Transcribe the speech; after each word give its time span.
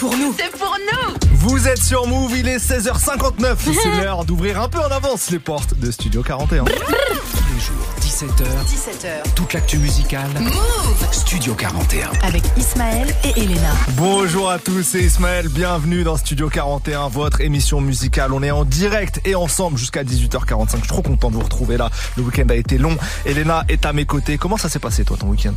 pour 0.00 0.16
nous. 0.16 0.34
C'est 0.38 0.50
pour 0.58 0.74
nous. 0.78 1.14
Vous 1.32 1.68
êtes 1.68 1.82
sur 1.82 2.06
Move, 2.06 2.32
il 2.34 2.48
est 2.48 2.56
16h59. 2.56 3.56
C'est 3.82 4.02
l'heure 4.02 4.24
d'ouvrir 4.24 4.58
un 4.58 4.68
peu 4.68 4.78
en 4.78 4.90
avance 4.90 5.30
les 5.30 5.38
portes 5.38 5.74
de 5.78 5.90
Studio 5.90 6.22
41. 6.22 6.64
Tous 6.64 6.72
les 6.72 7.60
jours, 7.60 7.86
17h, 8.00 8.44
17h. 8.66 9.34
toute 9.34 9.52
l'actu 9.52 9.76
musicale. 9.76 10.30
Move 10.40 11.12
Studio 11.12 11.54
41. 11.54 12.12
avec 12.22 12.42
Ismaël 12.56 13.14
et 13.24 13.42
Elena. 13.42 13.72
Bonjour 13.90 14.48
à 14.48 14.58
tous, 14.58 14.82
c'est 14.82 15.00
Ismaël. 15.02 15.48
Bienvenue 15.48 16.02
dans 16.02 16.16
Studio 16.16 16.48
41, 16.48 17.08
votre 17.08 17.42
émission 17.42 17.82
musicale. 17.82 18.32
On 18.32 18.42
est 18.42 18.50
en 18.50 18.64
direct 18.64 19.20
et 19.26 19.34
ensemble 19.34 19.76
jusqu'à 19.76 20.02
18h45. 20.02 20.70
Je 20.70 20.76
suis 20.78 20.88
trop 20.88 21.02
content 21.02 21.28
de 21.28 21.34
vous 21.34 21.42
retrouver 21.42 21.76
là. 21.76 21.90
Le 22.16 22.22
week-end 22.22 22.46
a 22.48 22.54
été 22.54 22.78
long. 22.78 22.96
Elena 23.26 23.64
est 23.68 23.84
à 23.84 23.92
mes 23.92 24.06
côtés. 24.06 24.38
Comment 24.38 24.56
ça 24.56 24.70
s'est 24.70 24.78
passé 24.78 25.04
toi 25.04 25.18
ton 25.20 25.26
week-end? 25.26 25.52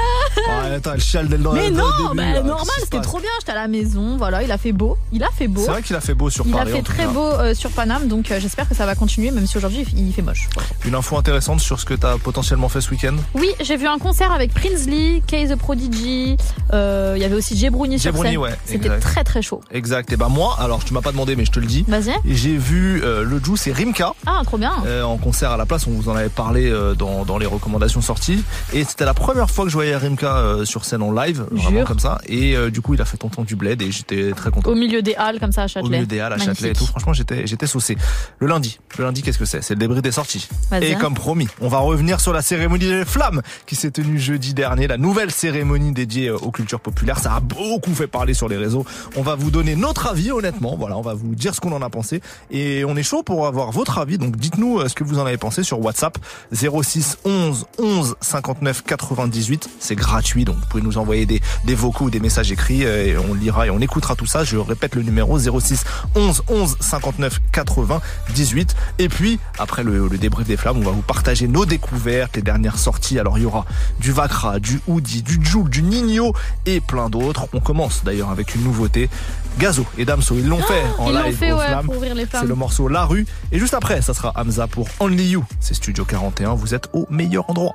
Ouais, 0.49 0.75
Attends, 0.75 0.91
dès 0.93 1.37
le 1.37 1.49
Mais 1.51 1.69
non, 1.71 1.83
début, 1.97 2.15
bah, 2.15 2.23
là. 2.33 2.41
normal, 2.43 2.65
c'était 2.79 3.01
trop 3.01 3.19
bien. 3.19 3.29
J'étais 3.39 3.51
à 3.51 3.55
la 3.55 3.67
maison, 3.67 4.17
voilà, 4.17 4.43
il 4.43 4.51
a 4.51 4.57
fait 4.57 4.71
beau. 4.71 4.97
Il 5.11 5.23
a 5.23 5.29
fait 5.31 5.47
beau. 5.47 5.61
C'est 5.65 5.71
vrai 5.71 5.81
qu'il 5.81 5.95
a 5.95 6.01
fait 6.01 6.13
beau 6.13 6.29
sur 6.29 6.45
Il 6.47 6.53
a 6.53 6.57
Paris. 6.59 6.71
fait 6.71 6.81
très 6.81 7.03
cas. 7.03 7.09
beau 7.09 7.25
euh, 7.25 7.53
sur 7.53 7.69
Paname, 7.71 8.07
donc 8.07 8.31
euh, 8.31 8.39
j'espère 8.39 8.67
que 8.69 8.75
ça 8.75 8.85
va 8.85 8.95
continuer, 8.95 9.31
même 9.31 9.45
si 9.47 9.57
aujourd'hui 9.57 9.85
il 9.95 10.13
fait 10.13 10.21
moche. 10.21 10.47
Une 10.85 10.95
info 10.95 11.17
intéressante 11.17 11.59
sur 11.59 11.79
ce 11.79 11.85
que 11.85 11.93
t'as 11.93 12.17
potentiellement 12.17 12.69
fait 12.69 12.81
ce 12.81 12.91
week-end? 12.91 13.15
Oui, 13.33 13.49
j'ai 13.61 13.77
vu 13.77 13.87
un 13.87 13.97
concert 13.99 14.31
avec 14.31 14.53
Prince 14.53 14.85
Lee, 14.87 15.21
Kay 15.27 15.47
the 15.49 15.55
Prodigy. 15.55 16.37
euh, 16.73 17.13
Il 17.17 17.21
y 17.21 17.25
avait 17.25 17.35
aussi 17.35 17.57
Jay 17.57 17.69
Bruni 17.69 17.99
sur 17.99 18.13
Bruni, 18.13 18.29
scène. 18.31 18.37
ouais, 18.39 18.55
C'était 18.65 18.99
très 18.99 19.23
très 19.23 19.41
chaud. 19.41 19.61
Exact. 19.71 20.11
Et 20.11 20.17
ben 20.17 20.29
moi, 20.29 20.55
alors 20.59 20.83
tu 20.85 20.93
m'as 20.93 21.01
pas 21.01 21.11
demandé, 21.11 21.35
mais 21.35 21.45
je 21.45 21.51
te 21.51 21.59
le 21.59 21.65
dis. 21.65 21.83
Vas-y. 21.87 22.13
J'ai 22.25 22.57
vu 22.57 23.01
le 23.01 23.41
Juice 23.43 23.67
et 23.67 23.71
Rimka 23.73 24.13
Ah, 24.25 24.41
trop 24.45 24.57
bien. 24.57 24.71
en 25.03 25.17
concert 25.17 25.51
à 25.51 25.57
la 25.57 25.65
place. 25.65 25.87
On 25.87 25.91
vous 25.91 26.09
en 26.09 26.15
avait 26.15 26.29
parlé 26.29 26.71
dans, 26.97 27.25
dans 27.25 27.37
les 27.37 27.45
recommandations 27.45 28.01
sorties. 28.01 28.43
Et 28.73 28.83
c'était 28.83 29.05
la 29.05 29.13
première 29.13 29.49
fois 29.49 29.65
que 29.65 29.69
je 29.69 29.75
voyais 29.75 29.95
Rimka 29.95 30.29
euh, 30.39 30.65
sur 30.65 30.85
scène 30.85 31.01
en 31.01 31.11
live, 31.11 31.45
vraiment 31.51 31.83
comme 31.83 31.99
ça. 31.99 32.19
Et 32.25 32.55
euh, 32.55 32.69
du 32.69 32.81
coup, 32.81 32.93
il 32.93 33.01
a 33.01 33.05
fait 33.05 33.17
Tonton 33.17 33.43
du 33.43 33.55
Bled 33.55 33.81
et 33.81 33.91
j'étais 33.91 34.31
très 34.31 34.51
content. 34.51 34.71
Au 34.71 34.75
milieu 34.75 35.01
des 35.01 35.15
halles, 35.15 35.39
comme 35.39 35.51
ça, 35.51 35.63
à 35.63 35.65
Au 35.65 35.67
Châtelet. 35.67 35.89
milieu 35.97 36.05
des 36.07 36.19
Halles 36.19 36.33
à 36.33 36.37
Châtelet 36.37 36.69
et 36.69 36.73
tout. 36.73 36.85
Franchement, 36.85 37.13
j'étais 37.13 37.47
j'étais 37.47 37.67
saucé. 37.67 37.97
Le 38.39 38.47
lundi, 38.47 38.79
le 38.97 39.03
lundi, 39.03 39.21
qu'est-ce 39.21 39.37
que 39.37 39.45
c'est? 39.45 39.61
C'est 39.61 39.73
le 39.75 39.79
débris 39.79 40.01
des 40.01 40.11
sorties. 40.11 40.47
Et 40.81 40.95
comme 40.95 41.13
promis, 41.13 41.47
on 41.61 41.67
va 41.67 41.79
revenir 41.79 42.19
sur 42.19 42.33
la 42.33 42.41
cérémonie 42.41 42.87
des 42.87 43.05
flammes 43.05 43.41
qui 43.65 43.75
s'est 43.75 43.91
tenue 43.91 44.19
jeudi 44.19 44.53
dernier, 44.53 44.87
la 44.87 44.97
nouvelle 44.97 45.31
cérémonie 45.31 45.91
dédiée 45.93 46.27
euh, 46.29 46.37
aux 46.37 46.51
cultures 46.51 46.79
populaires. 46.79 47.19
Ça 47.19 47.33
a 47.35 47.39
beaucoup 47.39 47.93
fait 47.93 48.07
parler 48.07 48.33
sur 48.33 48.47
les 48.47 48.57
réseaux. 48.57 48.85
On 49.15 49.21
va 49.21 49.35
vous 49.35 49.51
donner 49.51 49.75
notre 49.75 50.07
avis, 50.07 50.31
honnêtement. 50.31 50.75
Voilà, 50.77 50.97
on 50.97 51.01
va 51.01 51.13
vous 51.13 51.35
dire 51.35 51.55
ce 51.55 51.61
qu'on 51.61 51.71
en 51.71 51.81
a 51.81 51.89
pensé. 51.89 52.21
Et 52.51 52.83
on 52.85 52.95
est 52.95 53.03
chaud 53.03 53.23
pour 53.23 53.47
avoir 53.47 53.71
votre 53.71 53.97
avis. 53.97 54.17
Donc 54.17 54.37
dites-nous 54.37 54.87
ce 54.87 54.93
que 54.95 55.03
vous 55.03 55.19
en 55.19 55.25
avez 55.25 55.37
pensé 55.37 55.63
sur 55.63 55.79
WhatsApp 55.83 56.17
06 56.53 57.17
11 57.25 57.65
11 57.79 58.15
59 58.21 58.83
98. 58.83 59.69
C'est 59.79 59.95
gratuit, 59.95 60.28
donc 60.37 60.55
vous 60.55 60.65
pouvez 60.69 60.83
nous 60.83 60.97
envoyer 60.97 61.25
des, 61.25 61.41
des 61.65 61.75
vocaux 61.75 62.05
ou 62.05 62.09
des 62.09 62.19
messages 62.19 62.51
écrits 62.51 62.85
euh, 62.85 63.05
et 63.05 63.17
on 63.17 63.33
lira 63.33 63.67
et 63.67 63.69
on 63.69 63.79
écoutera 63.79 64.15
tout 64.15 64.25
ça. 64.25 64.43
Je 64.43 64.57
répète 64.57 64.95
le 64.95 65.01
numéro 65.03 65.37
06 65.39 65.83
11 66.15 66.43
11 66.47 66.77
59 66.79 67.39
80 67.51 68.01
18. 68.35 68.75
Et 68.99 69.09
puis, 69.09 69.39
après 69.57 69.83
le, 69.83 70.07
le 70.07 70.17
débrief 70.17 70.47
des 70.47 70.57
flammes, 70.57 70.77
on 70.77 70.83
va 70.83 70.91
vous 70.91 71.01
partager 71.01 71.47
nos 71.47 71.65
découvertes, 71.65 72.35
les 72.35 72.41
dernières 72.41 72.77
sorties. 72.77 73.19
Alors, 73.19 73.37
il 73.37 73.43
y 73.43 73.45
aura 73.45 73.65
du 73.99 74.11
Vakra, 74.11 74.59
du 74.59 74.79
Hoodie, 74.87 75.21
du 75.23 75.39
Joule, 75.43 75.69
du 75.69 75.81
Nino 75.81 76.33
et 76.65 76.79
plein 76.81 77.09
d'autres. 77.09 77.47
On 77.53 77.59
commence 77.59 78.03
d'ailleurs 78.03 78.29
avec 78.29 78.55
une 78.55 78.63
nouveauté. 78.63 79.09
Gazo 79.57 79.85
et 79.97 80.05
Damso, 80.05 80.35
ils 80.35 80.47
l'ont 80.47 80.61
fait 80.61 80.83
en 80.99 81.09
Ils 81.09 81.13
l'ont 81.15 81.23
live 81.23 81.35
fait, 81.37 81.51
aux 81.51 81.57
ouais, 81.57 81.67
flammes. 81.67 81.85
pour 81.85 81.95
ouvrir 81.97 82.15
les 82.15 82.25
C'est 82.31 82.45
le 82.45 82.55
morceau 82.55 82.87
La 82.87 83.05
Rue. 83.05 83.25
Et 83.51 83.59
juste 83.59 83.73
après, 83.73 84.01
ça 84.01 84.13
sera 84.13 84.31
Hamza 84.35 84.67
pour 84.67 84.87
Only 84.99 85.29
You. 85.31 85.43
C'est 85.59 85.73
Studio 85.73 86.05
41. 86.05 86.53
Vous 86.53 86.73
êtes 86.73 86.87
au 86.93 87.05
meilleur 87.09 87.49
endroit. 87.49 87.73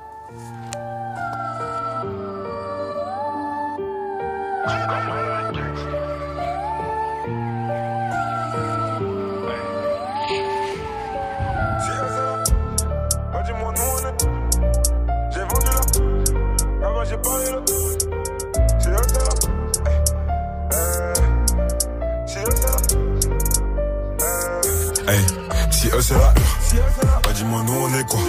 Hey, 25.07 25.23
si 25.69 25.87
eux 25.89 26.01
c'est 26.01 26.15
la 26.15 26.33
hur, 26.33 26.81
bah 27.23 27.29
dis-moi 27.35 27.61
nous 27.63 27.73
on 27.73 27.93
est 27.93 28.03
quoi? 28.05 28.19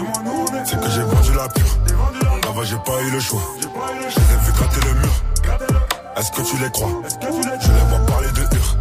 C'est 0.66 0.78
que 0.78 0.91
j'ai 0.91 1.03
vendu 1.03 1.33
la 1.34 1.49
pure. 1.49 1.65
Avant 2.49 2.65
j'ai 2.65 2.77
pas 2.77 3.00
eu 3.03 3.10
le 3.10 3.21
choix. 3.21 3.41
Je 3.59 4.21
les 4.21 4.34
ai 4.34 4.39
vu 4.44 4.53
gratter 4.53 4.81
le 4.87 4.94
mur. 5.00 5.25
Est-ce 6.16 6.31
que 6.32 6.41
tu 6.41 6.56
les 6.56 6.71
crois? 6.71 6.88
Je 7.21 7.72
les 7.72 7.84
vois 7.91 8.06
parler 8.06 8.28
de 8.28 8.41
hur. 8.41 8.77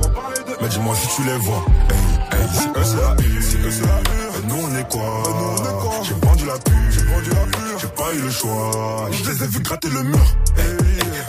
Mais 0.62 0.69
dis-moi 0.69 0.96
si 0.96 1.07
tu 1.16 1.23
les 1.23 1.38
vois. 1.38 1.66
Hey, 1.90 2.40
hey, 2.40 2.47
si 2.53 2.68
eux 2.68 2.84
c'est 2.84 2.96
la 2.96 3.12
hur, 3.12 3.44
si 3.44 3.57
eux 3.57 3.72
c'est 3.72 3.85
la 3.85 4.00
hur, 4.00 4.47
nous 4.47 4.56
on 4.63 4.75
est 4.78 4.90
quoi? 4.90 5.23
J'ai 6.03 6.13
vendu 6.13 6.46
la 6.46 6.53
pure, 6.53 6.91
j'ai 6.91 7.03
vendu 7.03 7.29
la. 7.31 7.78
J'ai 7.78 7.88
pas 7.88 8.13
eu 8.13 8.22
le 8.22 8.31
choix. 8.31 9.09
Je 9.12 9.29
les 9.29 9.44
ai 9.44 9.47
vu 9.47 9.59
gratter 9.59 9.90
le 9.90 10.03
mur. 10.03 10.25
Hey, 10.57 10.78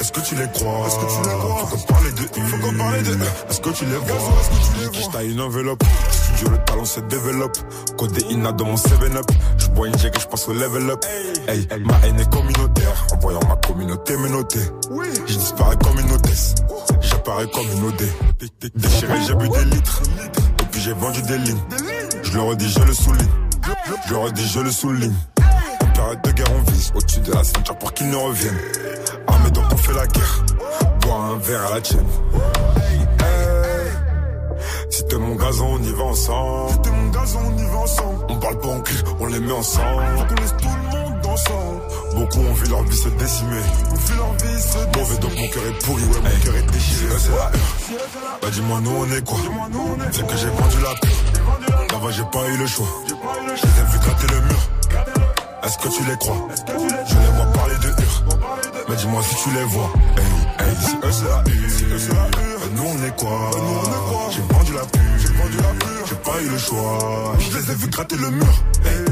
est-ce 0.00 0.12
que 0.12 0.21
tu 0.21 0.34
les 0.34 0.49
crois? 0.53 0.87
Est-ce 0.87 0.97
que 0.97 1.06
tu 1.06 1.28
les 1.28 1.34
crois? 1.37 1.66
Faut 1.66 1.77
qu'on 1.77 1.93
parle 1.93 2.15
de 2.15 2.22
hur. 2.22 2.49
Faut 2.49 2.56
qu'on 2.59 2.75
parle 2.78 3.03
de. 3.03 3.12
Est-ce 3.50 3.60
que 3.60 3.71
tu 3.71 3.84
les 3.84 3.97
vois? 3.97 4.16
Est-ce 4.16 4.50
que 4.50 4.75
tu 4.75 4.81
les 4.81 4.87
vois? 4.87 5.00
Je 5.00 5.12
taille 5.12 5.32
une 5.32 5.41
enveloppe. 5.41 5.84
Studio 6.10 6.50
le 6.50 6.59
talent 6.65 6.84
se 6.84 7.00
développe. 7.00 7.56
Codéina 7.97 8.53
dans 8.53 8.65
mon 8.66 8.76
7-up. 8.76 9.31
Je 9.59 9.69
bois 9.69 9.88
une 9.88 9.99
jack 9.99 10.16
et 10.16 10.21
je 10.21 10.26
passe 10.26 10.49
au 10.49 10.53
level 10.53 10.91
up. 10.91 11.05
Hey, 11.49 11.66
ma 11.81 11.99
haine 12.06 12.21
est 12.21 12.31
communautaire. 12.31 13.06
En 13.12 13.19
voyant 13.19 13.41
ma 13.49 13.56
communauté 13.56 14.16
me 14.16 14.28
noter. 14.28 14.60
Je 15.26 15.34
disparais 15.34 15.76
comme 15.82 15.99
une 15.99 16.12
hôtesse. 16.12 16.55
J'apparais 17.00 17.47
comme 17.49 17.66
une 17.72 17.84
OD. 17.87 18.03
Déchiré, 18.75 19.15
j'ai 19.26 19.34
bu 19.34 19.49
des 19.49 19.65
litres. 19.65 20.03
Et 20.60 20.65
puis 20.71 20.81
j'ai 20.81 20.93
vendu 20.93 21.22
des 21.22 21.38
lignes. 21.38 21.62
Je 22.22 22.32
le 22.32 22.41
redis, 22.43 22.69
je 22.69 22.81
le 22.81 22.93
souligne. 22.93 23.28
Je 24.06 24.10
le 24.12 24.19
redis, 24.19 24.49
je 24.49 24.60
le 24.60 24.71
souligne. 24.71 25.15
En 25.81 25.87
période 25.93 26.22
de 26.22 26.31
guerre, 26.32 26.53
on 26.56 26.71
vise 26.71 26.93
au-dessus 26.94 27.21
de 27.21 27.32
la 27.32 27.44
ceinture 27.44 27.76
pour 27.78 27.93
qu'ils 27.94 28.10
ne 28.10 28.16
reviennent. 28.16 28.59
Donc 29.53 29.65
on 29.73 29.77
fait 29.77 29.93
la 29.93 30.07
guerre. 30.07 30.45
Bois 31.01 31.15
un 31.15 31.39
verre 31.39 31.67
à 31.67 31.75
la 31.75 31.81
tienne. 31.81 32.07
Hey, 32.77 33.01
si 34.91 35.05
t'es 35.07 35.17
mon 35.17 35.34
gazon, 35.34 35.67
on 35.75 35.83
y 35.83 35.93
va 35.93 36.05
ensemble. 36.05 36.71
Si 36.73 36.79
t'es 36.83 36.91
mon 36.91 37.11
gazon, 37.11 37.39
on 37.47 37.59
y 37.59 37.65
va 37.65 37.79
ensemble. 37.79 38.27
On 38.29 38.37
parle 38.39 38.59
pas 38.59 38.69
en 38.69 38.81
cul, 38.81 39.03
on 39.21 39.27
les 39.27 39.41
met 39.41 39.53
ensemble. 39.53 40.05
Faut 40.17 40.25
qu'on 40.25 40.41
laisse 40.41 40.56
tout 40.61 40.69
le 40.69 40.99
monde 40.99 41.27
ensemble. 41.27 41.81
Beaucoup 42.15 42.41
ont 42.41 42.55
vu 42.55 42.69
leur 42.69 42.83
vie 42.83 42.97
se 42.97 43.09
décimer. 43.11 43.61
On 43.91 43.95
vu 43.95 44.17
leur 44.17 44.33
vie 44.33 44.61
se 44.61 44.99
Mauvais 44.99 45.19
donc 45.19 45.39
mon 45.39 45.49
cœur 45.49 45.67
est 45.67 45.85
pourri, 45.85 46.03
ouais, 46.03 46.21
mon 46.23 46.45
cœur 46.45 46.56
est 46.56 46.71
déchiré. 46.73 47.15
C'est 47.19 47.31
la 47.31 47.51
hur. 47.53 48.01
Bah 48.43 48.49
dis-moi 48.51 48.81
nous 48.83 48.97
on 48.99 49.11
est 49.12 49.25
quoi? 49.25 49.39
C'est 50.12 50.27
que 50.27 50.37
j'ai 50.37 50.49
vendu 50.49 50.77
la 50.83 50.95
pure. 51.01 51.89
D'avant 51.91 52.11
j'ai 52.11 52.25
pas 52.25 52.49
eu 52.49 52.56
le 52.56 52.67
choix. 52.67 52.87
Je 53.09 53.62
les 53.62 53.81
ai 53.81 53.85
vu 53.93 53.99
gratter 53.99 54.27
le 54.29 54.41
mur. 54.41 54.61
Est-ce 55.62 55.79
que 55.79 55.89
tu 55.89 56.05
les 56.05 56.17
crois? 56.17 56.49
Je 57.06 57.15
les 57.15 57.36
Mais 58.88 58.97
dis-moi 58.97 59.22
si 59.22 59.34
tu 59.42 59.50
les 59.50 59.64
vois. 59.64 59.91
Hey, 60.16 60.66
hey, 60.66 60.76
si 60.81 60.97
eux 60.97 61.12
c'est 61.12 61.25
la. 61.28 61.44
Si 61.69 61.84
eux 61.84 61.98
c'est 61.98 62.14
la 62.14 62.26
hur. 62.26 62.60
Nous 62.75 62.82
on 62.82 63.04
est 63.04 63.16
quoi? 63.16 63.50
J'ai 64.31 64.42
vendu 64.54 64.72
la 64.72 64.84
pure. 64.84 65.03
J'ai 65.19 65.28
vendu 65.28 65.56
la 65.56 65.72
pure. 65.84 66.06
J'ai 66.09 66.16
pas 66.16 66.42
eu 66.42 66.48
le 66.48 66.59
choix. 66.59 67.34
Je 67.38 67.59
les 67.59 67.70
ai 67.70 67.75
vu 67.75 67.88
gratter 67.88 68.16
le 68.16 68.31
mur. 68.31 68.54
Hey, 68.84 69.06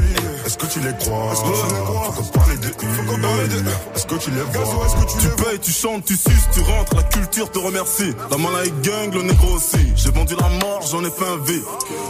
est-ce 0.55 0.67
que 0.67 0.73
tu 0.73 0.79
les 0.79 0.95
crois 0.97 1.31
Est-ce 1.33 1.41
que 1.41 1.67
tu 1.67 1.75
les 1.75 1.81
crois 1.81 2.11
Faut 2.13 2.23
qu'on 2.23 2.39
parle 2.39 2.59
de 2.59 2.67
hur. 2.67 2.93
Faut 2.95 3.03
qu'on 3.03 3.21
parle 3.21 3.47
de 3.49 3.55
hur. 3.57 3.79
Est-ce 3.95 4.05
que 4.05 4.15
tu 4.15 4.31
les 4.31 4.41
vois 4.41 4.85
Est-ce 4.85 4.95
que 4.95 5.11
tu 5.11 5.17
Tu 5.17 5.27
les 5.27 5.35
vois 5.35 5.45
payes, 5.51 5.59
tu 5.59 5.71
chantes, 5.71 6.05
tu 6.05 6.15
suces, 6.15 6.49
tu 6.53 6.59
rentres, 6.61 6.95
la 6.95 7.03
culture 7.03 7.51
te 7.51 7.59
remercie. 7.59 8.13
La 8.31 8.37
malade 8.37 8.81
gang, 8.81 9.13
le 9.13 9.23
négro 9.23 9.55
aussi. 9.55 9.93
J'ai 9.95 10.11
vendu 10.11 10.35
la 10.39 10.49
mort, 10.65 10.81
j'en 10.89 11.03
ai 11.03 11.11
fait 11.11 11.25
un 11.25 11.37
V. 11.37 11.61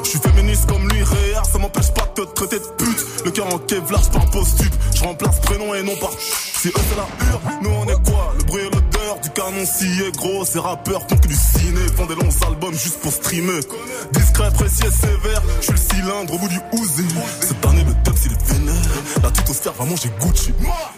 Je 0.03 0.09
suis 0.09 0.19
féministe 0.19 0.67
comme 0.67 0.87
lui, 0.89 1.03
réa, 1.03 1.43
ça 1.43 1.57
m'empêche 1.57 1.91
pas 1.91 2.05
de 2.05 2.23
te 2.23 2.33
traiter 2.33 2.59
de 2.59 2.67
pute. 2.77 3.05
Le 3.25 3.31
cœur 3.31 3.47
en 3.53 3.57
kevlar, 3.57 4.01
je 4.03 4.19
un 4.19 4.27
post-tube. 4.27 4.73
Je 4.93 5.03
remplace 5.03 5.39
prénom 5.41 5.73
et 5.73 5.83
non 5.83 5.95
par 5.95 6.11
Si 6.11 6.67
eux 6.67 6.71
c'est 6.75 6.95
la 6.95 7.07
hure, 7.27 7.41
nous 7.61 7.69
on 7.69 7.85
est 7.85 8.09
quoi? 8.09 8.33
Le 8.37 8.43
bruit 8.43 8.64
canon 9.35 9.65
scié, 9.65 10.11
gros. 10.17 10.45
Ces 10.45 10.59
rappeurs 10.59 11.01
font 11.07 11.17
que 11.17 11.27
du 11.27 11.35
ciné, 11.35 11.81
font 11.95 12.05
des 12.05 12.15
longs 12.15 12.47
albums 12.47 12.73
juste 12.73 12.99
pour 13.01 13.11
streamer. 13.11 13.59
Discret, 14.13 14.51
précis 14.51 14.83
et 14.87 14.91
sévère, 14.91 15.41
je 15.59 15.65
suis 15.65 15.73
le 15.73 15.77
cylindre 15.77 16.33
au 16.33 16.37
bout 16.39 16.47
du 16.47 16.59
Uzi. 16.73 17.05
Cette 17.41 17.63
année, 17.65 17.83
le 17.83 17.93
top, 18.03 18.15
il 18.25 18.31
est 18.31 18.53
vénère. 18.53 18.75
La 19.21 19.31
tutosphère, 19.31 19.73
vraiment, 19.73 19.95
j'ai 19.95 20.09
Gucci. 20.19 20.53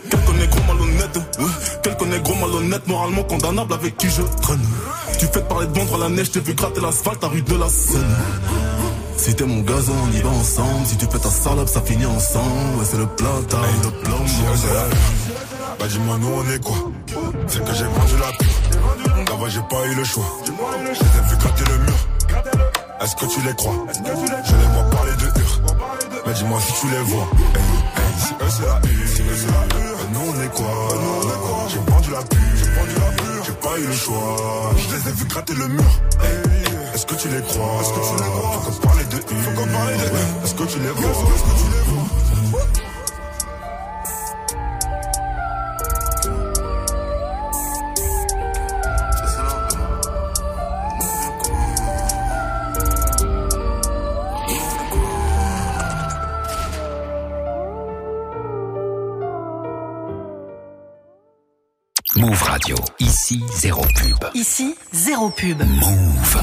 Quel 0.09 0.19
connaît 0.21 0.47
gros 0.47 0.73
malhonnête, 0.73 1.17
ouais. 1.39 1.45
Quel 1.83 1.97
connaît 1.97 2.19
gros 2.19 2.35
malhonnête, 2.35 2.87
moralement 2.87 3.23
condamnable 3.23 3.73
avec 3.73 3.97
qui 3.97 4.07
je 4.09 4.21
traîne. 4.41 4.65
Tu 5.19 5.25
fais 5.25 5.31
te 5.31 5.39
parler 5.39 5.67
de 5.67 5.77
vendre 5.77 5.95
à 5.95 5.97
la 5.97 6.09
neige, 6.09 6.31
t'es 6.31 6.39
vu 6.39 6.53
gratter 6.53 6.79
l'asphalte 6.79 7.23
à 7.23 7.27
rue 7.27 7.41
de 7.41 7.55
la 7.55 7.69
Seine. 7.69 8.15
Si 9.17 9.33
t'es 9.33 9.45
mon 9.45 9.61
gazon, 9.61 9.93
on 10.07 10.15
y 10.15 10.21
va 10.21 10.29
ensemble. 10.29 10.85
Si 10.85 10.95
tu 10.95 11.05
fais 11.11 11.17
ta 11.17 11.29
salope, 11.31 11.67
ça 11.67 11.81
finit 11.81 12.05
ensemble. 12.05 12.77
Ouais, 12.77 12.85
c'est 12.89 12.97
le 12.97 13.07
plata, 13.07 13.57
le 13.83 13.91
plomb. 14.03 14.25
Bah 15.79 15.87
dis-moi 15.87 16.17
nous 16.19 16.27
on 16.27 16.49
est 16.51 16.63
quoi? 16.63 16.75
C'est 17.47 17.63
que 17.63 17.73
j'ai 17.73 17.83
vendu 17.85 18.13
la 18.19 18.31
pure. 18.37 19.25
D'avant 19.25 19.49
j'ai 19.49 19.61
pas 19.69 19.85
eu 19.87 19.95
le 19.95 20.03
choix. 20.03 20.25
Je 20.45 20.51
les 20.51 21.17
ai 21.17 21.29
vu 21.29 21.37
gratter 21.37 21.63
le 21.71 21.77
mur. 21.79 21.93
Est-ce 23.01 23.15
que 23.15 23.25
tu 23.25 23.41
les 23.41 23.53
crois? 23.55 23.85
Je 23.93 24.55
les 24.55 24.67
vois 24.73 24.89
parler 24.89 25.11
de 25.13 25.39
hur. 25.39 25.61
Mais 26.25 26.33
dis-moi 26.33 26.59
si 26.61 26.73
tu 26.81 26.87
les 26.89 27.01
vois. 27.01 27.27
Si 28.17 28.33
eux 28.33 28.49
c'est 28.49 28.65
la 28.65 28.79
hur. 28.83 28.97
Hur. 29.37 29.97
Nous 30.13 30.25
on 30.27 30.41
est 30.41 30.53
quoi? 30.55 30.73
J'ai 31.69 31.79
vendu 31.91 32.11
la 32.11 32.23
pure. 32.23 32.39
J'ai 33.45 33.53
pas 33.53 33.77
eu 33.77 33.85
le 33.85 33.93
choix. 33.93 34.35
Je 34.77 34.95
les 34.95 35.09
ai 35.09 35.13
vus 35.13 35.25
gratter 35.25 35.53
le 35.53 35.67
mur. 35.67 35.83
Est-ce 36.93 37.05
que 37.05 37.15
tu 37.15 37.27
les 37.29 37.41
crois? 37.43 37.81
Est-ce 37.81 37.93
que 37.93 37.99
tu 37.99 38.15
les 38.23 38.29
crois 38.29 38.51
Faut 38.63 38.71
qu'on 38.71 38.87
parle 38.87 38.99
de 39.05 40.05
vois? 40.09 40.19
Est-ce 40.43 40.55
que 40.55 40.63
tu 40.63 40.79
les 40.79 40.89
vois? 40.89 41.11
Radio. 62.59 62.75
Ici, 62.99 63.39
zéro 63.55 63.81
pub. 63.81 64.17
Ici, 64.33 64.75
zéro 64.91 65.29
pub. 65.29 65.61
Move. 65.61 66.37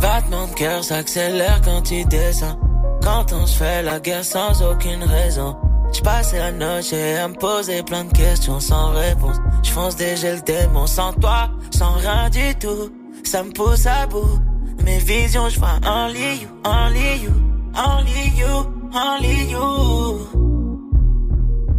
Battement 0.00 0.46
de 0.46 0.54
cœur 0.54 0.84
s'accélère 0.84 1.60
quand 1.64 1.82
tu 1.82 2.04
descends. 2.04 2.56
Quand 3.02 3.32
on 3.32 3.44
se 3.46 3.56
fait 3.56 3.82
la 3.82 3.98
guerre 3.98 4.24
sans 4.24 4.62
aucune 4.62 5.02
raison. 5.02 5.56
J'passais 5.94 6.38
la 6.38 6.52
noche 6.52 6.92
à 6.92 7.28
me 7.28 7.34
poser 7.34 7.82
plein 7.82 8.04
de 8.04 8.12
questions 8.12 8.60
sans 8.60 8.90
réponse. 8.90 9.36
J'fonce 9.62 9.96
déjà 9.96 10.34
le 10.34 10.40
démon 10.40 10.86
sans 10.86 11.12
toi, 11.14 11.50
sans 11.70 11.92
rien 11.92 12.28
du 12.30 12.54
tout. 12.56 12.90
Ça 13.22 13.42
me 13.42 13.52
pousse 13.52 13.86
à 13.86 14.06
bout. 14.06 14.38
Mes 14.84 14.98
visions, 14.98 15.48
j'vois 15.48 15.78
only 15.86 16.42
you, 16.42 16.48
only 16.64 17.22
you, 17.22 17.32
only 17.74 18.32
you, 18.36 18.66
only 18.92 19.50
you. 19.50 20.44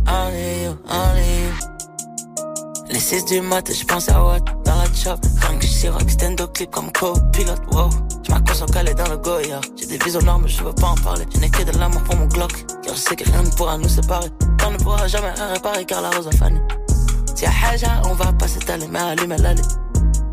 Only 0.08 0.64
you, 0.64 0.78
only 0.88 1.46
you. 1.46 1.75
Les 2.96 3.02
6 3.02 3.26
du 3.26 3.42
matin, 3.42 3.74
j'pense 3.78 4.08
à 4.08 4.24
what 4.24 4.40
dans 4.64 4.78
la 4.78 4.86
chop. 4.94 5.20
Rien 5.42 5.60
que 5.60 5.68
je 5.68 5.88
rock 5.90 6.10
stand 6.10 6.42
clip 6.54 6.72
comme 6.72 6.90
co-pilote, 6.94 7.62
wow. 7.74 7.90
J'm'accroche 8.24 8.62
en 8.62 8.68
calé 8.68 8.94
dans 8.94 9.10
le 9.10 9.18
Goya. 9.18 9.60
J'ai 9.76 9.88
des 9.88 9.98
visions 9.98 10.22
noires, 10.22 10.40
mais 10.40 10.48
je 10.48 10.64
veux 10.64 10.72
pas 10.72 10.88
en 10.88 10.96
parler. 10.96 11.26
Je 11.34 11.42
n'ai 11.42 11.50
que 11.50 11.64
de 11.64 11.78
l'amour 11.78 12.02
pour 12.04 12.16
mon 12.16 12.28
Glock. 12.28 12.54
Car 12.84 12.96
je 12.96 13.00
sais 13.02 13.18
que 13.18 13.26
rien 13.26 13.44
ne 13.44 13.50
pourra 13.50 13.78
nous 13.78 13.90
séparer. 13.90 14.30
On 14.66 14.72
ne 14.72 14.78
pourra 14.78 15.10
jamais 15.10 15.30
rien 15.32 15.48
réparer 15.48 15.84
car 15.84 16.04
la 16.04 16.10
rose 16.12 16.30
a 16.30 16.32
fané. 16.38 16.62
Si 17.36 17.44
y'a 17.44 17.52
haja, 17.70 18.02
on 18.06 18.14
va 18.14 18.32
pas 18.32 18.48
s'étaler, 18.48 18.88
mais 18.90 19.00
allume 19.00 19.36
l'allée. 19.40 19.62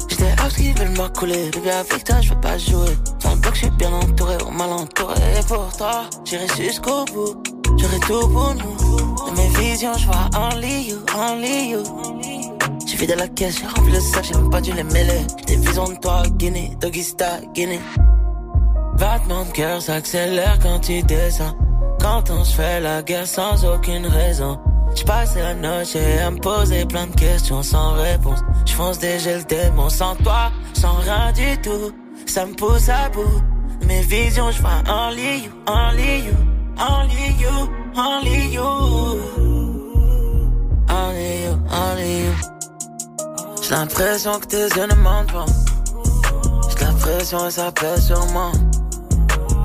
J'étais 0.08 0.30
out 0.40 0.54
qui 0.54 0.72
veulent 0.72 0.96
m'accouler. 0.96 1.50
Bébé, 1.50 1.72
avec 1.72 2.04
toi, 2.04 2.20
je 2.20 2.32
veux 2.32 2.40
pas 2.40 2.58
jouer. 2.58 2.96
Dans 3.24 3.30
le 3.30 3.40
bloc, 3.40 3.54
je 3.54 3.58
suis 3.62 3.70
bien 3.70 3.92
entouré, 3.92 4.36
on 4.46 4.52
mal 4.52 4.70
entouré. 4.70 5.16
Et 5.36 5.42
pour 5.48 5.68
toi, 5.76 6.04
j'irai 6.24 6.46
jusqu'au 6.56 7.04
bout. 7.06 7.42
J'aurai 7.76 7.98
tout 7.98 8.28
pour 8.28 8.54
nous. 8.54 9.30
De 9.32 9.36
mes 9.36 9.48
visions, 9.58 9.94
je 9.98 10.06
vois 10.06 10.30
only 10.36 10.90
you, 10.90 10.98
only 11.16 11.70
you. 11.70 12.11
J'ai 12.92 12.98
vidé 12.98 13.14
la 13.14 13.26
caisse, 13.26 13.58
j'ai 13.58 13.66
rempli 13.66 13.90
le 13.90 14.00
sac, 14.00 14.22
j'ai 14.22 14.34
même 14.34 14.50
pas 14.50 14.60
dû 14.60 14.70
les 14.70 14.84
mêler. 14.84 15.22
Des 15.46 15.56
visions 15.56 15.88
de 15.88 15.94
toi, 15.94 16.24
Guinée, 16.32 16.76
Doggy 16.78 17.02
Star, 17.02 17.40
Guinée. 17.54 17.80
Battement 18.98 19.46
de 19.46 19.50
cœur 19.52 19.80
s'accélère 19.80 20.58
quand 20.62 20.78
tu 20.80 21.02
descends. 21.02 21.56
Quand 21.98 22.28
on 22.28 22.44
se 22.44 22.54
fait 22.54 22.80
la 22.80 23.02
guerre 23.02 23.26
sans 23.26 23.64
aucune 23.64 24.06
raison. 24.06 24.60
J'passais 24.94 25.40
la 25.40 25.54
noche 25.54 25.96
à 25.96 26.30
me 26.30 26.38
poser 26.38 26.84
plein 26.84 27.06
de 27.06 27.14
questions 27.14 27.62
sans 27.62 27.92
réponse. 27.92 28.40
J'fonce 28.66 28.98
déjà 28.98 29.38
le 29.38 29.44
démon 29.44 29.88
sans 29.88 30.14
toi, 30.16 30.52
sans 30.74 30.96
rien 30.96 31.32
du 31.32 31.58
tout. 31.62 31.92
Ça 32.26 32.44
me 32.44 32.52
pousse 32.52 32.90
à 32.90 33.08
bout. 33.08 33.40
Mes 33.86 34.02
visions, 34.02 34.50
j'vois 34.50 34.82
only 34.86 35.44
you, 35.44 35.50
only 35.66 36.26
you, 36.26 36.34
only 36.78 37.40
you, 37.40 37.70
only 37.96 38.52
you. 38.52 39.52
Only 40.90 41.44
you, 41.44 41.58
only 41.70 42.24
you. 42.26 42.51
J'ai 43.62 43.70
l'impression 43.70 44.40
que 44.40 44.46
tes 44.46 44.68
yeux 44.68 44.86
ne 44.86 44.94
mentent 44.96 45.32
pas. 45.32 45.46
J'ai 46.68 46.84
l'impression 46.84 47.46
et 47.46 47.50
ça 47.50 47.70
pèse 47.70 48.06
sur 48.06 48.26
moi. 48.32 48.50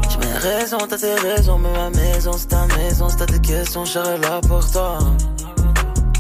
J'ai 0.10 0.18
mes 0.20 0.34
raisons, 0.34 0.78
t'as 0.88 0.98
tes 0.98 1.16
raisons, 1.16 1.58
mais 1.58 1.74
ma 1.74 1.90
maison 1.90 2.32
c'est 2.38 2.48
ta 2.48 2.68
maison. 2.78 3.10
Si 3.10 3.18
t'as 3.18 3.26
des 3.26 3.40
questions, 3.40 3.86
je 3.86 4.00
là 4.22 4.40
pour 4.48 4.72
toi. 4.72 5.00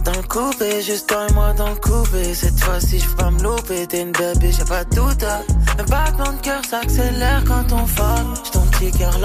Dans 0.04 0.12
le 0.12 0.28
coupé, 0.28 0.82
juste 0.82 1.08
toi 1.08 1.28
et 1.30 1.34
moi 1.34 1.54
dans 1.54 1.70
le 1.70 1.76
coupé. 1.76 2.34
Cette 2.34 2.60
fois-ci, 2.60 3.00
je 3.00 3.10
pas 3.10 3.30
me 3.30 3.44
louper. 3.44 3.86
T'es 3.86 4.02
une 4.02 4.12
bébé, 4.12 4.52
j'ai 4.52 4.66
pas 4.66 4.84
de 4.84 4.96
doute. 4.96 5.24
Un 5.24 5.84
battement 5.84 6.34
de 6.34 6.42
cœur 6.42 6.66
s'accélère 6.66 7.44
quand 7.46 7.72
on 7.74 7.86
fuck. 7.86 8.26
J'ai 8.44 8.52
ton 8.52 8.62
petit 8.62 8.92
cœur 8.92 9.20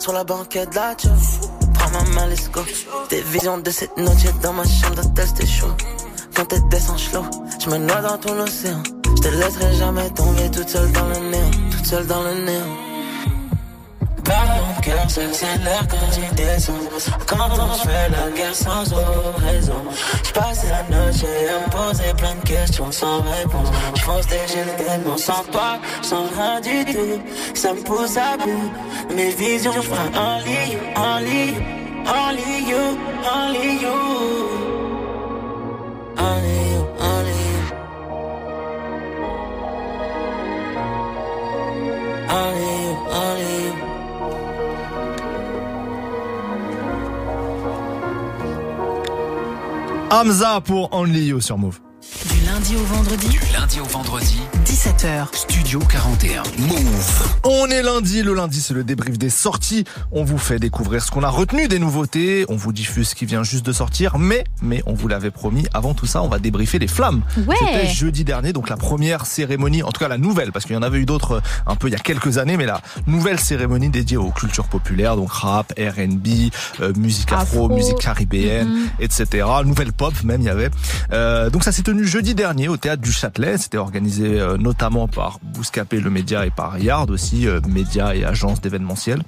sur 0.00 0.12
la 0.12 0.24
banquette 0.24 0.70
de 0.70 0.74
la. 0.74 0.96
Prends 1.74 1.90
ma 1.90 2.10
main, 2.10 2.26
let's 2.26 2.50
go. 2.50 2.62
Des 3.08 3.20
visions 3.20 3.58
de 3.58 3.70
cette 3.70 3.96
noche 3.96 4.24
dans 4.42 4.52
ma 4.52 4.64
chambre 4.64 4.96
d'hôtel, 4.96 5.26
c'était 5.28 5.46
chaud. 5.46 5.76
Quand 6.38 6.44
t'es 6.44 6.60
descend 6.70 6.96
slow, 6.96 7.24
je 7.58 7.68
me 7.68 7.78
noie 7.78 8.00
dans 8.00 8.16
ton 8.16 8.38
océan. 8.38 8.80
Je 9.04 9.22
te 9.22 9.28
laisserai 9.28 9.74
jamais 9.74 10.08
tomber 10.10 10.48
toute 10.52 10.68
seule 10.68 10.92
dans 10.92 11.06
le 11.06 11.18
néant, 11.30 11.50
toute 11.68 11.84
seule 11.84 12.06
dans 12.06 12.22
le 12.22 12.34
néant. 12.44 12.76
Battement 14.24 14.76
de 14.78 14.84
cœur 14.84 15.10
s'accélère 15.10 15.84
quand 15.90 15.96
tu 16.12 16.36
descends. 16.36 16.74
Quand 17.26 17.48
on 17.58 17.74
fait 17.84 18.08
la 18.10 18.30
guerre 18.36 18.54
sans 18.54 18.84
raison. 19.48 19.82
Je 20.24 20.30
passe 20.30 20.64
la 20.70 20.96
noche 20.96 21.24
à 21.24 21.58
me 21.58 21.70
poser 21.72 22.14
plein 22.16 22.36
de 22.36 22.46
questions 22.46 22.92
sans 22.92 23.20
réponse. 23.22 23.70
Je 23.96 24.02
fonce 24.02 24.26
le 24.30 25.02
démon 25.02 25.16
sans 25.16 25.42
toi, 25.50 25.80
sans 26.02 26.28
rien 26.36 26.60
du 26.60 26.84
tout. 26.84 27.20
Ça 27.54 27.72
me 27.72 27.80
pousse 27.80 28.16
à 28.16 28.36
bout. 28.36 28.70
Mes 29.12 29.30
visions, 29.30 29.72
je 29.72 29.88
vois 29.88 29.98
only 30.14 30.52
you, 30.70 30.78
only 30.94 31.46
you, 31.48 31.62
only 32.06 32.70
you, 32.70 32.96
only 33.34 33.82
you. 33.82 34.77
Only. 36.18 36.58
Hamza 50.10 50.60
pour 50.62 50.88
Only 50.92 51.26
You 51.26 51.40
sur 51.40 51.58
Move. 51.58 51.87
Du 52.66 52.74
lundi 52.74 52.76
au 52.76 52.84
vendredi, 52.94 53.28
Du 53.28 53.40
lundi 53.52 53.80
au 53.80 53.84
vendredi, 53.84 54.40
17h. 54.64 55.26
Studio 55.32 55.78
41. 55.78 56.42
Move. 56.58 57.36
On 57.44 57.66
est 57.66 57.82
lundi, 57.82 58.22
le 58.22 58.34
lundi 58.34 58.60
c'est 58.60 58.74
le 58.74 58.82
débrief 58.82 59.16
des 59.16 59.30
sorties. 59.30 59.84
On 60.10 60.24
vous 60.24 60.38
fait 60.38 60.58
découvrir 60.58 61.02
ce 61.04 61.10
qu'on 61.12 61.22
a 61.22 61.28
retenu 61.28 61.68
des 61.68 61.78
nouveautés, 61.78 62.44
on 62.48 62.56
vous 62.56 62.72
diffuse 62.72 63.10
ce 63.10 63.14
qui 63.14 63.26
vient 63.26 63.44
juste 63.44 63.64
de 63.64 63.72
sortir, 63.72 64.18
mais 64.18 64.42
mais 64.60 64.82
on 64.86 64.94
vous 64.94 65.06
l'avait 65.06 65.30
promis, 65.30 65.66
avant 65.72 65.94
tout 65.94 66.06
ça, 66.06 66.20
on 66.22 66.28
va 66.28 66.40
débriefer 66.40 66.80
les 66.80 66.88
flammes. 66.88 67.22
Ouais. 67.46 67.54
C'était 67.60 67.86
jeudi 67.86 68.24
dernier, 68.24 68.52
donc 68.52 68.68
la 68.68 68.76
première 68.76 69.24
cérémonie, 69.26 69.84
en 69.84 69.92
tout 69.92 70.00
cas 70.00 70.08
la 70.08 70.18
nouvelle, 70.18 70.50
parce 70.50 70.64
qu'il 70.64 70.74
y 70.74 70.78
en 70.78 70.82
avait 70.82 70.98
eu 70.98 71.06
d'autres 71.06 71.32
euh, 71.36 71.40
un 71.66 71.76
peu 71.76 71.86
il 71.88 71.92
y 71.92 71.96
a 71.96 72.00
quelques 72.00 72.38
années, 72.38 72.56
mais 72.56 72.66
la 72.66 72.80
nouvelle 73.06 73.38
cérémonie 73.38 73.88
dédiée 73.90 74.16
aux 74.16 74.32
cultures 74.32 74.66
populaires, 74.66 75.14
donc 75.16 75.30
rap, 75.30 75.72
R&B, 75.78 76.50
euh, 76.80 76.92
musique 76.96 77.30
afro, 77.30 77.66
Afro. 77.66 77.68
musique 77.68 77.98
caribéenne, 77.98 78.68
Mhm. 78.68 78.88
etc. 79.00 79.46
Nouvelle 79.64 79.92
pop 79.92 80.12
même 80.24 80.40
il 80.40 80.46
y 80.46 80.50
avait. 80.50 80.70
Euh, 81.12 81.50
donc 81.50 81.62
ça 81.62 81.70
s'est 81.72 81.82
tenu 81.82 82.04
jeudi 82.06 82.34
dernier 82.34 82.47
au 82.68 82.76
théâtre 82.76 83.02
du 83.02 83.12
Châtelet. 83.12 83.58
C'était 83.58 83.78
organisé 83.78 84.40
euh, 84.40 84.56
notamment 84.56 85.08
par 85.08 85.38
Bouscapé 85.42 86.00
le 86.00 86.10
média 86.10 86.46
et 86.46 86.50
par 86.50 86.78
Yard 86.78 87.10
aussi, 87.10 87.46
euh, 87.46 87.60
média 87.68 88.14
et 88.14 88.24
agence 88.24 88.60
d'événementiel 88.60 89.22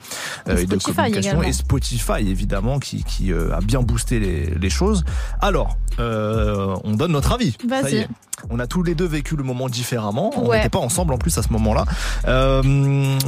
euh, 0.49 0.57
Et 0.57 0.63
et 0.63 0.67
de 0.67 0.79
Spotify 0.79 0.97
communication 0.97 1.31
également. 1.33 1.49
et 1.49 1.53
Spotify 1.53 2.21
évidemment 2.31 2.79
qui, 2.79 3.05
qui 3.05 3.33
a 3.33 3.61
bien 3.61 3.83
boosté 3.83 4.21
les, 4.21 4.55
les 4.55 4.71
choses. 4.71 5.05
Alors, 5.41 5.77
euh, 5.99 6.77
on 6.85 6.93
donne 6.95 7.13
notre 7.13 7.33
avis. 7.33 7.57
Vas-y. 7.69 8.09
On 8.49 8.59
a 8.59 8.67
tous 8.67 8.83
les 8.83 8.95
deux 8.95 9.07
vécu 9.07 9.37
le 9.37 9.43
moment 9.45 9.69
différemment. 9.69 10.31
On 10.37 10.53
n'était 10.53 10.71
pas 10.71 10.79
ensemble 10.79 11.13
en 11.13 11.19
plus 11.19 11.37
à 11.37 11.43
ce 11.43 11.53
moment-là. 11.53 11.85
Euh, 12.27 13.19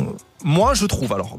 moi, 0.45 0.75
je 0.75 0.87
trouve, 0.87 1.13
alors, 1.13 1.39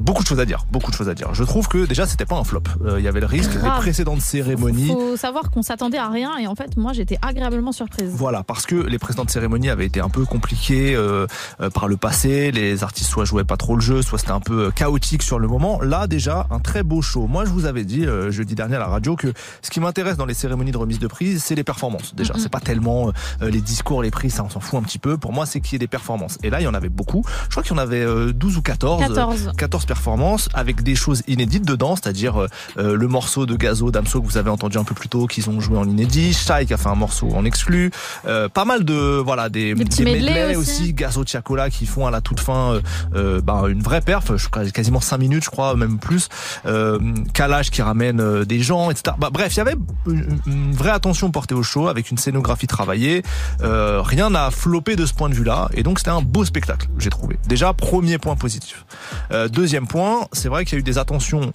beaucoup 0.00 0.22
de 0.22 0.28
choses 0.28 0.40
à 0.40 0.44
dire, 0.44 0.66
beaucoup 0.70 0.90
de 0.90 0.96
choses 0.96 1.08
à 1.08 1.14
dire. 1.14 1.32
Je 1.34 1.44
trouve 1.44 1.68
que 1.68 1.86
déjà, 1.86 2.06
c'était 2.06 2.26
pas 2.26 2.36
un 2.36 2.44
flop. 2.44 2.62
Euh, 2.84 2.98
Il 2.98 3.04
y 3.04 3.08
avait 3.08 3.20
le 3.20 3.26
risque 3.26 3.52
des 3.52 3.58
Grave. 3.58 3.80
précédentes 3.80 4.20
cérémonies. 4.20 4.88
Faut 4.88 5.16
savoir 5.16 5.50
qu'on 5.50 5.62
s'attendait 5.62 5.98
à 5.98 6.08
rien 6.08 6.36
et 6.38 6.46
en 6.46 6.54
fait, 6.54 6.76
moi, 6.76 6.92
j'étais 6.92 7.18
agréablement 7.22 7.72
surprise. 7.72 8.10
Voilà, 8.12 8.42
parce 8.42 8.66
que 8.66 8.74
les 8.76 8.98
précédentes 8.98 9.30
cérémonies 9.30 9.70
avaient 9.70 9.86
été 9.86 10.00
un 10.00 10.08
peu 10.08 10.24
compliquées 10.24 10.94
euh, 10.94 11.26
euh, 11.60 11.70
par 11.70 11.88
le 11.88 11.96
passé. 11.96 12.52
Les 12.52 12.82
artistes 12.84 13.08
soit 13.10 13.24
jouaient 13.24 13.44
pas 13.44 13.56
trop 13.56 13.74
le 13.74 13.80
jeu, 13.80 14.02
soit 14.02 14.18
c'était 14.18 14.30
un 14.32 14.40
peu 14.40 14.66
euh, 14.66 14.70
chaotique 14.70 15.22
sur 15.22 15.38
le 15.38 15.48
moment. 15.48 15.80
Là, 15.80 16.06
déjà, 16.06 16.46
un 16.50 16.58
très 16.60 16.82
beau 16.82 17.02
show. 17.02 17.26
Moi, 17.26 17.44
je 17.44 17.50
vous 17.50 17.64
avais 17.66 17.84
dit 17.84 18.04
euh, 18.06 18.30
jeudi 18.30 18.54
dernier 18.54 18.76
à 18.76 18.80
la 18.80 18.86
radio 18.86 19.16
que 19.16 19.32
ce 19.62 19.70
qui 19.70 19.80
m'intéresse 19.80 20.16
dans 20.16 20.26
les 20.26 20.34
cérémonies 20.34 20.72
de 20.72 20.76
remise 20.78 20.98
de 20.98 21.06
prix, 21.06 21.38
c'est 21.38 21.54
les 21.54 21.64
performances. 21.64 22.14
Déjà, 22.14 22.34
Mhm. 22.34 22.40
c'est 22.40 22.48
pas 22.52 22.60
tellement 22.60 23.08
euh, 23.42 23.50
les 23.50 23.60
discours, 23.60 24.02
les 24.02 24.10
prix, 24.10 24.30
ça 24.30 24.44
on 24.44 24.50
s'en 24.50 24.60
fout 24.60 24.78
un 24.78 24.82
petit 24.82 24.98
peu. 24.98 25.16
Pour 25.16 25.32
moi, 25.32 25.46
c'est 25.46 25.60
qu'il 25.60 25.72
y 25.72 25.76
ait 25.76 25.78
des 25.78 25.86
performances. 25.88 26.38
Et 26.42 26.50
là, 26.50 26.60
il 26.60 26.64
y 26.64 26.66
en 26.68 26.74
avait 26.74 26.88
beaucoup. 26.88 27.24
Je 27.44 27.50
crois 27.50 27.62
qu'il 27.62 27.72
y 27.72 27.74
en 27.74 27.82
avait 27.82 28.04
12 28.42 28.56
ou 28.56 28.62
14. 28.62 29.00
14. 29.00 29.52
14 29.56 29.86
performances 29.86 30.48
avec 30.52 30.82
des 30.82 30.94
choses 30.94 31.22
inédites 31.28 31.64
dedans, 31.64 31.96
c'est-à-dire 31.96 32.46
euh, 32.78 32.96
le 32.96 33.08
morceau 33.08 33.46
de 33.46 33.54
Gazo 33.54 33.90
Damso 33.90 34.20
que 34.20 34.26
vous 34.26 34.36
avez 34.36 34.50
entendu 34.50 34.78
un 34.78 34.84
peu 34.84 34.94
plus 34.94 35.08
tôt, 35.08 35.26
qu'ils 35.26 35.48
ont 35.48 35.60
joué 35.60 35.78
en 35.78 35.88
inédit, 35.88 36.32
Shai 36.32 36.66
qui 36.66 36.74
a 36.74 36.76
fait 36.76 36.88
un 36.88 36.96
morceau 36.96 37.30
en 37.34 37.44
exclu, 37.44 37.90
euh, 38.26 38.48
pas 38.48 38.64
mal 38.64 38.84
de 38.84 38.94
voilà 38.94 39.48
des, 39.48 39.74
Des 39.74 40.04
medleys 40.04 40.56
aussi. 40.56 40.82
aussi. 40.82 40.92
Gazo 40.92 41.24
Tiakola 41.24 41.70
qui 41.70 41.86
font 41.86 42.06
à 42.06 42.10
la 42.10 42.20
toute 42.20 42.40
fin 42.40 42.74
euh, 42.74 42.80
euh, 43.14 43.40
bah, 43.40 43.64
une 43.68 43.82
vraie 43.82 44.00
perf, 44.00 44.36
je 44.36 44.48
crois 44.48 44.68
quasiment 44.70 45.00
5 45.00 45.18
minutes 45.18 45.44
je 45.44 45.50
crois, 45.50 45.76
même 45.76 45.98
plus. 45.98 46.28
Euh, 46.66 46.98
Kalash 47.34 47.70
qui 47.70 47.82
ramène 47.82 48.20
euh, 48.20 48.44
des 48.44 48.60
gens, 48.60 48.90
etc. 48.90 49.16
Bah, 49.18 49.30
bref, 49.32 49.54
il 49.54 49.58
y 49.58 49.60
avait 49.60 49.76
une, 50.06 50.72
vraie 50.72 50.90
attention 50.90 51.30
portée 51.30 51.54
au 51.54 51.62
show 51.62 51.88
avec 51.88 52.10
une 52.10 52.18
scénographie 52.18 52.66
travaillée. 52.66 53.22
Euh, 53.62 54.00
rien 54.02 54.30
n'a 54.30 54.50
floppé 54.50 54.96
de 54.96 55.06
ce 55.06 55.12
point 55.14 55.28
de 55.28 55.34
vue-là, 55.34 55.68
et 55.74 55.82
donc 55.82 55.98
c'était 55.98 56.10
un 56.10 56.22
beau 56.22 56.44
spectacle, 56.44 56.88
j'ai 56.98 57.10
trouvé. 57.10 57.38
Déjà, 57.46 57.72
premier 57.72 58.18
point 58.18 58.31
positif. 58.36 58.84
Euh, 59.30 59.48
deuxième 59.48 59.86
point, 59.86 60.28
c'est 60.32 60.48
vrai 60.48 60.64
qu'il 60.64 60.74
y 60.74 60.76
a 60.76 60.80
eu 60.80 60.82
des 60.84 60.98
attentions 60.98 61.52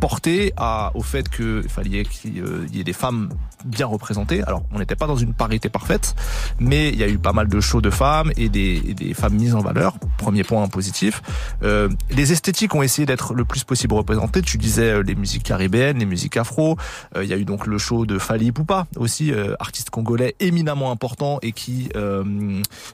portées 0.00 0.52
à, 0.56 0.90
au 0.94 1.02
fait 1.02 1.28
qu'il 1.28 1.68
fallait 1.68 2.04
qu'il 2.04 2.40
euh, 2.40 2.66
y 2.72 2.80
ait 2.80 2.84
des 2.84 2.92
femmes 2.92 3.28
bien 3.64 3.86
représentées. 3.86 4.42
Alors, 4.44 4.62
on 4.72 4.78
n'était 4.78 4.96
pas 4.96 5.06
dans 5.06 5.16
une 5.16 5.34
parité 5.34 5.68
parfaite, 5.68 6.14
mais 6.58 6.88
il 6.88 6.96
y 6.96 7.04
a 7.04 7.08
eu 7.08 7.18
pas 7.18 7.32
mal 7.32 7.46
de 7.48 7.60
shows 7.60 7.82
de 7.82 7.90
femmes 7.90 8.32
et 8.36 8.48
des, 8.48 8.82
et 8.88 8.94
des 8.94 9.14
femmes 9.14 9.34
mises 9.34 9.54
en 9.54 9.60
valeur. 9.60 9.96
Premier 10.18 10.42
point 10.44 10.66
positif. 10.68 11.22
Euh, 11.62 11.88
les 12.10 12.32
esthétiques 12.32 12.74
ont 12.74 12.82
essayé 12.82 13.06
d'être 13.06 13.34
le 13.34 13.44
plus 13.44 13.64
possible 13.64 13.94
représentées. 13.94 14.42
Tu 14.42 14.56
disais 14.58 14.90
euh, 14.90 15.02
les 15.02 15.14
musiques 15.14 15.42
caribéennes, 15.42 15.98
les 15.98 16.06
musiques 16.06 16.36
afro. 16.36 16.76
Euh, 17.16 17.22
Il 17.24 17.28
y 17.30 17.34
a 17.34 17.36
eu 17.36 17.44
donc 17.44 17.66
le 17.66 17.76
show 17.78 18.06
de 18.06 18.18
Fali 18.18 18.50
Poupa 18.52 18.86
aussi, 18.96 19.30
euh, 19.32 19.54
artiste 19.60 19.90
congolais 19.90 20.34
éminemment 20.40 20.90
important 20.90 21.38
et 21.42 21.52
qui 21.52 21.88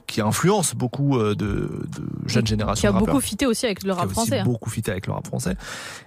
qui 0.07 0.21
influence 0.21 0.75
beaucoup 0.75 1.17
de, 1.17 1.35
de 1.35 1.79
jeunes 2.25 2.47
générations. 2.47 2.81
Qui 2.81 2.87
a 2.87 2.91
rappeurs 2.91 3.07
beaucoup 3.07 3.21
fité 3.21 3.45
aussi 3.45 3.65
avec 3.65 3.83
le 3.83 3.93
qui 3.93 3.97
a 3.97 4.01
rap 4.01 4.05
aussi 4.05 4.13
français. 4.13 4.39
hein. 4.39 4.43
beaucoup 4.43 4.69
fité 4.69 4.91
avec 4.91 5.07
le 5.07 5.13
rap 5.13 5.25
français. 5.25 5.55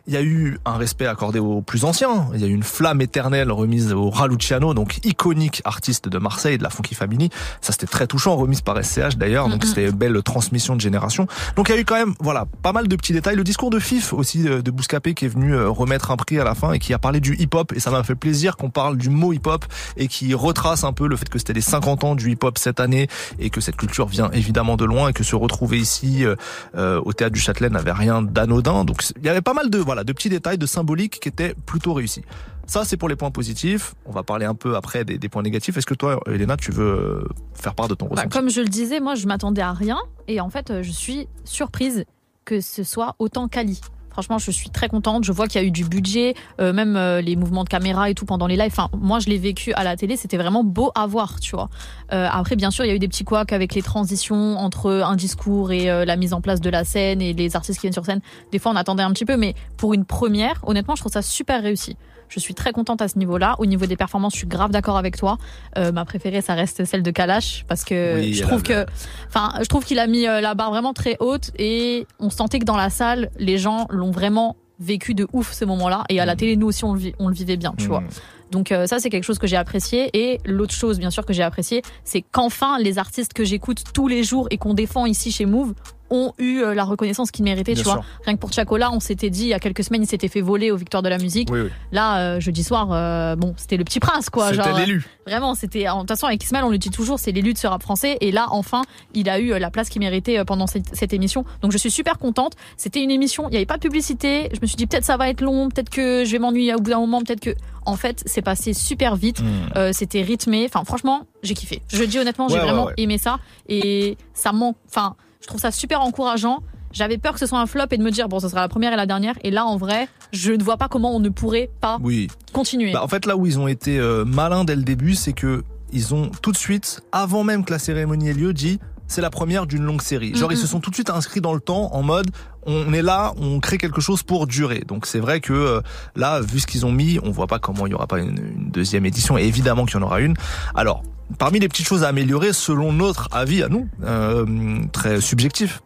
Il 0.06 0.14
y 0.14 0.16
a 0.16 0.22
eu 0.22 0.58
un 0.64 0.76
respect 0.90 1.06
accordé 1.06 1.38
aux 1.38 1.62
plus 1.62 1.84
anciens. 1.84 2.26
Il 2.34 2.40
y 2.40 2.44
a 2.44 2.48
une 2.48 2.64
flamme 2.64 3.00
éternelle 3.00 3.52
remise 3.52 3.92
au 3.92 4.10
Raluciano, 4.10 4.74
donc 4.74 4.98
iconique 5.04 5.62
artiste 5.64 6.08
de 6.08 6.18
Marseille, 6.18 6.58
de 6.58 6.64
la 6.64 6.70
Funky 6.70 6.96
Family. 6.96 7.30
Ça, 7.60 7.70
c'était 7.70 7.86
très 7.86 8.08
touchant, 8.08 8.34
remise 8.34 8.60
par 8.60 8.76
SCH 8.82 9.16
d'ailleurs. 9.16 9.48
Donc, 9.48 9.62
Mhm. 9.62 9.68
c'était 9.68 9.84
une 9.84 9.90
belle 9.96 10.20
transmission 10.24 10.74
de 10.74 10.80
génération. 10.80 11.28
Donc, 11.54 11.68
il 11.68 11.76
y 11.76 11.78
a 11.78 11.80
eu 11.80 11.84
quand 11.84 11.94
même, 11.94 12.14
voilà, 12.18 12.46
pas 12.62 12.72
mal 12.72 12.88
de 12.88 12.96
petits 12.96 13.12
détails. 13.12 13.36
Le 13.36 13.44
discours 13.44 13.70
de 13.70 13.78
Fif 13.78 14.12
aussi, 14.12 14.48
euh, 14.48 14.62
de 14.62 14.70
Bouscapé, 14.72 15.14
qui 15.14 15.26
est 15.26 15.28
venu 15.28 15.54
euh, 15.54 15.68
remettre 15.68 16.10
un 16.10 16.16
prix 16.16 16.40
à 16.40 16.44
la 16.44 16.56
fin 16.56 16.72
et 16.72 16.80
qui 16.80 16.92
a 16.92 16.98
parlé 16.98 17.20
du 17.20 17.36
hip-hop. 17.36 17.72
Et 17.76 17.78
ça 17.78 17.92
m'a 17.92 18.02
fait 18.02 18.16
plaisir 18.16 18.56
qu'on 18.56 18.70
parle 18.70 18.96
du 18.96 19.10
mot 19.10 19.32
hip-hop 19.32 19.64
et 19.96 20.08
qui 20.08 20.34
retrace 20.34 20.82
un 20.82 20.92
peu 20.92 21.06
le 21.06 21.14
fait 21.16 21.28
que 21.28 21.38
c'était 21.38 21.52
les 21.52 21.60
50 21.60 22.02
ans 22.02 22.16
du 22.16 22.32
hip-hop 22.32 22.58
cette 22.58 22.80
année 22.80 23.06
et 23.38 23.50
que 23.50 23.60
cette 23.60 23.76
culture 23.76 24.06
vient 24.08 24.28
évidemment 24.32 24.76
de 24.76 24.84
loin 24.84 25.10
et 25.10 25.12
que 25.12 25.22
se 25.22 25.36
retrouver 25.36 25.78
ici 25.78 26.24
euh, 26.24 26.34
euh, 26.76 27.00
au 27.04 27.12
théâtre 27.12 27.32
du 27.34 27.40
Châtelet 27.40 27.70
n'avait 27.70 27.92
rien 27.92 28.22
d'anodin. 28.22 28.84
Donc 28.84 29.04
il 29.16 29.24
y 29.24 29.28
avait 29.28 29.40
pas 29.40 29.54
mal 29.54 29.70
de 29.70 29.78
voilà 29.78 30.02
de 30.02 30.12
petits 30.12 30.28
détails, 30.30 30.58
de 30.58 30.66
symboliques 30.80 31.20
qui 31.20 31.28
étaient 31.28 31.54
plutôt 31.66 31.92
réussis. 31.92 32.22
Ça 32.66 32.84
c'est 32.84 32.96
pour 32.96 33.08
les 33.08 33.16
points 33.16 33.30
positifs. 33.30 33.94
On 34.06 34.12
va 34.12 34.22
parler 34.22 34.46
un 34.46 34.54
peu 34.54 34.76
après 34.76 35.04
des, 35.04 35.18
des 35.18 35.28
points 35.28 35.42
négatifs. 35.42 35.76
Est-ce 35.76 35.86
que 35.86 35.94
toi, 35.94 36.20
Elena, 36.26 36.56
tu 36.56 36.70
veux 36.72 36.84
euh, 36.84 37.28
faire 37.54 37.74
part 37.74 37.88
de 37.88 37.94
ton 37.94 38.06
Bah, 38.06 38.12
ressenti 38.12 38.28
comme 38.30 38.48
je 38.48 38.60
le 38.60 38.68
disais, 38.68 39.00
moi, 39.00 39.14
je 39.14 39.26
m'attendais 39.26 39.60
à 39.62 39.72
rien. 39.72 39.98
Et 40.28 40.40
en 40.40 40.50
fait, 40.50 40.70
euh, 40.70 40.82
je 40.82 40.90
suis 40.90 41.28
surprise 41.44 42.04
que 42.44 42.60
ce 42.60 42.82
soit 42.82 43.16
autant 43.18 43.48
quali. 43.48 43.80
Franchement, 44.10 44.38
je 44.38 44.50
suis 44.50 44.70
très 44.70 44.88
contente. 44.88 45.24
Je 45.24 45.32
vois 45.32 45.46
qu'il 45.46 45.60
y 45.60 45.64
a 45.64 45.66
eu 45.66 45.70
du 45.70 45.84
budget, 45.84 46.34
euh, 46.60 46.72
même 46.72 46.96
euh, 46.96 47.20
les 47.20 47.36
mouvements 47.36 47.64
de 47.64 47.68
caméra 47.68 48.10
et 48.10 48.14
tout 48.14 48.24
pendant 48.24 48.46
les 48.46 48.56
lives. 48.56 48.72
Enfin, 48.72 48.88
moi, 48.96 49.18
je 49.18 49.28
l'ai 49.28 49.38
vécu 49.38 49.72
à 49.74 49.84
la 49.84 49.96
télé. 49.96 50.16
C'était 50.16 50.36
vraiment 50.36 50.64
beau 50.64 50.90
à 50.94 51.06
voir, 51.06 51.40
tu 51.40 51.54
vois. 51.54 51.68
Euh, 52.12 52.28
après, 52.30 52.56
bien 52.56 52.70
sûr, 52.70 52.84
il 52.84 52.88
y 52.88 52.90
a 52.90 52.94
eu 52.94 52.98
des 52.98 53.08
petits 53.08 53.24
couacs 53.24 53.52
avec 53.52 53.74
les 53.74 53.82
transitions 53.82 54.58
entre 54.58 54.90
un 54.90 55.16
discours 55.16 55.72
et 55.72 55.86
la 56.04 56.16
mise 56.16 56.32
en 56.32 56.40
place 56.40 56.60
de 56.60 56.70
la 56.70 56.84
scène 56.84 57.22
et 57.22 57.32
les 57.32 57.56
artistes 57.56 57.78
qui 57.80 57.86
viennent 57.86 57.92
sur 57.92 58.04
scène. 58.04 58.20
Des 58.52 58.58
fois, 58.58 58.72
on 58.72 58.76
attendait 58.76 59.02
un 59.02 59.12
petit 59.12 59.24
peu, 59.24 59.36
mais 59.36 59.54
pour 59.76 59.94
une 59.94 60.04
première, 60.04 60.60
honnêtement, 60.66 60.94
je 60.94 61.02
trouve 61.02 61.12
ça 61.12 61.22
super 61.22 61.62
réussi. 61.62 61.96
Je 62.30 62.40
suis 62.40 62.54
très 62.54 62.72
contente 62.72 63.02
à 63.02 63.08
ce 63.08 63.18
niveau-là. 63.18 63.56
Au 63.58 63.66
niveau 63.66 63.84
des 63.84 63.96
performances, 63.96 64.32
je 64.32 64.38
suis 64.38 64.46
grave 64.46 64.70
d'accord 64.70 64.96
avec 64.96 65.16
toi. 65.16 65.36
Euh, 65.76 65.92
ma 65.92 66.04
préférée, 66.06 66.40
ça 66.40 66.54
reste 66.54 66.84
celle 66.86 67.02
de 67.02 67.10
Kalash 67.10 67.64
parce 67.68 67.84
que 67.84 68.20
Oui, 68.20 68.32
je 68.34 68.42
trouve 68.44 68.62
que, 68.62 68.86
enfin, 69.28 69.52
je 69.60 69.66
trouve 69.66 69.84
qu'il 69.84 69.98
a 69.98 70.06
mis 70.06 70.26
euh, 70.26 70.40
la 70.40 70.54
barre 70.54 70.70
vraiment 70.70 70.92
très 70.94 71.16
haute 71.20 71.50
et 71.58 72.06
on 72.20 72.30
sentait 72.30 72.58
que 72.60 72.64
dans 72.64 72.76
la 72.76 72.88
salle, 72.88 73.30
les 73.38 73.58
gens 73.58 73.86
l'ont 73.90 74.12
vraiment 74.12 74.56
vécu 74.78 75.12
de 75.12 75.26
ouf 75.34 75.52
ce 75.52 75.64
moment-là. 75.66 76.04
Et 76.08 76.20
à 76.20 76.24
la 76.24 76.32
Mhm. 76.32 76.38
télé, 76.38 76.56
nous 76.56 76.68
aussi, 76.68 76.84
on 76.84 76.94
le, 76.94 77.00
vi- 77.00 77.14
on 77.18 77.28
le 77.28 77.34
vivait 77.34 77.56
bien, 77.58 77.74
tu 77.76 77.86
vois. 77.88 78.00
Hmm. 78.00 78.08
Donc 78.50 78.72
euh, 78.72 78.86
ça, 78.86 78.98
c'est 78.98 79.10
quelque 79.10 79.24
chose 79.24 79.38
que 79.38 79.46
j'ai 79.46 79.56
apprécié. 79.56 80.08
Et 80.14 80.40
l'autre 80.46 80.72
chose, 80.72 80.98
bien 80.98 81.10
sûr, 81.10 81.26
que 81.26 81.32
j'ai 81.34 81.42
apprécié, 81.42 81.82
c'est 82.04 82.22
qu'enfin, 82.22 82.78
les 82.78 82.98
artistes 82.98 83.32
que 83.34 83.44
j'écoute 83.44 83.82
tous 83.92 84.08
les 84.08 84.22
jours 84.24 84.46
et 84.50 84.56
qu'on 84.56 84.72
défend 84.72 85.04
ici 85.04 85.30
chez 85.32 85.44
Move 85.46 85.74
ont 86.10 86.32
eu 86.38 86.60
euh, 86.60 86.74
la 86.74 86.84
reconnaissance 86.84 87.30
qu'ils 87.30 87.44
méritaient, 87.44 87.74
Bien 87.74 87.82
tu 87.82 87.88
vois. 87.88 88.04
Rien 88.24 88.34
que 88.34 88.40
pour 88.40 88.52
Chacola, 88.52 88.90
on 88.92 89.00
s'était 89.00 89.30
dit 89.30 89.42
il 89.42 89.48
y 89.48 89.54
a 89.54 89.58
quelques 89.58 89.84
semaines, 89.84 90.02
il 90.02 90.08
s'était 90.08 90.28
fait 90.28 90.40
voler 90.40 90.70
aux 90.70 90.76
Victoires 90.76 91.02
de 91.02 91.08
la 91.08 91.18
musique. 91.18 91.48
Oui, 91.50 91.60
oui. 91.60 91.70
Là, 91.92 92.18
euh, 92.18 92.40
jeudi 92.40 92.64
soir, 92.64 92.88
euh, 92.90 93.36
bon, 93.36 93.54
c'était 93.56 93.76
le 93.76 93.84
petit 93.84 94.00
prince, 94.00 94.30
quoi. 94.30 94.50
C'était 94.50 94.68
euh, 94.68 94.78
l'élu. 94.78 95.06
Vraiment, 95.26 95.54
c'était. 95.54 95.84
De 95.84 95.98
toute 96.00 96.08
façon, 96.08 96.26
avec 96.26 96.42
Ismaël, 96.42 96.64
on 96.64 96.70
le 96.70 96.78
dit 96.78 96.90
toujours, 96.90 97.18
c'est 97.18 97.32
l'élu 97.32 97.52
de 97.52 97.58
ce 97.58 97.66
rap 97.66 97.82
français. 97.82 98.18
Et 98.20 98.32
là, 98.32 98.48
enfin, 98.50 98.82
il 99.14 99.28
a 99.28 99.38
eu 99.38 99.58
la 99.58 99.70
place 99.70 99.88
qu'il 99.88 100.00
méritait 100.00 100.44
pendant 100.44 100.66
cette, 100.66 100.94
cette 100.94 101.12
émission. 101.12 101.44
Donc, 101.62 101.72
je 101.72 101.78
suis 101.78 101.90
super 101.90 102.18
contente. 102.18 102.54
C'était 102.76 103.02
une 103.02 103.10
émission, 103.10 103.44
il 103.48 103.52
n'y 103.52 103.56
avait 103.56 103.66
pas 103.66 103.76
de 103.76 103.82
publicité. 103.82 104.48
Je 104.52 104.60
me 104.60 104.66
suis 104.66 104.76
dit, 104.76 104.86
peut-être 104.86 105.04
ça 105.04 105.16
va 105.16 105.28
être 105.28 105.40
long, 105.40 105.68
peut-être 105.68 105.90
que 105.90 106.24
je 106.24 106.32
vais 106.32 106.38
m'ennuyer 106.38 106.74
au 106.74 106.78
bout 106.78 106.90
d'un 106.90 107.00
moment, 107.00 107.22
peut-être 107.22 107.40
que. 107.40 107.54
En 107.86 107.96
fait, 107.96 108.22
c'est 108.26 108.42
passé 108.42 108.74
super 108.74 109.16
vite. 109.16 109.40
Hmm. 109.40 109.92
C'était 109.92 110.20
rythmé. 110.20 110.66
Enfin, 110.66 110.84
franchement, 110.84 111.26
j'ai 111.42 111.54
kiffé. 111.54 111.80
Je 111.88 112.04
dis 112.04 112.18
honnêtement, 112.18 112.48
j'ai 112.48 112.56
ouais, 112.56 112.60
vraiment 112.60 112.86
ouais. 112.86 112.94
aimé 112.98 113.16
ça. 113.16 113.38
Et 113.68 114.18
ça 114.34 114.52
manque. 114.52 114.76
Enfin, 114.86 115.16
je 115.40 115.46
trouve 115.46 115.60
ça 115.60 115.70
super 115.70 116.00
encourageant. 116.00 116.60
J'avais 116.92 117.18
peur 117.18 117.34
que 117.34 117.38
ce 117.38 117.46
soit 117.46 117.60
un 117.60 117.66
flop 117.66 117.84
et 117.92 117.98
de 117.98 118.02
me 118.02 118.10
dire, 118.10 118.28
bon, 118.28 118.40
ce 118.40 118.48
sera 118.48 118.60
la 118.60 118.68
première 118.68 118.92
et 118.92 118.96
la 118.96 119.06
dernière. 119.06 119.34
Et 119.44 119.50
là, 119.52 119.64
en 119.64 119.76
vrai, 119.76 120.08
je 120.32 120.52
ne 120.52 120.62
vois 120.62 120.76
pas 120.76 120.88
comment 120.88 121.14
on 121.14 121.20
ne 121.20 121.28
pourrait 121.28 121.70
pas 121.80 121.98
Oui. 122.02 122.26
continuer. 122.52 122.92
Bah, 122.92 123.02
en 123.04 123.08
fait, 123.08 123.26
là 123.26 123.36
où 123.36 123.46
ils 123.46 123.58
ont 123.60 123.68
été 123.68 123.98
euh, 123.98 124.24
malins 124.24 124.64
dès 124.64 124.74
le 124.74 124.82
début, 124.82 125.14
c'est 125.14 125.32
que 125.32 125.62
ils 125.92 126.14
ont 126.14 126.30
tout 126.42 126.50
de 126.52 126.56
suite, 126.56 127.00
avant 127.12 127.44
même 127.44 127.64
que 127.64 127.72
la 127.72 127.78
cérémonie 127.78 128.28
ait 128.28 128.32
lieu, 128.34 128.52
dit 128.52 128.80
c'est 129.06 129.20
la 129.20 129.30
première 129.30 129.66
d'une 129.66 129.82
longue 129.82 130.02
série. 130.02 130.34
Genre, 130.36 130.52
ils 130.52 130.58
se 130.58 130.68
sont 130.68 130.78
tout 130.80 130.90
de 130.90 130.94
suite 130.94 131.10
inscrits 131.10 131.40
dans 131.40 131.54
le 131.54 131.60
temps 131.60 131.92
en 131.94 132.02
mode 132.02 132.30
on 132.66 132.92
est 132.92 133.02
là, 133.02 133.32
on 133.38 133.58
crée 133.58 133.78
quelque 133.78 134.00
chose 134.00 134.22
pour 134.22 134.46
durer. 134.46 134.82
Donc 134.86 135.06
c'est 135.06 135.18
vrai 135.18 135.40
que 135.40 135.52
euh, 135.52 135.80
là, 136.14 136.40
vu 136.40 136.60
ce 136.60 136.66
qu'ils 136.68 136.86
ont 136.86 136.92
mis, 136.92 137.18
on 137.24 137.30
voit 137.30 137.46
pas 137.48 137.58
comment 137.58 137.86
il 137.86 137.90
y 137.90 137.94
aura 137.94 138.06
pas 138.06 138.20
une, 138.20 138.36
une 138.38 138.70
deuxième 138.70 139.06
édition. 139.06 139.36
Et 139.38 139.44
évidemment 139.44 139.84
qu'il 139.86 139.98
y 139.98 140.02
en 140.02 140.06
aura 140.06 140.20
une. 140.20 140.34
Alors, 140.76 141.02
parmi 141.38 141.58
les 141.58 141.68
petites 141.68 141.86
choses 141.86 142.04
à 142.04 142.08
améliorer, 142.08 142.52
selon 142.52 142.92
notre 142.92 143.28
avis 143.32 143.62
à 143.62 143.68
nous, 143.68 143.88
euh, 144.04 144.80
très 144.92 145.20
subjectif, 145.20 145.82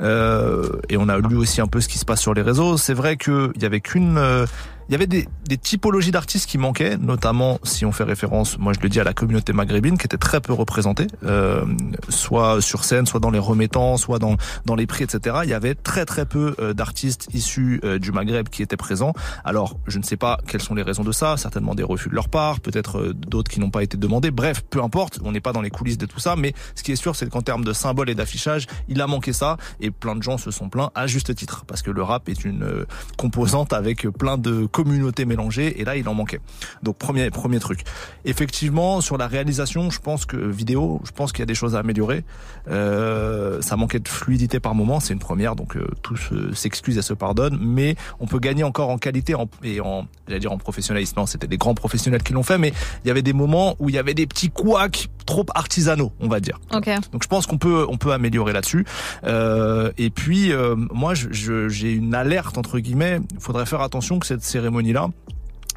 euh, 0.00 0.68
et 0.88 0.96
on 0.96 1.08
a 1.08 1.18
lu 1.18 1.36
aussi 1.36 1.60
un 1.60 1.66
peu 1.66 1.80
ce 1.80 1.88
qui 1.88 1.98
se 1.98 2.04
passe 2.04 2.20
sur 2.20 2.34
les 2.34 2.42
réseaux, 2.42 2.76
c'est 2.76 2.94
vrai 2.94 3.16
qu'il 3.16 3.52
y 3.60 3.64
avait 3.64 3.80
qu'une... 3.80 4.46
il 4.88 4.92
y 4.92 4.94
avait 4.94 5.06
des, 5.06 5.28
des 5.46 5.58
typologies 5.58 6.10
d'artistes 6.10 6.48
qui 6.48 6.58
manquaient, 6.58 6.96
notamment 6.96 7.58
si 7.62 7.84
on 7.84 7.92
fait 7.92 8.04
référence, 8.04 8.58
moi 8.58 8.72
je 8.72 8.80
le 8.80 8.88
dis 8.88 9.00
à 9.00 9.04
la 9.04 9.12
communauté 9.12 9.52
maghrébine, 9.52 9.98
qui 9.98 10.06
était 10.06 10.18
très 10.18 10.40
peu 10.40 10.52
représentée, 10.52 11.06
euh, 11.24 11.64
soit 12.08 12.60
sur 12.60 12.84
scène, 12.84 13.06
soit 13.06 13.20
dans 13.20 13.30
les 13.30 13.38
remettants, 13.38 13.96
soit 13.96 14.18
dans 14.18 14.36
dans 14.64 14.74
les 14.74 14.86
prix, 14.86 15.04
etc. 15.04 15.36
Il 15.44 15.50
y 15.50 15.54
avait 15.54 15.74
très 15.74 16.04
très 16.04 16.26
peu 16.26 16.54
euh, 16.58 16.72
d'artistes 16.72 17.28
issus 17.32 17.80
euh, 17.84 17.98
du 17.98 18.12
Maghreb 18.12 18.48
qui 18.48 18.62
étaient 18.62 18.76
présents. 18.76 19.12
Alors 19.44 19.76
je 19.86 19.98
ne 19.98 20.02
sais 20.02 20.16
pas 20.16 20.38
quelles 20.46 20.62
sont 20.62 20.74
les 20.74 20.82
raisons 20.82 21.04
de 21.04 21.12
ça, 21.12 21.36
certainement 21.36 21.74
des 21.74 21.82
refus 21.82 22.08
de 22.08 22.14
leur 22.14 22.28
part, 22.28 22.60
peut-être 22.60 22.98
euh, 22.98 23.12
d'autres 23.14 23.50
qui 23.50 23.60
n'ont 23.60 23.70
pas 23.70 23.82
été 23.82 23.96
demandés. 23.96 24.30
Bref, 24.30 24.62
peu 24.68 24.82
importe, 24.82 25.20
on 25.24 25.32
n'est 25.32 25.40
pas 25.40 25.52
dans 25.52 25.62
les 25.62 25.70
coulisses 25.70 25.98
de 25.98 26.06
tout 26.06 26.20
ça, 26.20 26.36
mais 26.36 26.54
ce 26.74 26.82
qui 26.82 26.92
est 26.92 26.96
sûr, 26.96 27.16
c'est 27.16 27.28
qu'en 27.28 27.42
termes 27.42 27.64
de 27.64 27.72
symboles 27.72 28.10
et 28.10 28.14
d'affichage, 28.14 28.66
il 28.88 29.00
a 29.00 29.06
manqué 29.06 29.32
ça, 29.32 29.56
et 29.80 29.90
plein 29.90 30.16
de 30.16 30.22
gens 30.22 30.38
se 30.38 30.50
sont 30.50 30.68
plaints 30.68 30.90
à 30.94 31.06
juste 31.06 31.34
titre, 31.34 31.64
parce 31.66 31.82
que 31.82 31.90
le 31.90 32.02
rap 32.02 32.28
est 32.28 32.44
une 32.44 32.86
composante 33.16 33.72
avec 33.72 34.08
plein 34.08 34.38
de 34.38 34.66
communautés 34.72 35.24
mélangées, 35.26 35.80
et 35.80 35.84
là 35.84 35.96
il 35.96 36.08
en 36.08 36.14
manquait. 36.14 36.40
Donc 36.82 36.96
premier 36.98 37.30
premier 37.30 37.60
truc. 37.60 37.82
Effectivement, 38.24 39.00
sur 39.00 39.18
la 39.18 39.26
réalisation, 39.28 39.90
je 39.90 40.00
pense 40.00 40.24
que 40.26 40.36
vidéo, 40.36 41.00
je 41.04 41.12
pense 41.12 41.30
qu'il 41.32 41.40
y 41.40 41.42
a 41.44 41.46
des 41.46 41.54
choses 41.54 41.76
à 41.76 41.78
améliorer. 41.80 42.24
Euh, 42.68 43.60
ça 43.60 43.76
manquait 43.76 43.98
de 44.00 44.08
fluidité 44.08 44.58
par 44.60 44.74
moment, 44.74 45.00
c'est 45.00 45.12
une 45.12 45.18
première, 45.18 45.54
donc 45.56 45.76
euh, 45.76 45.86
tout 46.02 46.16
se- 46.16 46.52
s'excuse 46.54 46.96
et 46.98 47.02
se 47.02 47.14
pardonne, 47.14 47.58
mais 47.60 47.96
on 48.20 48.26
peut 48.26 48.38
gagner 48.38 48.64
encore 48.64 48.90
en 48.90 48.98
qualité 48.98 49.34
en, 49.34 49.48
et 49.62 49.80
en, 49.80 50.06
j'allais 50.26 50.40
dire 50.40 50.52
en 50.52 50.58
professionnalisme. 50.58 51.14
Non, 51.18 51.26
c'était 51.26 51.46
des 51.46 51.58
grands 51.58 51.74
professionnels 51.74 52.22
qui 52.22 52.32
l'ont 52.32 52.42
fait, 52.42 52.58
mais 52.58 52.72
il 53.04 53.08
y 53.08 53.10
avait 53.10 53.22
des 53.22 53.32
moments 53.32 53.76
où 53.78 53.88
il 53.88 53.94
y 53.94 53.98
avait 53.98 54.14
des 54.14 54.26
petits 54.26 54.50
couacs 54.50 55.08
trop 55.26 55.44
artisanaux, 55.54 56.12
on 56.20 56.28
va 56.28 56.40
dire. 56.40 56.58
Ok. 56.72 56.88
Donc 57.12 57.22
je 57.22 57.28
pense 57.28 57.46
qu'on 57.46 57.58
peut 57.58 57.86
on 57.88 57.96
peut 57.98 58.12
améliorer 58.12 58.52
là-dessus. 58.52 58.84
Euh, 59.24 59.92
et 59.98 60.10
puis 60.10 60.52
euh, 60.52 60.74
moi 60.76 61.12
j'ai 61.14 61.92
une 61.92 62.14
alerte 62.14 62.58
entre 62.58 62.78
guillemets. 62.78 63.20
Il 63.34 63.40
faudrait 63.40 63.66
faire 63.66 63.80
attention 63.82 64.18
que 64.18 64.26
cette 64.26 64.42
cérémonie 64.62 64.92
là 64.92 65.08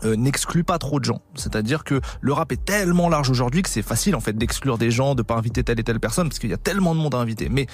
n'exclut 0.03 0.63
pas 0.63 0.77
trop 0.77 0.99
de 0.99 1.05
gens. 1.05 1.21
C'est-à-dire 1.33 1.83
que 1.83 1.99
le 2.21 2.33
rap 2.33 2.51
est 2.51 2.63
tellement 2.63 3.09
large 3.09 3.29
aujourd'hui 3.31 3.63
que 3.63 3.69
c'est 3.69 3.81
facile 3.81 4.15
en 4.15 4.19
fait 4.19 4.37
d'exclure 4.37 4.77
des 4.77 4.91
gens, 4.91 5.15
de 5.15 5.23
pas 5.23 5.35
inviter 5.35 5.63
telle 5.63 5.79
et 5.79 5.83
telle 5.83 5.99
personne 5.99 6.27
parce 6.27 6.37
qu'il 6.37 6.49
y 6.49 6.53
a 6.53 6.57
tellement 6.57 6.93
de 6.93 6.99
monde 6.99 7.15
à 7.15 7.17
inviter. 7.17 7.49
Mais 7.49 7.65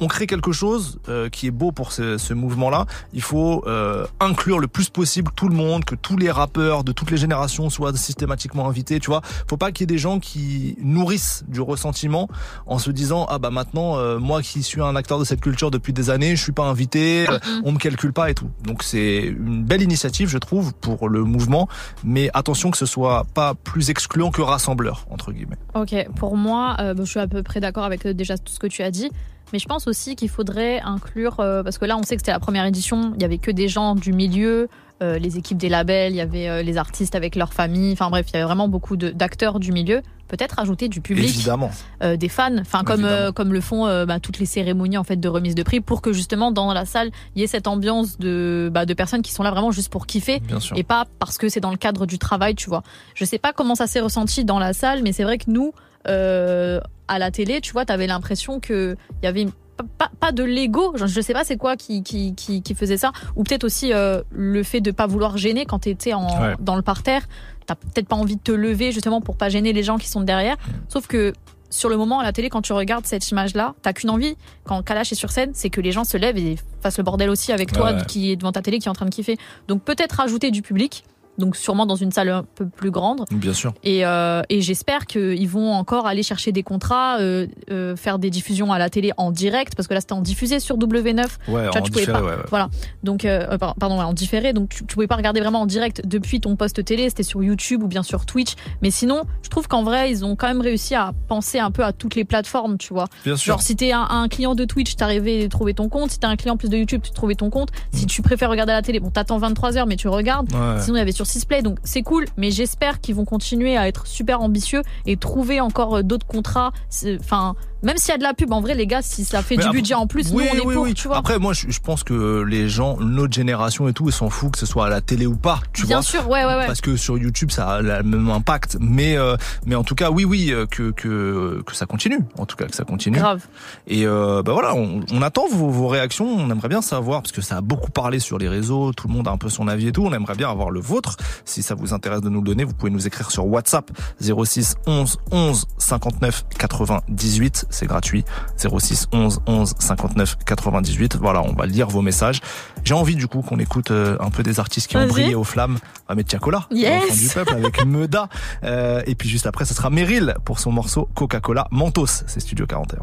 on 0.00 0.08
crée 0.08 0.26
quelque 0.26 0.52
chose 0.52 0.98
euh, 1.08 1.28
qui 1.28 1.46
est 1.46 1.50
beau 1.50 1.72
pour 1.72 1.92
ce, 1.92 2.18
ce 2.18 2.34
mouvement-là. 2.34 2.86
Il 3.12 3.22
faut 3.22 3.64
euh, 3.66 4.06
inclure 4.20 4.58
le 4.58 4.66
plus 4.66 4.88
possible 4.88 5.30
tout 5.34 5.48
le 5.48 5.54
monde, 5.54 5.84
que 5.84 5.94
tous 5.94 6.16
les 6.16 6.30
rappeurs 6.30 6.84
de 6.84 6.92
toutes 6.92 7.10
les 7.10 7.16
générations 7.16 7.70
soient 7.70 7.94
systématiquement 7.96 8.68
invités. 8.68 9.00
Tu 9.00 9.06
vois, 9.06 9.22
faut 9.48 9.56
pas 9.56 9.72
qu'il 9.72 9.82
y 9.82 9.84
ait 9.84 9.94
des 9.94 9.98
gens 9.98 10.18
qui 10.18 10.76
nourrissent 10.80 11.44
du 11.48 11.60
ressentiment 11.60 12.28
en 12.66 12.78
se 12.78 12.90
disant 12.90 13.26
ah 13.28 13.38
bah 13.38 13.50
maintenant 13.50 13.96
euh, 13.96 14.18
moi 14.18 14.42
qui 14.42 14.62
suis 14.62 14.80
un 14.80 14.96
acteur 14.96 15.18
de 15.18 15.24
cette 15.24 15.40
culture 15.40 15.70
depuis 15.70 15.92
des 15.92 16.10
années, 16.10 16.36
je 16.36 16.42
suis 16.42 16.52
pas 16.52 16.64
invité, 16.64 17.28
euh, 17.28 17.38
on 17.64 17.72
me 17.72 17.78
calcule 17.78 18.12
pas 18.12 18.30
et 18.30 18.34
tout. 18.34 18.50
Donc 18.64 18.82
c'est 18.82 19.18
une 19.22 19.64
belle 19.64 19.82
initiative, 19.82 20.28
je 20.28 20.38
trouve, 20.38 20.74
pour 20.74 21.08
le 21.08 21.22
mouvement. 21.24 21.68
Mais 22.04 22.30
attention 22.34 22.70
que 22.70 22.78
ce 22.78 22.86
soit 22.86 23.26
pas 23.34 23.54
plus 23.54 23.90
excluant 23.90 24.30
que 24.30 24.42
rassembleur 24.42 25.06
entre 25.10 25.32
guillemets. 25.32 25.56
Ok, 25.74 25.94
pour 26.16 26.36
moi, 26.36 26.76
je 26.96 27.04
suis 27.04 27.20
à 27.20 27.26
peu 27.26 27.42
près 27.42 27.60
d'accord 27.60 27.84
avec 27.84 28.06
déjà 28.06 28.38
tout 28.38 28.52
ce 28.52 28.58
que 28.58 28.66
tu 28.66 28.82
as 28.82 28.90
dit. 28.90 29.10
Mais 29.52 29.58
je 29.58 29.66
pense 29.66 29.86
aussi 29.86 30.16
qu'il 30.16 30.28
faudrait 30.28 30.80
inclure, 30.80 31.40
euh, 31.40 31.62
parce 31.62 31.78
que 31.78 31.84
là 31.84 31.96
on 31.96 32.02
sait 32.02 32.16
que 32.16 32.22
c'était 32.22 32.32
la 32.32 32.40
première 32.40 32.64
édition, 32.64 33.12
il 33.16 33.22
y 33.22 33.24
avait 33.24 33.38
que 33.38 33.50
des 33.50 33.68
gens 33.68 33.94
du 33.94 34.12
milieu, 34.12 34.68
euh, 35.02 35.18
les 35.18 35.38
équipes 35.38 35.58
des 35.58 35.68
labels, 35.68 36.12
il 36.12 36.16
y 36.16 36.20
avait 36.20 36.48
euh, 36.48 36.62
les 36.62 36.76
artistes 36.76 37.14
avec 37.14 37.36
leurs 37.36 37.52
familles, 37.52 37.92
enfin 37.92 38.10
bref, 38.10 38.26
il 38.30 38.34
y 38.34 38.36
avait 38.36 38.46
vraiment 38.46 38.68
beaucoup 38.68 38.96
d'acteurs 38.96 39.60
du 39.60 39.72
milieu. 39.72 40.02
Peut-être 40.26 40.58
ajouter 40.58 40.88
du 40.88 41.02
public, 41.02 41.28
Évidemment. 41.28 41.70
des 42.00 42.28
fans, 42.30 42.56
enfin 42.58 42.82
comme 42.82 43.06
comme 43.34 43.52
le 43.52 43.60
font 43.60 43.84
bah, 44.06 44.18
toutes 44.20 44.38
les 44.38 44.46
cérémonies 44.46 44.96
en 44.96 45.04
fait 45.04 45.16
de 45.16 45.28
remise 45.28 45.54
de 45.54 45.62
prix, 45.62 45.80
pour 45.80 46.00
que 46.00 46.14
justement 46.14 46.50
dans 46.50 46.72
la 46.72 46.86
salle 46.86 47.10
il 47.36 47.42
y 47.42 47.44
ait 47.44 47.46
cette 47.46 47.68
ambiance 47.68 48.18
de 48.18 48.70
bah, 48.72 48.86
de 48.86 48.94
personnes 48.94 49.20
qui 49.20 49.32
sont 49.32 49.42
là 49.42 49.50
vraiment 49.50 49.70
juste 49.70 49.92
pour 49.92 50.06
kiffer 50.06 50.40
et 50.74 50.82
pas 50.82 51.04
parce 51.18 51.36
que 51.36 51.50
c'est 51.50 51.60
dans 51.60 51.70
le 51.70 51.76
cadre 51.76 52.06
du 52.06 52.18
travail, 52.18 52.54
tu 52.54 52.70
vois. 52.70 52.82
Je 53.14 53.26
sais 53.26 53.38
pas 53.38 53.52
comment 53.52 53.74
ça 53.74 53.86
s'est 53.86 54.00
ressenti 54.00 54.46
dans 54.46 54.58
la 54.58 54.72
salle, 54.72 55.02
mais 55.02 55.12
c'est 55.12 55.24
vrai 55.24 55.36
que 55.36 55.50
nous, 55.50 55.72
euh, 56.08 56.80
à 57.08 57.18
la 57.18 57.30
télé, 57.30 57.60
tu 57.60 57.72
vois, 57.72 57.84
t'avais 57.84 58.06
l'impression 58.06 58.60
que 58.60 58.96
il 59.22 59.24
y 59.24 59.28
avait 59.28 59.46
pas, 59.76 59.84
pas, 59.98 60.10
pas 60.20 60.32
de 60.32 60.42
l'ego, 60.44 60.92
je 60.96 61.06
je 61.06 61.20
sais 61.20 61.32
pas 61.32 61.44
c'est 61.44 61.56
quoi 61.56 61.76
qui, 61.76 62.02
qui, 62.02 62.34
qui, 62.34 62.62
qui 62.62 62.74
faisait 62.74 62.96
ça, 62.96 63.12
ou 63.36 63.42
peut-être 63.42 63.64
aussi 63.64 63.92
euh, 63.92 64.22
le 64.30 64.62
fait 64.62 64.80
de 64.80 64.90
pas 64.90 65.06
vouloir 65.06 65.36
gêner 65.36 65.66
quand 65.66 65.80
t'étais 65.80 66.12
en, 66.14 66.26
Ouais. 66.40 66.54
dans 66.60 66.76
le 66.76 66.82
parterre, 66.82 67.26
t'as 67.66 67.74
peut-être 67.74 68.06
pas 68.08 68.16
envie 68.16 68.36
de 68.36 68.40
te 68.42 68.52
lever 68.52 68.92
justement 68.92 69.20
pour 69.20 69.36
pas 69.36 69.48
gêner 69.48 69.72
les 69.72 69.82
gens 69.82 69.98
qui 69.98 70.08
sont 70.08 70.20
derrière, 70.20 70.56
sauf 70.88 71.06
que 71.06 71.32
sur 71.70 71.88
le 71.88 71.96
moment 71.96 72.20
à 72.20 72.22
la 72.22 72.32
télé, 72.32 72.50
quand 72.50 72.62
tu 72.62 72.72
regardes 72.72 73.04
cette 73.04 73.28
image-là, 73.30 73.74
t'as 73.82 73.92
qu'une 73.92 74.10
envie, 74.10 74.36
quand 74.62 74.80
Kalash 74.84 75.10
est 75.10 75.16
sur 75.16 75.32
scène, 75.32 75.50
c'est 75.54 75.70
que 75.70 75.80
les 75.80 75.90
gens 75.90 76.04
se 76.04 76.16
lèvent 76.16 76.38
et 76.38 76.56
fassent 76.80 76.98
le 76.98 77.02
bordel 77.02 77.28
aussi 77.30 77.50
avec 77.50 77.72
toi 77.72 77.94
Ouais. 77.94 78.02
qui 78.06 78.30
est 78.30 78.36
devant 78.36 78.52
ta 78.52 78.62
télé, 78.62 78.78
qui 78.78 78.86
est 78.86 78.90
en 78.90 78.94
train 78.94 79.06
de 79.06 79.10
kiffer. 79.10 79.36
Donc 79.66 79.82
peut-être 79.82 80.12
rajouter 80.12 80.52
du 80.52 80.62
public, 80.62 81.02
donc 81.38 81.56
sûrement 81.56 81.86
dans 81.86 81.96
une 81.96 82.12
salle 82.12 82.28
un 82.28 82.44
peu 82.54 82.66
plus 82.66 82.90
grande. 82.90 83.24
Bien 83.30 83.52
sûr. 83.52 83.74
Et, 83.82 84.06
euh, 84.06 84.42
et 84.48 84.60
j'espère 84.60 85.06
qu'ils 85.06 85.48
vont 85.48 85.72
encore 85.72 86.06
aller 86.06 86.22
chercher 86.22 86.52
des 86.52 86.62
contrats, 86.62 87.18
euh, 87.18 87.46
euh, 87.70 87.96
faire 87.96 88.18
des 88.18 88.30
diffusions 88.30 88.72
à 88.72 88.78
la 88.78 88.90
télé 88.90 89.12
en 89.16 89.30
direct, 89.30 89.74
parce 89.74 89.88
que 89.88 89.94
là 89.94 90.00
c'était 90.00 90.12
en 90.12 90.20
diffusé 90.20 90.60
sur 90.60 90.76
W9. 90.78 91.24
Ouais, 91.48 91.68
Tu 91.70 91.78
en 91.78 91.80
différé, 91.82 92.12
pas- 92.12 92.22
ouais, 92.22 92.28
ouais. 92.32 92.42
Voilà. 92.50 92.68
Donc, 93.02 93.24
euh, 93.24 93.46
euh, 93.50 93.58
par- 93.58 93.74
pardon, 93.74 94.00
en 94.00 94.12
différé. 94.12 94.52
Donc, 94.52 94.68
tu, 94.68 94.84
tu 94.86 94.94
pouvais 94.94 95.06
pas 95.06 95.16
regarder 95.16 95.40
vraiment 95.40 95.62
en 95.62 95.66
direct 95.66 96.02
depuis 96.06 96.40
ton 96.40 96.56
poste 96.56 96.84
télé. 96.84 97.08
C'était 97.08 97.22
sur 97.22 97.42
YouTube 97.42 97.82
ou 97.82 97.86
bien 97.88 98.02
sur 98.02 98.26
Twitch. 98.26 98.54
Mais 98.82 98.90
sinon, 98.90 99.22
je 99.42 99.48
trouve 99.48 99.66
qu'en 99.68 99.82
vrai, 99.82 100.10
ils 100.10 100.24
ont 100.24 100.36
quand 100.36 100.46
même 100.48 100.60
réussi 100.60 100.94
à 100.94 101.12
penser 101.28 101.58
un 101.58 101.70
peu 101.70 101.84
à 101.84 101.92
toutes 101.92 102.14
les 102.14 102.24
plateformes, 102.24 102.78
tu 102.78 102.92
vois. 102.94 103.06
Bien 103.24 103.36
sûr. 103.36 103.54
Genre, 103.54 103.62
si 103.62 103.76
t'es 103.76 103.92
un, 103.92 104.06
un 104.08 104.28
client 104.28 104.54
de 104.54 104.64
Twitch, 104.64 104.96
t'arrivais 104.96 105.44
à 105.44 105.48
trouver 105.48 105.74
ton 105.74 105.88
compte. 105.88 106.10
Si 106.10 106.18
t'es 106.18 106.26
un 106.26 106.36
client 106.36 106.56
plus 106.56 106.68
de 106.70 106.76
YouTube, 106.76 107.00
tu 107.02 107.10
trouvais 107.10 107.34
ton 107.34 107.50
compte. 107.50 107.70
Si 107.92 108.06
tu 108.06 108.22
préfères 108.22 108.50
regarder 108.50 108.72
à 108.72 108.76
la 108.76 108.82
télé, 108.82 109.00
bon, 109.00 109.10
t'attends 109.10 109.38
23 109.38 109.76
heures, 109.76 109.86
mais 109.86 109.96
tu 109.96 110.08
regardes. 110.08 110.52
Ouais. 110.52 110.80
Sinon, 110.80 110.96
il 110.96 110.98
y 110.98 111.02
avait 111.02 111.12
sur 111.12 111.23
Donc 111.62 111.78
c'est 111.84 112.02
cool, 112.02 112.26
mais 112.36 112.50
j'espère 112.50 113.00
qu'ils 113.00 113.14
vont 113.14 113.24
continuer 113.24 113.76
à 113.76 113.88
être 113.88 114.06
super 114.06 114.40
ambitieux 114.40 114.82
et 115.06 115.16
trouver 115.16 115.60
encore 115.60 115.96
euh, 115.96 116.02
d'autres 116.02 116.26
contrats. 116.26 116.72
Enfin, 117.20 117.54
même 117.84 117.96
s'il 117.96 118.10
y 118.10 118.14
a 118.14 118.18
de 118.18 118.22
la 118.22 118.34
pub, 118.34 118.52
en 118.52 118.60
vrai, 118.60 118.74
les 118.74 118.86
gars, 118.86 119.02
si 119.02 119.24
ça 119.24 119.42
fait 119.42 119.56
Mais 119.56 119.62
du 119.62 119.68
après- 119.68 119.78
budget 119.78 119.94
en 119.94 120.06
plus, 120.06 120.30
oui, 120.32 120.44
nous, 120.44 120.50
on 120.50 120.62
est 120.62 120.66
oui, 120.66 120.74
pour, 120.74 120.82
oui. 120.84 120.94
tu 120.94 121.08
vois. 121.08 121.16
Après, 121.18 121.38
moi, 121.38 121.52
je, 121.52 121.66
je 121.70 121.80
pense 121.80 122.02
que 122.04 122.42
les 122.42 122.68
gens, 122.68 122.96
notre 122.98 123.32
génération 123.32 123.88
et 123.88 123.92
tout, 123.92 124.08
ils 124.08 124.12
s'en 124.12 124.30
foutent 124.30 124.52
que 124.52 124.58
ce 124.58 124.66
soit 124.66 124.86
à 124.86 124.88
la 124.88 125.00
télé 125.00 125.26
ou 125.26 125.36
pas, 125.36 125.60
tu 125.72 125.86
Bien 125.86 125.96
vois. 125.96 126.02
sûr, 126.02 126.28
ouais, 126.28 126.44
ouais, 126.44 126.56
ouais. 126.56 126.66
Parce 126.66 126.80
que 126.80 126.96
sur 126.96 127.18
YouTube, 127.18 127.50
ça 127.50 127.68
a 127.68 127.82
le 127.82 128.02
même 128.02 128.28
impact. 128.30 128.78
Mais, 128.80 129.16
euh, 129.16 129.36
mais 129.66 129.74
en 129.74 129.84
tout 129.84 129.94
cas, 129.94 130.10
oui, 130.10 130.24
oui, 130.24 130.50
euh, 130.52 130.66
que, 130.66 130.90
que, 130.90 131.62
que 131.66 131.74
ça 131.74 131.86
continue. 131.86 132.18
En 132.38 132.46
tout 132.46 132.56
cas, 132.56 132.66
que 132.66 132.74
ça 132.74 132.84
continue. 132.84 133.18
Grave. 133.18 133.46
Et 133.86 134.06
euh, 134.06 134.42
bah 134.42 134.52
voilà, 134.52 134.74
on, 134.74 135.00
on 135.12 135.22
attend 135.22 135.46
vos, 135.50 135.68
vos 135.68 135.88
réactions. 135.88 136.26
On 136.26 136.50
aimerait 136.50 136.68
bien 136.68 136.82
savoir 136.82 137.22
parce 137.22 137.32
que 137.32 137.42
ça 137.42 137.56
a 137.56 137.60
beaucoup 137.60 137.90
parlé 137.90 138.18
sur 138.18 138.38
les 138.38 138.48
réseaux. 138.48 138.92
Tout 138.92 139.08
le 139.08 139.14
monde 139.14 139.28
a 139.28 139.30
un 139.30 139.36
peu 139.38 139.48
son 139.48 139.68
avis 139.68 139.88
et 139.88 139.92
tout. 139.92 140.04
On 140.04 140.12
aimerait 140.12 140.34
bien 140.36 140.50
avoir 140.50 140.70
le 140.70 140.80
vôtre. 140.80 141.16
Si 141.44 141.62
ça 141.62 141.74
vous 141.74 141.92
intéresse 141.92 142.20
de 142.22 142.28
nous 142.28 142.40
le 142.40 142.46
donner, 142.46 142.64
vous 142.64 142.74
pouvez 142.74 142.90
nous 142.90 143.06
écrire 143.06 143.30
sur 143.30 143.46
WhatsApp 143.46 143.90
06 144.20 144.76
11 144.86 145.18
11 145.30 145.64
59 145.78 146.44
98. 146.58 147.66
C'est 147.74 147.86
gratuit. 147.86 148.24
06 148.56 149.08
11 149.12 149.40
11 149.46 149.74
59 149.78 150.36
98. 150.46 151.16
Voilà, 151.16 151.42
on 151.42 151.52
va 151.52 151.66
lire 151.66 151.88
vos 151.88 152.02
messages. 152.02 152.40
J'ai 152.84 152.94
envie 152.94 153.16
du 153.16 153.26
coup 153.28 153.42
qu'on 153.42 153.58
écoute 153.58 153.90
euh, 153.90 154.16
un 154.20 154.30
peu 154.30 154.42
des 154.42 154.60
artistes 154.60 154.86
qui 154.88 154.96
ont 154.96 155.06
brillé 155.06 155.34
aux 155.34 155.44
flammes. 155.44 155.78
On 156.08 156.12
va 156.12 156.14
mettre 156.14 156.28
Tiakola, 156.30 156.66
Yes. 156.70 157.20
du 157.20 157.28
peuple, 157.28 157.54
avec 157.54 157.84
Meda. 157.86 158.28
Euh, 158.62 159.02
et 159.06 159.14
puis 159.14 159.28
juste 159.28 159.46
après, 159.46 159.64
ce 159.64 159.74
sera 159.74 159.90
Meryl 159.90 160.34
pour 160.44 160.58
son 160.58 160.72
morceau 160.72 161.08
Coca-Cola 161.14 161.66
Mentos. 161.70 162.06
C'est 162.26 162.40
Studio 162.40 162.66
41. 162.66 162.98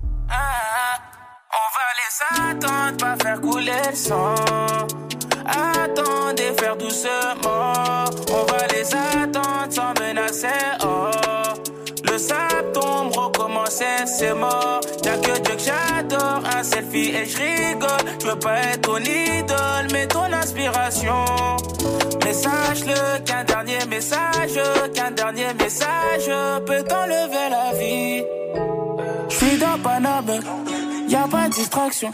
On 1.53 1.67
va 1.75 1.87
les 1.97 2.51
attendre, 2.55 2.97
pas 2.97 3.15
faire 3.23 3.41
couler 3.41 3.71
le 3.89 3.95
sang. 3.95 4.35
Attendez, 5.45 6.53
faire 6.57 6.77
doucement. 6.77 8.05
On 8.29 8.45
va 8.51 8.67
les 8.73 8.93
attendre 8.93 9.67
sans 9.69 9.93
menacer. 10.01 10.47
Oh. 10.83 11.09
Sable 12.17 12.71
tombe, 12.73 13.15
recommencer, 13.15 14.05
c'est 14.05 14.33
mort. 14.33 14.81
Y'a 15.03 15.17
que 15.17 15.39
Dieu 15.39 15.55
que 15.55 15.61
j'adore, 15.63 16.43
un 16.57 16.63
selfie 16.63 17.09
et 17.15 17.25
je 17.25 17.37
rigole. 17.37 17.89
Je 18.21 18.27
veux 18.27 18.39
pas 18.39 18.59
être 18.59 18.81
ton 18.81 18.97
idole, 18.97 19.87
mais 19.91 20.07
ton 20.07 20.31
inspiration. 20.31 21.25
Mais 22.23 22.33
sache-le 22.33 23.19
qu'un 23.25 23.43
dernier 23.43 23.85
message, 23.89 24.59
qu'un 24.93 25.11
dernier 25.11 25.53
message 25.53 26.29
peut 26.65 26.83
t'enlever 26.83 27.49
la 27.49 27.77
vie. 27.77 28.23
Je 29.29 29.35
suis 29.35 29.57
dans 29.57 29.79
Paname, 29.81 30.41
y 31.07 31.15
a 31.15 31.27
pas 31.27 31.47
de 31.47 31.53
distraction. 31.53 32.11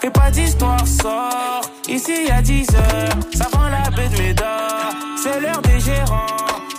Fais 0.00 0.10
pas 0.10 0.30
d'histoire, 0.30 0.86
sort. 0.86 1.62
Ici 1.88 2.26
y 2.26 2.30
a 2.30 2.42
10 2.42 2.66
heures, 2.74 3.18
ça 3.34 3.46
vend 3.52 3.68
la 3.68 3.90
baie 3.90 4.08
de. 4.08 4.42
C'est 5.22 5.40
l'heure 5.40 5.62
des 5.62 5.80
gérants. 5.80 6.26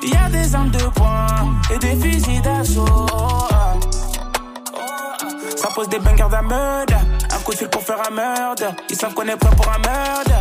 Y 0.01 0.15
a 0.15 0.29
des 0.29 0.55
armes 0.55 0.71
de 0.71 0.83
poing 0.95 1.25
et 1.73 1.77
des 1.77 1.95
fusils 1.95 2.41
d'assaut. 2.41 2.85
Ça 5.57 5.67
pose 5.75 5.89
des 5.89 5.99
bangers 5.99 6.29
d'un 6.31 6.41
meurtre. 6.41 6.93
Un 7.31 7.39
coup 7.39 7.51
de 7.51 7.57
fil 7.57 7.67
pour 7.67 7.81
faire 7.81 7.97
un 8.07 8.13
meurtre. 8.13 8.63
Ils 8.89 8.95
savent 8.95 9.13
qu'on 9.13 9.27
est 9.27 9.35
prêt 9.35 9.49
pour 9.55 9.67
un 9.67 9.79
meurtre. 9.79 10.31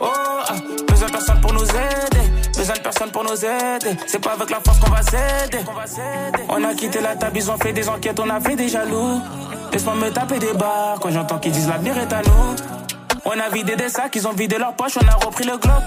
Oh, 0.00 0.06
ah. 0.08 0.54
Besoin 0.88 1.06
de 1.06 1.12
personne 1.12 1.40
pour 1.40 1.52
nous 1.52 1.64
aider. 1.64 2.30
Besoin 2.56 2.74
de 2.74 2.80
personne 2.80 3.10
pour 3.10 3.22
nous 3.22 3.44
aider. 3.44 3.96
C'est 4.06 4.18
pas 4.18 4.32
avec 4.32 4.50
la 4.50 4.60
force 4.60 4.80
qu'on 4.80 4.90
va 4.90 5.02
s'aider. 5.02 5.64
On 6.48 6.64
a 6.64 6.74
quitté 6.74 7.00
la 7.00 7.14
table, 7.14 7.36
ils 7.36 7.50
ont 7.50 7.56
fait 7.56 7.72
des 7.72 7.88
enquêtes, 7.88 8.18
on 8.18 8.28
a 8.28 8.40
fait 8.40 8.56
des 8.56 8.68
jaloux. 8.68 9.20
Laisse-moi 9.72 9.94
me 9.94 10.10
taper 10.10 10.40
des 10.40 10.52
barres 10.54 10.98
quand 11.00 11.10
j'entends 11.10 11.38
qu'ils 11.38 11.52
disent 11.52 11.68
l'avenir 11.68 11.96
est 11.96 12.12
à 12.12 12.22
nous. 12.22 12.56
On 13.24 13.38
a 13.38 13.48
vidé 13.48 13.76
des 13.76 13.88
sacs, 13.88 14.16
ils 14.16 14.26
ont 14.26 14.32
vidé 14.32 14.58
leur 14.58 14.74
poche, 14.74 14.98
on 15.00 15.06
a 15.06 15.24
repris 15.24 15.44
le 15.44 15.56
Glock. 15.56 15.84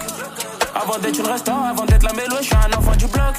Avant 0.75 0.97
d'être 0.99 1.19
une 1.19 1.27
restant, 1.27 1.63
avant 1.63 1.85
d'être 1.85 2.03
la 2.03 2.13
mélo, 2.13 2.35
je 2.39 2.45
suis 2.45 2.55
un 2.55 2.77
enfant 2.77 2.95
du 2.95 3.07
bloc. 3.07 3.35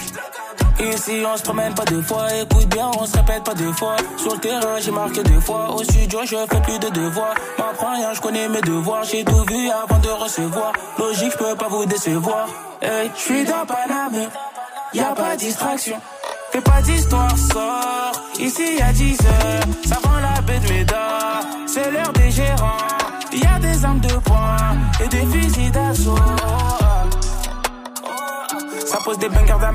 Ici 0.81 1.23
on 1.25 1.37
se 1.37 1.43
promène 1.43 1.73
pas 1.75 1.85
deux 1.85 2.03
fois, 2.03 2.27
écoute 2.35 2.67
bien, 2.67 2.91
on 2.99 3.07
se 3.07 3.17
répète 3.17 3.45
pas 3.45 3.55
deux 3.55 3.73
fois. 3.73 3.97
Sur 4.17 4.35
le 4.35 4.41
terrain 4.41 4.79
j'ai 4.81 4.91
marqué 4.91 5.23
deux 5.23 5.41
fois, 5.41 5.71
au 5.73 5.85
studio 5.85 6.21
je 6.25 6.37
fais 6.37 6.61
plus 6.63 6.79
de 6.79 6.89
devoirs. 6.89 7.35
M'apprends 7.59 7.95
rien, 7.95 8.13
je 8.13 8.21
connais 8.21 8.49
mes 8.49 8.61
devoirs, 8.61 9.05
j'ai 9.05 9.25
tout 9.25 9.45
vu 9.49 9.71
avant 9.71 9.99
de 9.99 10.09
recevoir. 10.09 10.73
Logique, 10.99 11.33
je 11.33 11.39
peux 11.39 11.55
pas 11.55 11.69
vous 11.69 11.87
décevoir. 11.87 12.49
Hey, 12.83 13.11
je 13.15 13.21
suis 13.21 13.45
dans 13.45 13.65
Paname, 13.67 14.29
y 14.93 15.01
a 15.01 15.15
pas 15.15 15.37
distraction. 15.37 15.97
Fais 16.51 16.61
pas 16.61 16.83
d'histoire, 16.83 17.37
sort. 17.37 18.13
Ici 18.39 18.81
a 18.83 18.93
10 18.93 19.19
heures, 19.23 19.63
ça 19.87 19.99
vend 20.03 20.19
la 20.21 20.41
baie 20.43 20.59
de. 20.59 20.95
C'est 21.67 21.91
l'heure 21.91 22.13
des 22.13 22.31
gérants. 22.31 22.79
Y 23.33 23.45
a 23.45 23.59
des 23.59 23.85
armes 23.85 24.01
de 24.01 24.15
poing 24.19 24.77
et 25.03 25.09
des 25.09 25.27
fusils 25.27 25.73
d'assaut. 25.73 26.15
Ça 28.95 29.01
pose 29.05 29.19
des 29.19 29.29
bangers 29.29 29.59
d'un. 29.61 29.75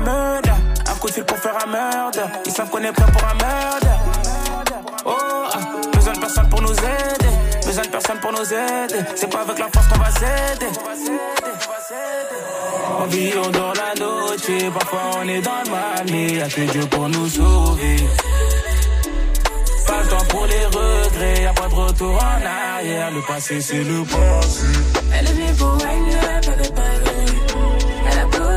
Un 0.90 0.94
coup 0.98 1.08
de 1.08 1.12
fil 1.12 1.24
pour 1.24 1.36
faire 1.36 1.54
un 1.62 1.70
meurtre. 1.70 2.20
Ils 2.46 2.52
savent 2.52 2.70
qu'on 2.70 2.78
est 2.78 2.90
prêt 2.90 3.12
pour 3.12 3.22
un 3.22 3.34
meurtre. 3.34 3.86
Oh, 5.04 5.12
besoin 5.92 6.14
de 6.14 6.20
personne 6.20 6.48
pour 6.48 6.62
nous 6.62 6.72
aider. 6.72 7.28
Besoin 7.66 7.84
de 7.84 7.88
personne 7.88 8.18
pour 8.18 8.32
nous 8.32 8.54
aider. 8.54 9.04
C'est 9.14 9.30
pas 9.30 9.42
avec 9.42 9.58
la 9.58 9.68
force 9.68 9.88
qu'on 9.88 9.98
va 9.98 10.10
s'aider. 10.10 10.72
On 12.98 13.04
vit, 13.08 13.32
on 13.44 13.50
dort 13.50 13.74
la 13.74 14.00
noche. 14.02 14.72
Parfois 14.72 15.00
on 15.18 15.28
est 15.28 15.42
dans 15.42 15.64
le 15.66 15.70
mal, 15.70 16.06
mais 16.10 16.32
y'a 16.36 16.48
que 16.48 16.62
Dieu 16.62 16.86
pour 16.86 17.06
nous 17.10 17.28
sauver. 17.28 17.96
Pas 19.86 20.02
le 20.02 20.08
temps 20.08 20.24
pour 20.30 20.46
les 20.46 20.64
regrets, 20.64 21.42
y'a 21.42 21.52
pas 21.52 21.68
de 21.68 21.74
retour 21.74 22.14
en 22.14 22.78
arrière. 22.78 23.10
Le 23.10 23.20
passé, 23.26 23.60
c'est 23.60 23.84
le 23.84 24.02
passé. 24.02 24.64
Elle 25.12 25.26
est 25.26 25.58
pour 25.58 25.76
elle. 25.82 27.09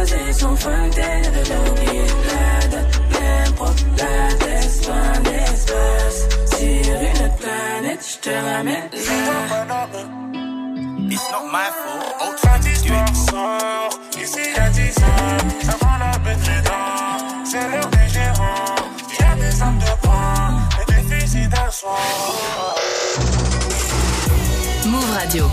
A 0.03 0.05
posé 0.05 0.33
son 0.33 0.53
fontaine, 0.57 1.23
elle 1.23 1.31
veut 1.31 1.71
oublier 1.71 2.07
la 2.27 2.67
date, 2.67 3.01
l'impro, 3.13 3.67
la 3.97 4.35
test, 4.35 4.85
loin 4.85 5.19
d'espace. 5.23 6.19
Sur 6.45 6.99
une 6.99 7.25
autre 7.25 7.37
planète, 7.37 8.19
te 8.21 8.29
ramène 8.29 8.89
It's 11.09 11.31
not 11.31 11.45
my 11.51 11.69
fault. 11.79 12.35
Cette 12.37 12.65
histoire 12.73 13.15
sort, 13.15 13.99
ici 14.21 14.39
y'a 14.53 14.69
10 14.69 14.97
ans. 14.97 15.71
Avant 15.73 15.97
la 15.97 16.17
bête 16.17 16.39
dedans, 16.39 17.45
c'est 17.45 17.69
l'heure 17.69 17.89
des 17.89 18.09
gérants. 18.09 18.75
Y'a 19.21 19.35
des 19.35 19.61
âmes 19.61 19.79
de 19.79 20.05
poing, 20.05 20.67
et 20.81 20.91
des 20.91 21.15
fusils 21.15 21.47
d'assaut. 21.47 21.87
Move 24.85 25.13
Radio. 25.13 25.49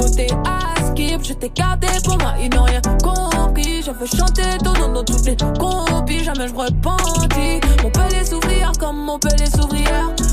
À 0.00 0.74
skip. 0.86 1.22
Je 1.22 1.32
t'ai 1.34 1.50
gardé 1.50 1.86
pour 2.04 2.18
moi, 2.18 2.34
ils 2.40 2.50
n'ont 2.50 2.64
rien 2.64 2.80
compris. 3.02 3.82
Je 3.82 3.90
veux 3.90 4.06
chanter 4.06 4.58
ton 4.62 4.72
nom 4.74 4.92
dans 4.92 5.04
toutes 5.04 5.24
les 5.26 5.36
copies. 5.36 6.24
Jamais 6.24 6.48
je 6.48 6.54
repentis. 6.54 7.60
Mon 7.82 7.90
pelé 7.90 8.24
s'ouvrir 8.24 8.72
comme 8.78 8.96
mon 8.96 9.18
pelé 9.18 9.46
s'ouvrière 9.46 10.10
En 10.10 10.23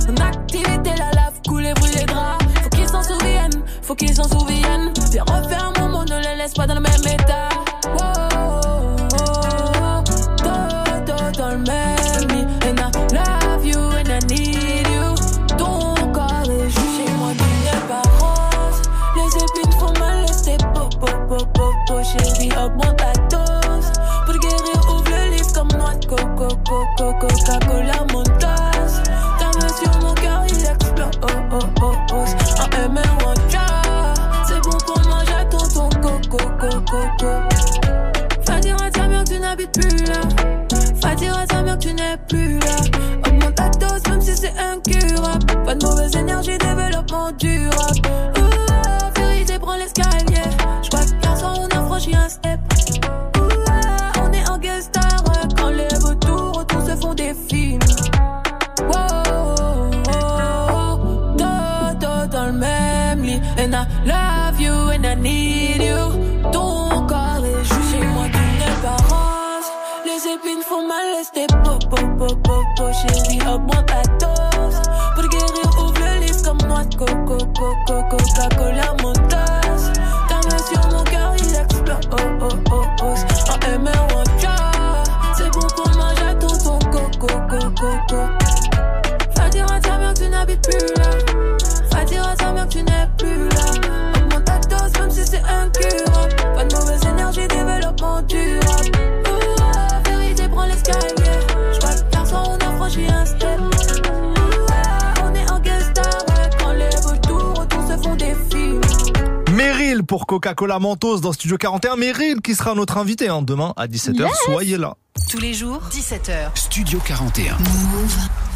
Coca-Cola 110.61 110.77
Mentos 110.77 111.21
dans 111.21 111.33
Studio 111.33 111.57
41. 111.57 111.95
Meryl 111.95 112.39
qui 112.41 112.53
sera 112.53 112.75
notre 112.75 112.99
invité 112.99 113.29
hein, 113.29 113.41
demain 113.41 113.73
à 113.77 113.87
17h. 113.87 114.29
Soyez 114.45 114.77
là. 114.77 114.95
Tous 115.27 115.39
les 115.39 115.55
jours, 115.55 115.81
17h. 115.89 116.55
Studio 116.55 116.99
41. 117.03 117.57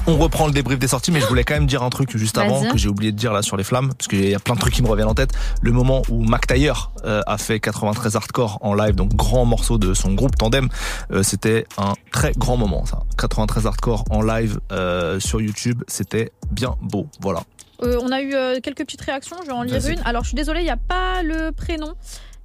On 0.05 0.17
reprend 0.17 0.45
le 0.45 0.53
débrief 0.53 0.77
des 0.77 0.87
sorties, 0.87 1.11
mais 1.11 1.19
je 1.19 1.25
voulais 1.25 1.43
quand 1.43 1.55
même 1.55 1.65
dire 1.65 1.81
un 1.81 1.89
truc 1.89 2.15
juste 2.15 2.37
avant 2.37 2.61
que 2.69 2.77
j'ai 2.77 2.89
oublié 2.89 3.11
de 3.11 3.17
dire 3.17 3.33
là 3.33 3.41
sur 3.41 3.57
les 3.57 3.63
flammes, 3.63 3.91
parce 3.97 4.07
qu'il 4.07 4.23
y 4.29 4.35
a 4.35 4.39
plein 4.39 4.53
de 4.53 4.59
trucs 4.59 4.75
qui 4.75 4.83
me 4.83 4.87
reviennent 4.87 5.07
en 5.07 5.15
tête. 5.15 5.31
Le 5.63 5.71
moment 5.71 6.03
où 6.09 6.23
Mac 6.23 6.45
Taylor 6.45 6.91
euh, 7.05 7.21
a 7.25 7.39
fait 7.39 7.59
93 7.59 8.15
hardcore 8.15 8.59
en 8.61 8.75
live, 8.75 8.93
donc 8.93 9.15
grand 9.15 9.45
morceau 9.45 9.79
de 9.79 9.95
son 9.95 10.13
groupe 10.13 10.37
Tandem, 10.37 10.69
euh, 11.11 11.23
c'était 11.23 11.65
un 11.79 11.93
très 12.11 12.33
grand 12.33 12.55
moment 12.55 12.85
ça. 12.85 12.99
93 13.17 13.65
hardcore 13.65 14.05
en 14.11 14.21
live 14.21 14.59
euh, 14.71 15.19
sur 15.19 15.41
YouTube, 15.41 15.81
c'était 15.87 16.31
bien 16.51 16.75
beau. 16.81 17.07
Voilà. 17.19 17.41
Euh, 17.83 17.99
on 18.01 18.11
a 18.11 18.21
eu 18.21 18.33
euh, 18.33 18.59
quelques 18.61 18.79
petites 18.79 19.01
réactions, 19.01 19.37
je 19.41 19.47
vais 19.47 19.53
en 19.53 19.63
lire 19.63 19.85
une. 19.87 19.99
Alors 20.05 20.23
je 20.23 20.29
suis 20.29 20.35
désolée, 20.35 20.61
il 20.61 20.65
n'y 20.65 20.69
a 20.69 20.77
pas 20.77 21.23
le 21.23 21.51
prénom. 21.51 21.93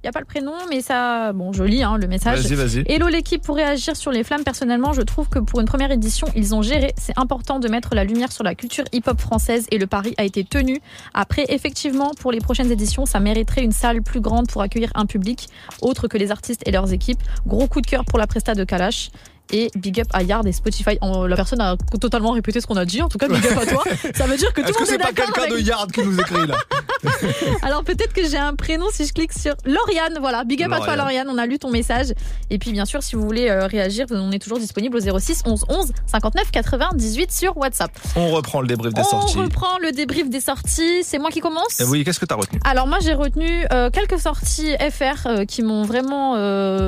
Il 0.03 0.07
n'y 0.07 0.09
a 0.09 0.13
pas 0.13 0.19
le 0.19 0.25
prénom, 0.25 0.53
mais 0.67 0.81
ça. 0.81 1.31
Bon, 1.31 1.53
je 1.53 1.63
lis 1.63 1.83
hein, 1.83 1.95
le 1.95 2.07
message. 2.07 2.39
Vas-y, 2.39 2.55
vas-y. 2.55 2.91
Hello 2.91 3.07
l'équipe 3.07 3.43
pour 3.43 3.55
réagir 3.55 3.95
sur 3.95 4.11
les 4.11 4.23
flammes. 4.23 4.43
Personnellement, 4.43 4.93
je 4.93 5.03
trouve 5.03 5.29
que 5.29 5.37
pour 5.37 5.59
une 5.59 5.67
première 5.67 5.91
édition, 5.91 6.27
ils 6.35 6.55
ont 6.55 6.63
géré. 6.63 6.91
C'est 6.97 7.15
important 7.19 7.59
de 7.59 7.67
mettre 7.67 7.93
la 7.93 8.03
lumière 8.03 8.31
sur 8.31 8.43
la 8.43 8.55
culture 8.55 8.83
hip-hop 8.93 9.19
française 9.19 9.67
et 9.69 9.77
le 9.77 9.85
pari 9.85 10.15
a 10.17 10.23
été 10.23 10.43
tenu. 10.43 10.81
Après, 11.13 11.45
effectivement, 11.49 12.13
pour 12.19 12.31
les 12.31 12.39
prochaines 12.39 12.71
éditions, 12.71 13.05
ça 13.05 13.19
mériterait 13.19 13.63
une 13.63 13.73
salle 13.73 14.01
plus 14.01 14.21
grande 14.21 14.47
pour 14.47 14.63
accueillir 14.63 14.89
un 14.95 15.05
public 15.05 15.49
autre 15.83 16.07
que 16.07 16.17
les 16.17 16.31
artistes 16.31 16.67
et 16.67 16.71
leurs 16.71 16.91
équipes. 16.93 17.21
Gros 17.45 17.67
coup 17.67 17.81
de 17.81 17.87
cœur 17.87 18.03
pour 18.03 18.17
la 18.17 18.25
presta 18.25 18.55
de 18.55 18.63
Kalash. 18.63 19.11
Et 19.51 19.69
big 19.75 19.99
up 20.01 20.07
à 20.13 20.23
Yard 20.23 20.47
et 20.47 20.51
Spotify. 20.51 20.97
La 21.01 21.35
personne 21.35 21.61
a 21.61 21.75
totalement 21.99 22.31
répété 22.31 22.61
ce 22.61 22.67
qu'on 22.67 22.77
a 22.77 22.85
dit. 22.85 23.01
En 23.01 23.09
tout 23.09 23.17
cas, 23.17 23.27
big 23.27 23.45
up 23.45 23.57
à 23.61 23.65
toi. 23.65 23.83
Ça 24.15 24.25
veut 24.25 24.37
dire 24.37 24.53
que 24.53 24.61
tout 24.61 24.67
le 24.67 24.73
que 24.73 24.79
monde 24.79 24.87
est, 24.87 24.91
c'est 24.91 24.97
pas 24.97 25.11
d'accord 25.11 25.33
quelqu'un 25.35 25.55
de 25.55 25.59
Yard 25.61 25.91
qui 25.91 26.01
nous 26.03 26.19
écrit 26.19 26.47
là 26.47 26.55
alors 27.63 27.83
peut-être 27.83 28.13
que 28.13 28.27
j'ai 28.27 28.37
un 28.37 28.53
prénom 28.55 28.85
si 28.91 29.05
je 29.05 29.13
clique 29.13 29.33
sur 29.33 29.55
Lauriane. 29.65 30.17
Voilà, 30.19 30.43
big 30.43 30.63
up 30.63 30.71
à 30.71 30.79
toi 30.79 30.95
Lauriane. 30.95 31.27
On 31.29 31.37
a 31.37 31.45
lu 31.45 31.59
ton 31.59 31.71
message. 31.71 32.13
Et 32.49 32.57
puis 32.57 32.71
bien 32.71 32.85
sûr, 32.85 33.03
si 33.03 33.15
vous 33.15 33.23
voulez 33.23 33.49
euh, 33.49 33.65
réagir, 33.67 34.05
on 34.11 34.31
est 34.31 34.39
toujours 34.39 34.59
disponible 34.59 34.97
au 34.97 35.19
06 35.19 35.43
11 35.45 35.65
11 35.69 35.91
59 36.05 36.51
98 36.51 37.31
sur 37.31 37.57
WhatsApp. 37.57 37.91
On 38.15 38.29
reprend 38.31 38.61
le 38.61 38.67
débrief 38.67 38.93
des 38.93 39.01
on 39.01 39.03
sorties. 39.03 39.37
reprend 39.37 39.77
le 39.79 39.91
débrief 39.91 40.29
des 40.29 40.41
sorties. 40.41 41.03
C'est 41.03 41.19
moi 41.19 41.29
qui 41.29 41.39
commence 41.39 41.79
Eh 41.79 41.85
oui, 41.85 42.03
qu'est-ce 42.03 42.19
que 42.19 42.25
t'as 42.25 42.35
retenu 42.35 42.59
alors 42.63 42.87
moi 42.87 42.99
j'ai 43.01 43.13
retenu 43.13 43.65
euh, 43.73 43.89
quelques 43.89 44.19
sorties 44.19 44.75
FR 44.77 45.25
euh, 45.27 45.45
qui 45.45 45.61
m'ont 45.63 45.83
vraiment 45.83 46.33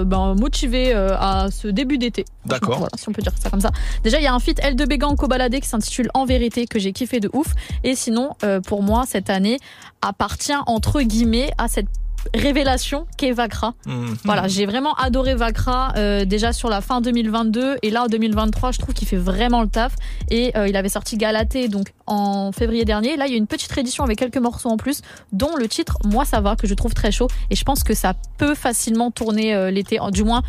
ben, 0.03 0.35
motivé 0.35 0.93
à 0.93 1.47
ce 1.51 1.67
début 1.67 1.97
d'été. 1.97 2.25
D'accord. 2.53 2.77
Voilà, 2.77 2.91
si 2.97 3.09
on 3.09 3.11
peut 3.11 3.21
dire 3.21 3.33
ça 3.39 3.49
comme 3.49 3.61
ça. 3.61 3.71
Déjà 4.03 4.19
il 4.19 4.23
y 4.23 4.27
a 4.27 4.33
un 4.33 4.39
feat 4.39 4.59
L2 4.59 4.97
Gang 4.97 5.15
Cobaladé 5.15 5.59
qui 5.59 5.67
s'intitule 5.67 6.09
En 6.13 6.25
vérité 6.25 6.65
que 6.65 6.79
j'ai 6.79 6.91
kiffé 6.91 7.19
de 7.19 7.29
ouf. 7.33 7.47
Et 7.83 7.95
sinon 7.95 8.31
euh, 8.43 8.61
pour 8.61 8.83
moi 8.83 9.03
cette 9.07 9.29
année 9.29 9.59
appartient 10.01 10.53
entre 10.65 11.01
guillemets 11.01 11.51
à 11.57 11.67
cette 11.67 11.87
révélation 12.33 13.05
qu'est 13.17 13.31
Vakra. 13.31 13.73
Mhm. 13.85 14.17
Voilà, 14.23 14.47
j'ai 14.47 14.65
vraiment 14.65 14.93
adoré 14.95 15.35
Vakra 15.35 15.93
euh, 15.97 16.25
déjà 16.25 16.53
sur 16.53 16.69
la 16.69 16.81
fin 16.81 17.01
2022 17.01 17.77
et 17.81 17.89
là 17.89 18.03
en 18.03 18.07
2023, 18.07 18.71
je 18.71 18.79
trouve 18.79 18.93
qu'il 18.93 19.07
fait 19.07 19.17
vraiment 19.17 19.61
le 19.61 19.67
taf 19.67 19.93
et 20.29 20.55
euh, 20.57 20.67
il 20.67 20.75
avait 20.75 20.89
sorti 20.89 21.17
Galatée 21.17 21.67
donc 21.67 21.93
en 22.07 22.51
février 22.51 22.85
dernier. 22.85 23.17
Là, 23.17 23.27
il 23.27 23.31
y 23.31 23.35
a 23.35 23.37
une 23.37 23.47
petite 23.47 23.71
réédition 23.71 24.03
avec 24.03 24.17
quelques 24.17 24.37
morceaux 24.37 24.69
en 24.69 24.77
plus 24.77 25.01
dont 25.31 25.55
le 25.57 25.67
titre 25.67 25.97
Moi 26.05 26.25
ça 26.25 26.41
va 26.41 26.55
que 26.55 26.67
je 26.67 26.73
trouve 26.73 26.93
très 26.93 27.11
chaud 27.11 27.27
et 27.49 27.55
je 27.55 27.63
pense 27.63 27.83
que 27.83 27.93
ça 27.93 28.13
peut 28.37 28.55
facilement 28.55 29.11
tourner 29.11 29.53
euh, 29.53 29.71
l'été 29.71 29.99
du 30.11 30.23
moins 30.23 30.43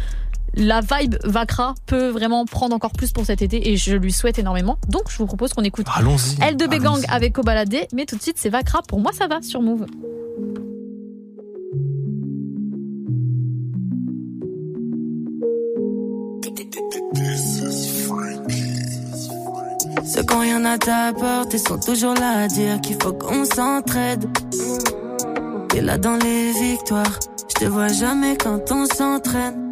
la 0.56 0.80
vibe 0.80 1.16
Vakra 1.24 1.74
peut 1.86 2.08
vraiment 2.08 2.44
prendre 2.44 2.74
encore 2.74 2.92
plus 2.92 3.12
pour 3.12 3.26
cet 3.26 3.42
été 3.42 3.70
et 3.70 3.76
je 3.76 3.94
lui 3.94 4.12
souhaite 4.12 4.38
énormément. 4.38 4.78
Donc 4.88 5.04
je 5.08 5.18
vous 5.18 5.26
propose 5.26 5.52
qu'on 5.52 5.64
écoute 5.64 5.86
Allons-y. 5.94 6.36
L2B 6.40 6.78
Gang 6.80 7.04
avec 7.08 7.34
Kobalade, 7.34 7.74
mais 7.92 8.06
tout 8.06 8.16
de 8.16 8.22
suite 8.22 8.36
c'est 8.38 8.50
Vakra. 8.50 8.82
Pour 8.82 9.00
moi 9.00 9.12
ça 9.12 9.26
va 9.26 9.42
sur 9.42 9.62
Move. 9.62 9.86
Ceux 20.06 20.22
qui 20.22 20.34
ont 20.34 20.40
rien 20.40 20.64
à 20.64 20.78
t'apporter 20.78 21.58
sont 21.58 21.78
toujours 21.78 22.14
là 22.14 22.44
à 22.44 22.48
dire 22.48 22.80
qu'il 22.80 22.96
faut 23.02 23.12
qu'on 23.12 23.44
s'entraide. 23.44 24.26
T'es 25.70 25.80
là 25.80 25.98
dans 25.98 26.16
les 26.16 26.52
victoires, 26.52 27.18
je 27.48 27.64
te 27.64 27.64
vois 27.64 27.88
jamais 27.88 28.36
quand 28.36 28.70
on 28.70 28.86
s'entraîne. 28.86 29.64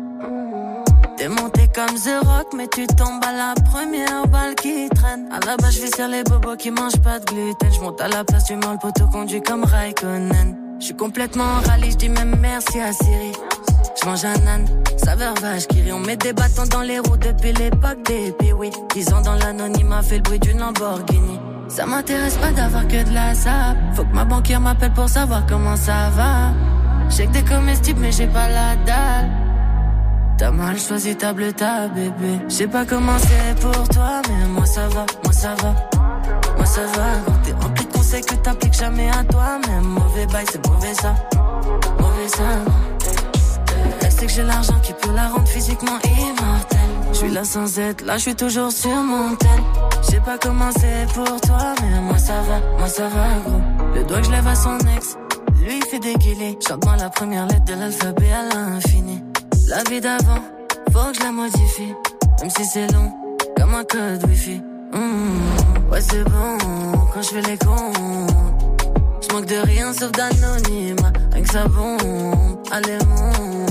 T'es 1.22 1.28
monté 1.28 1.68
comme 1.72 1.94
The 1.94 2.26
Rock, 2.26 2.48
mais 2.56 2.66
tu 2.66 2.85
tombes 2.85 3.24
à 3.24 3.32
la 3.32 3.54
première 3.70 4.26
balle 4.26 4.56
qui 4.56 4.88
traîne. 4.88 5.28
À 5.30 5.38
la 5.46 5.56
base, 5.56 5.76
je 5.76 5.82
vais 5.82 5.94
sur 5.94 6.08
les 6.08 6.24
bobos 6.24 6.56
qui 6.56 6.72
mangent 6.72 7.00
pas 7.00 7.20
de 7.20 7.26
gluten. 7.26 7.72
Je 7.72 7.80
monte 7.80 8.00
à 8.00 8.08
la 8.08 8.24
place 8.24 8.46
du 8.46 8.56
mal, 8.56 8.76
poteau 8.80 9.06
conduit 9.06 9.40
comme 9.40 9.62
Raikkonen. 9.62 10.56
Je 10.80 10.87
suis 10.87 10.96
complètement 10.96 11.44
en 11.44 11.61
rallye, 11.61 11.92
je 11.92 11.96
dis 11.96 12.08
même 12.08 12.35
merci 12.40 12.80
à 12.80 12.92
Siri. 12.92 13.30
Je 14.02 14.08
mange 14.08 14.24
un 14.24 14.46
âne, 14.48 14.66
saveur 14.96 15.35
vache 15.40 15.68
qui 15.68 15.82
rit. 15.82 15.92
On 15.92 16.00
met 16.00 16.16
des 16.16 16.32
bâtons 16.32 16.66
dans 16.68 16.82
les 16.82 16.98
roues 16.98 17.16
depuis 17.16 17.52
l'époque 17.52 18.02
des 18.08 18.52
oui. 18.52 18.70
Dix 18.92 19.12
ans 19.12 19.20
dans 19.20 19.37
l'anonymat, 19.37 20.02
fait 20.02 20.16
le 20.16 20.22
bruit 20.22 20.40
d'une 20.40 20.58
Lamborghini. 20.58 21.38
Ça 21.68 21.87
m'intéresse 21.87 22.37
pas 22.38 22.50
d'avoir 22.50 22.88
que 22.88 23.00
de 23.00 23.14
la 23.14 23.32
sap. 23.37 23.76
Faut 23.94 24.02
que 24.02 24.12
ma 24.12 24.24
banquière 24.24 24.61
m'appelle 24.61 24.92
pour 24.92 25.08
savoir 25.08 25.46
comment 25.46 25.76
ça 25.76 26.11
va. 26.16 26.50
J'ai 27.11 27.26
que 27.28 27.32
des 27.32 27.44
comestibles, 27.44 28.00
mais 28.00 28.11
j'ai 28.11 28.26
pas 28.26 28.48
la 28.48 28.74
dalle. 28.85 29.41
T'as 30.38 30.50
mal 30.50 30.78
choisi 30.78 31.16
ta 31.16 31.32
bleu, 31.32 31.52
ta 31.52 31.88
bébé. 31.88 32.40
Je 32.48 32.64
pas 32.66 32.84
comment 32.84 33.16
pour 33.60 33.88
toi, 33.88 34.22
mais 34.28 34.48
moi 34.48 34.66
ça 34.66 34.88
va, 34.88 35.06
moi 35.24 35.32
ça 35.32 35.54
va. 35.62 35.74
Moi 36.56 36.66
ça 36.66 36.82
va, 36.82 37.06
quand 37.26 37.38
t'es 37.44 37.52
rempli 37.52 37.86
de 37.86 37.92
conseils 37.92 38.22
que 38.22 38.34
t'appliques 38.34 38.74
jamais 38.74 39.08
à 39.10 39.22
toi. 39.24 39.58
Même 39.68 39.84
mauvais 39.84 40.26
bail, 40.26 40.44
c'est 40.50 40.66
mauvais 40.66 40.94
ça. 40.94 41.14
Mauvais 42.00 42.28
ça. 42.28 42.42
Elle 44.00 44.12
sait 44.12 44.26
que 44.26 44.32
j'ai 44.32 44.42
l'argent 44.42 44.78
qui 44.82 44.92
peut 44.92 45.12
la 45.14 45.28
rendre 45.28 45.48
physiquement 45.48 45.98
immortelle? 46.04 46.78
Je 47.12 47.18
suis 47.18 47.30
là 47.30 47.44
sans 47.44 47.78
être, 47.78 48.04
là 48.04 48.16
je 48.16 48.22
suis 48.22 48.34
toujours 48.34 48.72
sur 48.72 48.90
mon 48.90 49.36
tel. 49.36 49.62
Je 50.10 50.18
pas 50.18 50.38
comment 50.38 50.70
pour 51.14 51.40
toi, 51.40 51.74
mais 51.82 52.00
moi 52.00 52.18
ça 52.18 52.40
va, 52.42 52.58
moi 52.78 52.88
ça 52.88 53.08
va 53.08 53.28
gros. 53.44 53.60
Le 53.94 54.04
doigt 54.04 54.18
que 54.18 54.26
je 54.26 54.30
lève 54.30 54.46
à 54.46 54.54
son 54.54 54.78
ex, 54.96 55.16
lui 55.60 55.78
il 55.78 55.84
fait 55.84 55.98
déguiler. 55.98 56.58
Chante-moi 56.66 56.96
la 56.96 57.10
première 57.10 57.46
lettre 57.46 57.64
de 57.64 57.74
l'alphabet 57.74 58.30
à 58.32 58.54
l'infini. 58.54 59.22
La 59.74 59.82
vie 59.85 60.02
d'avant, 60.02 60.42
faut 60.92 61.11
que 61.11 61.18
je 61.18 61.24
la 61.24 61.32
modifie. 61.32 61.94
Même 62.40 62.50
si 62.50 62.62
c'est 62.66 62.92
long, 62.92 63.11
comme 63.56 63.74
un 63.74 63.85
code 63.85 64.22
wifi. 64.28 64.61
Mmh, 64.92 65.90
ouais 65.90 66.00
c'est 66.02 66.24
bon, 66.24 66.58
quand 67.14 67.22
je 67.22 67.28
fais 67.28 67.40
les 67.40 67.56
comptes. 67.56 68.35
Je 69.22 69.35
manque 69.35 69.46
de 69.46 69.56
rien 69.56 69.94
sauf 69.94 70.12
d'anonymat. 70.12 71.12
Rien 71.32 71.42
que 71.42 71.50
ça 71.50 71.66
bombe, 71.68 72.58
allez 72.70 72.98
monte. 73.06 73.70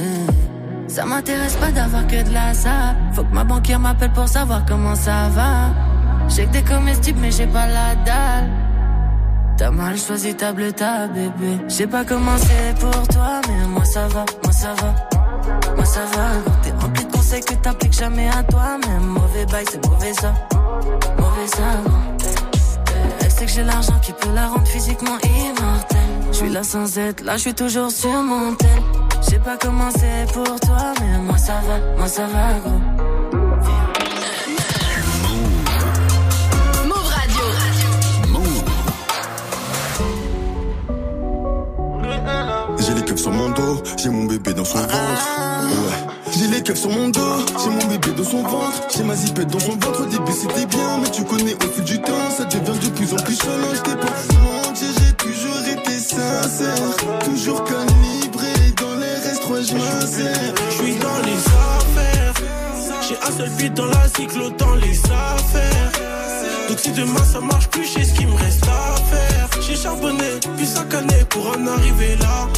Mmh. 0.00 0.88
Ça 0.88 1.04
m'intéresse 1.04 1.54
pas 1.54 1.70
d'avoir 1.70 2.04
que 2.08 2.28
de 2.28 2.34
la 2.34 2.52
sap. 2.52 2.96
Faut 3.12 3.22
que 3.22 3.32
ma 3.32 3.44
banquière 3.44 3.78
m'appelle 3.78 4.12
pour 4.12 4.26
savoir 4.26 4.64
comment 4.66 4.96
ça 4.96 5.28
va. 5.28 5.70
J'ai 6.28 6.46
que 6.46 6.50
des 6.54 6.64
comestibles 6.64 7.20
mais 7.20 7.30
j'ai 7.30 7.46
pas 7.46 7.68
la 7.68 7.94
dalle. 8.04 8.50
T'as 9.58 9.72
mal 9.72 9.98
choisi 9.98 10.36
ta 10.36 10.52
bleu, 10.52 10.70
ta 10.70 11.08
bébé. 11.08 11.58
Je 11.68 11.74
sais 11.74 11.86
pas 11.88 12.04
comment 12.04 12.38
c'est 12.38 12.78
pour 12.78 13.08
toi, 13.08 13.40
mais 13.48 13.66
moi 13.66 13.84
ça 13.84 14.06
va, 14.06 14.24
moi 14.44 14.52
ça 14.52 14.72
va. 14.74 14.94
Moi 15.74 15.84
ça 15.84 16.00
va, 16.14 16.26
quand 16.44 16.62
t'es 16.62 16.70
rempli 16.80 17.04
de 17.04 17.12
conseils 17.12 17.40
que 17.40 17.54
t'appliques 17.54 17.92
jamais 17.92 18.28
à 18.28 18.44
toi. 18.44 18.78
Même 18.86 19.04
mauvais 19.06 19.46
bail, 19.46 19.64
c'est 19.68 19.84
mauvais 19.84 20.14
ça. 20.14 20.32
Mauvais 21.18 21.48
ça. 21.48 21.70
Elle 23.20 23.30
sait 23.32 23.46
que 23.46 23.50
j'ai 23.50 23.64
l'argent 23.64 23.98
qui 24.00 24.12
peut 24.12 24.32
la 24.32 24.46
rendre 24.46 24.68
physiquement 24.68 25.18
immortelle. 25.24 25.98
Je 26.30 26.36
suis 26.36 26.50
là 26.50 26.62
sans 26.62 26.96
être, 26.96 27.24
là 27.24 27.32
je 27.36 27.40
suis 27.40 27.54
toujours 27.54 27.90
sur 27.90 28.22
mon 28.22 28.54
tel. 28.54 28.68
Je 29.22 29.30
sais 29.30 29.38
pas 29.40 29.56
comment 29.60 29.88
pour 30.32 30.60
toi, 30.60 30.94
mais 31.00 31.18
moi 31.18 31.36
ça 31.36 31.54
va, 31.66 31.96
moi 31.96 32.06
ça 32.06 32.26
va 32.26 32.60
gros. 32.64 32.97
J'ai 43.96 44.10
mon 44.10 44.24
bébé 44.24 44.54
dans 44.54 44.64
son 44.64 44.78
ventre. 44.78 44.92
Ouais. 44.92 46.08
J'ai 46.36 46.46
les 46.48 46.62
keufs 46.62 46.78
sur 46.78 46.90
mon 46.90 47.08
dos, 47.08 47.20
j'ai 47.62 47.70
mon 47.70 47.84
bébé 47.92 48.12
dans 48.16 48.24
son 48.24 48.42
ventre. 48.42 48.82
J'ai 48.94 49.02
ma 49.02 49.14
zipette 49.14 49.48
dans 49.48 49.60
son 49.60 49.72
ventre. 49.72 50.02
Au 50.02 50.06
début 50.06 50.32
c'était 50.32 50.66
bien, 50.66 50.98
mais 51.02 51.10
tu 51.10 51.24
connais 51.24 51.54
au 51.54 51.68
fil 51.72 51.84
du 51.84 52.00
temps, 52.00 52.30
ça 52.36 52.44
devient 52.44 52.78
de 52.78 52.90
plus 52.90 53.12
en 53.12 53.16
plus. 53.16 53.34
Je 53.34 53.80
t'ai 53.80 53.96
pas 53.96 54.06
j'ai 54.80 55.12
toujours 55.14 55.58
été 55.66 55.98
sincère. 55.98 56.96
Toujours 57.24 57.64
calibré 57.64 58.52
dans 58.76 58.94
les 58.96 59.14
restes, 59.28 59.70
je 59.70 59.74
m'insère. 59.74 60.54
Je 60.70 60.74
suis 60.74 60.94
dans 60.96 61.18
les 61.24 61.38
affaires. 61.46 62.34
J'ai 63.08 63.16
un 63.16 63.36
seul 63.36 63.50
beat 63.50 63.74
dans 63.74 63.86
la 63.86 64.08
cyclo 64.08 64.50
dans 64.50 64.74
les 64.76 64.98
affaires. 64.98 65.92
Donc 66.68 66.78
si 66.78 66.92
demain 66.92 67.24
ça 67.24 67.40
marche 67.40 67.68
plus, 67.68 67.84
j'ai 67.84 68.04
ce 68.04 68.12
qu'il 68.12 68.28
me 68.28 68.36
reste 68.36 68.64
à 68.64 68.96
faire. 69.10 69.62
J'ai 69.62 69.76
charbonné, 69.76 70.38
puis 70.56 70.66
sacané 70.66 71.24
pour 71.30 71.48
en 71.48 71.66
arriver 71.66 72.16
là. 72.16 72.48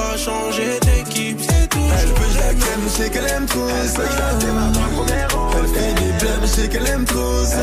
Pas 0.00 0.16
changer 0.16 0.78
d'équipe, 0.86 1.40
c'est 1.40 1.68
tout. 1.68 1.88
Elle 2.00 2.08
veut 2.08 2.32
la 2.40 2.50
je 2.84 2.88
sais 2.88 3.10
qu'elle 3.10 3.28
aime 3.28 3.46
trop 3.46 3.68
ça. 3.68 4.02
Elle 5.56 5.68
fait 5.74 5.94
des 6.00 6.12
je 6.42 6.46
sais 6.46 6.68
qu'elle 6.68 6.86
aime 6.86 7.04
trop 7.04 7.44
ça. 7.44 7.56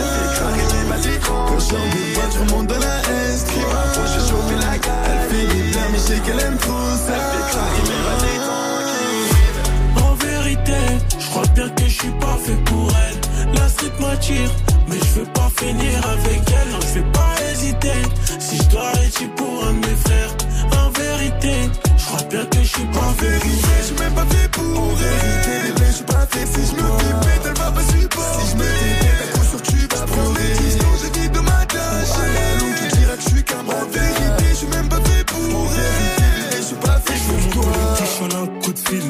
Quand 1.27 1.59
je 1.59 1.69
chante 1.69 1.89
des 1.93 2.13
boîtes, 2.13 2.33
je 2.33 2.39
remonte 2.39 2.67
dans 2.67 2.79
la 2.79 2.97
S. 3.33 3.45
Elle 5.09 5.23
fait 5.29 5.47
des 5.53 5.99
sais 5.99 6.19
qu'elle 6.25 6.39
aime 6.39 6.57
trop 6.57 6.89
ça. 7.05 7.17
En 10.03 10.13
vérité, 10.15 10.79
je 11.19 11.25
crois 11.27 11.47
bien 11.55 11.69
que 11.69 11.83
je 11.83 11.97
suis 12.01 12.15
pas 12.19 12.37
fait 12.45 12.63
pour 12.65 12.89
elle. 13.05 13.19
La 13.53 13.67
street 13.69 13.93
m'attire, 13.99 14.51
mais 14.87 14.99
je 14.99 15.19
veux 15.19 15.25
pas 15.33 15.49
finir 15.57 16.07
avec 16.07 16.41
elle. 16.47 16.71
Non, 16.71 16.79
je 16.81 16.99
vais 16.99 17.11
pas 17.11 17.35
hésiter. 17.51 18.01
Si 18.39 18.57
je 18.57 18.69
dois 18.69 18.87
arrêter 18.87 19.27
pour 19.35 19.65
un 19.65 19.73
de 19.73 19.87
mes 19.87 19.95
frères. 20.05 20.33
En 20.79 20.89
vérité, 20.91 21.53
je 21.97 22.05
crois 22.05 22.23
bien 22.29 22.45
que 22.45 22.57
je 22.61 22.67
suis 22.67 22.85
pas 22.85 23.13
fait 23.17 23.39
pour 23.39 23.49
Je 23.79 23.85
suis 23.85 23.95
même 23.95 24.13
pas 24.13 24.25
fait 24.25 24.49
pour 24.51 24.97
elle. 24.99 25.87
Je 25.87 25.91
suis 25.91 26.03
pas 26.05 26.27
fait 26.31 26.45
si 26.45 26.61
je 26.67 26.75
me 26.75 26.87
fais 26.99 27.49
elle 27.49 27.53
va 27.57 27.71
pas 27.71 27.81
supporter. 27.81 28.45
Si 28.45 28.51
je 28.51 28.57
me 28.57 28.63
fais 28.63 29.49
sûr 29.49 29.61
tu 29.61 29.77
vas 29.95 30.05
prendre 30.05 30.33
des 30.33 30.53
distances. 30.63 31.01
Je 31.03 31.09
dis 31.19 31.29
de 31.29 31.39
ma 31.39 31.65
tâche. 31.65 32.13
Donc 32.59 32.75
tu 32.79 32.97
diras 32.97 33.15
que 33.15 33.21
je 33.23 33.29
suis 33.29 33.43
qu'un. 33.43 33.57
En 33.67 33.85
vérité, 33.91 34.46
un 38.25 38.47
coup 38.61 38.73
de 38.73 38.79
fil. 38.79 39.01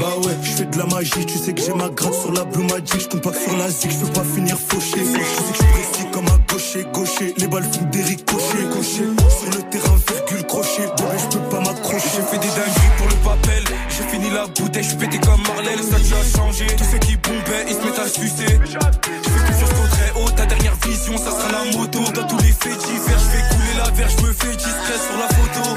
Bah 0.00 0.14
ouais, 0.24 0.36
je 0.42 0.50
fais 0.50 0.64
de 0.64 0.78
la 0.78 0.86
magie. 0.86 1.26
Tu 1.26 1.38
sais 1.38 1.52
que 1.52 1.60
j'ai 1.60 1.74
ma 1.74 1.88
gratte 1.88 2.14
sur 2.14 2.32
la 2.32 2.44
Blue 2.44 2.64
Magic. 2.64 3.00
Je 3.00 3.08
compte 3.08 3.22
pas 3.22 3.32
sur 3.32 3.56
la 3.56 3.70
zig, 3.70 3.90
je 3.90 3.98
peux 3.98 4.12
pas 4.12 4.24
finir 4.24 4.56
fauché. 4.58 4.98
Tu 4.98 5.04
sais 5.04 5.18
que 5.18 5.98
je 5.98 6.12
comme 6.12 6.26
un 6.26 6.38
gaucher, 6.50 6.86
gaucher. 6.92 7.34
Les 7.36 7.46
balles 7.46 7.64
font 7.64 7.84
des 7.90 8.02
ricochets, 8.02 8.64
gaucher. 8.74 9.06
Sur 9.38 9.50
le 9.50 9.62
terrain, 9.70 9.96
virgule, 10.08 10.46
crochet. 10.46 10.86
Bébé, 10.96 11.18
je 11.18 11.36
peux 11.36 11.44
pas 11.50 11.60
m'accrocher. 11.60 12.08
J'ai 12.16 12.22
fait 12.22 12.38
des 12.38 12.48
dingueries 12.48 12.94
pour 12.96 13.08
le 13.08 13.16
papel. 13.16 13.64
J'ai 13.88 14.04
fini 14.04 14.30
la 14.30 14.46
bouteille, 14.46 14.84
je 14.84 14.94
pété 14.96 15.18
comme 15.18 15.42
Marley. 15.42 15.76
Le 15.76 15.82
statut 15.82 16.14
a 16.14 16.38
changé. 16.38 16.66
Tous 16.76 16.84
ceux 16.84 16.98
qui 16.98 17.16
bombaient, 17.16 17.64
ils 17.68 17.74
se 17.74 17.80
mettent 17.84 17.98
à 17.98 18.08
sucer. 18.08 18.58
Je 18.64 19.30
fais 19.30 19.46
confiance 19.46 19.70
qu'au 19.70 19.88
très 19.88 20.10
haut. 20.20 20.30
Ta 20.30 20.46
dernière 20.46 20.74
vision, 20.86 21.16
ça 21.16 21.30
sera 21.30 21.52
la 21.52 21.76
moto. 21.76 22.00
Dans 22.14 22.26
tous 22.26 22.38
les 22.38 22.52
faits 22.52 22.78
divers, 22.78 23.18
je 23.18 23.28
fais 23.36 23.53
la 23.84 23.90
verre. 23.92 24.08
Je 24.08 24.26
me 24.26 24.32
fais 24.32 24.56
discret 24.56 24.98
sur 25.06 25.16
la 25.18 25.28
photo. 25.28 25.76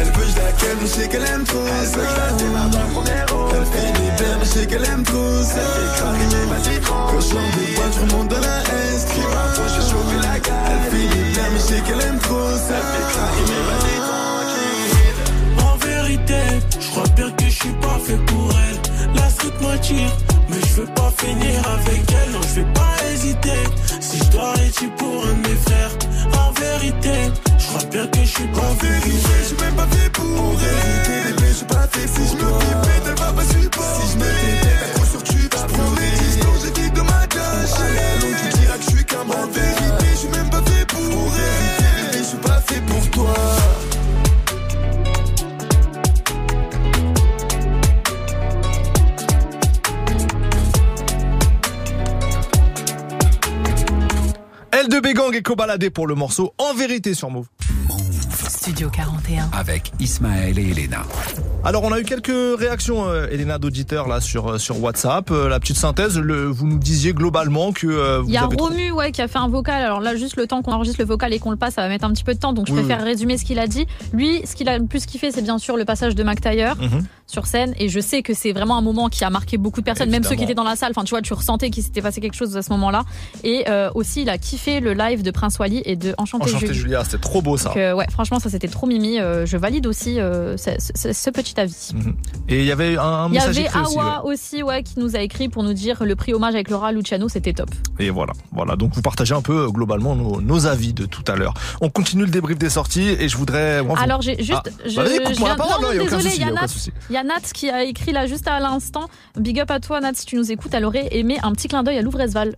Elle 0.00 0.10
veut 0.12 0.28
je 0.28 0.36
la 0.36 0.52
ken, 0.52 0.76
mais 0.80 0.86
je 0.86 0.92
sais 0.92 1.08
qu'elle 1.08 1.26
aime 1.26 1.44
trop 1.44 1.66
ça. 1.84 2.00
Elle 3.52 3.66
fait 3.66 3.92
des 3.92 4.10
blagues, 4.16 4.38
mais 4.38 4.44
je 4.44 4.50
sais 4.50 4.66
qu'elle 4.66 4.84
aime 4.84 5.02
trop 5.02 5.42
ça. 5.42 5.60
Quand 6.00 7.20
je 7.20 7.28
chante 7.28 7.50
des 7.56 7.74
boîtes, 7.74 7.94
je 7.94 8.00
remonte 8.00 8.28
dans 8.28 8.40
la 8.40 8.58
S. 8.60 9.06
Elle 10.66 10.82
fait 10.90 11.08
des 11.08 11.24
blagues, 11.32 11.52
mais 11.52 11.58
je 11.58 11.64
sais 11.64 11.80
qu'elle 11.80 12.02
aime 12.08 12.18
trop 12.18 12.50
ça. 12.68 12.78
En 12.80 13.53
crois 16.94 17.08
bien 17.16 17.30
que 17.32 17.44
je 17.44 17.50
suis 17.50 17.76
pas 17.82 17.98
fait 18.04 18.24
pour 18.26 18.50
elle. 18.52 19.14
La 19.16 19.28
street 19.28 19.58
m'attire, 19.60 20.16
mais 20.48 20.60
je 20.60 20.80
veux 20.80 20.94
pas 20.94 21.12
finir 21.18 21.58
avec 21.76 22.02
elle. 22.08 22.32
Non, 22.32 22.40
je 22.42 22.60
vais 22.60 22.72
pas 22.72 22.94
hésiter. 23.12 23.62
Si 24.00 24.18
je 24.18 24.30
dois 24.30 24.50
arrêter 24.50 24.86
pour 24.96 25.26
un 25.26 25.34
de 25.34 25.48
mes 25.48 25.56
frères. 25.66 25.90
En 26.38 26.52
vérité, 26.52 27.16
je 27.58 27.66
crois 27.66 27.84
bien 27.90 28.06
que 28.06 28.20
je 28.20 28.26
suis 28.26 28.46
pas 28.48 28.60
En 28.60 28.74
fait 28.76 28.86
vérité, 28.86 29.10
pour 29.10 29.38
je 29.38 29.44
suis 29.44 29.56
même 29.64 29.74
pas 29.74 29.86
fait 29.88 30.10
pour 30.10 30.54
elle. 30.62 31.34
Mais 31.40 31.48
je 31.48 31.54
suis 31.54 31.66
pas 31.66 31.88
fait 31.90 32.06
si 32.06 32.28
je 32.28 32.36
me 32.36 32.48
fais 32.60 33.00
elle 33.06 33.18
va 33.20 33.32
pas 33.32 33.44
supporter. 33.44 34.06
Si 34.06 34.12
je 34.12 34.18
me 34.18 34.93
Gang 55.14 55.32
et 55.32 55.42
Kobalade 55.42 55.90
pour 55.90 56.08
le 56.08 56.16
morceau 56.16 56.52
En 56.58 56.74
vérité 56.74 57.14
sur 57.14 57.30
Move. 57.30 57.46
Studio 58.64 58.88
41. 58.88 59.50
Avec 59.52 59.92
Ismaël 60.00 60.58
et 60.58 60.70
Elena. 60.70 61.02
Alors 61.64 61.82
on 61.84 61.92
a 61.92 62.00
eu 62.00 62.02
quelques 62.04 62.32
réactions, 62.58 63.06
euh, 63.06 63.26
Elena 63.30 63.58
d'auditeurs 63.58 64.08
là 64.08 64.22
sur 64.22 64.52
euh, 64.52 64.58
sur 64.58 64.82
WhatsApp. 64.82 65.30
Euh, 65.30 65.50
la 65.50 65.60
petite 65.60 65.76
synthèse, 65.76 66.18
le, 66.18 66.46
vous 66.46 66.66
nous 66.66 66.78
disiez 66.78 67.12
globalement 67.12 67.72
que 67.72 67.86
euh, 67.86 68.22
Il 68.26 68.32
y 68.32 68.38
a 68.38 68.44
avez 68.44 68.56
trop- 68.56 68.68
Romu 68.68 68.90
ouais, 68.92 69.12
qui 69.12 69.20
a 69.20 69.28
fait 69.28 69.36
un 69.38 69.48
vocal. 69.48 69.82
Alors 69.82 70.00
là, 70.00 70.16
juste 70.16 70.36
le 70.36 70.46
temps 70.46 70.62
qu'on 70.62 70.72
enregistre 70.72 70.98
le 71.00 71.04
vocal 71.06 71.34
et 71.34 71.38
qu'on 71.38 71.50
le 71.50 71.58
passe, 71.58 71.74
ça 71.74 71.82
va 71.82 71.88
mettre 71.88 72.06
un 72.06 72.12
petit 72.12 72.24
peu 72.24 72.32
de 72.32 72.38
temps. 72.38 72.54
Donc 72.54 72.66
je 72.66 72.72
Oui, 72.72 72.78
préfère 72.78 73.00
oui. 73.04 73.10
résumer 73.10 73.36
ce 73.36 73.44
qu'il 73.44 73.58
a 73.58 73.66
dit. 73.66 73.86
Lui, 74.14 74.40
ce 74.46 74.54
qu'il 74.56 74.68
a 74.70 74.78
le 74.78 74.86
plus 74.86 75.04
kiffé, 75.04 75.30
c'est 75.30 75.42
bien 75.42 75.58
sûr 75.58 75.76
le 75.76 75.84
passage 75.84 76.14
de 76.14 76.22
Mac 76.22 76.40
Taylor 76.40 76.76
Mhm. 76.76 77.04
sur 77.26 77.46
scène. 77.46 77.74
Et 77.78 77.90
je 77.90 78.00
sais 78.00 78.22
que 78.22 78.32
c'est 78.32 78.52
vraiment 78.52 78.78
un 78.78 78.82
moment 78.82 79.10
qui 79.10 79.24
a 79.24 79.30
marqué 79.30 79.58
beaucoup 79.58 79.80
de 79.80 79.84
personnes, 79.86 80.08
même 80.10 80.24
ceux 80.24 80.36
qui 80.36 80.44
étaient 80.44 80.54
dans 80.54 80.64
la 80.64 80.76
salle. 80.76 80.92
Enfin, 80.96 81.04
tu 81.04 81.10
vois, 81.10 81.20
tu 81.20 81.34
ressentais 81.34 81.68
qu'il 81.68 81.82
s'était 81.82 82.02
passé 82.02 82.22
quelque 82.22 82.36
chose 82.36 82.56
à 82.56 82.62
ce 82.62 82.70
moment-là. 82.70 83.04
Et 83.42 83.64
euh, 83.68 83.90
aussi, 83.94 84.22
il 84.22 84.30
a 84.30 84.38
kiffé 84.38 84.80
le 84.80 84.94
live 84.94 85.22
de 85.22 85.30
Prince 85.30 85.58
Wally 85.58 85.82
et 85.84 85.96
de 85.96 86.14
Enchanté, 86.16 86.44
Enchanté 86.50 86.66
Julie. 86.68 86.78
Julia, 86.78 87.04
c'était 87.04 87.18
trop 87.18 87.42
beau 87.42 87.58
ça. 87.58 87.68
Donc, 87.70 87.76
euh, 87.78 87.94
ouais, 87.94 88.06
franchement, 88.10 88.38
ça 88.38 88.48
c'était 88.54 88.68
trop 88.68 88.86
mimi. 88.86 89.18
Euh, 89.18 89.46
je 89.46 89.56
valide 89.56 89.84
aussi 89.88 90.20
euh, 90.20 90.56
ce, 90.56 91.30
petit 91.30 91.58
avis. 91.58 91.90
Mhm. 91.92 92.14
Et 92.48 92.60
il 92.60 92.66
y 92.66 92.70
avait 92.70 92.96
un, 92.96 93.02
un 93.02 93.28
Il 93.28 93.32
y 93.32 93.34
message 93.34 93.58
avait. 93.58 93.68
Awa 93.74 94.24
aussi, 94.24 94.62
ouais, 94.62 94.84
qui 94.84 95.00
nous 95.00 95.16
a 95.16 95.20
écrit 95.20 95.48
pour 95.48 95.64
nous 95.64 95.72
dire 95.72 96.04
le 96.04 96.14
prix 96.14 96.32
hommage 96.32 96.54
avec 96.54 96.70
Laura 96.70 96.92
Luciano, 96.92 97.28
c'était 97.28 97.52
top. 97.52 97.68
Et 97.98 98.10
voilà, 98.10 98.32
voilà. 98.52 98.76
Donc 98.76 98.94
vous 98.94 99.02
partagez 99.02 99.34
un 99.34 99.42
peu 99.42 99.64
euh, 99.64 99.68
globalement 99.70 100.14
nos, 100.14 100.40
nos 100.40 100.66
avis 100.66 100.92
de 100.92 101.04
tout 101.04 101.24
à 101.26 101.34
l'heure. 101.34 101.54
On 101.80 101.90
continue 101.90 102.22
le 102.26 102.30
débrief 102.30 102.56
des 102.56 102.70
sorties 102.70 103.08
et 103.08 103.28
je 103.28 103.36
voudrais. 103.36 103.82
Alors 103.96 104.22
j'ai 104.22 104.36
juste, 104.38 104.52
Ah, 104.54 104.70
je, 104.86 104.96
bah, 104.96 105.04
je 105.36 105.44
la 105.44 105.56
parole, 105.56 105.82
non, 105.82 106.04
désolé, 106.04 106.30
il 106.36 106.36
y 106.36 106.44
y 106.44 106.48
a 106.48 106.52
Nat, 106.52 106.68
souci. 106.68 106.92
il 107.10 107.14
y 107.14 107.16
a 107.16 107.24
Nat 107.24 107.40
qui 107.52 107.70
a 107.70 107.82
écrit 107.82 108.12
là 108.12 108.26
juste 108.28 108.46
à 108.46 108.60
l'instant. 108.60 109.08
Big 109.36 109.58
up 109.58 109.72
à 109.72 109.80
toi 109.80 110.00
Nat, 110.00 110.12
si 110.14 110.26
tu 110.26 110.36
nous 110.36 110.52
écoutes, 110.52 110.74
elle 110.74 110.84
aurait 110.84 111.08
aimé 111.10 111.38
un 111.42 111.50
petit 111.50 111.66
clin 111.66 111.82
d'œil 111.82 111.98
à 111.98 112.02
Louvresval. 112.02 112.54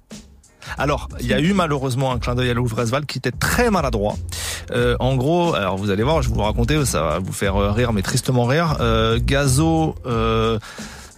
Alors, 0.79 1.09
il 1.21 1.27
y 1.27 1.35
a 1.35 1.41
eu 1.41 1.53
malheureusement 1.53 2.13
un 2.13 2.19
clin 2.19 2.35
d'œil 2.35 2.51
à 2.51 2.55
Louvresval 2.55 3.07
qui 3.07 3.19
était 3.19 3.33
très 3.33 3.71
maladroit. 3.71 4.17
Euh, 4.71 4.97
en 5.01 5.17
gros, 5.17 5.55
alors 5.55 5.77
vous 5.77 5.91
allez 5.91 6.03
voir, 6.03 6.23
je 6.23 6.29
vais 6.29 6.35
vous 6.35 6.43
raconter, 6.43 6.85
ça 6.85 7.03
va 7.03 7.19
vous 7.19 7.33
faire 7.33 7.57
euh, 7.57 7.71
rire, 7.73 7.93
mais 7.93 8.03
tristement 8.03 8.45
rire. 8.45 8.77
Euh, 8.81 9.19
Gazo. 9.23 9.95
Euh, 10.07 10.59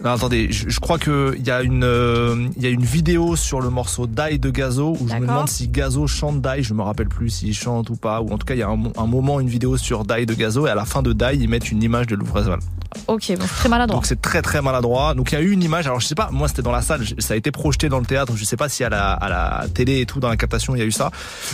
non, 0.03 0.11
attendez, 0.11 0.51
je, 0.51 0.69
je 0.69 0.79
crois 0.79 0.97
que 0.97 1.35
il 1.37 1.45
y 1.45 1.51
a 1.51 1.61
une 1.61 1.83
euh, 1.83 2.47
y 2.57 2.65
a 2.65 2.69
une 2.69 2.83
vidéo 2.83 3.35
sur 3.35 3.59
le 3.61 3.69
morceau 3.69 4.07
Die 4.07 4.39
de 4.39 4.49
Gazo 4.49 4.95
où 4.99 5.07
je 5.07 5.15
me 5.15 5.21
demande 5.21 5.49
si 5.49 5.67
Gazo 5.67 6.07
chante 6.07 6.41
Die, 6.41 6.63
je 6.63 6.73
me 6.73 6.81
rappelle 6.83 7.09
plus 7.09 7.29
s'il 7.29 7.53
chante 7.53 7.89
ou 7.89 7.95
pas 7.95 8.21
ou 8.21 8.31
en 8.31 8.37
tout 8.37 8.45
cas 8.45 8.53
il 8.55 8.59
y 8.59 8.63
a 8.63 8.69
un, 8.69 8.75
mo- 8.75 8.93
un 8.97 9.07
moment 9.07 9.39
une 9.39 9.49
vidéo 9.49 9.77
sur 9.77 10.05
Die 10.05 10.25
de 10.25 10.33
Gazo 10.33 10.67
et 10.67 10.69
à 10.69 10.75
la 10.75 10.85
fin 10.85 11.01
de 11.01 11.13
Die 11.13 11.25
ils 11.41 11.49
mettent 11.49 11.71
une 11.71 11.83
image 11.83 12.07
de 12.07 12.15
Louvresval. 12.15 12.59
Ok, 13.05 13.31
bon, 13.37 13.45
très 13.45 13.69
maladroit. 13.69 13.97
Donc 13.97 14.05
c'est 14.07 14.19
très 14.19 14.41
très 14.41 14.61
maladroit. 14.63 15.13
Donc 15.13 15.31
il 15.31 15.35
y 15.35 15.37
a 15.37 15.41
eu 15.41 15.51
une 15.51 15.61
image. 15.61 15.85
Alors 15.85 15.99
je 15.99 16.07
sais 16.07 16.15
pas, 16.15 16.29
moi 16.31 16.47
c'était 16.47 16.63
dans 16.63 16.71
la 16.71 16.81
salle, 16.81 17.01
ça 17.19 17.33
a 17.35 17.37
été 17.37 17.51
projeté 17.51 17.87
dans 17.87 17.99
le 17.99 18.05
théâtre. 18.05 18.33
Je 18.35 18.43
sais 18.43 18.57
pas 18.57 18.67
si 18.69 18.83
à 18.83 18.89
la 18.89 19.13
à 19.13 19.29
la 19.29 19.65
télé 19.73 19.99
et 20.01 20.05
tout 20.05 20.19
dans 20.19 20.29
la 20.29 20.37
captation 20.37 20.75
il 20.75 20.79
y 20.79 20.81
a 20.81 20.85
eu 20.85 20.91
ça. 20.91 21.11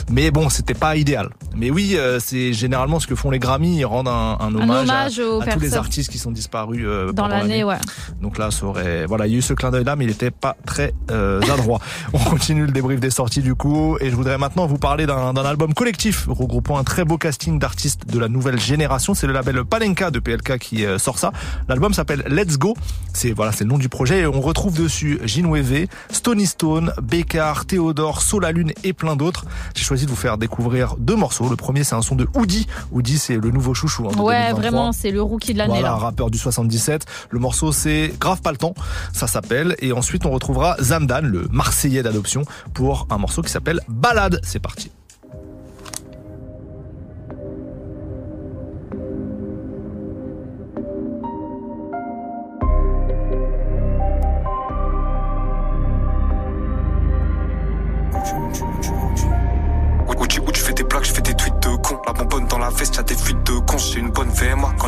Mais 0.09 0.31
bon, 0.31 0.49
c'était 0.49 0.73
pas 0.73 0.95
idéal. 0.95 1.29
Mais 1.55 1.71
oui, 1.71 1.95
euh, 1.95 2.19
c'est 2.21 2.53
généralement 2.53 2.99
ce 2.99 3.07
que 3.07 3.15
font 3.15 3.31
les 3.31 3.39
Grammys. 3.39 3.77
Ils 3.79 3.85
rendent 3.85 4.07
un, 4.07 4.37
un 4.39 4.55
hommage, 4.55 4.83
hommage 4.83 5.19
à, 5.19 5.27
aux 5.27 5.41
à 5.41 5.45
tous 5.47 5.59
les 5.59 5.75
artistes 5.75 6.09
qui 6.11 6.19
sont 6.19 6.31
disparus 6.31 6.83
euh, 6.85 7.07
Dans 7.11 7.23
pendant 7.23 7.35
l'année, 7.37 7.63
ouais. 7.63 7.77
Donc 8.21 8.34
aurait, 8.63 9.05
voilà, 9.05 9.27
il 9.27 9.33
y 9.33 9.35
a 9.35 9.39
eu 9.39 9.41
ce 9.41 9.53
clin 9.53 9.71
d'œil 9.71 9.83
là, 9.83 9.95
mais 9.95 10.05
il 10.05 10.11
était 10.11 10.31
pas 10.31 10.55
très 10.65 10.93
euh, 11.11 11.41
adroit. 11.53 11.79
On 12.13 12.19
continue 12.19 12.65
le 12.65 12.71
débrief 12.71 12.99
des 12.99 13.09
sorties 13.09 13.41
du 13.41 13.55
coup, 13.55 13.97
et 14.01 14.09
je 14.09 14.15
voudrais 14.15 14.37
maintenant 14.37 14.65
vous 14.67 14.77
parler 14.77 15.05
d'un 15.05 15.35
album 15.35 15.73
collectif 15.73 16.25
regroupant 16.29 16.77
un 16.77 16.83
très 16.83 17.05
beau 17.05 17.17
casting 17.17 17.59
d'artistes 17.59 18.07
de 18.07 18.19
la 18.19 18.27
nouvelle 18.27 18.59
génération. 18.59 19.13
C'est 19.13 19.27
le 19.27 19.33
label 19.33 19.63
Palenka 19.65 20.11
de 20.11 20.19
PLK 20.19 20.57
qui 20.59 20.85
euh, 20.85 20.97
sort 20.97 21.19
ça. 21.19 21.31
L'album 21.69 21.93
s'appelle 21.93 22.23
Let's 22.27 22.57
Go. 22.57 22.75
C'est 23.13 23.31
voilà, 23.31 23.51
c'est 23.51 23.63
le 23.63 23.69
nom 23.69 23.77
du 23.77 23.89
projet. 23.89 24.21
Et 24.21 24.27
on 24.27 24.41
retrouve 24.41 24.77
dessus 24.77 25.19
Ginweve, 25.23 25.87
Stony 26.11 26.45
Stone, 26.45 26.91
Bécard, 27.01 27.65
Théodore, 27.65 28.21
Solalune 28.21 28.71
et 28.83 28.93
plein 28.93 29.15
d'autres. 29.15 29.45
J'ai 29.75 29.83
choisi 29.83 30.05
de 30.05 30.09
vous 30.09 30.15
faire 30.15 30.37
découvrir 30.37 30.95
deux 30.97 31.15
morceaux. 31.15 31.47
Le 31.49 31.55
premier, 31.55 31.83
c'est 31.83 31.95
un 31.95 32.01
son 32.01 32.15
de 32.15 32.27
Oudi. 32.35 32.67
Oudi, 32.91 33.17
c'est 33.17 33.37
le 33.37 33.49
nouveau 33.51 33.73
chouchou. 33.73 34.07
hein, 34.07 34.11
de 34.15 34.21
Ouais, 34.21 34.49
2023. 34.51 34.59
vraiment, 34.61 34.91
c'est 34.91 35.11
le 35.11 35.21
rookie 35.21 35.53
de 35.53 35.59
l'année 35.59 35.73
Voilà, 35.73 35.89
là. 35.89 35.95
rappeur 35.95 36.29
du 36.29 36.37
77. 36.37 37.05
Le 37.29 37.39
morceau 37.39 37.71
c'est 37.71 38.13
Grave 38.25 38.41
pas 38.41 38.49
le 38.49 38.57
temps, 38.57 38.73
ça 39.13 39.27
s'appelle. 39.27 39.75
Et 39.77 39.91
ensuite 39.91 40.25
on 40.25 40.31
retrouvera 40.31 40.77
Zamdan, 40.81 41.21
le 41.21 41.47
Marseillais 41.51 42.01
d'adoption, 42.01 42.41
pour 42.73 43.05
un 43.11 43.19
morceau 43.19 43.43
qui 43.43 43.51
s'appelle 43.51 43.81
Balade. 43.87 44.39
C'est 44.41 44.59
parti. 44.59 44.91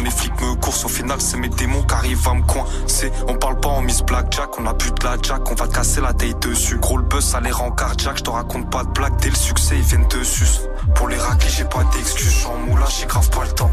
Les 0.07 0.11
flics 0.11 0.39
me 0.39 0.55
coursent, 0.55 0.85
au 0.85 0.87
final, 0.87 1.19
c'est 1.19 1.37
mes 1.37 1.49
démons 1.49 1.83
qui 1.83 1.93
arrivent 1.93 2.27
à 2.29 2.33
me 2.33 2.43
coincer. 2.43 3.11
On 3.27 3.33
parle 3.33 3.59
pas 3.59 3.69
en 3.69 3.81
Miss 3.81 4.01
Blackjack, 4.01 4.57
on 4.57 4.65
a 4.65 4.73
plus 4.73 4.91
de 4.91 5.03
la 5.03 5.17
jack, 5.21 5.51
on 5.51 5.55
va 5.55 5.67
te 5.67 5.73
casser 5.73 5.99
la 5.99 6.13
taille 6.13 6.35
dessus. 6.35 6.77
Gros 6.77 6.97
le 6.97 7.03
buzz, 7.03 7.25
ça 7.25 7.41
les 7.41 7.51
rend 7.51 7.71
cardiaque. 7.71 8.19
Je 8.19 8.23
te 8.23 8.29
raconte 8.29 8.69
pas 8.69 8.83
de 8.85 8.89
blagues, 8.89 9.19
dès 9.21 9.29
le 9.29 9.35
succès, 9.35 9.75
ils 9.75 9.81
viennent 9.81 10.07
de 10.07 10.23
sus. 10.23 10.61
Pour 10.95 11.09
les 11.09 11.17
raclés, 11.17 11.49
j'ai 11.49 11.65
pas 11.65 11.83
d'excuses, 11.93 12.31
j'suis 12.31 12.47
en 12.47 12.57
moulage, 12.57 12.99
j'ai 13.01 13.05
grave 13.05 13.29
pas 13.29 13.43
le 13.43 13.51
temps. 13.51 13.71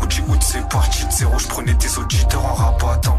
Outi 0.00 0.20
out, 0.28 0.40
c'est 0.40 0.68
parti 0.68 1.04
de 1.04 1.10
zéro, 1.10 1.36
je 1.38 1.48
prenais 1.48 1.74
des 1.74 1.98
auditeurs 1.98 2.44
en 2.44 2.54
rabattant. 2.54 3.18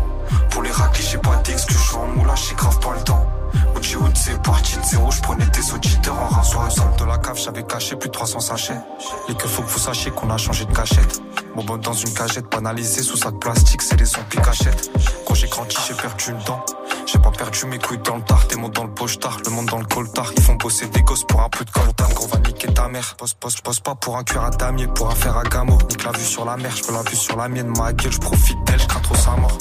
Pour 0.49 0.63
les 0.63 0.71
raclés, 0.71 1.03
j'ai 1.03 1.17
pas 1.17 1.35
d'excuses, 1.43 1.77
j'suis 1.77 1.97
en 1.97 2.07
moulage, 2.07 2.47
j'ai 2.47 2.55
grave 2.55 2.79
pas 2.79 2.93
le 2.95 3.03
temps. 3.03 3.27
Outi 3.75 3.97
out, 3.97 4.15
c'est 4.15 4.41
parti 4.41 4.77
de 4.77 4.85
zéro, 4.85 5.11
je 5.11 5.21
prenais 5.21 5.47
des 5.47 5.73
auditeurs 5.73 6.17
en 6.17 6.27
rasoir. 6.27 6.65
Le 6.65 6.71
sol 6.71 6.85
de 6.97 7.03
la 7.03 7.17
cave, 7.17 7.37
j'avais 7.37 7.63
caché 7.63 7.97
plus 7.97 8.07
de 8.07 8.13
300 8.13 8.39
sachets. 8.39 8.79
Et 9.27 9.35
que 9.35 9.49
faut 9.49 9.63
que 9.63 9.69
vous 9.69 9.79
sachiez 9.79 10.11
qu'on 10.11 10.29
a 10.29 10.37
changé 10.37 10.63
de 10.63 10.73
cachette. 10.73 11.21
Mon 11.55 11.63
bon 11.63 11.77
dans 11.77 11.93
une 11.93 12.11
cagette, 12.13 12.49
banalisée 12.49 13.03
sous 13.03 13.15
sac 13.15 13.37
plastique, 13.39 13.81
c'est 13.83 13.99
les 13.99 14.05
zombies 14.05 14.37
cachettes. 14.37 14.89
Quand 15.27 15.35
j'ai 15.35 15.47
grandi, 15.47 15.75
j'ai 15.87 15.93
perdu 15.93 16.31
une 16.31 16.43
dent. 16.45 16.65
J'ai 17.05 17.19
pas 17.19 17.29
perdu 17.29 17.65
mes 17.67 17.77
couilles 17.77 17.99
dans 17.99 18.15
le 18.15 18.23
tard, 18.23 18.47
des 18.49 18.55
mots 18.55 18.69
dans 18.69 18.85
le 18.85 18.89
pochetard, 18.89 19.37
le 19.45 19.51
monde 19.51 19.67
dans 19.67 19.77
le 19.77 19.85
coltard. 19.85 20.31
Ils 20.35 20.41
font 20.41 20.55
bosser 20.55 20.87
des 20.87 21.03
gosses 21.03 21.25
pour 21.25 21.41
un 21.41 21.49
peu 21.49 21.63
de 21.63 21.69
coltan, 21.69 22.07
gros 22.15 22.27
va 22.27 22.39
niquer 22.39 22.73
ta 22.73 22.87
mère. 22.87 23.15
Bosse, 23.19 23.35
bosse, 23.39 23.61
bosse 23.61 23.79
pas 23.81 23.93
pour 23.93 24.17
un 24.17 24.23
cuir 24.23 24.43
à 24.43 24.49
damier, 24.49 24.87
pour 24.87 25.11
un 25.11 25.15
fer 25.15 25.37
à 25.37 25.43
gamo. 25.43 25.77
Nique 25.89 26.03
la 26.03 26.11
vue 26.11 26.25
sur 26.25 26.43
la 26.45 26.57
mer, 26.57 26.75
je 26.75 26.83
veux 26.85 26.93
la 26.93 27.03
vue 27.03 27.15
sur 27.15 27.35
la 27.35 27.47
mienne, 27.47 27.71
ma 27.77 27.93
gueule, 27.93 28.11
je 28.11 28.19
profite 28.19 28.57
d'elle, 28.65 28.79
je 28.79 28.87
trop 28.87 29.15
sa 29.15 29.31
mort. 29.35 29.57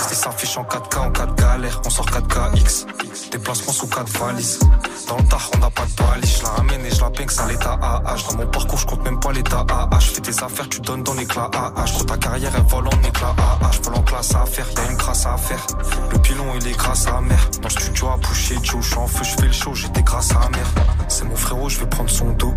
Ici 0.00 0.14
s'affiche 0.14 0.56
en 0.56 0.62
4K, 0.64 0.98
en 0.98 1.10
4 1.10 1.34
galère, 1.34 1.80
on 1.84 1.90
sort 1.90 2.06
4KX. 2.06 2.86
Déplacement 3.30 3.72
sous 3.72 3.86
4 3.86 4.08
valises. 4.18 4.58
Dans 5.06 5.18
le 5.18 5.24
tard, 5.24 5.50
on 5.54 5.58
n'a 5.58 5.70
pas 5.70 5.84
de 5.84 5.92
balise. 5.92 6.38
Je 6.38 6.42
la 6.42 6.48
ramène 6.50 6.86
et 6.86 6.90
je 6.90 7.00
la 7.02 7.10
pince 7.10 7.38
à 7.38 7.46
l'état 7.46 7.78
AH. 7.82 8.30
Dans 8.30 8.38
mon 8.38 8.46
parcours, 8.46 8.78
je 8.78 8.86
compte 8.86 9.04
même 9.04 9.20
pas 9.20 9.32
l'état 9.32 9.66
AH. 9.68 10.00
Fais 10.00 10.20
des 10.22 10.42
affaires, 10.42 10.68
tu 10.68 10.80
donnes 10.80 11.02
dans 11.02 11.14
l'éclat 11.14 11.50
AH. 11.52 11.92
Gros, 11.92 12.04
ta 12.04 12.16
carrière, 12.16 12.50
elle 12.56 12.62
vole 12.62 12.88
en 12.88 13.08
éclat 13.08 13.34
AH. 13.38 13.82
Vole 13.84 13.96
en 13.96 14.02
classe 14.02 14.34
à 14.34 14.46
faire, 14.46 14.66
y'a 14.76 14.90
une 14.90 14.96
grâce 14.96 15.26
à 15.26 15.36
faire. 15.36 15.66
Le 16.10 16.18
pilon, 16.18 16.46
il 16.58 16.66
est 16.66 16.76
grâce 16.76 17.06
à 17.06 17.20
mère. 17.20 17.50
Dans 17.60 17.68
le 17.68 17.70
studio 17.70 18.08
à 18.08 18.16
boucher, 18.16 18.56
Joe, 18.62 18.82
je 18.82 18.96
en 18.96 19.06
feu, 19.06 19.24
je 19.24 19.34
fais 19.36 19.46
le 19.46 19.52
show, 19.52 19.74
j'étais 19.74 20.02
grâce 20.02 20.30
à 20.30 20.48
mère. 20.48 20.70
C'est 21.08 21.24
mon 21.24 21.36
frérot, 21.36 21.68
je 21.68 21.78
vais 21.78 21.86
prendre 21.86 22.10
son 22.10 22.30
dos. 22.30 22.54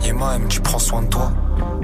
Yema, 0.00 0.36
elle 0.36 0.42
me 0.42 0.48
dit, 0.48 0.60
prends 0.60 0.78
soin 0.78 1.02
de 1.02 1.08
toi. 1.08 1.30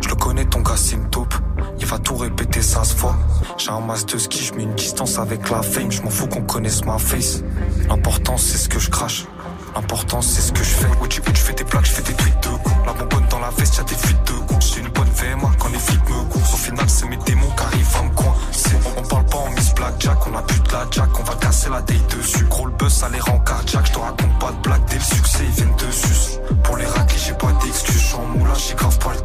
Je 0.00 0.08
le 0.08 0.14
connais, 0.14 0.46
ton 0.46 0.60
gars, 0.60 0.76
c'est 0.76 0.94
une 0.94 1.10
taupe. 1.10 1.34
Il 1.78 1.86
va 1.86 1.98
tout 1.98 2.16
répéter, 2.16 2.62
ça 2.62 2.84
se 2.84 2.94
voit. 2.96 3.16
J'ai 3.58 3.70
un 3.70 3.80
masque 3.80 4.08
de 4.08 4.18
ski, 4.18 4.44
je 4.44 4.54
mets 4.54 4.62
une 4.62 4.74
distance 4.74 5.18
avec 5.18 5.50
la 5.50 5.62
fame. 5.62 5.90
Je 5.90 6.02
m'en 6.02 6.10
fous 6.10 6.26
qu'on 6.26 6.42
connaisse 6.42 6.84
ma 6.84 6.98
face. 6.98 7.42
L'important, 7.88 8.36
c'est 8.36 8.58
ce 8.58 8.68
que 8.68 8.78
je 8.78 8.90
crache. 8.90 9.26
L'important, 9.74 10.22
c'est 10.22 10.40
ce 10.40 10.52
que 10.52 10.62
je 10.62 10.70
fais. 10.70 10.86
Où 11.02 11.06
tu, 11.08 11.20
fais 11.20 11.52
des 11.52 11.64
plaques, 11.64 11.84
je 11.84 11.92
fais 11.92 12.02
des 12.02 12.14
tweets 12.14 12.42
de 12.42 12.48
con. 12.48 12.70
La 12.86 12.92
bonbonne 12.92 13.26
dans 13.28 13.40
la 13.40 13.50
veste, 13.50 13.76
y'a 13.76 13.82
des 13.84 13.94
fuites 13.94 14.24
de 14.26 14.32
con. 14.46 14.58
J'ai 14.60 14.80
une 14.80 14.88
bonne 14.88 15.08
VMA 15.08 15.50
quand 15.58 15.68
les 15.68 15.78
flics 15.78 16.08
me 16.08 16.32
coursent. 16.32 16.54
Au 16.54 16.56
final, 16.56 16.88
c'est 16.88 17.06
mes 17.08 17.16
démons 17.16 17.50
qui 17.56 17.62
arrivent 17.64 17.96
à 17.98 18.02
me 18.02 18.14
coincer. 18.14 18.76
On, 18.96 19.00
on 19.00 19.02
parle 19.02 19.26
pas 19.26 19.38
en 19.38 19.50
Miss 19.50 19.74
Blackjack, 19.74 20.18
on 20.26 20.38
a 20.38 20.42
plus 20.42 20.60
de 20.60 20.72
la 20.72 20.86
jack. 20.90 21.08
On 21.18 21.22
va 21.24 21.34
casser 21.34 21.70
la 21.70 21.82
taille 21.82 22.02
dessus. 22.16 22.44
Gros 22.44 22.66
le 22.66 22.72
buzz, 22.72 22.92
ça 22.92 23.08
les 23.08 23.20
rend 23.20 23.40
cardiaque. 23.40 23.86
Je 23.86 23.92
te 23.92 23.98
raconte 23.98 24.38
pas 24.38 24.52
de 24.52 24.62
blagues, 24.62 24.84
dès 24.88 24.96
le 24.96 25.00
succès, 25.02 25.44
ils 25.44 25.50
viennent 25.50 25.76
de 25.76 25.90
sus. 25.90 26.38
Pour 26.62 26.76
les 26.76 26.86
raclés, 26.86 27.18
j'ai 27.18 27.34
pas 27.34 27.52
d'excuses. 27.62 28.00
J'suis 28.00 28.14
en 28.14 28.54
j'ai 28.54 28.74
grave 28.74 28.98
pas 28.98 29.12
le 29.12 29.20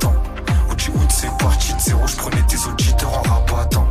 je 2.09 2.15
prenais 2.15 2.41
des 2.43 2.67
auditeurs 2.67 3.13
en 3.13 3.21
rabattant. 3.21 3.87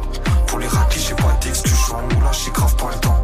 Pour 0.47 0.59
les 0.59 0.67
raclés, 0.67 1.01
j'ai 1.01 1.15
pas 1.15 1.37
d'excuses, 1.41 1.73
je 1.89 1.93
en 1.93 2.33
j'ai 2.33 2.51
grave 2.51 2.75
pas 2.77 2.91
le 2.93 3.01
temps. 3.01 3.23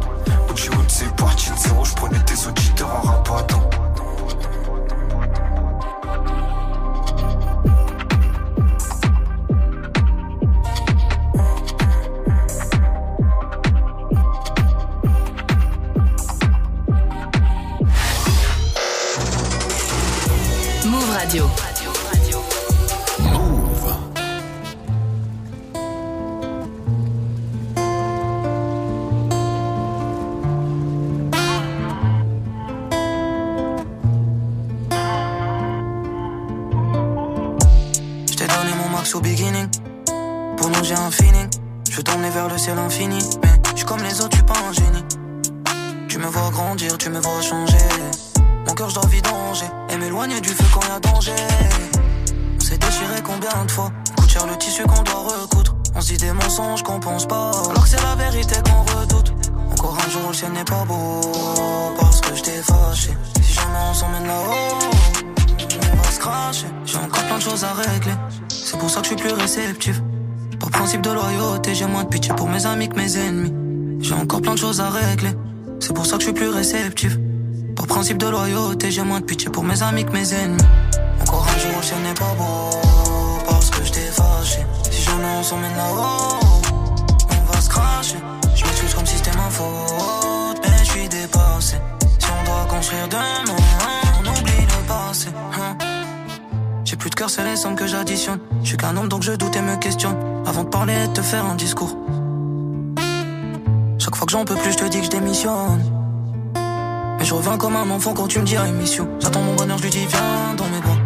Out, 0.67 0.85
c'est 0.87 1.15
parti 1.15 1.51
de 1.51 1.57
zéro, 1.57 1.83
je 1.83 1.93
prenais 1.93 2.19
des 2.19 2.47
auditeurs 2.47 2.89
en 2.89 3.01
rabattant. 3.01 3.69
Move 20.85 21.09
Radio. 21.11 21.64
Vers 42.35 42.49
le 42.49 42.57
ciel 42.57 42.77
infini. 42.77 43.19
Mais 43.43 43.49
je 43.71 43.77
suis 43.77 43.85
comme 43.85 44.03
les 44.03 44.19
autres, 44.19 44.31
je 44.33 44.37
suis 44.37 44.45
pas 44.45 44.59
un 44.67 44.73
génie. 44.73 45.05
Tu 46.09 46.17
me 46.17 46.27
vois 46.27 46.49
grandir, 46.51 46.97
tu 46.97 47.09
me 47.09 47.19
vois 47.19 47.41
changer. 47.41 47.87
Mon 48.67 48.73
cœur, 48.73 48.89
je 48.89 48.95
dois 48.95 49.07
vidanger. 49.07 49.67
Et 49.89 49.97
m'éloigner 49.97 50.41
du 50.41 50.49
feu 50.49 50.65
quand 50.73 50.85
y 50.85 50.91
a 50.91 50.99
danger. 50.99 51.31
On 52.57 52.59
s'est 52.59 52.77
déchiré 52.77 53.21
combien 53.23 53.65
de 53.65 53.71
fois? 53.71 53.89
Coûte 54.17 54.29
cher 54.29 54.45
le 54.47 54.57
tissu 54.57 54.83
qu'on 54.83 55.01
doit 55.03 55.23
recoudre. 55.31 55.77
On 55.95 56.01
se 56.01 56.07
dit 56.07 56.17
des 56.17 56.33
mensonges 56.33 56.83
qu'on 56.83 56.99
pense 56.99 57.25
pas. 57.25 57.51
Alors 57.69 57.83
que 57.83 57.89
c'est 57.89 58.03
la 58.03 58.15
vérité 58.15 58.55
qu'on 58.65 58.99
redoute. 58.99 59.31
Encore 59.71 59.97
un 60.05 60.09
jour, 60.09 60.23
le 60.27 60.33
ciel 60.33 60.51
n'est 60.51 60.65
pas 60.65 60.83
beau. 60.83 61.21
Parce 61.97 62.19
que 62.19 62.35
je 62.35 62.43
t'ai 62.43 62.61
fâché. 62.61 63.11
Si 63.41 63.53
jamais 63.53 63.79
on 63.89 63.93
s'emmène 63.93 64.27
là-haut, 64.27 64.79
on 65.93 66.01
va 66.01 66.11
se 66.11 66.19
cracher. 66.19 66.67
J'ai 66.85 66.97
encore 66.97 67.23
plein 67.23 67.37
de 67.37 67.43
choses 67.43 67.63
à 67.63 67.71
régler. 67.71 68.15
C'est 68.49 68.77
pour 68.77 68.89
ça 68.89 68.99
que 68.99 69.07
je 69.07 69.13
suis 69.13 69.21
plus 69.23 69.31
réceptif. 69.31 70.01
Principe 70.75 71.01
de 71.01 71.11
loyauté, 71.11 71.73
j'ai 71.73 71.85
moins 71.87 72.03
de 72.03 72.09
pitié 72.09 72.33
pour 72.35 72.49
mes 72.49 72.65
amis 72.65 72.89
que 72.89 72.95
mes 72.95 73.17
ennemis. 73.17 73.53
J'ai 74.01 74.13
encore 74.13 74.41
plein 74.41 74.53
de 74.53 74.59
choses 74.59 74.81
à 74.81 74.89
régler. 74.89 75.31
C'est 75.79 75.93
pour 75.93 76.05
ça 76.05 76.17
que 76.17 76.23
je 76.23 76.25
suis 76.25 76.33
plus 76.33 76.49
réceptif. 76.49 77.17
Par 77.75 77.87
principe 77.87 78.17
de 78.17 78.27
loyauté, 78.27 78.91
j'ai 78.91 79.01
moins 79.03 79.21
de 79.21 79.25
pitié 79.25 79.49
pour 79.49 79.63
mes 79.63 79.81
amis 79.81 80.05
que 80.05 80.11
mes 80.11 80.33
ennemis. 80.33 80.61
Encore 81.21 81.47
un 81.47 81.59
jour, 81.59 81.81
ciel 81.81 81.99
n'est 82.03 82.13
pas 82.13 82.33
beau. 82.37 82.69
Parce 83.47 83.69
que 83.69 83.85
je 83.85 83.91
t'ai 83.93 84.11
fâché. 84.11 84.59
Si 84.91 85.01
jamais 85.01 85.25
on 85.39 85.43
s'emmène 85.43 85.75
là-haut, 85.75 86.39
on 87.31 87.51
va 87.53 87.61
se 87.61 87.69
cracher. 87.69 88.17
Je 88.55 88.65
m'excuse 88.65 88.93
comme 88.93 89.05
si 89.05 89.15
c'était 89.15 89.37
ma 89.37 89.49
faute. 89.49 90.59
Mais 90.61 90.77
je 90.83 90.91
suis 90.91 91.07
dépassé. 91.09 91.77
Si 92.19 92.27
on 92.29 92.45
doit 92.45 92.65
construire 92.69 93.07
demain, 93.07 93.55
J'ai 96.85 96.97
plus 96.97 97.09
de 97.09 97.15
cœur, 97.15 97.31
c'est 97.31 97.43
les 97.43 97.55
sommes 97.55 97.75
que 97.75 97.87
j'additionne. 97.87 98.39
Je 98.61 98.67
suis 98.67 98.77
qu'un 98.77 98.95
homme 98.95 99.09
donc 99.09 99.23
je 99.23 99.31
doute 99.31 99.55
et 99.55 99.61
me 99.61 99.75
questionne. 99.77 100.15
Avant 100.45 100.63
de 100.63 100.69
parler 100.69 100.93
et 100.93 101.07
de 101.07 101.13
te 101.13 101.21
faire 101.23 101.43
un 101.43 101.55
discours. 101.55 101.97
Chaque 103.97 104.15
fois 104.15 104.27
que 104.27 104.31
j'en 104.31 104.45
peux 104.45 104.53
plus, 104.53 104.73
je 104.73 104.77
te 104.77 104.85
dis 104.85 104.99
que 104.99 105.05
je 105.05 105.09
démissionne. 105.09 105.83
Mais 107.17 107.25
je 107.25 107.33
reviens 107.33 107.57
comme 107.57 107.75
un 107.75 107.89
enfant 107.89 108.13
quand 108.13 108.27
tu 108.27 108.37
me 108.37 108.45
dis 108.45 108.55
émission. 108.55 109.09
J'attends 109.19 109.41
mon 109.41 109.55
bonheur, 109.55 109.79
je 109.79 109.83
lui 109.83 109.89
dis 109.89 110.05
viens 110.05 110.53
dans 110.55 110.65
mes 110.65 110.79
bras. 110.79 110.97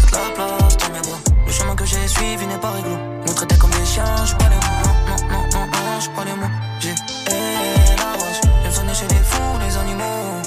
Faites 0.00 0.12
la 0.12 0.34
place 0.34 0.76
dans 0.78 0.94
mes 0.94 1.00
bras. 1.00 1.20
Le 1.46 1.52
chemin 1.52 1.74
que 1.76 1.84
j'ai 1.84 2.08
suivi 2.08 2.46
n'est 2.46 2.56
pas 2.56 2.70
réglo. 2.70 2.96
Nous 3.26 3.34
traiter 3.34 3.58
comme 3.58 3.70
des 3.70 3.84
chiens, 3.84 4.04
j'ai 4.24 4.34
pas 4.34 4.48
les 4.48 4.56
mots. 4.56 4.62
Non, 5.10 5.16
non, 5.30 5.42
non, 5.52 5.66
non, 5.66 6.00
j'ai 6.00 6.10
pas 6.10 6.24
les 6.24 6.32
mots. 6.40 6.54
J'ai 6.80 6.94
eh, 7.26 7.96
la 7.98 8.12
wesh. 8.16 8.40
Viens 8.62 8.72
sonner 8.72 8.94
chez 8.94 9.08
les 9.08 9.22
fous, 9.22 9.58
les 9.60 9.76
animaux. 9.76 10.40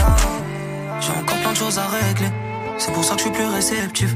Ah. 0.00 0.16
J'ai 1.00 1.10
encore 1.10 1.36
plein 1.36 1.52
de 1.52 1.56
choses 1.56 1.78
à 1.78 1.86
régler. 1.86 2.47
C'est 2.78 2.92
pour 2.92 3.04
ça 3.04 3.14
que 3.14 3.18
je 3.18 3.24
suis 3.24 3.32
plus 3.32 3.44
réceptif. 3.46 4.14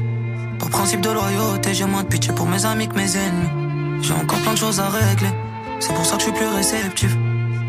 Par 0.57 0.69
principe 0.69 1.01
de 1.01 1.09
loyauté, 1.09 1.73
j'ai 1.73 1.85
moins 1.85 2.03
de 2.03 2.07
pitié 2.07 2.33
pour 2.33 2.47
mes 2.47 2.63
amis 2.65 2.87
que 2.87 2.95
mes 2.95 3.17
ennemis. 3.17 4.01
J'ai 4.01 4.13
encore 4.13 4.39
plein 4.39 4.53
de 4.53 4.57
choses 4.57 4.79
à 4.79 4.87
régler. 4.87 5.31
C'est 5.79 5.93
pour 5.93 6.05
ça 6.05 6.15
que 6.15 6.21
je 6.21 6.25
suis 6.27 6.33
plus 6.33 6.47
réceptif. 6.47 7.15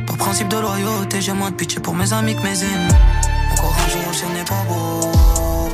Par 0.06 0.16
principe 0.16 0.48
de 0.48 0.56
loyauté, 0.58 1.20
j'ai 1.20 1.32
moins 1.32 1.50
de 1.50 1.56
pitié 1.56 1.80
pour 1.80 1.94
mes 1.94 2.12
amis 2.12 2.36
que 2.36 2.42
mes 2.42 2.62
ennemis. 2.62 2.94
Encore 3.52 3.74
un 3.84 3.88
jour, 3.88 4.14
ciel 4.14 4.28
n'est 4.34 4.44
pas 4.44 4.62
beau. 4.68 5.10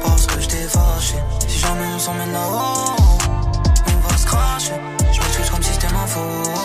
Parce 0.02 0.26
que 0.26 0.40
je 0.40 0.48
t'ai 0.48 0.68
fâché. 0.68 1.16
Si 1.46 1.58
jamais 1.58 1.86
on 1.94 1.98
s'emmène 1.98 2.32
là-haut, 2.32 2.96
on 3.88 4.08
va 4.08 4.16
se 4.16 4.26
cracher. 4.26 4.72
Je 5.12 5.20
m'excuse 5.20 5.50
comme 5.50 5.62
si 5.62 5.72
c'était 5.72 5.92
ma 5.92 6.06
faute. 6.06 6.59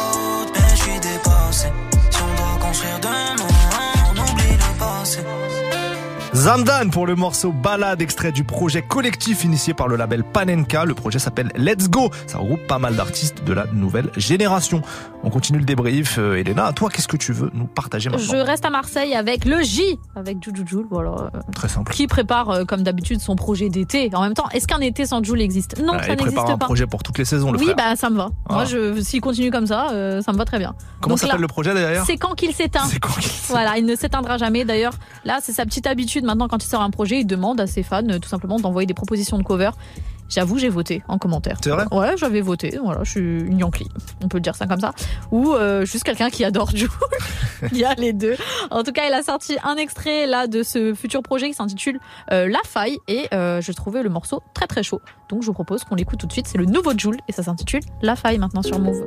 Zamdan 6.50 6.92
pour 6.92 7.08
le 7.08 7.16
morceau 7.16 7.52
Balade, 7.52 8.04
extrait 8.04 8.32
du 8.32 8.44
projet 8.44 8.84
collectif 8.84 9.44
initié 9.44 9.74
par 9.74 9.88
le 9.88 9.96
label 9.96 10.24
Panenka. 10.24 10.86
Le 10.86 10.94
projet 10.94 11.18
s'appelle 11.18 11.52
Let's 11.56 11.90
Go. 11.90 12.12
Ça 12.28 12.38
regroupe 12.38 12.68
pas 12.68 12.78
mal 12.78 12.96
d'artistes 12.96 13.44
de 13.44 13.52
la 13.52 13.66
nouvelle 13.74 14.12
génération. 14.16 14.84
On 15.24 15.32
continue 15.32 15.58
le 15.58 15.66
débrief. 15.66 16.20
Euh, 16.20 16.36
Elena, 16.36 16.72
toi, 16.72 16.92
qu'est-ce 16.92 17.08
que 17.08 17.18
tu 17.18 17.34
veux 17.34 17.50
nous 17.56 17.66
partager 17.66 18.12
maintenant 18.12 18.24
Je 18.32 18.38
reste 18.38 18.64
à 18.64 18.70
Marseille 18.70 19.16
avec 19.16 19.44
le 19.46 19.64
J, 19.64 19.98
avec 20.16 20.38
Juju 20.44 20.68
Joule, 20.68 20.86
voilà, 20.92 21.16
euh, 21.34 21.40
Très 21.56 21.68
simple. 21.68 21.92
qui 21.92 22.06
prépare 22.06 22.52
euh, 22.52 22.64
comme 22.64 22.84
d'habitude 22.84 23.22
son 23.22 23.36
projet 23.36 23.70
d'été. 23.70 24.12
En 24.14 24.22
même 24.22 24.36
temps, 24.36 24.48
est-ce 24.54 24.68
qu'un 24.68 24.82
été 24.82 25.08
sans 25.08 25.24
Joule 25.24 25.42
existe? 25.42 25.80
Non, 25.82 25.94
Ah, 25.96 26.04
ça 26.04 26.10
il 26.12 26.16
prépare 26.18 26.26
n'existe 26.28 26.50
un 26.52 26.58
pas. 26.60 26.66
projet 26.68 26.86
pour 26.86 27.02
toutes 27.02 27.18
les 27.18 27.26
saisons, 27.26 27.52
le 27.54 27.58
oui, 27.58 27.66
frère. 27.66 27.76
bah 27.76 27.96
ça 27.96 28.12
me 28.12 28.18
va. 28.18 28.30
Ah. 28.50 28.54
Moi, 28.54 28.66
je, 28.66 29.02
s'il 29.02 29.20
continue 29.20 29.50
comme 29.50 29.66
ça, 29.66 29.88
euh, 29.94 30.22
ça 30.22 30.32
me 30.32 30.38
va 30.38 30.46
très 30.46 30.60
bien. 30.60 30.76
Comment 31.02 31.18
s'appelle 31.18 31.42
le 31.42 31.48
projet 31.48 31.74
derrière 31.74 32.04
C'est 32.06 32.18
quand 32.18 32.36
qu'il 32.36 32.54
s'éteint. 32.54 32.86
C'est 32.88 33.00
quand 33.00 33.14
qu'il 33.20 33.32
Voilà, 33.48 33.80
il 33.80 33.86
ne 33.88 33.96
s'éteindra 33.96 34.38
jamais. 34.38 34.64
D'ailleurs, 34.64 34.94
là, 35.24 35.40
c'est 35.42 35.54
sa 35.54 35.66
petite 35.66 35.88
habitude. 35.88 36.24
Maintenant, 36.24 36.35
quand 36.38 36.64
il 36.64 36.68
sort 36.68 36.82
un 36.82 36.90
projet, 36.90 37.20
il 37.22 37.26
demande 37.26 37.60
à 37.60 37.68
ses 37.68 37.84
fans 37.84 38.08
euh, 38.10 38.20
tout 38.20 38.30
simplement 38.30 38.60
d'envoyer 38.60 38.86
des 38.86 38.94
propositions 38.94 39.38
de 39.38 39.44
cover. 39.44 39.72
J'avoue, 40.28 40.58
j'ai 40.58 40.70
voté 40.70 41.04
en 41.08 41.18
commentaire. 41.18 41.58
C'est 41.64 41.70
vrai? 41.70 41.86
Ouais, 41.92 42.18
j'avais 42.18 42.42
voté. 42.42 42.80
Voilà, 42.84 43.04
je 43.04 43.12
suis 43.12 43.42
une 43.42 43.60
Yankee. 43.60 43.88
On 44.24 44.28
peut 44.28 44.40
dire 44.40 44.56
ça 44.56 44.66
comme 44.66 44.80
ça. 44.80 44.94
Ou 45.32 45.54
euh, 45.54 45.86
juste 45.86 46.04
quelqu'un 46.04 46.30
qui 46.30 46.44
adore 46.44 46.72
Jules. 46.72 46.90
il 47.72 47.78
y 47.78 47.86
a 47.86 47.94
les 47.94 48.12
deux. 48.12 48.36
En 48.72 48.84
tout 48.84 48.92
cas, 48.92 49.04
il 49.08 49.14
a 49.14 49.22
sorti 49.22 49.58
un 49.64 49.76
extrait 49.76 50.26
là 50.26 50.48
de 50.48 50.64
ce 50.64 50.94
futur 50.94 51.22
projet 51.22 51.48
qui 51.48 51.54
s'intitule 51.54 52.00
euh, 52.32 52.48
La 52.48 52.60
Faille 52.66 52.98
et 53.08 53.28
euh, 53.34 53.62
je 53.62 53.72
trouvais 53.72 54.02
le 54.02 54.10
morceau 54.10 54.42
très 54.54 54.68
très 54.68 54.82
chaud. 54.82 55.02
Donc, 55.30 55.42
je 55.44 55.48
vous 55.48 55.54
propose 55.54 55.84
qu'on 55.84 55.96
l'écoute 55.96 56.20
tout 56.20 56.28
de 56.28 56.34
suite. 56.34 56.48
C'est 56.48 56.58
le 56.58 56.66
nouveau 56.66 56.94
Jules 56.98 57.20
et 57.28 57.32
ça 57.32 57.44
s'intitule 57.44 57.82
La 58.02 58.16
Faille 58.16 58.40
maintenant 58.40 58.64
sur 58.64 58.80
Move. 58.80 59.06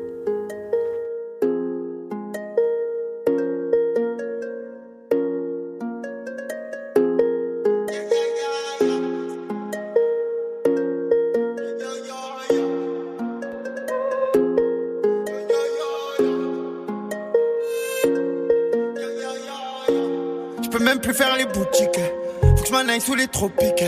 Faire 21.15 21.37
les 21.37 21.47
boutiques. 21.47 21.99
Faut 22.43 22.63
que 22.63 22.69
je 22.69 22.73
m'en 22.73 22.89
aille 22.89 23.01
sous 23.01 23.15
les 23.15 23.27
tropiques. 23.27 23.83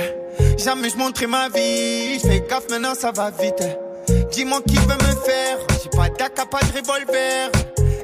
Jamais 0.59 0.91
je 0.91 0.97
montrais 0.97 1.27
ma 1.29 1.49
vie. 1.49 2.19
Je 2.19 2.27
fais 2.27 2.41
gaffe 2.49 2.69
maintenant, 2.71 2.95
ça 2.95 3.13
va 3.13 3.31
vite. 3.31 3.63
Dis-moi 4.33 4.61
qui 4.67 4.77
veut 4.77 4.87
me 4.87 5.15
faire. 5.25 5.59
J'ai 5.83 5.91
pas 5.91 6.09
d'AK, 6.09 6.51
pas 6.51 6.59
de 6.61 6.79
revolver. 6.79 7.51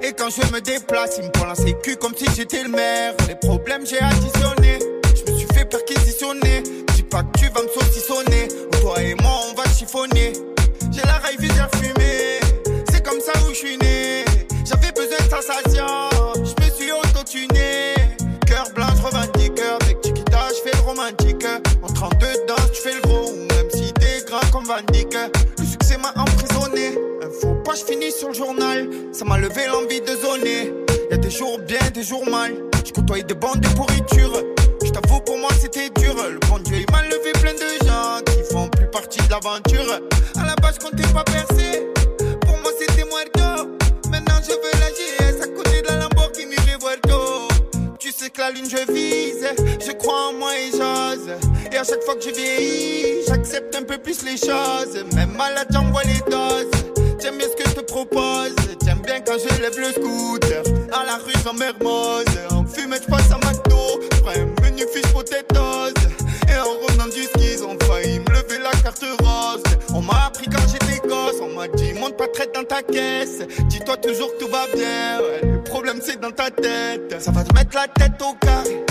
Et 0.03 0.13
quand 0.13 0.29
je 0.31 0.53
me 0.53 0.61
déplace, 0.61 1.17
il 1.19 1.25
me 1.25 1.31
prend 1.31 1.47
la 1.47 1.55
sécu 1.57 1.97
comme 1.97 2.15
si 2.15 2.27
j'étais 2.37 2.63
le 2.63 2.69
maire. 2.69 3.15
Les 3.27 3.35
problèmes, 3.35 3.85
j'ai 3.85 3.99
additionné. 3.99 4.79
Je 5.17 5.33
me 5.33 5.39
suis 5.39 5.49
fait 5.55 5.65
perquisitionner. 5.65 6.63
Dis 6.95 7.03
pas 7.03 7.23
que 7.25 7.39
tu 7.39 7.47
vas 7.49 7.63
me 7.63 7.69
saucissonner. 7.69 8.49
Toi 8.81 9.03
et 9.03 9.15
moi, 9.15 9.41
on 9.51 9.55
va 9.55 9.65
chiffonner. 9.71 10.35
J'ai 10.93 11.03
la 11.03 11.15
raille 11.15 11.39
visère 11.39 11.71
fumée. 11.75 12.39
C'est 12.93 13.05
comme 13.05 13.21
ça 13.21 13.33
où 13.45 13.49
je 13.49 13.55
suis 13.55 13.79
né. 13.79 14.25
J'avais 14.65 14.93
besoin 14.93 15.19
de 15.19 15.31
sensation. 15.31 15.65
Je 15.75 15.76
Le 24.79 25.65
succès 25.65 25.97
m'a 25.97 26.13
emprisonné. 26.21 26.99
Un 27.23 27.31
faux 27.31 27.55
pas, 27.65 27.75
je 27.75 27.85
finis 27.91 28.13
sur 28.13 28.29
le 28.29 28.35
journal. 28.35 28.91
Ça 29.11 29.25
m'a 29.25 29.39
levé 29.39 29.67
l'envie 29.69 30.03
de 30.03 30.15
zoner. 30.15 30.71
Y'a 31.11 31.17
des 31.17 31.31
jours 31.31 31.59
bien, 31.61 31.79
des 31.95 32.03
jours 32.03 32.29
mal. 32.29 32.53
Je 32.85 32.93
côtoie 32.93 33.23
des 33.23 33.35
bandes 33.35 33.61
de 33.61 33.69
pourriture. 33.69 34.35
Je 34.85 34.91
t'avoue, 34.91 35.21
pour 35.21 35.39
moi, 35.39 35.49
c'était 35.59 35.89
dur. 35.89 36.15
Le 36.31 36.39
bon 36.47 36.59
Dieu, 36.59 36.77
il 36.87 36.93
m'a 36.93 37.03
levé 37.05 37.33
plein 37.41 37.55
de 37.55 37.87
gens 37.87 38.21
qui 38.27 38.53
font 38.53 38.69
plus 38.69 38.87
partie 38.89 39.19
de 39.27 39.31
l'aventure. 39.31 39.99
À 40.39 40.45
la 40.45 40.55
base, 40.57 40.75
je 40.79 40.87
comptais 40.87 41.09
pas 41.11 41.25
percer. 41.25 41.87
Pour 42.43 42.59
moi, 42.59 42.71
c'était 42.79 43.05
muerto. 43.05 43.71
Maintenant, 44.11 44.41
je 44.43 44.53
veux 44.53 44.79
la 44.79 44.91
GS 44.91 45.43
à 45.43 45.47
côté 45.57 45.81
de 45.81 45.87
la 45.87 45.97
Lamborghini 46.01 46.57
Revuelto. 46.57 47.49
Tu 47.99 48.13
sais 48.13 48.29
que 48.29 48.43
la 48.43 48.51
lune, 48.51 48.69
je 48.69 48.93
vise. 48.93 49.49
Je 49.81 49.93
crois 49.93 50.29
en 50.29 50.33
moi 50.35 50.53
et 50.55 50.71
j'ose. 50.71 51.46
À 51.79 51.85
chaque 51.85 52.03
fois 52.05 52.15
que 52.15 52.23
je 52.23 52.31
vieillis, 52.31 53.23
j'accepte 53.29 53.77
un 53.77 53.83
peu 53.83 53.99
plus 53.99 54.25
les 54.25 54.39
choses. 54.39 55.05
Même 55.15 55.33
malade, 55.37 55.67
j'envoie 55.71 56.05
les 56.05 56.21
doses. 56.31 56.71
J'aime 57.21 57.37
bien 57.37 57.47
ce 57.47 57.63
que 57.63 57.69
je 57.69 57.75
te 57.75 57.81
propose. 57.81 58.57
J'aime 58.83 59.01
bien 59.01 59.21
quand 59.21 59.35
je 59.39 59.61
lève 59.61 59.79
le 59.79 59.93
scooter. 59.93 60.63
À 60.91 61.05
la 61.05 61.17
rue, 61.17 61.35
j'en 61.45 61.53
mermose. 61.53 62.25
En 62.51 62.65
fumette, 62.65 63.03
je 63.07 63.11
passe 63.11 63.31
à 63.31 63.37
McDo. 63.47 64.01
Je 64.11 64.21
prends 64.21 64.31
un 64.31 64.47
menu 64.65 64.85
fiche 64.91 65.13
potatoes. 65.13 65.93
Et 66.49 66.57
en 66.57 66.65
revenant 66.65 67.13
du 67.15 67.25
ski, 67.25 67.57
ils 67.59 67.63
ont 67.63 67.77
failli 67.87 68.21
me 68.21 68.31
lever 68.31 68.59
la 68.63 68.71
carte 68.83 69.05
rose. 69.21 69.63
On 69.95 70.01
m'a 70.01 70.29
appris 70.29 70.47
quand 70.47 70.67
j'étais 70.73 71.07
gosse. 71.07 71.43
On 71.43 71.55
m'a 71.55 71.69
dit, 71.69 71.93
monte 71.93 72.17
pas 72.17 72.29
très 72.29 72.47
dans 72.55 72.65
ta 72.65 72.81
caisse. 72.81 73.43
Dis-toi 73.69 73.99
toujours 73.99 74.33
que 74.33 74.45
tout 74.45 74.51
va 74.51 74.67
bien. 74.75 75.21
Le 75.43 75.63
problème, 75.63 76.01
c'est 76.03 76.19
dans 76.19 76.33
ta 76.33 76.51
tête. 76.51 77.21
Ça 77.21 77.33
va 77.33 77.45
te 77.45 77.53
mettre 77.53 77.77
la 77.77 77.87
tête 77.87 78.23
au 78.23 78.33
carré. 78.35 78.86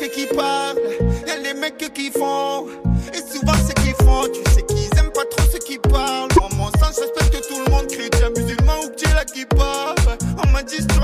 Mecs 0.00 0.12
qui 0.12 0.26
parlent, 0.26 0.78
y'a 1.26 1.38
des 1.40 1.58
mecs 1.58 1.92
qui 1.94 2.10
font, 2.10 2.66
et 3.12 3.18
souvent 3.18 3.54
c'est 3.66 3.74
qui 3.74 3.90
font. 4.04 4.24
tu 4.32 4.50
sais 4.52 4.62
qu'ils 4.62 4.98
aiment 4.98 5.12
pas 5.12 5.24
trop 5.30 5.46
ceux 5.50 5.58
qui 5.58 5.78
parlent. 5.78 6.28
Moi, 6.36 6.48
mon 6.56 6.66
sens, 6.78 6.96
je 6.96 7.00
respecte 7.00 7.48
tout 7.48 7.62
le 7.64 7.70
monde, 7.70 7.86
chrétien, 7.86 8.30
musulman 8.30 8.74
ou 8.84 8.88
que 8.90 9.14
la 9.14 9.24
qui 9.24 9.44
part. 9.46 9.94
On 10.44 10.48
m'a 10.50 10.62
dit 10.62 10.76
si 10.76 10.98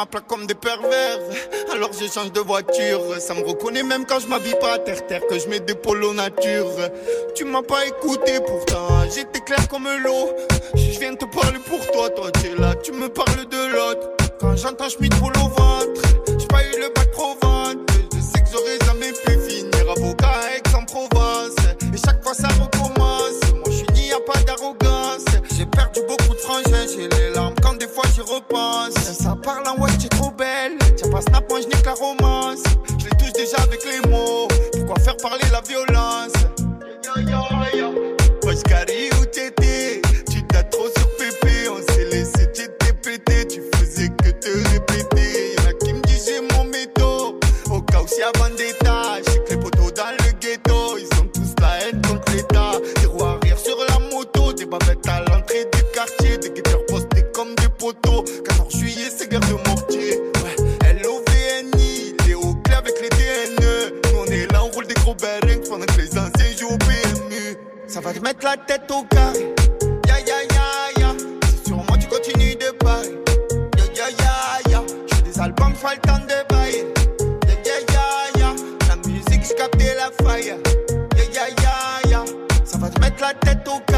ma 0.00 0.06
plaque 0.06 0.26
comme 0.26 0.46
des 0.46 0.54
pervers, 0.54 1.18
alors 1.74 1.90
je 1.92 2.06
change 2.06 2.32
de 2.32 2.40
voiture. 2.40 3.02
Ça 3.18 3.34
me 3.34 3.44
reconnaît 3.46 3.82
même 3.82 4.06
quand 4.06 4.18
je 4.18 4.28
m'habille 4.28 4.56
pas 4.58 4.74
à 4.74 4.78
terre-terre, 4.78 5.20
que 5.28 5.38
je 5.38 5.46
mets 5.46 5.60
des 5.60 5.74
polos 5.74 6.14
nature. 6.14 6.72
Tu 7.34 7.44
m'as 7.44 7.60
pas 7.62 7.84
écouté 7.84 8.40
pourtant, 8.46 8.88
j'étais 9.14 9.40
clair 9.40 9.68
comme 9.68 9.86
l'eau. 10.02 10.30
Je 10.74 10.98
viens 10.98 11.14
te 11.14 11.26
parler 11.26 11.58
pour 11.68 11.80
toi, 11.92 12.08
toi 12.08 12.30
t'es 12.30 12.54
là, 12.58 12.74
tu 12.76 12.92
me 12.92 13.10
parles 13.10 13.46
de 13.50 13.72
l'autre. 13.74 14.08
Quand 14.40 14.56
j'entends 14.56 14.88
Schmitt 14.88 15.12
roule 15.20 15.36
au 15.36 15.48
ventre, 15.48 16.00
j'ai 16.38 16.46
pas 16.46 16.64
eu 16.64 16.80
le 16.80 16.88
bac 16.94 17.10
pro 17.12 17.34
ventre. 17.42 17.92
Je 18.14 18.20
sais 18.20 18.40
que 18.42 18.48
j'aurais 18.50 18.78
jamais 18.86 19.12
pu 19.12 19.32
finir 19.50 19.90
avocat 19.90 20.28
à 20.28 20.56
Aix-en-Provence. 20.56 21.56
Et 21.92 21.98
chaque 22.02 22.22
fois 22.22 22.32
ça 22.32 22.48
recommence. 22.48 23.52
Moi 23.52 23.66
je 23.66 23.76
suis 23.76 23.86
dit 23.92 24.06
y 24.08 24.12
a 24.12 24.20
pas 24.20 24.40
d'arrogance. 24.44 25.26
J'ai 25.54 25.66
perdu 25.66 26.00
beaucoup 26.08 26.34
de 26.34 26.40
frangins, 26.40 26.86
j'ai 26.96 27.06
les 27.06 27.34
larmes 27.34 27.49
repense. 28.22 28.94
Ça 28.94 29.36
parle 29.42 29.66
en 29.68 29.80
ouais, 29.80 29.90
t'es 30.00 30.08
trop 30.08 30.30
belle. 30.30 30.78
Tiens 30.96 31.10
pas 31.10 31.20
snap, 31.20 31.48
moi 31.50 31.60
je 31.60 31.66
n'ai 31.66 31.82
que 31.82 31.86
la 31.86 31.94
romance. 31.94 32.62
Je 32.98 33.04
les 33.04 33.16
touche 33.16 33.32
déjà 33.32 33.58
avec 33.62 33.84
les 33.84 34.08
mots. 34.08 34.48
Pourquoi 34.72 34.98
faire 35.00 35.16
parler 35.16 35.44
la 35.52 35.60
violence? 35.62 36.32
Yo, 37.04 37.22
yo, 37.22 37.78
yo. 37.78 38.16
T'étais? 39.32 40.02
Tu 40.28 40.42
dates 40.42 40.70
trop 40.70 40.88
sur 40.96 41.08
Pépé 41.16 41.68
On 41.68 41.92
s'est 41.92 42.04
laissé, 42.06 42.50
t'étais 42.50 42.92
pété 42.94 43.46
Tu 43.46 43.62
faisais 43.76 44.08
que 44.08 44.30
te 44.30 44.68
répéter 44.70 45.54
Y'en 45.56 45.70
a 45.70 45.72
qui 45.74 45.92
me 45.92 46.02
j'ai 46.08 46.40
mon 46.56 46.64
métaux 46.64 47.38
Au 47.70 47.80
cas 47.80 48.00
où 48.02 48.08
s'il 48.08 48.18
y 48.18 48.22
mettre 68.30 68.44
la 68.44 68.56
tête 68.56 68.88
au 68.92 69.02
carré. 69.02 69.54
Ya 70.06 70.18
ya 70.20 70.42
ya 70.54 71.00
ya. 71.00 71.14
Sur 71.66 71.78
moi 71.78 71.98
tu 71.98 72.06
continues 72.06 72.54
de 72.54 72.70
parler. 72.78 73.18
Ya 73.76 73.84
ya 73.98 74.08
ya 74.18 74.70
ya. 74.70 74.82
J'ai 75.08 75.22
des 75.22 75.40
albums, 75.40 75.74
faut 75.74 75.88
le 75.88 76.00
temps 76.00 76.24
de 76.28 76.54
bailler. 76.54 76.86
Ya 77.48 77.54
ya 77.66 77.76
ya 77.92 78.38
ya. 78.38 78.54
La 78.88 78.96
musique, 79.08 79.42
j'ai 79.48 79.54
capté 79.56 79.94
la 79.96 80.10
fire. 80.22 80.58
Ya 81.16 81.24
ya 81.34 81.48
ya 81.62 82.10
ya. 82.10 82.24
Ça 82.64 82.78
va 82.78 82.88
te 82.88 83.00
mettre 83.00 83.20
la 83.20 83.34
tête 83.34 83.66
au 83.66 83.80
carré. 83.80 83.89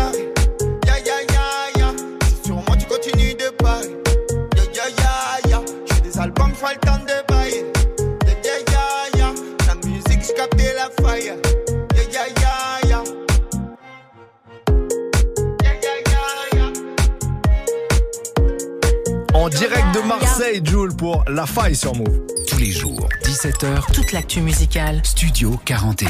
Marseille, 20.42 20.62
Jules, 20.64 20.96
pour 20.96 21.24
La 21.28 21.46
Faille 21.46 21.76
sur 21.76 21.94
Move. 21.94 22.20
Tous 22.48 22.58
les 22.58 22.72
jours, 22.72 23.08
17h, 23.22 23.92
Toute 23.92 24.10
l'actu 24.10 24.40
musicale. 24.40 25.00
Studio 25.04 25.56
41. 25.64 26.08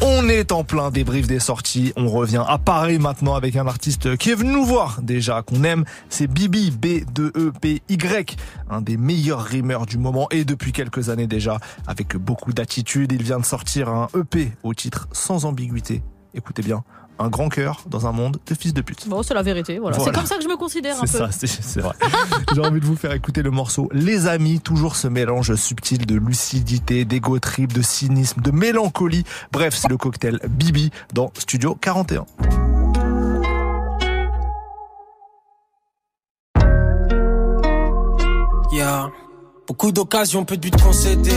On 0.00 0.28
est 0.28 0.50
en 0.50 0.64
plein 0.64 0.90
débrief 0.90 1.28
des 1.28 1.38
sorties. 1.38 1.92
On 1.94 2.08
revient 2.08 2.42
à 2.48 2.58
Paris 2.58 2.98
maintenant 2.98 3.36
avec 3.36 3.54
un 3.54 3.68
artiste 3.68 4.16
qui 4.16 4.30
est 4.30 4.34
venu 4.34 4.50
nous 4.50 4.64
voir 4.64 5.02
déjà, 5.02 5.42
qu'on 5.42 5.62
aime. 5.62 5.84
C'est 6.08 6.26
Bibi, 6.26 6.72
B-2-E-P-Y, 6.72 8.36
un 8.70 8.80
des 8.80 8.96
meilleurs 8.96 9.44
rimeurs 9.44 9.86
du 9.86 9.98
moment 9.98 10.26
et 10.32 10.44
depuis 10.44 10.72
quelques 10.72 11.08
années 11.08 11.28
déjà, 11.28 11.60
avec 11.86 12.16
beaucoup 12.16 12.52
d'attitude. 12.52 13.12
Il 13.12 13.22
vient 13.22 13.38
de 13.38 13.46
sortir 13.46 13.88
un 13.88 14.08
EP 14.18 14.50
au 14.64 14.74
titre 14.74 15.06
Sans 15.12 15.44
ambiguïté. 15.44 16.02
Écoutez 16.34 16.62
bien, 16.62 16.82
un 17.18 17.28
grand 17.28 17.48
cœur 17.48 17.82
dans 17.88 18.06
un 18.06 18.12
monde 18.12 18.38
de 18.46 18.54
fils 18.54 18.74
de 18.74 18.80
pute. 18.80 19.08
Bon, 19.08 19.22
c'est 19.22 19.34
la 19.34 19.42
vérité, 19.42 19.78
voilà. 19.78 19.96
Voilà. 19.96 20.12
C'est 20.12 20.18
comme 20.18 20.26
ça 20.26 20.36
que 20.36 20.42
je 20.42 20.48
me 20.48 20.56
considère 20.56 20.96
un 20.96 21.00
peu. 21.02 21.06
ça, 21.06 21.28
c'est 21.30 21.46
c'est 21.46 21.80
vrai. 21.80 21.94
J'ai 22.54 22.60
envie 22.60 22.80
de 22.80 22.86
vous 22.86 22.96
faire 22.96 23.12
écouter 23.12 23.42
le 23.42 23.50
morceau 23.50 23.88
Les 23.92 24.26
Amis, 24.26 24.60
toujours 24.60 24.96
ce 24.96 25.08
mélange 25.08 25.54
subtil 25.54 26.06
de 26.06 26.16
lucidité, 26.16 27.04
d'ego 27.04 27.38
trip, 27.38 27.72
de 27.72 27.82
cynisme, 27.82 28.40
de 28.40 28.50
mélancolie. 28.50 29.24
Bref, 29.52 29.74
c'est 29.76 29.88
le 29.88 29.96
cocktail 29.96 30.40
Bibi 30.48 30.90
dans 31.12 31.30
Studio 31.38 31.76
41. 31.80 32.26
Yeah. 38.72 39.10
Beaucoup 39.68 39.92
d'occasions, 39.92 40.44
peu 40.44 40.56
de 40.56 40.62
buts 40.62 40.82
concédés. 40.82 41.30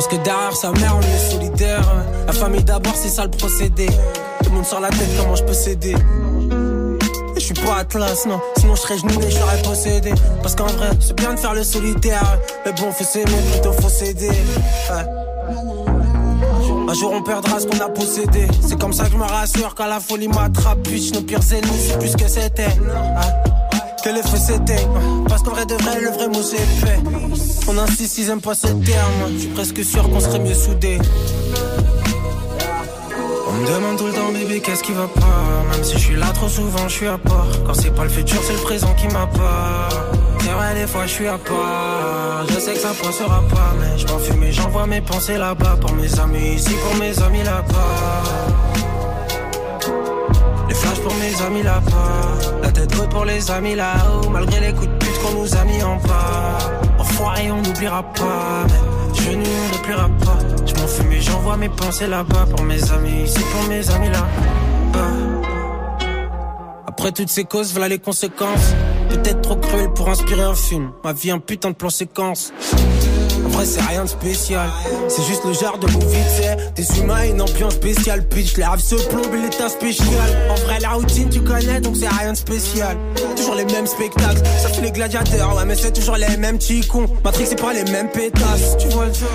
Parce 0.00 0.16
que 0.16 0.24
derrière 0.24 0.56
sa 0.56 0.70
mère, 0.70 0.96
on 0.96 1.02
est 1.02 1.30
solidaire. 1.30 1.82
La 2.26 2.32
famille 2.32 2.64
d'abord, 2.64 2.94
c'est 2.96 3.10
ça 3.10 3.24
le 3.24 3.30
procédé. 3.32 3.84
Tout 3.84 4.48
le 4.48 4.56
monde 4.56 4.64
sort 4.64 4.80
la 4.80 4.88
tête, 4.88 5.10
comment 5.18 5.34
je 5.34 5.44
peux 5.44 5.52
céder? 5.52 5.94
Je 7.34 7.40
suis 7.40 7.52
pas 7.52 7.80
Atlas, 7.80 8.24
non. 8.24 8.40
Sinon, 8.56 8.76
je 8.76 8.80
serais 8.80 8.96
genou 8.96 9.20
et 9.20 9.30
je 9.30 9.36
serais 9.36 9.60
possédé. 9.60 10.14
Parce 10.42 10.54
qu'en 10.54 10.68
vrai, 10.68 10.88
c'est 11.00 11.14
bien 11.14 11.34
de 11.34 11.38
faire 11.38 11.52
le 11.52 11.62
solitaire. 11.62 12.38
Mais 12.64 12.72
bon, 12.72 12.90
faut 12.92 13.04
s'aimer, 13.04 13.42
plutôt 13.52 13.74
faut 13.74 13.90
céder. 13.90 14.30
Un 16.88 16.94
jour 16.94 17.12
on 17.12 17.22
perdra 17.22 17.60
ce 17.60 17.66
qu'on 17.66 17.84
a 17.84 17.90
possédé. 17.90 18.48
C'est 18.66 18.80
comme 18.80 18.94
ça 18.94 19.04
que 19.04 19.12
je 19.12 19.18
me 19.18 19.24
rassure 19.24 19.74
quand 19.74 19.86
la 19.86 20.00
folie 20.00 20.28
m'attrape. 20.28 20.78
Bitch, 20.78 21.12
nos 21.12 21.20
pires 21.20 21.40
ennemis, 21.52 21.88
c'est 21.90 21.98
plus 21.98 22.16
que 22.16 22.26
c'était. 22.26 22.68
Que 24.02 24.08
l'effet 24.08 24.38
c'était. 24.38 24.88
Parce 25.28 25.42
qu'en 25.42 25.50
vrai 25.50 25.66
de 25.66 25.74
vrai, 25.74 26.00
le 26.00 26.10
vrai 26.10 26.28
mot 26.28 26.42
c'est 26.42 26.56
fait. 26.56 26.98
On 27.68 27.76
insiste, 27.76 28.16
ils 28.16 28.30
aiment 28.30 28.40
pas 28.40 28.54
ce 28.54 28.68
terme. 28.68 29.34
Je 29.34 29.38
suis 29.40 29.48
presque 29.48 29.84
sûr 29.84 30.08
qu'on 30.08 30.20
serait 30.20 30.38
mieux 30.38 30.54
soudés. 30.54 30.98
On 33.46 33.52
me 33.52 33.66
demande 33.66 33.98
tout 33.98 34.06
le 34.06 34.12
temps, 34.12 34.32
bébé, 34.32 34.60
qu'est-ce 34.60 34.82
qui 34.82 34.92
va 34.92 35.06
pas? 35.06 35.64
Même 35.70 35.84
si 35.84 35.94
je 35.94 35.98
suis 35.98 36.16
là 36.16 36.28
trop 36.32 36.48
souvent, 36.48 36.88
je 36.88 36.94
suis 36.94 37.08
à 37.08 37.18
part. 37.18 37.46
Quand 37.66 37.74
c'est 37.74 37.94
pas 37.94 38.04
le 38.04 38.08
futur, 38.08 38.40
c'est 38.42 38.54
le 38.54 38.60
présent 38.60 38.94
qui 38.94 39.06
m'apporte. 39.08 39.94
C'est 40.40 40.50
vrai, 40.50 40.74
des 40.74 40.86
fois, 40.86 41.02
je 41.06 41.12
suis 41.12 41.28
à 41.28 41.36
part. 41.36 42.46
Je 42.48 42.58
sais 42.58 42.72
que 42.72 42.80
ça 42.80 42.92
passera 43.02 43.42
pas, 43.50 43.74
mais 43.78 43.98
je 43.98 44.06
m'en 44.06 44.18
fume 44.18 44.42
et 44.44 44.52
j'envoie 44.52 44.86
mes 44.86 45.02
pensées 45.02 45.36
là-bas. 45.36 45.76
Pour 45.78 45.92
mes 45.92 46.18
amis 46.18 46.54
ici, 46.54 46.72
pour 46.88 46.96
mes 46.98 47.18
amis 47.22 47.42
là-bas. 47.42 48.22
Pour 51.02 51.14
mes 51.14 51.42
amis 51.42 51.62
là-bas. 51.62 52.60
La 52.62 52.70
tête 52.70 52.94
haute 52.98 53.08
pour 53.08 53.24
les 53.24 53.50
amis 53.50 53.74
là-haut. 53.74 54.28
Malgré 54.28 54.60
les 54.60 54.72
coups 54.72 54.88
de 54.88 54.98
pute 54.98 55.18
qu'on 55.22 55.40
nous 55.40 55.56
a 55.56 55.64
mis 55.64 55.82
en 55.82 55.96
bas. 55.96 56.58
Enfoiré, 56.98 57.50
on 57.50 57.62
n'oubliera 57.62 58.02
pas. 58.02 58.66
Je 59.14 59.30
ne 59.30 59.72
n'oubliera 59.72 60.08
pas. 60.22 60.38
Je 60.66 60.74
m'en 60.74 60.86
fume 60.86 61.12
et 61.12 61.20
j'envoie 61.20 61.56
mes 61.56 61.70
pensées 61.70 62.06
là-bas. 62.06 62.46
Pour 62.54 62.64
mes 62.64 62.92
amis 62.92 63.22
ici, 63.24 63.40
pour 63.52 63.68
mes 63.68 63.88
amis 63.90 64.08
là-bas. 64.08 65.08
Après 66.86 67.12
toutes 67.12 67.30
ces 67.30 67.44
causes, 67.44 67.72
voilà 67.72 67.88
les 67.88 67.98
conséquences. 67.98 68.74
Peut-être 69.08 69.40
trop 69.40 69.56
cruel 69.56 69.90
pour 69.94 70.10
inspirer 70.10 70.42
un 70.42 70.54
film. 70.54 70.92
Ma 71.02 71.14
vie, 71.14 71.30
un 71.30 71.38
putain 71.38 71.70
de 71.70 71.76
plan 71.76 71.88
séquence. 71.88 72.52
C'est 73.64 73.82
rien 73.82 74.04
de 74.04 74.08
spécial. 74.08 74.68
C'est 75.08 75.22
juste 75.24 75.44
le 75.44 75.52
genre 75.52 75.78
de 75.78 75.86
movie, 75.86 76.16
sais. 76.36 76.56
Des 76.74 77.00
humains, 77.00 77.24
une 77.24 77.42
ambiance 77.42 77.74
spéciale. 77.74 78.26
Pitch, 78.26 78.56
les 78.56 78.64
rêves 78.64 78.80
se 78.80 78.94
plombent, 78.94 79.34
l'état 79.34 79.68
spécial. 79.68 80.50
En 80.50 80.54
vrai, 80.66 80.80
la 80.80 80.90
routine, 80.90 81.28
tu 81.28 81.40
connais, 81.40 81.80
donc 81.80 81.96
c'est 81.96 82.08
rien 82.08 82.32
de 82.32 82.36
spécial. 82.36 82.96
Toujours 83.36 83.54
les 83.54 83.66
mêmes 83.66 83.86
spectacles. 83.86 84.42
Fait 84.44 84.80
les 84.80 84.90
gladiateurs, 84.90 85.56
ouais, 85.56 85.64
mais 85.66 85.76
c'est 85.76 85.92
toujours 85.92 86.16
les 86.16 86.36
mêmes 86.36 86.58
petits 86.58 86.80
cons. 86.86 87.08
Matrix, 87.24 87.46
c'est 87.46 87.60
pas 87.60 87.72
les 87.72 87.84
mêmes 87.84 88.10
pétasses. 88.10 88.76
Tu 88.78 88.88
vois 88.88 89.06
le 89.06 89.12
jeu? 89.12 89.26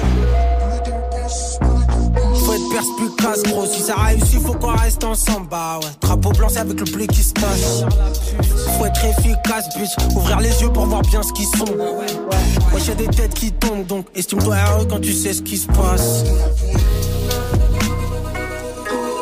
Faut 2.75 2.81
être 2.81 3.15
perspicace, 3.15 3.43
gros. 3.43 3.65
Si 3.65 3.81
ça 3.81 3.95
réussit, 3.95 4.41
faut 4.41 4.53
qu'on 4.53 4.75
reste 4.75 5.03
ensemble. 5.03 5.47
Bah 5.49 5.79
ouais. 5.81 5.89
Drapeau 6.01 6.31
blanc, 6.31 6.47
c'est 6.49 6.59
avec 6.59 6.79
le 6.79 6.85
blé 6.85 7.07
qui 7.07 7.23
se 7.23 7.33
tache. 7.33 7.85
Faut 8.77 8.85
être 8.85 9.05
efficace, 9.05 9.65
bitch. 9.77 9.91
Ouvrir 10.15 10.39
les 10.39 10.61
yeux 10.61 10.69
pour 10.69 10.85
voir 10.85 11.01
bien 11.03 11.23
ce 11.23 11.31
qu'ils 11.33 11.47
sont. 11.57 11.65
Ouais, 11.65 12.81
j'ai 12.85 12.95
des 12.95 13.07
têtes 13.07 13.33
qui 13.33 13.51
tombent, 13.51 13.85
donc 13.85 14.07
estime-toi 14.15 14.55
heureux 14.55 14.85
quand 14.89 14.99
tu 14.99 15.13
sais 15.13 15.33
ce 15.33 15.41
qui 15.41 15.57
se 15.57 15.67
passe. 15.67 16.23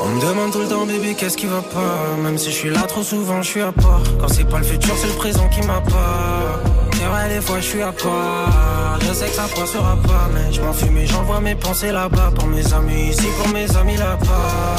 On 0.01 0.07
me 0.09 0.21
demande 0.21 0.51
tout 0.51 0.59
le 0.59 0.67
temps, 0.67 0.85
bébé, 0.85 1.15
qu'est-ce 1.17 1.37
qui 1.37 1.45
va 1.45 1.61
pas? 1.61 2.21
Même 2.21 2.37
si 2.37 2.49
je 2.49 2.55
suis 2.55 2.69
là 2.69 2.81
trop 2.81 3.03
souvent, 3.03 3.41
je 3.41 3.47
suis 3.47 3.61
à 3.61 3.71
part. 3.71 4.01
Quand 4.19 4.27
c'est 4.27 4.43
pas 4.45 4.57
le 4.57 4.65
futur, 4.65 4.93
c'est 4.99 5.07
le 5.07 5.13
présent 5.13 5.47
qui 5.49 5.61
m'apporte. 5.65 5.93
C'est 5.93 6.82
vrai, 7.05 7.29
des 7.29 7.41
fois 7.41 7.59
je 7.59 7.65
suis 7.65 7.81
à 7.81 7.91
part. 7.91 8.99
Je 9.01 9.13
sais 9.13 9.25
que 9.25 9.33
ça 9.33 9.45
passera 9.55 9.95
pas, 9.97 10.29
mais 10.33 10.51
je 10.51 10.61
m'en 10.61 10.73
fume 10.73 10.97
et 10.97 11.05
j'envoie 11.05 11.39
mes 11.41 11.55
pensées 11.55 11.91
là-bas. 11.91 12.31
Pour 12.35 12.47
mes 12.47 12.73
amis 12.73 13.09
ici, 13.09 13.27
pour 13.37 13.49
mes 13.53 13.75
amis 13.75 13.97
là-bas. 13.97 14.75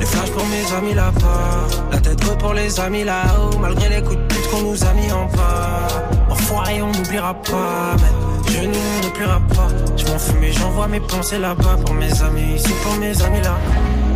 Les 0.00 0.06
flashs 0.06 0.30
pour 0.30 0.46
mes 0.46 0.76
amis 0.76 0.94
là-bas. 0.94 1.66
La 1.92 1.98
tête 1.98 2.24
haute 2.24 2.38
pour 2.38 2.54
les 2.54 2.80
amis 2.80 3.04
là-haut. 3.04 3.56
Malgré 3.58 3.88
les 3.88 4.02
coups 4.02 4.16
de 4.16 4.22
pute 4.22 4.50
qu'on 4.50 4.62
nous 4.62 4.84
a 4.84 4.92
mis 4.92 5.12
en 5.12 5.26
bas. 5.26 5.88
Enfoiré, 6.30 6.82
on 6.82 6.92
n'oubliera 6.92 7.34
pas. 7.34 7.96
Mais 7.98 8.52
je 8.52 8.60
nous 8.66 8.72
ne 8.72 9.54
pas. 9.54 9.68
Je 9.96 10.04
m'en 10.06 10.18
fume 10.18 10.44
et 10.44 10.52
j'envoie 10.52 10.88
mes 10.88 11.00
pensées 11.00 11.38
là-bas. 11.38 11.76
Pour 11.84 11.94
mes 11.94 12.22
amis 12.22 12.54
ici, 12.56 12.72
pour 12.82 12.94
mes 12.96 13.22
amis 13.22 13.40
là-bas. 13.42 14.09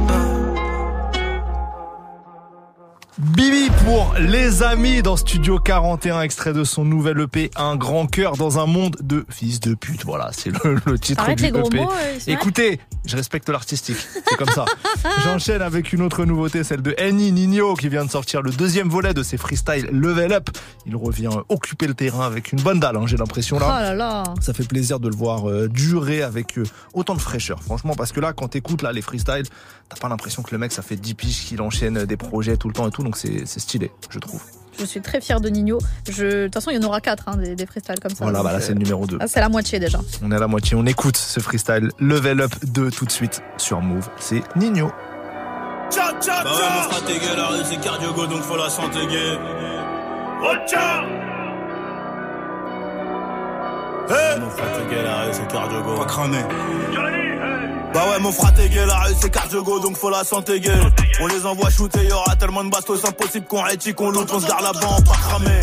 Bibi 3.18 3.70
pour 3.84 4.12
les 4.18 4.64
amis 4.64 5.00
dans 5.00 5.16
Studio 5.16 5.60
41, 5.60 6.22
extrait 6.22 6.52
de 6.52 6.64
son 6.64 6.84
nouvel 6.84 7.20
EP, 7.20 7.48
Un 7.54 7.76
grand 7.76 8.06
cœur 8.08 8.36
dans 8.36 8.58
un 8.58 8.66
monde 8.66 8.96
de 9.00 9.24
fils 9.28 9.60
de 9.60 9.74
pute. 9.74 10.04
Voilà, 10.04 10.30
c'est 10.32 10.50
le, 10.50 10.80
le 10.84 10.98
titre 10.98 11.22
Arrête 11.22 11.38
du 11.38 11.44
les 11.44 11.50
gros 11.52 11.68
EP. 11.68 11.76
mots, 11.76 11.92
euh, 11.92 12.16
Ismaël. 12.18 12.38
Écoutez, 12.40 12.80
je 13.06 13.16
respecte 13.16 13.48
l'artistique, 13.48 13.98
c'est 13.98 14.36
comme 14.36 14.48
ça. 14.48 14.64
J'enchaîne 15.24 15.62
avec 15.62 15.92
une 15.92 16.02
autre 16.02 16.24
nouveauté, 16.24 16.64
celle 16.64 16.82
de 16.82 16.92
Annie 16.98 17.30
Nino 17.30 17.74
qui 17.74 17.88
vient 17.88 18.04
de 18.04 18.10
sortir 18.10 18.42
le 18.42 18.50
deuxième 18.50 18.88
volet 18.88 19.14
de 19.14 19.22
ses 19.22 19.36
freestyles 19.36 19.88
Level 19.92 20.32
Up. 20.32 20.50
Il 20.84 20.96
revient 20.96 21.30
occuper 21.48 21.86
le 21.86 21.94
terrain 21.94 22.26
avec 22.26 22.50
une 22.50 22.60
bonne 22.62 22.80
dalle, 22.80 22.96
hein, 22.96 23.04
j'ai 23.06 23.16
l'impression 23.16 23.58
Oh 23.58 23.60
là. 23.60 23.80
là 23.80 23.94
là. 23.94 24.24
Ça 24.40 24.52
fait 24.54 24.66
plaisir 24.66 24.98
de 24.98 25.08
le 25.08 25.14
voir 25.14 25.48
euh, 25.48 25.68
durer 25.68 26.22
avec 26.22 26.58
euh, 26.58 26.64
autant 26.94 27.14
de 27.14 27.20
fraîcheur, 27.20 27.62
franchement, 27.62 27.94
parce 27.94 28.10
que 28.10 28.18
là, 28.18 28.32
quand 28.32 28.48
t'écoutes 28.48 28.82
là 28.82 28.90
les 28.90 29.02
freestyles, 29.02 29.46
t'as 29.88 29.96
pas 30.00 30.08
l'impression 30.08 30.42
que 30.42 30.50
le 30.50 30.58
mec 30.58 30.72
ça 30.72 30.82
fait 30.82 30.96
10 30.96 31.14
piges 31.14 31.44
qu'il 31.44 31.62
enchaîne 31.62 32.06
des 32.06 32.16
projets 32.16 32.56
tout 32.56 32.66
le 32.66 32.74
temps 32.74 32.88
et 32.88 32.90
tout, 32.90 33.03
donc 33.04 33.16
c'est 33.16 33.46
c'est 33.46 33.60
stylé, 33.60 33.92
je 34.10 34.18
trouve. 34.18 34.42
Je 34.78 34.84
suis 34.84 35.00
très 35.00 35.20
fière 35.20 35.40
de 35.40 35.48
Nino. 35.48 35.78
Je... 36.10 36.24
De 36.24 36.44
toute 36.46 36.54
façon, 36.54 36.70
il 36.70 36.82
y 36.82 36.84
en 36.84 36.88
aura 36.88 37.00
4 37.00 37.36
des, 37.36 37.54
des 37.54 37.64
freestyles 37.66 38.00
comme 38.00 38.10
ça. 38.10 38.24
Voilà, 38.24 38.42
bah 38.42 38.52
là 38.52 38.60
c'est 38.60 38.72
le 38.72 38.78
numéro 38.80 39.06
2. 39.06 39.18
ah, 39.20 39.28
c'est 39.28 39.38
la 39.38 39.48
moitié 39.48 39.78
déjà. 39.78 40.00
On 40.20 40.32
est 40.32 40.34
à 40.34 40.40
la 40.40 40.48
moitié, 40.48 40.76
on 40.76 40.84
écoute 40.84 41.16
ce 41.16 41.38
freestyle 41.38 41.90
Level 42.00 42.40
Up 42.40 42.52
2 42.64 42.90
tout 42.90 43.04
de 43.04 43.12
suite 43.12 43.40
sur 43.56 43.80
Move. 43.80 44.08
C'est 44.18 44.42
Nino. 44.56 44.90
Bah 45.94 46.02
ouais, 46.12 46.50
mon 46.50 46.90
frère, 46.90 47.04
t'es 47.04 47.12
gay, 47.20 47.36
la 47.36 47.46
rue, 47.46 47.62
c'est 47.64 47.80
cardio 47.80 48.12
go, 48.14 48.26
donc 48.26 48.42
faut 48.42 48.56
la 48.56 48.68
santé 48.68 49.06
gay. 49.06 49.38
Hey 54.10 54.40
mon 54.40 54.48
gay, 54.90 55.02
la 55.02 55.22
rue, 55.22 55.32
c'est 55.32 55.46
cardio 55.46 55.82
go. 55.82 55.94
Pas 55.96 56.04
cramé. 56.06 56.38
Bah 57.94 58.10
ouais, 58.10 58.18
mon 58.18 58.32
frère, 58.32 58.52
t'es 58.54 58.68
gay, 58.68 58.84
la 58.84 58.98
rue, 58.98 59.14
c'est 59.20 59.30
cardio 59.30 59.62
go, 59.62 59.78
donc 59.78 59.96
faut 59.96 60.10
la 60.10 60.24
santé 60.24 60.58
gay. 60.58 60.72
On 61.20 61.28
les 61.28 61.46
envoie 61.46 61.70
shooter, 61.70 62.04
y'aura 62.04 62.34
tellement 62.34 62.64
de 62.64 62.70
bastos, 62.70 63.04
impossible 63.04 63.46
qu'on 63.46 63.62
rétique, 63.62 63.94
qu'on 63.94 64.10
loot, 64.10 64.28
on 64.32 64.40
se 64.40 64.46
garde 64.48 64.64
là-bas, 64.64 64.96
pas 65.06 65.12
cramé. 65.12 65.60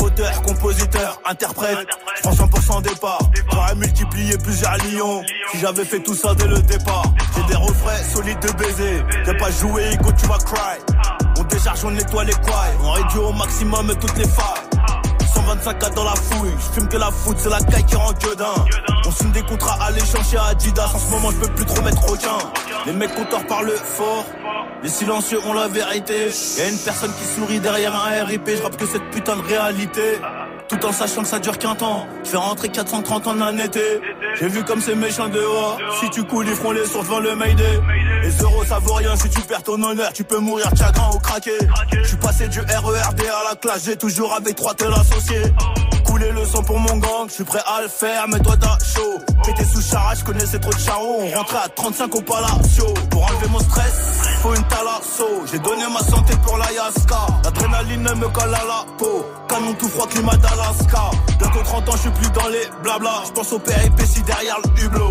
Auteur, 0.00 0.42
compositeur, 0.42 1.20
interprète, 1.26 1.86
prends 2.22 2.32
100% 2.32 2.82
départ. 2.82 3.18
J'aurais 3.52 3.74
multiplié 3.74 4.36
plusieurs 4.38 4.76
lions 4.78 5.22
si 5.52 5.58
j'avais 5.58 5.84
fait 5.84 6.00
tout 6.00 6.14
ça 6.14 6.34
dès 6.34 6.46
le 6.46 6.60
départ. 6.62 7.04
J'ai 7.36 7.42
des 7.44 7.56
refrains 7.56 8.02
solides 8.14 8.40
de 8.40 8.52
baiser. 8.52 9.02
T'as 9.24 9.34
pas 9.34 9.50
joué, 9.50 9.92
Igo, 9.92 10.10
tu 10.18 10.26
vas 10.26 10.38
cry. 10.38 10.78
On 11.38 11.42
décharge, 11.44 11.84
on 11.84 11.90
nettoie 11.90 12.24
les 12.24 12.32
couilles. 12.32 12.76
On 12.82 12.92
réduit 12.92 13.18
au 13.18 13.32
maximum 13.32 13.94
toutes 14.00 14.16
les 14.16 14.28
failles. 14.28 14.63
125 15.62 15.78
cas 15.78 15.90
dans 15.90 16.04
la 16.04 16.14
fouille, 16.14 16.50
je 16.58 16.80
fume 16.80 16.88
que 16.88 16.96
la 16.96 17.10
foot, 17.10 17.36
c'est 17.38 17.48
la 17.48 17.60
caille 17.60 17.84
qui 17.84 17.94
rend 17.94 18.12
gueudin. 18.12 18.54
On 19.06 19.10
signe 19.10 19.30
des 19.30 19.42
contrats 19.42 19.78
à 19.84 19.90
l'échange 19.92 20.28
chez 20.28 20.38
Adidas, 20.38 20.90
en 20.94 20.98
ce 20.98 21.10
moment 21.10 21.30
je 21.30 21.36
peux 21.36 21.54
plus 21.54 21.64
trop 21.64 21.82
mettre 21.82 22.10
aucun. 22.10 22.38
Les 22.86 22.92
mecs 22.92 23.14
compteurs 23.14 23.46
parlent 23.46 23.70
fort, 23.70 24.24
les 24.82 24.88
silencieux 24.88 25.38
ont 25.46 25.54
la 25.54 25.68
vérité. 25.68 26.28
Y'a 26.58 26.68
une 26.68 26.78
personne 26.78 27.12
qui 27.12 27.24
sourit 27.24 27.60
derrière 27.60 27.94
un 27.94 28.24
RIP, 28.24 28.48
je 28.48 28.76
que 28.76 28.86
cette 28.86 29.10
putain 29.10 29.36
de 29.36 29.42
réalité. 29.42 30.18
Tout 30.68 30.86
en 30.86 30.92
sachant 30.92 31.22
que 31.22 31.28
ça 31.28 31.38
dure 31.38 31.58
qu'un 31.58 31.74
temps, 31.74 32.06
je 32.24 32.30
fais 32.30 32.36
rentrer 32.36 32.68
430 32.70 33.26
en 33.26 33.40
un 33.40 33.58
été. 33.58 34.00
J'ai 34.38 34.48
vu 34.48 34.64
comme 34.64 34.80
c'est 34.80 34.94
méchant 34.94 35.28
dehors, 35.28 35.78
si 36.00 36.08
tu 36.10 36.24
coules 36.24 36.46
ils 36.48 36.54
feront 36.54 36.72
les 36.72 36.86
sourds 36.86 37.02
devant 37.02 37.20
le 37.20 37.36
Mayday. 37.36 37.80
Les 38.22 38.36
euros 38.42 38.64
ça 38.64 38.78
vaut 38.78 38.94
rien 38.94 39.14
si 39.16 39.28
tu 39.28 39.40
perds 39.42 39.62
ton 39.62 39.82
honneur, 39.82 40.12
tu 40.12 40.24
peux 40.24 40.38
mourir 40.38 40.70
chagrin 40.76 41.10
ou 41.14 41.18
craquer. 41.18 41.58
Je 41.92 42.08
suis 42.08 42.16
passé 42.16 42.48
du 42.48 42.60
RERD 42.60 43.20
à 43.20 43.50
la 43.50 43.56
classe, 43.60 43.84
j'ai 43.84 43.96
toujours 43.96 44.32
avec 44.32 44.56
trois 44.56 44.74
tel 44.74 44.92
associé. 44.92 45.42
Couler 46.06 46.30
le 46.32 46.44
sang 46.44 46.62
pour 46.62 46.78
mon 46.78 46.96
gang, 46.96 47.28
je 47.28 47.34
suis 47.34 47.44
prêt 47.44 47.62
à 47.66 47.82
le 47.82 47.88
faire, 47.88 48.26
mais 48.28 48.40
toi 48.40 48.56
t'as 48.58 48.78
chaud. 48.84 49.18
Pété 49.44 49.64
sous 49.64 49.82
charage, 49.82 50.20
je 50.20 50.24
connaissais 50.24 50.58
trop 50.58 50.72
de 50.72 50.78
charros, 50.78 51.20
on 51.20 51.38
rentrait 51.38 51.58
à 51.64 51.68
35 51.68 52.14
au 52.14 52.22
Palacio. 52.22 52.86
Pour 53.10 53.24
enlever 53.24 53.48
mon 53.50 53.58
stress, 53.60 54.20
faut 54.44 54.54
une 54.54 54.64
talasso. 54.64 55.46
J'ai 55.50 55.58
donné 55.58 55.84
ma 55.90 56.00
santé 56.00 56.34
pour 56.44 56.58
la 56.58 56.70
Yaska. 56.70 57.26
L'adrénaline 57.44 58.02
me 58.02 58.28
colle 58.28 58.54
à 58.54 58.64
la 58.64 58.84
peau. 58.98 59.24
Canon 59.48 59.72
tout 59.74 59.88
froid, 59.88 60.06
climat 60.06 60.36
d'Alaska. 60.36 61.10
Bientôt 61.38 61.62
30 61.64 61.88
ans, 61.88 61.92
je 61.92 61.98
suis 61.98 62.10
plus 62.10 62.30
dans 62.30 62.48
les 62.48 62.68
blabla. 62.82 63.22
Je 63.26 63.32
pense 63.32 63.52
au 63.52 63.58
péripéties 63.58 64.22
derrière 64.22 64.58
le 64.62 64.84
hublot. 64.84 65.10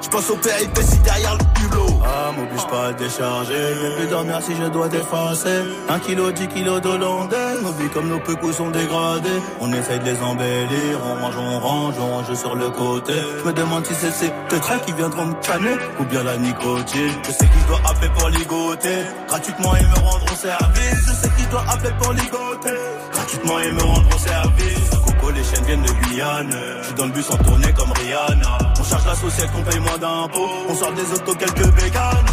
Je 0.00 0.08
pense 0.08 0.30
au 0.30 0.36
péripéties 0.36 0.98
derrière 0.98 1.36
le 1.36 1.64
hublot. 1.64 2.00
Ah, 2.04 2.32
m'oblige 2.36 2.66
pas 2.66 2.86
à 2.86 2.92
décharger. 2.92 3.54
Je 3.74 3.86
vais 3.86 3.96
plus 3.96 4.06
dormir 4.06 4.40
si 4.40 4.54
je 4.54 4.64
dois 4.68 4.88
t'effacer. 4.88 5.62
Un 5.88 5.98
kilo, 5.98 6.30
dix 6.32 6.48
kilos 6.48 6.80
d'Hollandais. 6.80 7.60
Nos 7.62 7.72
vies 7.72 7.88
comme 7.90 8.08
nos 8.08 8.20
pécous 8.20 8.56
sont 8.56 8.70
dégradées. 8.70 9.40
On 9.60 9.72
essaye 9.72 9.98
de 9.98 10.04
les 10.04 10.22
embellir. 10.22 11.00
On 11.04 11.24
range, 11.24 11.36
on 11.38 11.58
range, 11.58 11.94
on 11.98 12.06
range 12.16 12.34
sur 12.34 12.54
le 12.54 12.70
côté. 12.70 13.14
Je 13.40 13.48
me 13.48 13.52
demande 13.52 13.84
si 13.86 13.94
c'est 13.94 14.12
ces 14.12 14.32
deux 14.50 14.60
traits 14.60 14.84
qui 14.86 14.92
viendront 14.92 15.26
me 15.26 15.34
canner 15.42 15.76
ou 16.00 16.04
bien 16.04 16.22
la 16.22 16.36
nicotine. 16.36 17.12
Je 17.26 17.32
sais 17.32 17.46
qui 17.46 17.58
je 17.62 17.66
dois 17.66 17.80
appeler 17.90 18.10
pour 18.16 18.28
ligoter. 18.28 18.98
Gratuitement, 19.28 19.72
ils 19.80 19.88
me 19.88 19.94
rendront 19.94 20.36
service. 20.36 21.06
Je 21.06 21.12
sais 21.12 21.28
qui 21.36 21.42
je 21.50 21.56
appeler 21.56 21.94
pour 22.00 22.12
ligoter. 22.12 22.80
Gratuitement, 23.12 23.58
ils 23.60 23.74
me 23.74 23.82
rendront 23.82 24.18
service. 24.18 24.90
Les 25.34 25.42
chaînes 25.44 25.64
viennent 25.64 25.82
de 25.82 25.92
Guyane. 26.08 26.50
Je 26.80 26.86
suis 26.86 26.94
dans 26.94 27.06
le 27.06 27.12
bus 27.12 27.28
en 27.30 27.36
tournée 27.36 27.72
comme 27.72 27.90
Rihanna. 27.92 28.58
On 28.78 28.84
charge 28.84 29.06
la 29.06 29.14
société, 29.14 29.50
on 29.58 29.62
paye 29.62 29.80
moins 29.80 29.98
d'impôts. 29.98 30.48
On 30.68 30.74
sort 30.74 30.92
des 30.92 31.12
autos, 31.12 31.34
quelques 31.34 31.74
bécanes. 31.74 32.26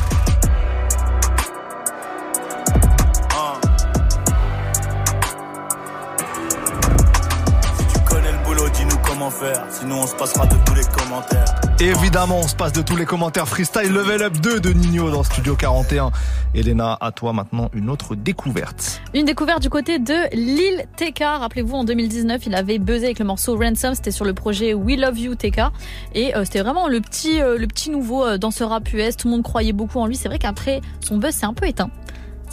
Comment 9.24 9.30
faire. 9.30 9.66
Sinon, 9.70 10.02
on 10.02 10.08
se 10.08 10.16
passera 10.16 10.46
de 10.46 10.56
tous 10.66 10.76
les 10.76 10.84
commentaires. 10.84 11.46
Évidemment, 11.80 12.40
on 12.40 12.48
se 12.48 12.56
passe 12.56 12.74
de 12.74 12.82
tous 12.82 12.96
les 12.96 13.06
commentaires 13.06 13.48
freestyle 13.48 13.92
Level 13.92 14.22
Up 14.22 14.38
2 14.38 14.60
de 14.60 14.70
Nino 14.72 15.12
dans 15.12 15.24
Studio 15.24 15.56
41. 15.56 16.12
Elena, 16.56 16.98
à 17.00 17.12
toi 17.12 17.34
maintenant 17.34 17.70
une 17.74 17.90
autre 17.90 18.16
découverte. 18.16 19.02
Une 19.14 19.26
découverte 19.26 19.62
du 19.62 19.70
côté 19.70 20.00
de 20.00 20.30
Lil 20.34 20.86
TK. 20.98 21.20
Rappelez-vous, 21.22 21.76
en 21.76 21.84
2019, 21.84 22.46
il 22.46 22.56
avait 22.56 22.80
buzzé 22.80 23.06
avec 23.06 23.20
le 23.20 23.26
morceau 23.26 23.58
Ransom. 23.58 23.96
C'était 23.96 24.12
sur 24.12 24.26
le 24.26 24.34
projet 24.34 24.74
We 24.74 24.98
Love 24.98 25.18
You 25.18 25.36
TK. 25.36 25.62
Et 26.14 26.36
euh, 26.36 26.44
c'était 26.44 26.62
vraiment 26.62 26.88
le 26.88 27.00
petit, 27.00 27.42
euh, 27.42 27.58
le 27.58 27.68
petit 27.68 27.90
nouveau 27.90 28.26
euh, 28.26 28.38
danseur 28.38 28.70
rap 28.70 28.92
US. 28.94 29.16
Tout 29.18 29.28
le 29.28 29.34
monde 29.34 29.44
croyait 29.44 29.74
beaucoup 29.74 30.00
en 30.00 30.06
lui. 30.06 30.16
C'est 30.16 30.28
vrai 30.28 30.40
qu'après, 30.40 30.82
son 31.00 31.18
buzz 31.18 31.34
s'est 31.34 31.46
un 31.46 31.54
peu 31.54 31.68
éteint. 31.68 31.90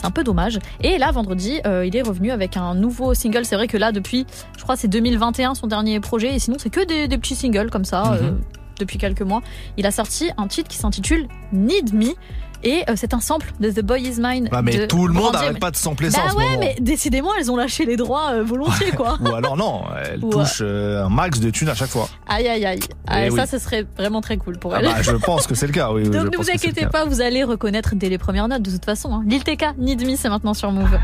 C'est 0.01 0.07
un 0.07 0.11
peu 0.11 0.23
dommage. 0.23 0.57
Et 0.81 0.97
là, 0.97 1.11
vendredi, 1.11 1.59
euh, 1.67 1.85
il 1.85 1.95
est 1.95 2.01
revenu 2.01 2.31
avec 2.31 2.57
un 2.57 2.73
nouveau 2.73 3.13
single. 3.13 3.45
C'est 3.45 3.55
vrai 3.55 3.67
que 3.67 3.77
là, 3.77 3.91
depuis, 3.91 4.25
je 4.57 4.63
crois, 4.63 4.75
c'est 4.75 4.87
2021 4.87 5.53
son 5.53 5.67
dernier 5.67 5.99
projet. 5.99 6.33
Et 6.33 6.39
sinon, 6.39 6.57
c'est 6.59 6.71
que 6.71 6.83
des, 6.83 7.07
des 7.07 7.17
petits 7.19 7.35
singles 7.35 7.69
comme 7.69 7.85
ça. 7.85 8.03
Mhm. 8.03 8.17
euh, 8.23 8.31
depuis 8.79 8.97
quelques 8.97 9.21
mois. 9.21 9.43
Il 9.77 9.85
a 9.85 9.91
sorti 9.91 10.31
un 10.37 10.47
titre 10.47 10.67
qui 10.67 10.77
s'intitule 10.77 11.27
Need 11.53 11.93
Me. 11.93 12.15
Et 12.63 12.83
euh, 12.89 12.93
c'est 12.95 13.13
un 13.13 13.19
sample 13.19 13.51
de 13.59 13.69
The 13.71 13.81
Boy 13.81 14.01
Is 14.03 14.15
Mine. 14.19 14.49
Ah, 14.51 14.61
mais 14.61 14.77
de 14.77 14.85
tout 14.85 15.07
le 15.07 15.13
monde 15.13 15.33
n'arrête 15.33 15.59
pas 15.59 15.71
de 15.71 15.75
sampler 15.75 16.11
ça 16.11 16.21
Bah 16.23 16.29
ce 16.31 16.35
ouais, 16.35 16.45
moment. 16.45 16.57
mais 16.59 16.75
décidément, 16.79 17.29
elles 17.39 17.49
ont 17.51 17.55
lâché 17.55 17.85
les 17.85 17.95
droits 17.97 18.31
euh, 18.33 18.43
volontiers, 18.43 18.91
quoi. 18.91 19.17
Ou 19.21 19.33
alors 19.33 19.57
non, 19.57 19.83
elle 20.05 20.23
Ou, 20.23 20.29
touche 20.29 20.59
euh, 20.61 21.05
un 21.05 21.09
max 21.09 21.39
de 21.39 21.49
thunes 21.49 21.69
à 21.69 21.73
chaque 21.75 21.89
fois. 21.89 22.07
Aïe, 22.27 22.47
aïe, 22.47 22.65
aïe. 22.65 22.79
Ah, 23.07 23.25
Eh 23.25 23.31
ça, 23.31 23.45
ce 23.45 23.57
serait 23.57 23.85
vraiment 23.97 24.21
très 24.21 24.37
cool 24.37 24.57
pour 24.59 24.73
Ah 24.75 24.79
elle. 24.79 24.85
bah, 24.85 25.01
je 25.01 25.11
pense 25.11 25.47
que 25.47 25.55
c'est 25.55 25.67
le 25.67 25.73
cas, 25.73 25.91
oui. 25.91 26.05
je 26.05 26.09
Donc 26.11 26.31
ne 26.31 26.37
vous 26.37 26.49
inquiétez 26.51 26.85
pas, 26.85 27.05
vous 27.05 27.21
allez 27.21 27.43
reconnaître 27.43 27.95
dès 27.95 28.09
les 28.09 28.17
premières 28.17 28.47
notes 28.47 28.61
de 28.61 28.71
toute 28.71 28.85
façon. 28.85 29.13
Hein. 29.13 29.23
Lil 29.27 29.43
TK, 29.43 29.77
Need 29.77 30.05
Me, 30.07 30.15
c'est 30.15 30.29
maintenant 30.29 30.53
sur 30.53 30.71
Move. 30.71 30.97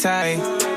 Tight. 0.00 0.69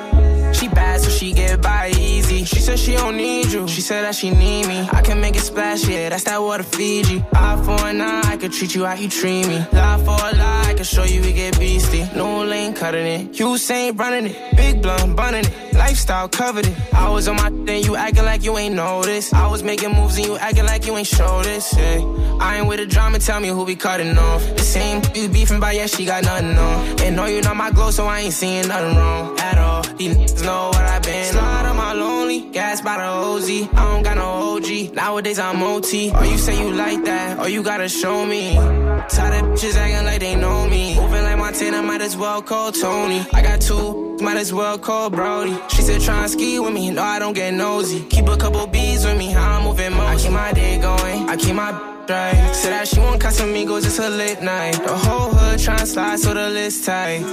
She 4.14 4.30
need 4.30 4.68
me. 4.68 4.88
I 4.92 5.02
can 5.02 5.20
make 5.20 5.36
it 5.36 5.42
splash, 5.42 5.88
yeah, 5.88 6.10
that's 6.10 6.26
that 6.26 6.40
water 6.40 6.62
Fiji. 6.64 7.26
Eye 7.34 7.62
for 7.66 7.88
an 7.88 8.00
eye, 8.00 8.22
I 8.26 8.38
could 8.38 8.54
treat 8.54 8.76
you 8.76 8.86
how 8.86 8.94
you 8.94 9.10
treat 9.10 9.48
me. 9.48 9.58
Lie 9.72 9.98
for 10.06 10.12
a 10.12 10.38
lie, 10.38 10.66
I 10.68 10.74
can 10.76 10.84
show 10.84 11.04
you 11.04 11.20
we 11.22 11.34
get 11.34 11.60
beastie. 11.60 12.06
No 12.16 12.44
lane 12.44 12.74
cutting 12.74 13.08
it. 13.08 13.40
You 13.40 13.58
ain't 13.72 13.98
running 13.98 14.28
it. 14.28 14.56
Big 14.56 14.84
blunt, 14.84 15.16
bunning 15.16 15.46
it. 15.46 15.74
Lifestyle 15.74 16.30
covered 16.30 16.68
it. 16.68 16.94
I 16.94 17.10
was 17.10 17.28
on 17.28 17.38
my 17.38 17.50
thing, 17.66 17.84
you 17.84 17.96
acting 17.96 18.26
like 18.26 18.44
you 18.44 18.56
ain't 18.56 18.76
noticed. 18.76 19.34
I 19.34 19.48
was 19.48 19.64
making 19.64 19.96
moves 19.96 20.16
and 20.18 20.28
you 20.28 20.38
acting 20.38 20.66
like 20.66 20.86
you 20.86 20.96
ain't 20.96 21.08
show 21.08 21.42
this. 21.42 21.76
Yeah. 21.76 22.00
I 22.40 22.58
ain't 22.58 22.68
with 22.68 22.80
the 22.80 22.86
drama, 22.86 23.18
tell 23.18 23.40
me 23.40 23.48
who 23.48 23.64
we 23.64 23.76
cutting 23.76 24.16
off. 24.16 24.42
The 24.56 24.64
same 24.64 25.02
you 25.16 25.28
beefing 25.28 25.60
by, 25.60 25.72
yeah, 25.72 25.88
she 25.88 26.06
got 26.06 26.24
nothing 26.24 26.56
on. 26.56 27.02
And 27.02 27.16
know 27.16 27.26
you 27.26 27.42
not 27.42 27.56
my 27.56 27.72
glow, 27.72 27.90
so 27.90 28.06
I 28.06 28.20
ain't 28.20 28.34
seeing 28.34 28.68
nothing 28.68 28.96
wrong 28.96 29.40
at 29.40 29.58
all. 29.58 29.73
These 30.10 30.44
know 30.44 30.68
what 30.68 30.82
i 30.82 31.00
been. 31.00 31.32
Slide 31.32 31.66
on 31.66 31.78
my 31.78 31.94
lonely, 31.94 32.42
gas 32.52 32.82
by 32.82 32.98
the 32.98 33.04
OZ. 33.04 33.50
I 33.50 33.94
don't 33.94 34.04
got 34.04 34.18
no 34.18 34.56
OG. 34.56 34.94
Nowadays 34.94 35.40
I'm 35.40 35.62
OT. 35.64 36.10
Or 36.12 36.18
oh, 36.18 36.24
you 36.24 36.38
say 36.38 36.60
you 36.60 36.72
like 36.74 37.04
that, 37.06 37.40
or 37.40 37.48
you 37.48 37.64
gotta 37.64 37.88
show 37.88 38.26
me. 38.26 38.56
Tired 38.56 39.44
of 39.44 39.52
bitches 39.52 39.76
acting 39.76 40.06
like 40.06 40.20
they 40.20 40.36
know 40.36 40.68
me. 40.68 40.96
Moving 40.96 41.24
like 41.24 41.38
Montana, 41.38 41.82
might 41.82 42.02
as 42.02 42.18
well 42.18 42.42
call 42.42 42.72
Tony. 42.72 43.26
I 43.34 43.42
got 43.42 43.62
two, 43.62 44.18
might 44.22 44.38
as 44.38 44.54
well 44.54 44.78
call 44.78 45.10
Brody. 45.10 45.58
She 45.70 45.82
said 45.82 46.02
try 46.02 46.22
and 46.22 46.32
ski 46.32 46.60
with 46.60 46.74
me, 46.74 46.92
no 46.92 47.02
I 47.02 47.20
don't 47.20 47.34
get 47.34 47.54
nosy. 47.54 48.04
Keep 48.06 48.28
a 48.28 48.38
couple 48.38 48.68
bees 48.68 49.06
with 49.06 49.18
me, 49.18 49.28
how 49.32 49.58
I'm 49.58 49.64
moving 49.64 49.94
most. 49.94 50.02
I 50.02 50.16
keep 50.22 50.32
my 50.32 50.52
day 50.54 50.80
going, 50.80 51.30
I 51.30 51.38
keep 51.38 51.56
my 51.56 51.72
right. 52.10 52.54
Said 52.54 52.72
that 52.72 52.88
she 52.88 53.00
want 53.00 53.22
Casamigos, 53.22 53.86
it's 53.86 54.00
a 54.00 54.10
late 54.10 54.42
night. 54.42 54.74
The 54.74 54.96
whole 54.96 55.30
hood 55.32 55.60
tryna 55.60 55.88
slide, 55.88 56.20
so 56.20 56.34
the 56.34 56.50
list 56.50 56.86
tight. 56.86 57.24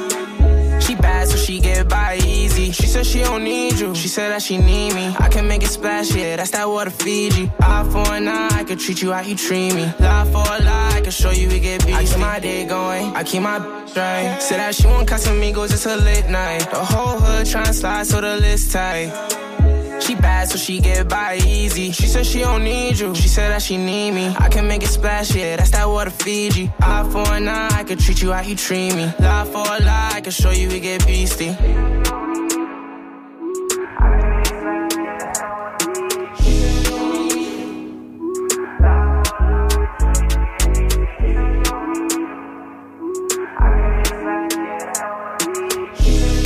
She 0.80 0.94
bad, 0.94 1.28
so 1.28 1.36
she 1.36 1.60
get 1.60 1.88
by 1.88 2.18
easy. 2.24 2.72
She 2.72 2.86
said 2.86 3.06
she 3.06 3.20
don't 3.20 3.44
need 3.44 3.78
you. 3.78 3.94
She 3.94 4.08
said 4.08 4.30
that 4.30 4.42
she 4.42 4.58
need 4.58 4.94
me. 4.94 5.14
I 5.18 5.28
can 5.28 5.46
make 5.46 5.62
it 5.62 5.68
splash, 5.68 6.14
yeah, 6.14 6.36
that's 6.36 6.50
that 6.50 6.68
water 6.68 6.90
Fiji. 6.90 7.50
Eye 7.60 7.88
for 7.92 8.12
an 8.14 8.28
eye, 8.28 8.48
I 8.52 8.64
could 8.64 8.80
treat 8.80 9.02
you 9.02 9.12
how 9.12 9.20
you 9.20 9.36
treat 9.36 9.74
me. 9.74 9.84
Lie 9.98 10.24
for 10.32 10.44
a 10.56 10.64
lie, 10.64 10.92
I 10.94 11.00
can 11.00 11.10
show 11.12 11.30
you 11.30 11.48
we 11.48 11.60
get 11.60 11.86
beat. 11.86 11.94
I 11.94 12.04
keep 12.04 12.18
my 12.18 12.40
day 12.40 12.66
going, 12.66 13.14
I 13.14 13.22
keep 13.24 13.42
my 13.42 13.58
right. 13.58 14.38
Said 14.40 14.58
that 14.58 14.74
she 14.74 14.86
want 14.86 15.08
Casamigos, 15.08 15.72
it's 15.72 15.86
a 15.86 15.96
late 15.96 16.28
night. 16.28 16.70
The 16.70 16.84
whole 16.84 17.18
hood 17.18 17.46
tryna 17.46 17.74
slide, 17.74 18.06
so 18.06 18.20
the 18.20 18.36
list 18.36 18.72
tight. 18.72 19.10
She 20.00 20.14
bad, 20.14 20.48
so 20.48 20.56
she 20.56 20.80
get 20.80 21.08
by 21.08 21.36
easy. 21.46 21.92
She 21.92 22.06
said 22.06 22.26
she 22.26 22.40
don't 22.40 22.64
need 22.64 22.98
you. 22.98 23.14
She 23.14 23.28
said 23.28 23.50
that 23.50 23.62
she 23.62 23.76
need 23.76 24.12
me. 24.12 24.34
I 24.38 24.48
can 24.48 24.66
make 24.66 24.82
it 24.82 24.88
splash, 24.88 25.34
yeah, 25.34 25.56
that's 25.56 25.70
that 25.70 25.88
water 25.88 26.10
Fiji. 26.10 26.72
Eye 26.80 27.08
for 27.12 27.26
an 27.34 27.48
eye, 27.48 27.68
I 27.72 27.84
can 27.84 27.98
treat 27.98 28.22
you 28.22 28.32
how 28.32 28.42
you 28.42 28.56
treat 28.56 28.94
me. 28.94 29.12
Lie 29.18 29.44
for 29.44 29.58
a 29.60 29.84
lie, 29.84 30.12
I 30.14 30.20
can 30.20 30.32
show 30.32 30.50
you 30.50 30.68
we 30.68 30.80
get 30.80 31.06
beastie. 31.06 31.56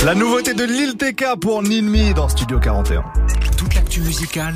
La 0.05 0.13
nouveauté 0.13 0.53
de 0.53 0.63
Lil 0.63 0.97
TK 0.97 1.39
pour 1.41 1.63
Me 1.63 2.13
dans 2.13 2.29
Studio 2.29 2.59
41. 2.59 3.03
Toute 3.57 3.73
l'actu 3.73 4.01
musicale, 4.01 4.53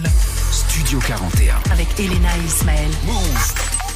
Studio 0.52 1.00
41. 1.00 1.56
Avec 1.72 1.88
Elena 2.00 2.30
et 2.38 2.46
Ismaël. 2.46 2.92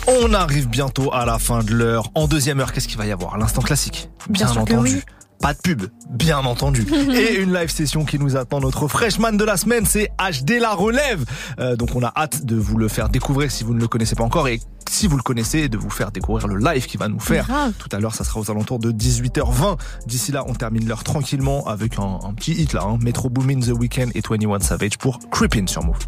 On 0.07 0.33
arrive 0.33 0.67
bientôt 0.67 1.13
à 1.13 1.27
la 1.27 1.37
fin 1.37 1.61
de 1.61 1.71
l'heure. 1.71 2.09
En 2.15 2.27
deuxième 2.27 2.59
heure, 2.59 2.73
qu'est-ce 2.73 2.87
qu'il 2.87 2.97
va 2.97 3.05
y 3.05 3.11
avoir? 3.11 3.37
L'instant 3.37 3.61
classique. 3.61 4.09
Bien 4.31 4.47
sûr 4.47 4.65
que 4.65 4.73
entendu. 4.73 4.95
oui. 4.95 5.01
Pas 5.43 5.53
de 5.53 5.59
pub, 5.59 5.83
bien 6.09 6.37
entendu. 6.39 6.87
Et 7.13 7.35
une 7.35 7.53
live 7.53 7.69
session 7.69 8.05
qui 8.05 8.17
nous 8.17 8.37
attend. 8.37 8.61
Notre 8.61 8.87
freshman 8.87 9.33
de 9.33 9.43
la 9.43 9.57
semaine, 9.57 9.85
c'est 9.85 10.09
HD 10.17 10.51
La 10.51 10.73
Relève. 10.73 11.25
Euh, 11.59 11.75
donc 11.75 11.97
on 11.97 12.01
a 12.01 12.13
hâte 12.15 12.45
de 12.45 12.55
vous 12.55 12.77
le 12.77 12.87
faire 12.87 13.09
découvrir 13.09 13.51
si 13.51 13.65
vous 13.65 13.73
ne 13.73 13.81
le 13.81 13.89
connaissez 13.89 14.15
pas 14.15 14.23
encore. 14.23 14.47
Et 14.47 14.61
si 14.89 15.05
vous 15.05 15.17
le 15.17 15.21
connaissez, 15.21 15.67
de 15.67 15.77
vous 15.77 15.89
faire 15.89 16.13
découvrir 16.13 16.47
le 16.47 16.55
live 16.59 16.85
qu'il 16.85 16.97
va 16.97 17.09
nous 17.09 17.19
faire. 17.19 17.45
Grave. 17.45 17.73
Tout 17.77 17.89
à 17.91 17.99
l'heure, 17.99 18.15
ça 18.15 18.23
sera 18.23 18.39
aux 18.39 18.49
alentours 18.49 18.79
de 18.79 18.93
18h20. 18.93 19.77
D'ici 20.07 20.31
là, 20.31 20.45
on 20.47 20.53
termine 20.53 20.87
l'heure 20.87 21.03
tranquillement 21.03 21.67
avec 21.67 21.99
un, 21.99 22.19
un 22.23 22.33
petit 22.33 22.53
hit 22.53 22.71
là. 22.71 22.83
Hein. 22.85 22.97
Metro 23.01 23.29
Boomin, 23.29 23.59
The 23.59 23.77
Weeknd 23.77 24.11
et 24.15 24.21
21 24.21 24.61
Savage 24.61 24.97
pour 24.97 25.19
Creepin' 25.29 25.67
sur 25.67 25.83
Move. 25.83 26.07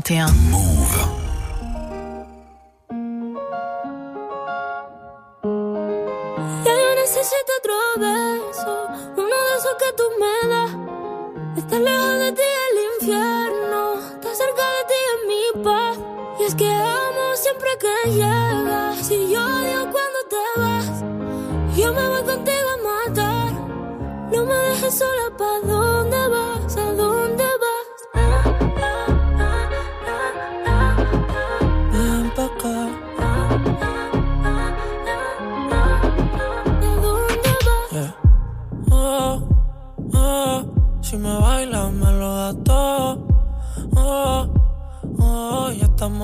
41. 0.00 0.32
Move. 0.50 0.96
Ya 6.64 6.72
yo 6.72 6.94
necesito 6.94 7.50
otro 7.58 7.74
beso, 7.98 8.86
uno 9.16 9.36
de 9.46 9.54
esos 9.58 9.74
que 9.80 9.92
tú 9.96 10.04
me 10.20 10.48
das. 10.48 10.70
Estás 11.56 11.80
lejos 11.80 12.18
de 12.20 12.32
ti 12.32 12.48
el 12.68 12.76
infierno, 12.94 13.94
estás 14.14 14.38
cerca 14.38 14.64
de 14.76 14.82
ti 14.90 14.98
en 15.14 15.20
mi 15.30 15.64
paz. 15.64 15.98
Y 16.38 16.44
es 16.44 16.54
que 16.54 16.70
amo 16.70 17.34
siempre 17.34 17.70
que 17.80 18.10
llegas. 18.12 18.98
Si 19.04 19.30
yo 19.32 19.40
odio 19.44 19.80
cuando 19.90 20.20
te 20.32 20.60
vas, 20.60 21.02
yo 21.76 21.92
me 21.92 22.08
voy 22.08 22.22
contigo 22.22 22.68
a 22.68 23.08
matar. 23.08 23.52
No 24.30 24.44
me 24.44 24.54
dejes 24.54 24.94
sola, 24.96 25.36
para 25.36 25.77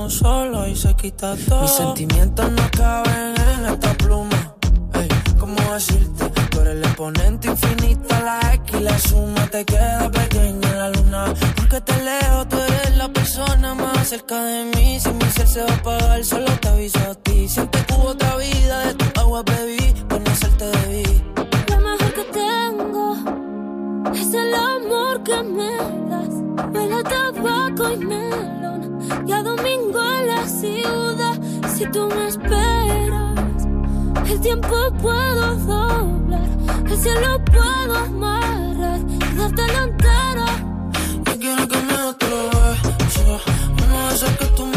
estamos 0.07 0.15
solos 0.15 0.69
y 0.69 0.77
se 0.77 0.95
quita 0.95 1.37
todo. 1.49 1.63
Mis 1.63 1.71
sentimientos 1.71 2.51
no 2.51 2.71
caben 2.77 3.35
en 3.37 3.67
esta 3.67 3.95
pluma. 3.95 4.55
Ey, 4.95 5.09
¿cómo 5.39 5.57
decirte? 5.73 6.29
Tú 6.51 6.61
eres 6.61 6.75
el 6.75 6.85
exponente 6.85 7.49
infinito, 7.49 8.15
la 8.23 8.41
X 8.55 8.81
y 8.81 8.83
la 8.83 8.99
suma 8.99 9.47
te 9.47 9.65
queda 9.65 10.11
pequeña 10.11 10.69
en 10.71 10.79
la 10.79 10.91
luna. 10.91 11.35
Aunque 11.59 11.81
te 11.81 12.03
lejos, 12.03 12.49
tú 12.49 12.57
eres 12.57 12.97
la 12.97 13.09
persona 13.09 13.75
más 13.75 14.09
cerca 14.09 14.43
de 14.43 14.65
mí. 14.77 15.01
Si 15.01 15.11
mi 15.11 15.25
ser 15.31 15.49
se 15.49 15.63
va 15.63 15.71
a 15.71 15.75
apagar, 15.75 16.25
solo 16.25 16.53
te 16.61 16.69
aviso 16.69 16.99
a 16.99 17.15
ti. 17.15 17.49
Siempre 17.49 17.85
que 17.85 17.95
hubo 17.95 18.09
otra 18.09 18.37
vida, 18.37 18.87
de 18.87 18.95
tu 18.95 19.21
agua 19.21 19.43
bebí, 19.43 19.95
conocerte 20.09 20.65
debí. 20.65 21.23
Lo 21.69 21.81
mejor 21.81 22.15
que 22.15 22.25
tengo 22.25 23.17
es 24.13 24.35
el 24.35 24.55
amor 24.55 25.23
que 25.23 25.43
me 25.43 25.77
das. 26.11 26.73
Huele 26.73 26.95
a 26.95 27.03
tabaco 27.03 27.93
y 27.93 27.97
melón. 27.97 28.94
Y 29.27 29.33
a 29.33 29.43
domingo 29.43 30.01
en 30.03 30.27
la 30.29 30.47
ciudad. 30.47 31.41
Si 31.75 31.87
tú 31.87 32.09
me 32.09 32.29
esperas, 32.29 33.67
el 34.31 34.41
tiempo 34.41 34.77
puedo 35.03 35.57
doblar. 35.57 36.49
El 36.87 36.97
cielo 36.99 37.45
puedo 37.45 37.97
amarrar 37.97 39.01
y 39.01 39.37
dártelo 39.37 39.83
entero. 39.85 40.45
Yo 41.27 41.39
quiero 41.39 41.69
que 41.69 41.77
me 41.79 41.95
beso, 41.95 43.41
uno 43.85 44.09
de 44.09 44.15
esos 44.15 44.31
que 44.39 44.47
tú 44.57 44.67
me 44.67 44.74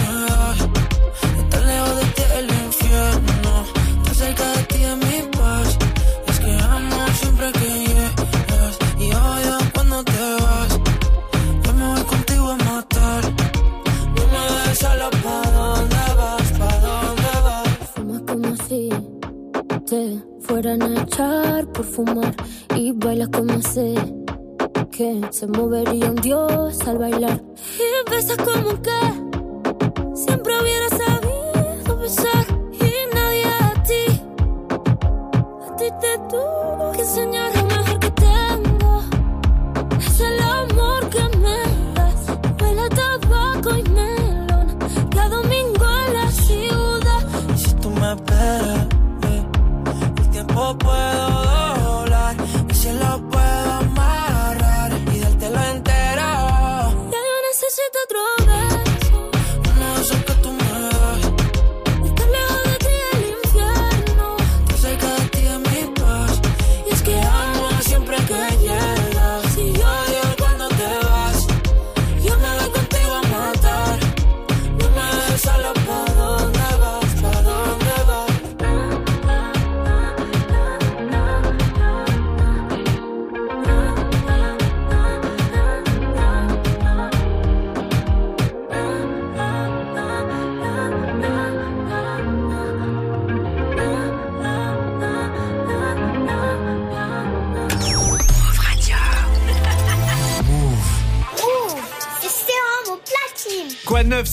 se 25.37 25.45
movería 25.45 26.09
un 26.09 26.15
dios 26.15 26.81
al 26.87 26.97
bailar. 26.97 27.43
Y 27.77 28.09
besas 28.09 28.37
como 28.37 28.81
que 28.81 29.16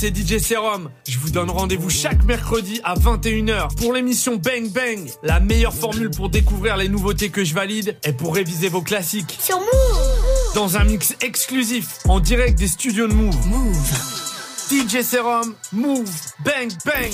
c'est 0.05 0.15
DJ 0.15 0.39
Serum. 0.39 0.91
Je 1.09 1.19
vous 1.19 1.31
donne 1.31 1.49
rendez-vous 1.49 1.89
chaque 1.89 2.25
mercredi 2.25 2.79
à 2.85 2.95
21h 2.95 3.75
pour 3.77 3.95
l'émission 3.95 4.37
Bang 4.37 4.71
Bang. 4.71 5.11
La 5.23 5.41
meilleure 5.41 5.73
formule 5.73 6.11
pour 6.11 6.29
découvrir 6.29 6.77
les 6.77 6.91
nouveautés 6.91 7.31
que 7.31 7.43
je 7.43 7.55
valide 7.55 7.97
et 8.05 8.13
pour 8.13 8.35
réviser 8.35 8.69
vos 8.69 8.83
classiques. 8.83 9.39
Sur 9.41 9.59
Move. 9.59 10.55
Dans 10.55 10.77
un 10.77 10.85
mix 10.85 11.17
exclusif, 11.23 12.01
en 12.07 12.21
direct 12.21 12.59
des 12.59 12.69
studios 12.69 13.07
de 13.09 13.15
Move. 13.15 13.47
Move. 13.47 13.93
DJ 14.71 15.01
Serum, 15.03 15.55
Move, 15.73 16.11
Bang 16.45 16.71
Bang. 16.85 17.13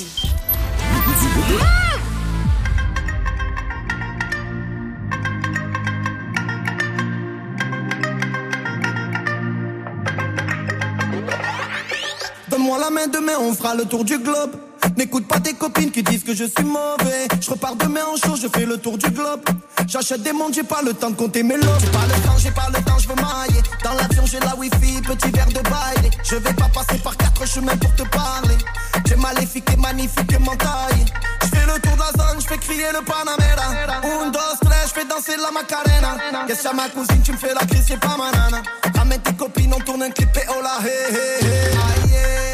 La 12.79 12.89
main 12.89 13.07
demain, 13.07 13.33
on 13.39 13.53
fera 13.53 13.75
le 13.75 13.85
tour 13.85 14.03
du 14.03 14.17
globe. 14.17 14.51
N'écoute 14.97 15.27
pas 15.27 15.39
tes 15.39 15.53
copines 15.53 15.91
qui 15.91 16.01
disent 16.01 16.23
que 16.23 16.33
je 16.33 16.45
suis 16.45 16.63
mauvais. 16.63 17.27
Je 17.39 17.51
repars 17.51 17.75
demain 17.75 18.01
en 18.11 18.15
show, 18.15 18.35
je 18.35 18.47
fais 18.47 18.65
le 18.65 18.77
tour 18.77 18.97
du 18.97 19.09
globe. 19.11 19.41
J'achète 19.87 20.23
des 20.23 20.33
montres, 20.33 20.55
j'ai 20.55 20.63
pas 20.63 20.81
le 20.81 20.93
temps 20.93 21.11
de 21.11 21.15
compter 21.15 21.43
mes 21.43 21.57
lots. 21.57 21.77
J'ai 21.79 21.91
pas 21.91 22.07
le 22.07 22.21
temps, 22.23 22.37
j'ai 22.37 22.51
pas 22.51 22.67
le 22.69 22.83
temps, 22.83 22.97
je 22.97 23.07
veux 23.07 23.15
mailler. 23.15 23.61
Dans 23.83 23.93
l'avion, 23.93 24.23
j'ai 24.25 24.39
la 24.39 24.55
wifi, 24.55 25.01
petit 25.01 25.29
verre 25.31 25.47
de 25.47 25.61
bail. 25.69 26.09
Je 26.23 26.35
vais 26.35 26.53
pas 26.53 26.69
passer 26.73 26.99
par 27.03 27.15
quatre 27.15 27.45
chemins 27.47 27.77
pour 27.77 27.93
te 27.93 28.03
parler. 28.03 28.57
J'ai 29.05 29.15
maléfique 29.15 29.69
et 29.71 29.77
magnifique 29.77 30.33
et 30.33 30.39
mentaille. 30.39 31.05
Je 31.43 31.47
fais 31.47 31.65
le 31.65 31.79
tour 31.79 31.93
de 31.93 31.99
la 31.99 32.25
zone, 32.25 32.41
je 32.41 32.47
fais 32.47 32.57
crier 32.57 32.87
le 32.93 33.03
Panamera. 33.05 33.95
Un, 34.03 34.29
deux, 34.31 34.39
trois, 34.61 34.85
je 34.87 34.93
fais 34.93 35.05
danser 35.05 35.37
la 35.37 35.51
Macarena. 35.51 36.45
Qu'est-ce 36.47 36.67
que 36.67 36.75
ma 36.75 36.89
cousine, 36.89 37.21
tu 37.23 37.31
me 37.31 37.37
fais 37.37 37.53
la 37.53 37.65
crise, 37.65 37.85
c'est 37.87 37.99
pas 37.99 38.17
ma 38.17 38.31
nana. 38.31 38.63
Ramène 38.95 39.21
tes 39.21 39.33
copines, 39.33 39.73
on 39.73 39.79
tourne 39.79 40.03
un 40.03 40.09
clip 40.09 40.35
et 40.35 40.47
oh 40.49 40.61
la 40.63 40.87
hey, 40.87 41.15
hey, 41.15 41.47
hey. 41.47 42.50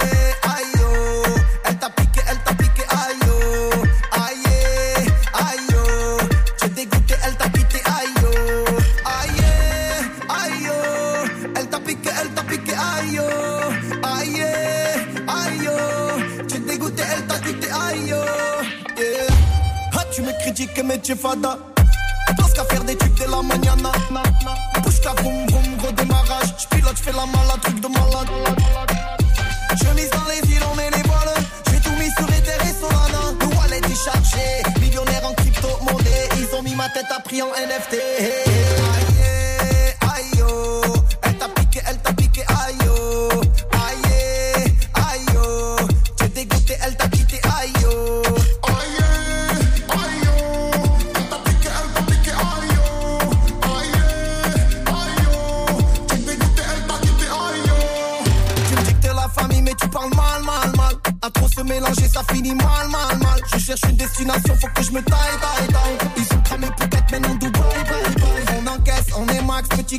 Es 21.10 21.16
fada. 21.16 21.58
Pense 22.38 22.54
qu'à 22.54 22.64
faire 22.66 22.84
des 22.84 22.96
trucs 22.96 23.16
de 23.16 23.32
la 23.32 23.42
mañana. 23.42 23.92
Bouge 24.84 25.02
ta 25.02 25.14
boum 25.14 25.46
boum, 25.46 25.78
gros 25.78 25.92
démarrage. 25.92 26.54
J'pilote, 26.60 26.98
j'fais 26.98 27.12
la 27.14 27.26
malade, 27.26 27.62
truc 27.62 27.80
de 27.80 27.88
malade. 27.88 28.28
Je 29.80 29.88
mise 29.96 30.10
dans 30.10 30.26
les 30.30 30.42
villes, 30.48 30.64
on 30.72 30.76
met 30.76 30.90
les 30.92 31.04
voiles. 31.04 31.36
J'ai 31.72 31.80
tout 31.80 31.96
mis 31.98 32.12
sur 32.18 32.28
Ether 32.28 32.60
et 32.64 32.74
Solana. 32.80 33.24
Le 33.40 33.48
wallet 33.56 33.82
est 33.84 34.06
chargé. 34.06 34.80
Millionnaire 34.82 35.26
en 35.26 35.34
crypto-monnaie. 35.34 36.30
Ils 36.38 36.56
ont 36.56 36.64
mis 36.64 36.76
ma 36.76 36.90
tête 36.90 37.12
à 37.16 37.22
prix 37.22 37.42
en 37.42 37.52
NFT. 37.52 37.96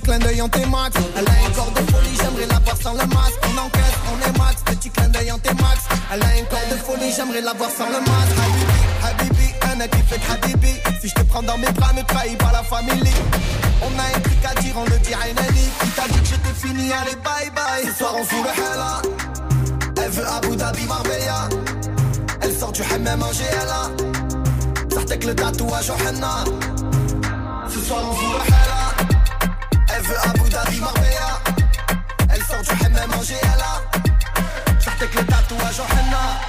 Clin 0.09 0.19
d'œil 0.19 0.41
en 0.41 0.49
T-Max. 0.49 0.97
Elle 1.17 1.29
a 1.29 1.31
un 1.31 1.51
corps 1.53 1.71
de 1.73 1.93
folie, 1.93 2.17
j'aimerais 2.17 2.47
la 2.47 2.59
voir 2.61 2.77
sans 2.83 2.93
le 2.93 3.07
masque. 3.07 3.39
On 3.45 3.59
encaisse, 3.59 3.99
on 4.11 4.27
est 4.27 4.39
max, 4.39 4.63
petit 4.65 4.91
clin 4.91 5.09
d'œil 5.09 5.31
en 5.31 5.39
T-Max. 5.39 5.79
Elle 6.13 6.23
a 6.23 6.27
un 6.27 6.45
corps 6.49 6.69
de 6.71 6.77
folie, 6.77 7.13
j'aimerais 7.15 7.43
la 7.43 7.53
voir 7.53 7.71
sans 7.71 7.89
le 7.89 8.01
masque. 8.01 8.35
Habibi, 9.05 9.49
Habibi, 9.63 9.83
un 9.83 9.89
qui 9.89 10.03
fait 10.09 10.21
Habibi. 10.33 10.73
Si 11.03 11.09
je 11.09 11.15
te 11.15 11.23
prends 11.23 11.43
dans 11.43 11.59
mes 11.59 11.71
bras, 11.73 11.93
ne 11.93 12.03
trahis 12.03 12.37
pas 12.37 12.53
la 12.53 12.63
famille. 12.63 13.13
On 13.83 13.99
a 13.99 14.17
un 14.17 14.21
truc 14.21 14.45
à 14.51 14.61
dire, 14.61 14.75
on 14.77 14.85
le 14.85 14.99
dit 14.99 15.13
à 15.13 15.21
amie. 15.21 15.69
Qui 15.81 15.89
t'a 15.91 16.09
dit 16.09 16.21
que 16.21 16.27
j'étais 16.27 16.57
fini, 16.67 16.91
allez 16.91 17.17
bye 17.23 17.51
bye. 17.55 17.85
Ce 17.87 17.99
soir 17.99 18.15
on 18.17 18.25
fout 18.25 18.45
le 18.45 18.53
hella. 18.63 19.03
Elle 20.03 20.11
veut 20.11 20.27
Abu 20.27 20.57
Dhabi, 20.57 20.85
Marbella. 20.87 21.49
Elle 22.41 22.57
sort 22.57 22.73
du 22.73 22.83
hammam 22.83 23.23
en 23.23 23.31
GLA. 23.31 23.83
Sartek 24.91 25.25
le 25.25 25.35
tatouage 25.35 25.91
au 25.91 26.09
henna. 26.09 26.45
Ce 27.69 27.81
soir 27.81 28.01
on 28.11 28.15
fout 28.15 28.28
sort 33.09 33.17
du 33.17 33.17
hammam 33.17 33.19
en 33.19 33.25
GLA. 33.25 34.79
Sartek 34.81 36.48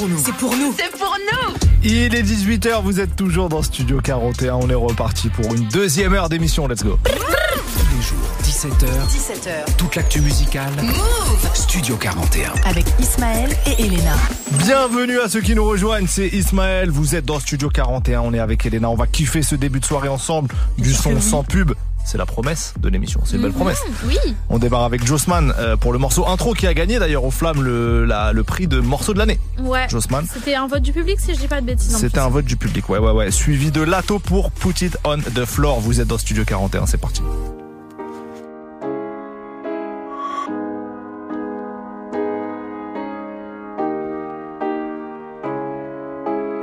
pour 0.00 0.08
nous. 0.08 0.18
C'est 0.18 0.32
pour 0.32 0.56
nous. 0.56 0.74
C'est 0.78 0.98
pour 0.98 1.14
nous. 1.32 1.54
Il 1.82 2.14
est 2.14 2.22
18h, 2.22 2.82
vous 2.82 3.00
êtes 3.00 3.16
toujours 3.16 3.50
dans 3.50 3.62
Studio 3.62 4.00
41, 4.00 4.54
on 4.54 4.70
est 4.70 4.74
reparti 4.74 5.28
pour 5.28 5.52
une 5.54 5.68
deuxième 5.68 6.14
heure 6.14 6.30
d'émission, 6.30 6.66
let's 6.66 6.82
go. 6.82 6.98
Tous 7.04 7.10
les 7.10 8.02
jours, 8.02 8.18
17h. 8.42 8.86
17h. 8.86 9.76
Toute 9.76 9.96
l'actu 9.96 10.22
musicale. 10.22 10.72
Move. 10.82 11.50
Studio 11.52 11.96
41. 11.96 12.52
Avec 12.64 12.86
Ismaël 12.98 13.54
et 13.66 13.82
Elena. 13.82 14.14
Bienvenue 14.52 15.20
à 15.20 15.28
ceux 15.28 15.42
qui 15.42 15.54
nous 15.54 15.66
rejoignent, 15.66 16.06
c'est 16.08 16.28
Ismaël, 16.28 16.88
vous 16.88 17.14
êtes 17.14 17.26
dans 17.26 17.38
Studio 17.38 17.68
41, 17.68 18.20
on 18.20 18.32
est 18.32 18.38
avec 18.40 18.64
Elena, 18.64 18.88
on 18.88 18.96
va 18.96 19.06
kiffer 19.06 19.42
ce 19.42 19.54
début 19.54 19.80
de 19.80 19.84
soirée 19.84 20.08
ensemble, 20.08 20.48
du 20.78 20.94
son 20.94 21.20
sans 21.20 21.44
pub. 21.44 21.72
C'est 22.10 22.18
la 22.18 22.26
promesse 22.26 22.74
de 22.80 22.88
l'émission, 22.88 23.20
c'est 23.24 23.36
une 23.36 23.42
belle 23.42 23.52
Mhm, 23.52 23.56
promesse. 23.56 23.82
Oui. 24.04 24.16
On 24.48 24.58
démarre 24.58 24.82
avec 24.82 25.06
Jossman 25.06 25.54
euh, 25.60 25.76
pour 25.76 25.92
le 25.92 26.00
morceau 26.00 26.26
intro 26.26 26.54
qui 26.54 26.66
a 26.66 26.74
gagné 26.74 26.98
d'ailleurs 26.98 27.22
au 27.22 27.30
Flamme 27.30 27.62
le, 27.62 28.04
la- 28.04 28.32
le 28.32 28.42
prix 28.42 28.66
de 28.66 28.80
morceau 28.80 29.12
de 29.14 29.18
l'année. 29.18 29.38
Ouais. 29.60 29.88
Jossman. 29.88 30.26
C'était 30.32 30.56
un 30.56 30.66
vote 30.66 30.82
du 30.82 30.92
public 30.92 31.20
si 31.20 31.34
je 31.34 31.38
dis 31.38 31.46
pas 31.46 31.60
de 31.60 31.66
bêtises. 31.66 31.96
C'était 31.96 32.18
un 32.18 32.28
vote 32.28 32.46
du 32.46 32.56
public, 32.56 32.88
ouais, 32.88 32.98
ouais, 32.98 33.12
ouais. 33.12 33.30
Suivi 33.30 33.70
de 33.70 33.82
Lato 33.82 34.18
pour 34.18 34.50
Put 34.50 34.84
It 34.84 34.98
On 35.04 35.18
The 35.18 35.44
Floor. 35.44 35.78
Vous 35.78 36.00
êtes 36.00 36.08
dans 36.08 36.18
Studio 36.18 36.44
41, 36.44 36.86
c'est 36.86 36.98
parti. 36.98 37.22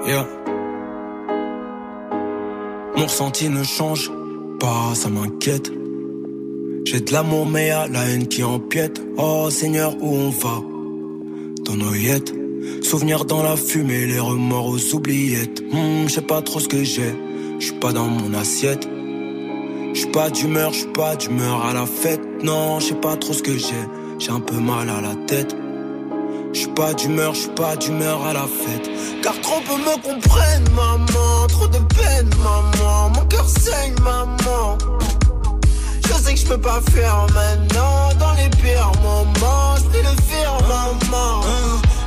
Yeah. 0.06 0.26
Mon 2.96 3.04
ressenti 3.04 3.50
ne 3.50 3.64
change 3.64 4.10
pas, 4.60 4.94
ça 4.94 5.10
m'inquiète. 5.10 5.72
J'ai 6.86 7.02
de 7.02 7.12
l'amour, 7.12 7.46
mais 7.46 7.68
y'a 7.68 7.88
la 7.88 8.06
haine 8.10 8.28
qui 8.28 8.44
empiète. 8.44 9.02
Oh 9.18 9.50
Seigneur, 9.50 9.96
où 10.02 10.16
on 10.16 10.30
va? 10.30 10.62
Dans 11.66 11.76
nos 11.76 11.94
yettes. 11.94 12.34
Souvenirs 12.82 13.26
dans 13.26 13.44
la 13.44 13.56
fumée, 13.56 14.06
les 14.06 14.20
remords 14.20 14.68
aux 14.68 14.96
oubliettes. 14.96 15.62
Hmm, 15.72 16.08
je 16.08 16.14
sais 16.14 16.22
pas 16.22 16.42
trop 16.42 16.60
ce 16.60 16.68
que 16.68 16.84
j'ai, 16.84 17.14
je 17.60 17.74
pas 17.74 17.92
dans 17.92 18.08
mon 18.08 18.34
assiette. 18.34 18.88
Je 19.94 20.06
pas 20.08 20.30
d'humeur, 20.30 20.74
je 20.74 20.80
suis 20.80 20.94
pas 20.94 21.16
d'humeur 21.16 21.66
à 21.66 21.74
la 21.74 21.86
fête. 21.86 22.22
Non, 22.44 22.80
je 22.80 22.88
sais 22.88 22.96
pas 22.96 23.18
trop 23.18 23.34
ce 23.34 23.44
que 23.44 23.58
j'ai, 23.58 23.84
j'ai 24.20 24.32
un 24.32 24.40
peu 24.40 24.58
mal 24.58 24.90
à 24.90 25.02
la 25.02 25.16
tête. 25.16 25.56
Je 26.54 26.60
suis 26.60 26.68
pas 26.70 26.94
d'humeur, 26.94 27.34
je 27.34 27.42
suis 27.42 27.50
pas 27.50 27.76
d'humeur 27.76 28.26
à 28.26 28.34
la 28.34 28.46
fête. 28.46 28.90
Car 29.22 29.40
trop 29.42 29.60
peu 29.62 29.78
me 29.78 29.96
comprennent, 30.02 30.70
maman. 30.76 31.48
Trop 31.48 31.68
de 31.68 31.80
peine, 31.96 32.30
maman. 32.38 33.10
Mon 33.10 33.26
cœur 33.26 33.48
saigne, 33.48 33.96
maman. 34.04 34.78
Je 36.08 36.14
sais 36.14 36.34
que 36.34 36.40
je 36.40 36.46
peux 36.46 36.62
pas 36.62 36.82
faire 36.92 37.26
maintenant. 37.34 38.14
Dans 38.20 38.34
les 38.34 38.50
pires 38.62 38.92
moments, 39.04 39.76
je 39.78 40.00
le 40.00 40.16
faire, 40.30 40.58
maman. 40.68 41.42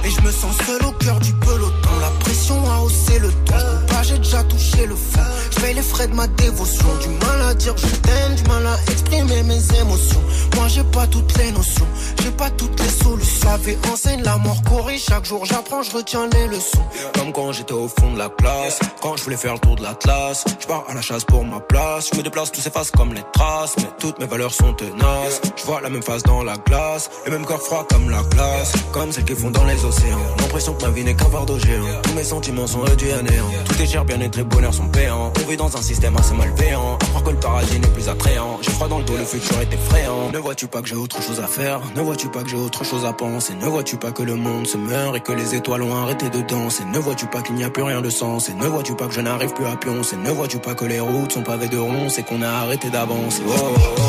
Et 0.04 0.10
je 0.10 0.20
me 0.22 0.30
sens 0.30 0.56
seul 0.66 0.84
au 0.84 0.92
cœur 0.92 1.18
du 1.20 1.32
peloton. 1.34 1.90
La 2.00 2.10
pression 2.20 2.56
a 2.70 2.80
haussé 2.80 3.18
le 3.18 3.30
ton. 3.44 3.54
Pas, 4.00 4.06
j'ai 4.06 4.18
déjà 4.18 4.42
touché 4.44 4.86
le 4.86 4.94
fond. 4.96 5.20
Je 5.50 5.60
paye 5.60 5.74
les 5.74 5.82
frais 5.82 6.08
de 6.08 6.14
ma 6.14 6.26
dévotion. 6.26 6.86
Du 7.02 7.08
mal 7.08 7.42
à 7.50 7.54
dire 7.54 7.74
je 7.76 7.86
t'aime, 7.86 8.34
du 8.34 8.42
mal 8.44 8.66
à 8.66 8.78
exprimer 8.90 9.42
mes 9.42 9.60
émotions. 9.78 10.22
Moi 10.56 10.68
j'ai 10.68 10.84
pas 10.84 11.06
toutes 11.06 11.36
les 11.36 11.52
notions, 11.52 11.86
j'ai 12.22 12.30
pas 12.30 12.50
toutes 12.50 12.80
les 12.80 12.88
solutions. 12.88 13.48
La 13.50 13.56
vie 13.58 13.76
enseigne, 13.92 14.22
la 14.22 14.38
mort 14.38 14.62
corrige. 14.62 15.04
Chaque 15.08 15.26
jour 15.26 15.44
j'apprends, 15.44 15.82
je 15.82 15.92
retiens 15.94 16.28
les 16.32 16.46
leçons. 16.48 16.82
Comme 17.14 17.32
quand 17.32 17.52
j'étais 17.52 17.74
au 17.74 17.88
fond 17.88 18.12
de 18.14 18.18
la 18.18 18.30
classe, 18.30 18.78
quand 19.02 19.16
je 19.18 19.24
voulais 19.24 19.36
faire 19.36 19.54
le 19.54 19.58
tour 19.58 19.76
de 19.76 19.82
l'Atlas. 19.82 20.44
Je 20.58 20.66
pars 20.66 20.84
à 20.88 20.94
la 20.94 21.02
chasse 21.02 21.24
pour 21.24 21.44
ma 21.44 21.60
place. 21.60 22.08
Je 22.12 22.18
me 22.18 22.22
déplace, 22.22 22.52
tout 22.52 22.60
s'efface 22.60 22.90
comme 22.90 23.12
les 23.12 23.24
traces. 23.34 23.74
Mais 23.78 23.90
toutes 23.98 24.18
mes 24.18 24.26
valeurs 24.26 24.54
sont 24.54 24.72
tenaces. 24.72 25.42
Je 25.56 25.64
vois 25.64 25.80
la 25.82 25.90
même 25.90 26.02
face 26.02 26.22
dans 26.22 26.42
la 26.42 26.56
glace, 26.56 27.10
le 27.26 27.32
même 27.32 27.44
corps 27.44 27.60
froid 27.60 27.86
comme 27.90 28.08
la 28.08 28.22
glace. 28.22 28.72
Comme 28.92 29.12
celles 29.12 29.24
qui 29.24 29.34
font 29.34 29.50
dans 29.50 29.64
les 29.64 29.84
océans. 29.84 30.18
L'impression 30.38 30.72
que 30.74 30.84
ma 30.84 30.90
vie 30.90 31.04
n'est 31.04 31.14
qu'un 31.14 31.30
fardeau 31.30 31.58
géant. 31.58 32.00
Tous 32.02 32.14
mes 32.14 32.24
sentiments 32.24 32.66
sont 32.66 32.80
réduits 32.80 33.12
à 33.12 33.22
néant. 33.22 33.50
Tout 33.66 33.82
est 33.82 33.89
bien-être 33.98 34.38
et 34.38 34.44
bonheur 34.44 34.72
sont 34.72 34.86
payants. 34.88 35.32
On 35.42 35.50
vit 35.50 35.56
dans 35.56 35.76
un 35.76 35.82
système 35.82 36.16
assez 36.16 36.32
malveillant. 36.34 36.96
À 37.00 37.04
croire 37.06 37.24
que 37.24 37.30
le 37.30 37.36
paradis 37.36 37.80
n'est 37.80 37.88
plus 37.88 38.08
attrayant. 38.08 38.58
J'ai 38.62 38.70
froid 38.70 38.86
dans 38.88 38.98
le 38.98 39.04
dos, 39.04 39.16
le 39.16 39.24
futur 39.24 39.60
est 39.60 39.72
effrayant. 39.72 40.30
Ne 40.32 40.38
vois-tu 40.38 40.68
pas 40.68 40.80
que 40.80 40.88
j'ai 40.88 40.94
autre 40.94 41.20
chose 41.20 41.40
à 41.40 41.46
faire? 41.46 41.80
Ne 41.96 42.00
vois-tu 42.00 42.28
pas 42.28 42.42
que 42.42 42.48
j'ai 42.48 42.56
autre 42.56 42.84
chose 42.84 43.04
à 43.04 43.12
penser? 43.12 43.54
Ne 43.54 43.66
vois-tu 43.66 43.96
pas 43.96 44.12
que 44.12 44.22
le 44.22 44.36
monde 44.36 44.66
se 44.66 44.76
meurt 44.76 45.16
et 45.16 45.20
que 45.20 45.32
les 45.32 45.56
étoiles 45.56 45.82
ont 45.82 45.94
arrêté 45.94 46.30
de 46.30 46.40
danser? 46.40 46.84
Ne 46.84 46.98
vois-tu 46.98 47.26
pas 47.26 47.42
qu'il 47.42 47.56
n'y 47.56 47.64
a 47.64 47.70
plus 47.70 47.82
rien 47.82 48.00
de 48.00 48.10
sens? 48.10 48.48
Et 48.48 48.54
ne 48.54 48.66
vois-tu 48.66 48.94
pas 48.94 49.06
que 49.06 49.12
je 49.12 49.20
n'arrive 49.20 49.52
plus 49.54 49.66
à 49.66 49.76
pioncer? 49.76 50.16
Ne 50.16 50.30
vois-tu 50.30 50.58
pas 50.58 50.74
que 50.74 50.84
les 50.84 51.00
routes 51.00 51.32
sont 51.32 51.42
pavées 51.42 51.68
de 51.68 51.78
ronces 51.78 52.18
et 52.18 52.22
qu'on 52.22 52.42
a 52.42 52.48
arrêté 52.48 52.90
d'avancer? 52.90 53.42
Oh, 53.46 53.52
oh, 53.52 53.80
oh. 53.98 54.02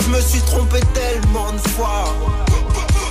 Je 0.00 0.08
me 0.08 0.20
suis 0.20 0.40
trompé 0.42 0.78
tellement 0.94 1.52
de 1.52 1.68
fois. 1.68 2.14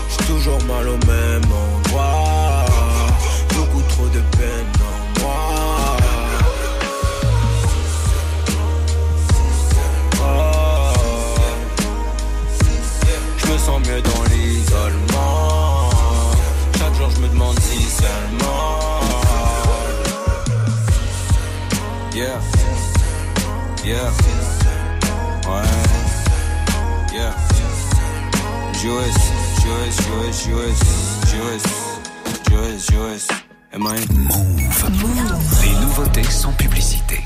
J'ai 0.10 0.26
toujours 0.26 0.64
mal 0.64 0.88
au 0.88 0.98
même 1.06 1.44
endroit 1.44 2.31
dans 14.72 14.88
l'isolement 14.88 15.90
Chaque 16.78 16.96
jour 16.96 17.10
je 17.16 17.22
me 17.22 17.28
demande 17.30 17.60
si 17.60 17.82
seulement 17.84 18.82
Yeah. 22.14 22.42
Yeah. 23.86 24.12
Ouais. 25.48 25.64
Yeah. 27.14 27.34
Joyce, 28.82 29.32
Joyce, 29.64 30.02
Joyce, 30.08 30.46
Joyce, 30.46 30.84
Joyce, 31.32 31.70
Joyce, 32.50 32.92
Joyce. 32.92 33.28
Am 33.74 33.84
I? 33.84 34.14
Move. 34.14 34.92
Les 35.64 35.86
nouveautés 35.86 36.24
sans 36.24 36.52
publicité. 36.52 37.24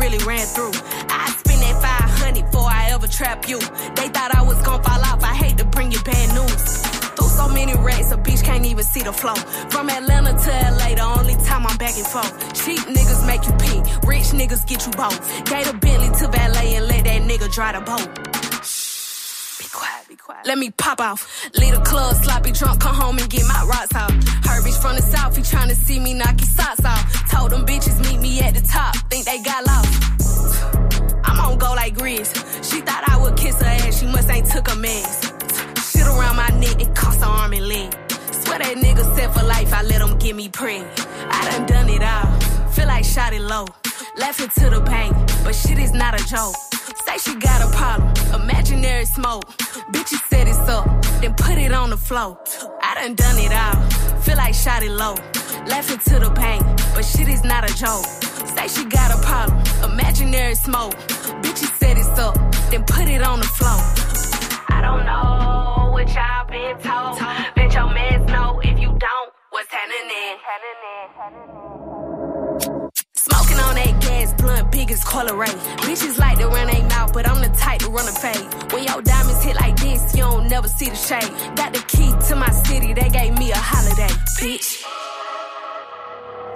Really 0.00 0.18
ran 0.24 0.46
through. 0.46 0.72
I 1.10 1.30
spend 1.38 1.60
that 1.62 1.76
500 1.82 2.44
before 2.46 2.68
I 2.68 2.90
ever 2.90 3.06
trap 3.06 3.48
you. 3.48 3.58
They 3.98 4.08
thought 4.08 4.34
I 4.34 4.42
was 4.42 4.60
gonna 4.62 4.82
fall 4.82 5.00
off, 5.00 5.22
I 5.22 5.34
hate 5.34 5.58
to 5.58 5.64
bring 5.64 5.92
you 5.92 6.00
bad 6.02 6.34
news. 6.34 6.82
Through 7.16 7.28
so 7.28 7.48
many 7.48 7.74
racks, 7.76 8.10
a 8.10 8.16
bitch 8.16 8.42
can't 8.42 8.64
even 8.64 8.84
see 8.84 9.02
the 9.02 9.12
flow. 9.12 9.34
From 9.68 9.90
Atlanta 9.90 10.32
to 10.32 10.50
LA, 10.78 10.94
the 10.94 11.06
only 11.18 11.36
time 11.44 11.66
I'm 11.66 11.76
back 11.76 11.96
and 11.96 12.06
forth. 12.06 12.32
Cheap 12.64 12.80
niggas 12.96 13.26
make 13.26 13.44
you 13.46 13.52
pee, 13.62 13.80
rich 14.08 14.28
niggas 14.40 14.66
get 14.66 14.86
you 14.86 14.92
both. 14.92 15.18
Gave 15.44 15.68
a 15.68 15.74
Bentley 15.74 16.10
to 16.18 16.28
valet 16.28 16.74
and 16.76 16.86
let 16.88 17.04
that 17.04 17.22
nigga 17.22 17.52
dry 17.52 17.72
the 17.72 17.80
boat. 17.80 18.39
Let 20.44 20.58
me 20.58 20.70
pop 20.70 21.00
off. 21.00 21.50
Leave 21.54 21.74
the 21.74 21.80
club, 21.80 22.14
sloppy 22.22 22.52
drunk, 22.52 22.80
come 22.80 22.94
home 22.94 23.18
and 23.18 23.28
get 23.28 23.46
my 23.46 23.64
rocks 23.68 23.94
off. 23.94 24.10
Herbie's 24.44 24.78
from 24.78 24.96
the 24.96 25.02
south, 25.02 25.36
he 25.36 25.42
tryna 25.42 25.74
see 25.74 25.98
me 25.98 26.14
knock 26.14 26.38
his 26.38 26.54
socks 26.54 26.84
off. 26.84 27.30
Told 27.30 27.50
them 27.50 27.66
bitches 27.66 27.98
meet 28.08 28.20
me 28.20 28.40
at 28.40 28.54
the 28.54 28.60
top, 28.60 28.94
think 29.10 29.24
they 29.24 29.42
got 29.42 29.66
lost. 29.66 30.64
I'm 31.24 31.38
on 31.40 31.58
go 31.58 31.72
like 31.72 31.94
Grizz. 31.94 32.30
She 32.68 32.80
thought 32.80 33.04
I 33.08 33.16
would 33.22 33.36
kiss 33.36 33.56
her 33.60 33.66
ass, 33.66 34.00
she 34.00 34.06
must 34.06 34.30
ain't 34.30 34.46
took 34.46 34.70
a 34.70 34.76
mess. 34.76 35.32
Shit 35.90 36.06
around 36.06 36.36
my 36.36 36.48
neck, 36.58 36.80
it 36.80 36.94
cost 36.94 37.18
an 37.18 37.24
arm 37.24 37.52
and 37.52 37.66
leg. 37.66 37.92
Swear 38.32 38.58
that 38.58 38.76
nigga 38.76 39.04
set 39.16 39.34
for 39.34 39.44
life, 39.44 39.72
I 39.72 39.82
let 39.82 40.00
him 40.00 40.18
get 40.18 40.34
me 40.36 40.48
preg. 40.48 40.86
I 41.30 41.50
done 41.50 41.66
done 41.66 41.88
it 41.88 42.02
all, 42.02 42.70
feel 42.70 42.86
like 42.86 43.04
shot 43.04 43.32
it 43.32 43.42
low. 43.42 43.66
Laughing 44.16 44.48
to 44.48 44.70
the 44.70 44.80
bank, 44.80 45.16
but 45.44 45.54
shit 45.54 45.78
is 45.78 45.92
not 45.92 46.20
a 46.20 46.24
joke. 46.28 46.69
Say 47.06 47.18
she 47.18 47.34
got 47.38 47.62
a 47.62 47.76
problem, 47.76 48.12
imaginary 48.42 49.04
smoke. 49.04 49.46
Bitch, 49.92 50.12
you 50.12 50.18
set 50.28 50.48
it 50.48 50.56
up, 50.68 50.86
then 51.20 51.34
put 51.34 51.56
it 51.56 51.72
on 51.72 51.90
the 51.90 51.96
floor. 51.96 52.38
I 52.82 52.94
done 52.94 53.14
done 53.14 53.38
it 53.38 53.52
all, 53.52 54.20
feel 54.20 54.36
like 54.36 54.54
shot 54.54 54.82
it 54.82 54.90
low. 54.90 55.14
Laughing 55.66 55.98
to 55.98 56.18
the 56.18 56.30
pain, 56.30 56.62
but 56.94 57.04
shit 57.04 57.28
is 57.28 57.44
not 57.44 57.68
a 57.68 57.74
joke. 57.74 58.04
Say 58.56 58.68
she 58.68 58.84
got 58.84 59.16
a 59.16 59.22
problem, 59.22 59.62
imaginary 59.92 60.54
smoke. 60.54 60.94
Bitch, 61.42 61.62
you 61.62 61.68
set 61.78 61.96
it 61.96 62.18
up, 62.18 62.34
then 62.70 62.84
put 62.84 63.08
it 63.08 63.22
on 63.22 63.40
the 63.40 63.46
floor. 63.46 63.80
I 64.68 64.80
don't 64.82 65.04
know 65.04 65.90
what 65.92 66.08
y'all 66.14 66.46
been 66.46 66.78
told. 66.82 67.18
Bet 67.54 67.72
your 67.74 67.92
mans 67.92 68.26
know 68.30 68.60
if 68.64 68.78
you 68.78 68.88
don't, 68.88 69.32
what's 69.50 69.70
happening. 69.70 71.79
Blunt, 74.90 74.90
big 74.90 74.92
as 74.92 75.04
Colorado. 75.04 75.58
Bitches 75.82 76.18
like 76.18 76.38
to 76.38 76.46
run 76.46 76.66
they 76.66 76.82
mouth, 76.82 77.12
but 77.12 77.28
I'm 77.28 77.40
the 77.40 77.48
type 77.56 77.80
to 77.80 77.90
run 77.90 78.08
a 78.08 78.12
fade. 78.12 78.72
When 78.72 78.84
your 78.84 79.02
diamonds 79.02 79.42
hit 79.42 79.56
like 79.56 79.76
this, 79.76 80.14
you 80.14 80.22
don't 80.22 80.48
never 80.48 80.68
see 80.68 80.88
the 80.88 80.96
shade. 80.96 81.30
Got 81.56 81.72
the 81.72 81.82
key 81.86 82.12
to 82.28 82.36
my 82.36 82.50
city, 82.50 82.92
they 82.92 83.08
gave 83.08 83.38
me 83.38 83.50
a 83.52 83.56
holiday, 83.56 84.12
bitch. 84.38 84.84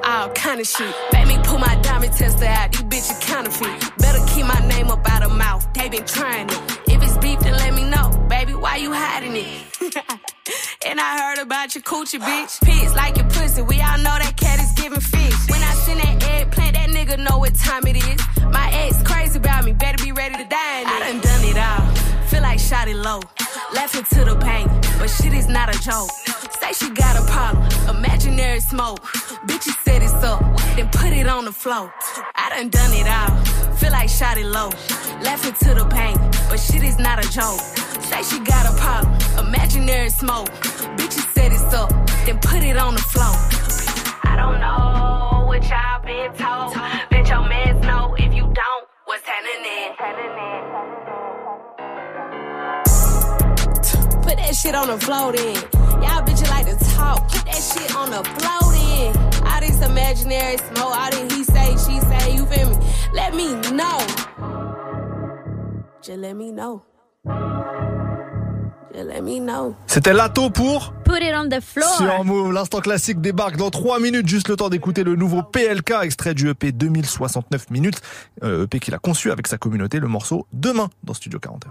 All 0.06 0.28
kind 0.30 0.60
of 0.60 0.66
shit. 0.66 0.94
Made 1.12 1.28
me 1.28 1.38
pull 1.44 1.58
my 1.58 1.76
diamond 1.82 2.12
tester 2.12 2.44
out, 2.44 2.72
these 2.72 2.82
bitches 2.82 3.20
counterfeit. 3.22 3.96
Better 3.98 4.20
keep 4.34 4.46
my 4.46 4.60
name 4.68 4.90
up 4.90 5.08
out 5.10 5.24
of 5.24 5.32
mouth, 5.32 5.66
they 5.72 5.88
been 5.88 6.04
trying 6.04 6.48
it. 6.48 6.60
If 6.86 7.02
it's 7.02 7.16
beef, 7.18 7.40
then 7.40 7.54
let 7.54 7.72
me 7.72 7.88
know. 7.88 8.10
Baby, 8.28 8.54
why 8.54 8.76
you 8.76 8.92
hiding 8.92 9.36
it? 9.36 9.46
and 10.86 11.00
I 11.00 11.10
heard 11.20 11.38
about 11.38 11.74
your 11.74 11.82
coochie, 11.82 12.20
bitch. 12.20 12.62
Pigs 12.62 12.94
like 12.94 13.16
your 13.16 13.28
pussy, 13.28 13.62
we 13.62 13.80
all 13.80 13.98
know 13.98 14.16
that 14.20 14.34
cat 14.36 14.60
is 14.60 14.72
giving 14.72 15.00
fish. 15.00 15.50
When 15.50 15.63
nigga 17.14 17.30
know 17.30 17.38
what 17.38 17.54
time 17.54 17.86
it 17.86 17.96
is. 17.96 18.20
My 18.52 18.70
ex 18.72 19.02
crazy 19.02 19.38
about 19.38 19.64
me, 19.64 19.72
better 19.72 20.02
be 20.02 20.12
ready 20.12 20.36
to 20.36 20.44
die 20.44 20.80
in. 20.80 20.86
I 20.86 20.98
done 21.00 21.20
done 21.20 21.44
it 21.44 21.58
all, 21.58 22.26
feel 22.26 22.42
like 22.42 22.58
shot 22.58 22.88
it 22.88 22.96
low. 22.96 23.20
Laughing 23.74 24.04
to 24.04 24.24
the 24.24 24.36
pain, 24.36 24.68
but 24.98 25.08
shit 25.08 25.32
is 25.32 25.48
not 25.48 25.74
a 25.74 25.78
joke. 25.82 26.10
Say 26.60 26.72
she 26.72 26.90
got 26.90 27.16
a 27.16 27.24
problem, 27.30 27.96
imaginary 27.96 28.60
smoke. 28.60 29.02
Bitch, 29.46 29.66
you 29.66 29.72
set 29.84 30.02
it 30.02 30.24
up, 30.24 30.40
then 30.76 30.88
put 30.90 31.12
it 31.12 31.26
on 31.26 31.44
the 31.44 31.52
floor. 31.52 31.92
I 32.34 32.50
done 32.50 32.70
done 32.70 32.92
it 32.92 33.06
all, 33.06 33.74
feel 33.76 33.92
like 33.92 34.08
shot 34.08 34.38
it 34.38 34.46
low. 34.46 34.70
Laughing 35.22 35.54
to 35.64 35.74
the 35.74 35.86
pain, 35.86 36.16
but 36.48 36.58
shit 36.58 36.82
is 36.82 36.98
not 36.98 37.24
a 37.24 37.28
joke. 37.30 37.60
Say 38.08 38.22
she 38.22 38.38
got 38.40 38.66
a 38.66 38.76
problem, 38.76 39.46
imaginary 39.46 40.10
smoke. 40.10 40.48
Bitch, 40.96 41.16
you 41.16 41.22
set 41.34 41.52
it 41.52 41.74
up, 41.74 41.90
then 42.26 42.38
put 42.40 42.62
it 42.62 42.76
on 42.76 42.94
the 42.94 43.02
floor. 43.02 43.34
I 44.24 44.36
don't 44.36 44.60
know 44.60 45.13
what 45.64 45.70
y'all 45.70 46.02
been 46.04 46.32
told. 46.34 46.74
Bet 47.10 47.28
your 47.28 47.48
mans 47.48 47.86
know 47.86 48.14
if 48.18 48.34
you 48.34 48.42
don't, 48.42 48.88
what's 49.04 49.22
happening. 49.26 49.96
Put 54.22 54.36
that 54.36 54.54
shit 54.54 54.74
on 54.74 54.88
the 54.88 54.98
floor 54.98 55.32
then. 55.32 55.54
Y'all 56.02 56.22
bitches 56.22 56.50
like 56.50 56.66
to 56.66 56.76
talk. 56.94 57.28
Put 57.28 57.44
that 57.46 57.62
shit 57.62 57.94
on 57.96 58.10
the 58.10 58.24
floor 58.24 58.72
then. 58.72 59.46
All 59.46 59.60
this 59.60 59.82
imaginary 59.82 60.58
smoke, 60.58 60.96
all 60.96 61.10
this 61.10 61.34
he 61.34 61.44
say, 61.44 61.70
she 61.72 62.00
say, 62.00 62.34
you 62.34 62.46
feel 62.46 62.70
me? 62.70 62.76
Let 63.12 63.34
me 63.34 63.54
know. 63.70 63.98
Just 66.02 66.18
let 66.18 66.36
me 66.36 66.52
know. 66.52 66.82
C'était 69.86 70.12
Lato 70.12 70.50
pour 70.50 70.92
Put 71.04 71.22
it 71.22 71.34
on 71.36 71.48
the 71.48 71.60
floor. 71.60 71.96
Sur 71.96 72.24
Move, 72.24 72.52
l'instant 72.52 72.80
classique 72.80 73.20
débarque 73.20 73.56
dans 73.56 73.70
3 73.70 74.00
minutes, 74.00 74.28
juste 74.28 74.48
le 74.48 74.56
temps 74.56 74.68
d'écouter 74.68 75.04
le 75.04 75.16
nouveau 75.16 75.42
PLK, 75.42 75.94
extrait 76.02 76.34
du 76.34 76.48
EP 76.48 76.72
2069 76.72 77.70
minutes, 77.70 78.00
euh, 78.42 78.64
EP 78.64 78.80
qu'il 78.80 78.94
a 78.94 78.98
conçu 78.98 79.30
avec 79.30 79.46
sa 79.46 79.58
communauté, 79.58 79.98
le 79.98 80.08
morceau 80.08 80.46
Demain 80.52 80.88
dans 81.02 81.14
Studio 81.14 81.38
41. 81.38 81.70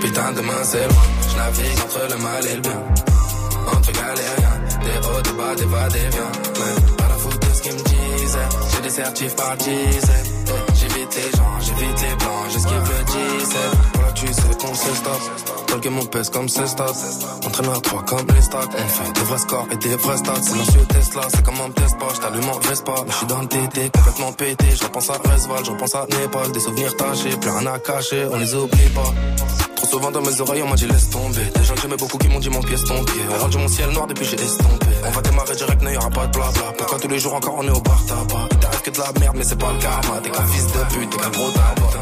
Putain, 0.00 0.32
demain 0.32 0.52
c'est 0.62 0.86
loin. 0.86 1.02
Je 1.30 1.36
navigue 1.36 1.80
entre 1.80 2.08
le 2.10 2.22
mal 2.22 2.46
et 2.46 2.54
le 2.54 2.60
bien. 2.60 2.82
Entre 3.76 3.92
galériens, 3.92 4.60
des 4.82 5.06
hauts, 5.06 5.22
des 5.22 5.32
bas, 5.32 5.54
des 5.56 5.64
va, 5.64 5.88
des 5.88 5.98
viens. 5.98 6.32
Mais 6.54 6.96
pas 6.96 7.08
la 7.08 7.14
faute 7.14 7.40
de 7.40 7.54
ce 7.54 7.62
qu'ils 7.62 7.72
me 7.74 7.82
disaient. 7.82 8.48
J'ai 8.74 8.82
des 8.82 8.90
certifs 8.90 9.36
par 9.36 9.56
dizaines. 9.56 10.38
J'évite 10.74 11.14
les 11.16 11.36
gens, 11.36 11.54
j'évite 11.60 12.00
les 12.02 12.14
blancs, 12.16 12.46
j'esquive 12.50 12.74
le 12.76 13.04
17. 13.04 13.58
Voilà, 13.94 14.12
tu 14.12 14.26
sais 14.26 14.56
qu'on 14.60 14.74
se 14.74 14.94
stop. 14.94 15.20
Tol 15.66 15.80
que 15.80 15.88
mon 15.88 16.06
pèse 16.06 16.30
comme 16.30 16.48
c'est 16.48 16.66
stop. 16.66 16.96
Entraîneur 17.46 17.82
3 17.82 18.02
comme 18.04 18.26
les 18.34 18.42
stocks. 18.42 18.70
On 18.72 18.88
fait 18.88 19.12
des 19.12 19.20
vrais 19.20 19.38
scores 19.38 19.66
et 19.70 19.76
des 19.76 19.96
vrais 19.96 20.16
stats. 20.16 20.42
C'est 20.42 20.54
monsieur 20.54 20.86
Tesla, 20.86 21.22
c'est 21.28 21.44
comme 21.44 21.60
un 21.60 21.70
test 21.70 21.98
pas. 21.98 22.08
J't'allume 22.14 22.48
en 22.48 22.58
Vespa. 22.60 22.92
Là, 22.92 23.04
j'suis 23.10 23.26
dans 23.26 23.40
le 23.40 23.48
TT, 23.48 23.90
complètement 23.90 24.32
pété. 24.32 24.64
Je 24.74 24.84
repense 24.84 25.10
à 25.10 25.14
Resval, 25.14 25.64
je 25.64 25.70
repense 25.70 25.94
à 25.94 26.06
Népal. 26.06 26.52
Des 26.52 26.60
souvenirs 26.60 26.96
tachés, 26.96 27.36
plus 27.36 27.50
rien 27.50 27.66
à 27.66 27.78
cacher, 27.78 28.26
on 28.30 28.36
les 28.38 28.54
oublie 28.54 28.88
pas. 28.94 29.12
Souvent 29.90 30.10
dans 30.10 30.20
mes 30.20 30.40
oreilles, 30.40 30.62
on 30.62 30.68
m'a 30.68 30.76
dit 30.76 30.86
laisse 30.86 31.08
tomber. 31.08 31.44
Des 31.54 31.64
gens 31.64 31.74
que 31.74 31.80
j'aimais 31.80 31.96
beaucoup 31.96 32.18
qui 32.18 32.28
m'ont 32.28 32.40
dit 32.40 32.50
mon 32.50 32.60
pied 32.60 32.76
ton 32.76 33.02
pied. 33.04 33.22
Rendu 33.40 33.58
mon 33.58 33.68
ciel 33.68 33.90
noir 33.90 34.06
depuis 34.06 34.26
j'ai 34.26 34.36
estompé. 34.36 34.86
On 35.06 35.10
va 35.10 35.22
démarrer 35.22 35.56
direct, 35.56 35.82
n'y 35.82 35.96
aura 35.96 36.10
pas 36.10 36.26
de 36.26 36.32
blabla. 36.32 36.72
Pourquoi 36.76 36.98
tous 36.98 37.08
les 37.08 37.18
jours 37.18 37.34
encore 37.34 37.54
on 37.58 37.66
est 37.66 37.70
au 37.70 37.80
bar 37.80 38.04
tabac? 38.06 38.48
Il 38.50 38.58
t'arrive 38.58 38.82
que 38.82 38.90
de 38.90 38.98
la 38.98 39.20
merde, 39.20 39.36
mais 39.38 39.44
c'est 39.44 39.58
pas 39.58 39.72
le 39.72 39.78
karma. 39.78 40.20
T'es 40.22 40.30
qu'un 40.30 40.46
fils 40.46 40.66
de 40.66 40.94
pute, 40.94 41.10
t'es 41.10 41.16
qu'un 41.16 41.30
gros 41.30 41.50
tabac. 41.50 41.92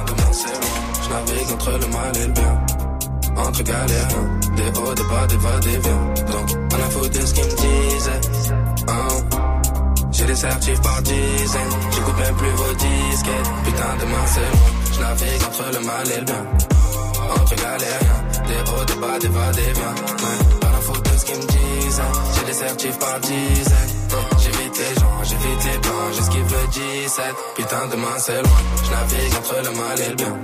Je 1.02 1.08
navigue 1.10 1.52
entre 1.52 1.70
le 1.70 1.86
mal 1.86 2.16
et 2.16 2.26
le 2.26 2.32
bien. 2.32 2.66
entre 3.36 3.62
galériens. 3.62 4.40
Des 4.56 4.80
hauts, 4.80 4.94
des 4.94 5.02
bas, 5.04 5.26
des 5.28 5.36
va, 5.36 5.58
des 5.60 5.78
viens. 5.78 6.14
Donc, 6.32 6.48
on 6.72 6.74
a 6.74 6.90
foutu 6.90 7.18
de 7.18 7.26
ce 7.26 7.34
qu'ils 7.34 7.44
me 7.44 7.50
disaient. 7.50 8.20
Hein? 8.88 9.08
J'ai 10.12 10.24
des 10.24 10.34
certifs 10.34 10.80
par 10.80 11.02
dizaines. 11.02 11.76
J'écoute 11.92 12.18
même 12.18 12.34
plus 12.36 12.50
vos 12.50 12.74
disquettes. 12.74 13.50
Putain, 13.64 13.96
demain 14.00 14.26
c'est 14.26 14.40
loin. 14.40 14.70
Je 14.92 15.00
navigue 15.00 15.42
entre 15.46 15.78
le 15.78 15.86
mal 15.86 16.10
et 16.10 16.18
le 16.18 16.24
bien. 16.24 16.46
Entre 17.34 17.54
galériens. 17.56 18.20
Des 18.46 18.70
hauts, 18.70 18.84
des 18.84 18.94
bas, 18.94 19.18
des 19.18 19.28
va, 19.28 19.52
des 19.52 19.72
viens. 19.72 19.94
Ouais. 19.94 20.58
Pas 20.60 20.70
la 20.72 20.80
faute 20.80 21.02
de 21.02 21.18
ce 21.18 21.24
qu'ils 21.24 21.36
me 21.36 21.46
disaient. 21.46 22.02
J'ai 22.34 22.44
des 22.44 22.52
certifs 22.52 22.98
par 22.98 23.20
dizaines. 23.20 23.92
Ouais. 24.12 24.38
J'évite 24.42 24.78
les 24.78 25.00
gens, 25.00 25.16
j'évite 25.24 25.64
les 25.64 25.78
blancs. 25.78 26.10
J'esquive 26.14 26.54
le 26.54 26.66
17. 27.04 27.24
Putain, 27.56 27.86
demain 27.90 28.16
c'est 28.18 28.42
loin. 28.42 28.60
Je 28.84 29.36
entre 29.38 29.54
le 29.64 29.70
mal 29.76 30.00
et 30.00 30.08
le 30.10 30.14
bien. 30.16 30.36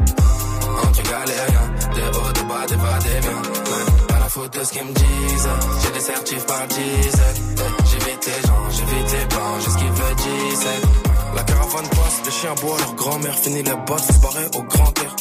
Entre 0.84 1.02
galériens. 1.02 1.68
Des 1.94 2.18
hauts, 2.18 2.32
des 2.32 2.44
bas, 2.44 2.66
des 2.68 2.76
va, 2.76 2.98
des 2.98 3.20
viens. 3.20 3.42
Ouais. 3.42 4.06
Pas 4.08 4.18
la 4.18 4.28
faute 4.28 4.52
de 4.58 4.64
ce 4.64 4.72
qu'ils 4.72 4.84
me 4.84 4.92
disent. 4.92 5.48
J'ai 5.82 5.90
des 5.92 6.00
certifs 6.00 6.46
par 6.46 6.66
dizaines. 6.68 7.42
Ouais. 7.58 7.72
J'évite 7.90 8.26
les 8.26 8.48
gens, 8.48 8.64
j'évite 8.70 9.12
les 9.12 9.26
blancs. 9.26 9.60
J'esquive 9.64 10.02
le 10.08 10.14
17. 10.16 11.02
La 11.34 11.42
caravane 11.44 11.88
passe, 11.88 12.20
les 12.24 12.30
chiens 12.30 12.54
boivent, 12.60 12.78
leur 12.80 12.94
grand-mère 12.94 13.38
finit 13.38 13.62
les 13.62 13.74
bottes, 13.86 14.00
se 14.00 14.18
barrer 14.18 14.46
au 14.54 14.62
grand 14.64 14.98
air. 14.98 15.16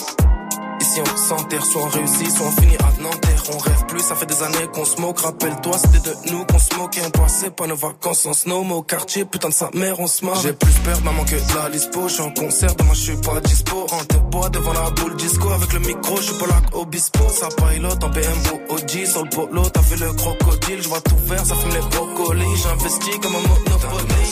Ici 0.91 0.99
on 0.99 1.17
s'enterre, 1.17 1.65
soit 1.65 1.83
on 1.83 1.87
réussit, 1.87 2.29
soit 2.35 2.47
on 2.47 2.61
finit 2.61 2.75
à 2.75 3.01
Nanterre. 3.01 3.43
On 3.53 3.57
rêve 3.59 3.85
plus, 3.87 4.01
ça 4.01 4.13
fait 4.13 4.25
des 4.25 4.43
années 4.43 4.67
qu'on 4.73 4.83
se 4.83 4.99
moque. 4.99 5.19
Rappelle-toi, 5.19 5.77
c'était 5.77 6.09
de 6.09 6.31
nous 6.31 6.45
qu'on 6.45 6.59
se 6.59 6.75
moquait. 6.75 7.01
On 7.05 7.09
passait 7.11 7.49
pas 7.49 7.65
nos 7.65 7.77
vacances 7.77 8.25
en 8.25 8.33
snow, 8.33 8.65
mais 8.65 8.73
au 8.73 8.81
quartier, 8.81 9.23
putain 9.23 9.47
de 9.47 9.53
sa 9.53 9.69
mère, 9.73 10.01
on 10.01 10.07
se 10.07 10.25
marre. 10.25 10.41
J'ai 10.41 10.51
plus 10.51 10.73
peur 10.83 11.01
maman 11.05 11.23
que 11.23 11.35
de 11.35 11.55
la 11.55 11.69
lispo. 11.69 12.09
J'suis 12.09 12.21
en 12.23 12.31
concert, 12.31 12.75
demain 12.75 12.93
j'suis 12.93 13.15
pas 13.15 13.39
dispo. 13.39 13.87
En 13.89 14.03
te 14.03 14.49
devant 14.49 14.73
la 14.73 14.89
boule 14.89 15.15
disco. 15.15 15.49
Avec 15.51 15.71
le 15.71 15.79
micro, 15.79 16.17
j'suis 16.17 16.37
pas 16.37 16.47
là 16.47 16.61
obispo. 16.73 17.29
Ça 17.29 17.47
pilote 17.47 18.03
en 18.03 18.09
BM 18.09 18.41
ou 18.51 18.73
OG. 18.73 19.05
Sur 19.05 19.23
le 19.23 19.29
polo, 19.29 19.63
t'as 19.69 19.83
fait 19.83 19.97
le 19.97 20.11
crocodile. 20.11 20.81
J'vois 20.81 21.01
tout 21.01 21.17
vert, 21.25 21.45
ça 21.45 21.55
fume 21.55 21.71
les 21.71 21.95
brocolis. 21.95 22.57
J'investis 22.63 23.17
comme 23.21 23.35
un 23.35 23.47
monopoly. 23.47 24.25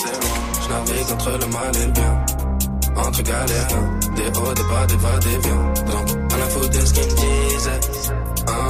J'navigue 0.67 1.13
entre 1.13 1.31
le 1.39 1.45
mal 1.53 1.75
et 1.77 1.85
le 1.85 1.91
bien 1.93 2.25
entre 2.97 3.23
galériens, 3.23 3.99
des 4.15 4.39
hauts, 4.39 4.53
des 4.53 4.63
bas, 4.63 4.85
des 4.87 4.97
va, 4.97 5.17
des 5.19 5.37
viens. 5.47 6.28
De 6.67 6.85
ce 6.85 6.93
qu'ils 6.93 7.03
me 7.03 7.15
disaient. 7.15 7.79
Hein. 8.47 8.67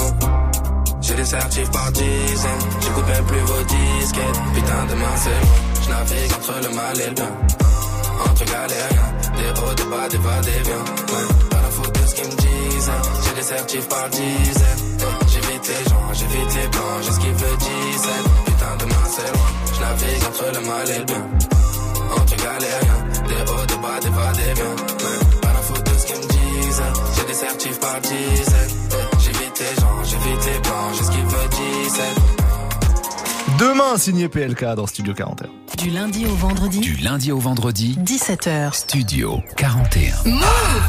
J'ai 1.02 1.16
des 1.16 1.26
certifs 1.26 1.72
par 1.72 1.92
dizaines, 1.92 2.66
j'écoute 2.82 3.08
même 3.08 3.26
plus 3.26 3.40
vos 3.40 3.64
disquettes. 3.64 4.40
Putain, 4.54 4.86
demain 4.90 5.16
c'est 5.18 5.30
loin, 5.30 5.60
je 5.84 5.90
navigue 5.90 6.34
entre 6.34 6.54
le 6.70 6.76
mal 6.76 7.02
et 7.02 7.08
le 7.08 7.16
bien. 7.16 7.32
Entre 8.30 8.46
galériens, 8.46 9.12
des 9.38 9.62
hauts, 9.62 9.74
des 9.74 9.84
bas, 9.84 10.10
des 10.10 10.18
va, 10.18 10.42
des 10.42 10.62
viens. 10.68 10.86
Ouais. 11.14 11.28
Pas 11.50 11.62
la 11.62 11.70
faute 11.70 11.94
de 12.00 12.08
ce 12.08 12.16
qu'ils 12.16 12.26
me 12.26 12.36
disaient, 12.36 12.92
j'ai 13.24 13.36
des 13.36 13.48
certifs 13.48 13.88
par 13.88 14.10
dizaines. 14.10 14.84
J'évite 15.28 15.68
les 15.68 15.90
gens, 15.90 16.14
j'évite 16.14 16.56
les 16.56 16.68
blancs, 16.68 17.02
j'esquive 17.04 17.42
le 17.42 17.58
17. 17.58 18.12
Putain, 18.46 18.76
demain 18.80 19.06
c'est 19.10 19.32
loin, 19.34 19.50
je 19.74 19.80
navigue 19.82 20.24
entre 20.28 20.46
le 20.54 20.68
mal 20.68 20.90
et 20.90 21.00
le 21.00 21.06
bien. 21.06 21.26
Entre 22.18 22.36
galériens, 22.36 23.02
des 23.28 23.52
hauts, 23.52 23.66
des 23.66 23.78
bas, 23.78 24.00
des 24.02 24.10
va, 24.10 24.32
des 24.34 24.54
viens. 24.54 24.76
Ouais. 24.76 25.29
Disent. 27.30 27.30
J'ai 27.30 27.34
des 27.34 27.34
certifs 27.34 27.80
par 27.80 28.02
dizaines. 28.02 28.18
Ouais. 28.92 28.98
J'évite 29.20 29.60
les 29.60 29.76
gens, 29.82 30.04
j'évite 30.04 30.46
les 30.46 30.62
j'esquive 30.98 31.26
le 31.26 31.48
17. 31.86 32.04
Demain, 33.60 33.98
signé 33.98 34.30
PLK 34.30 34.76
dans 34.76 34.88
Studio 34.88 35.14
41. 35.14 35.50
Du 35.78 35.90
lundi 35.90 36.26
au 36.26 36.36
vendredi. 36.36 36.80
Du 36.80 36.96
lundi 36.96 37.32
au 37.32 37.40
vendredi, 37.40 37.98
17h. 38.02 38.74
Studio 38.74 39.42
41. 39.58 40.16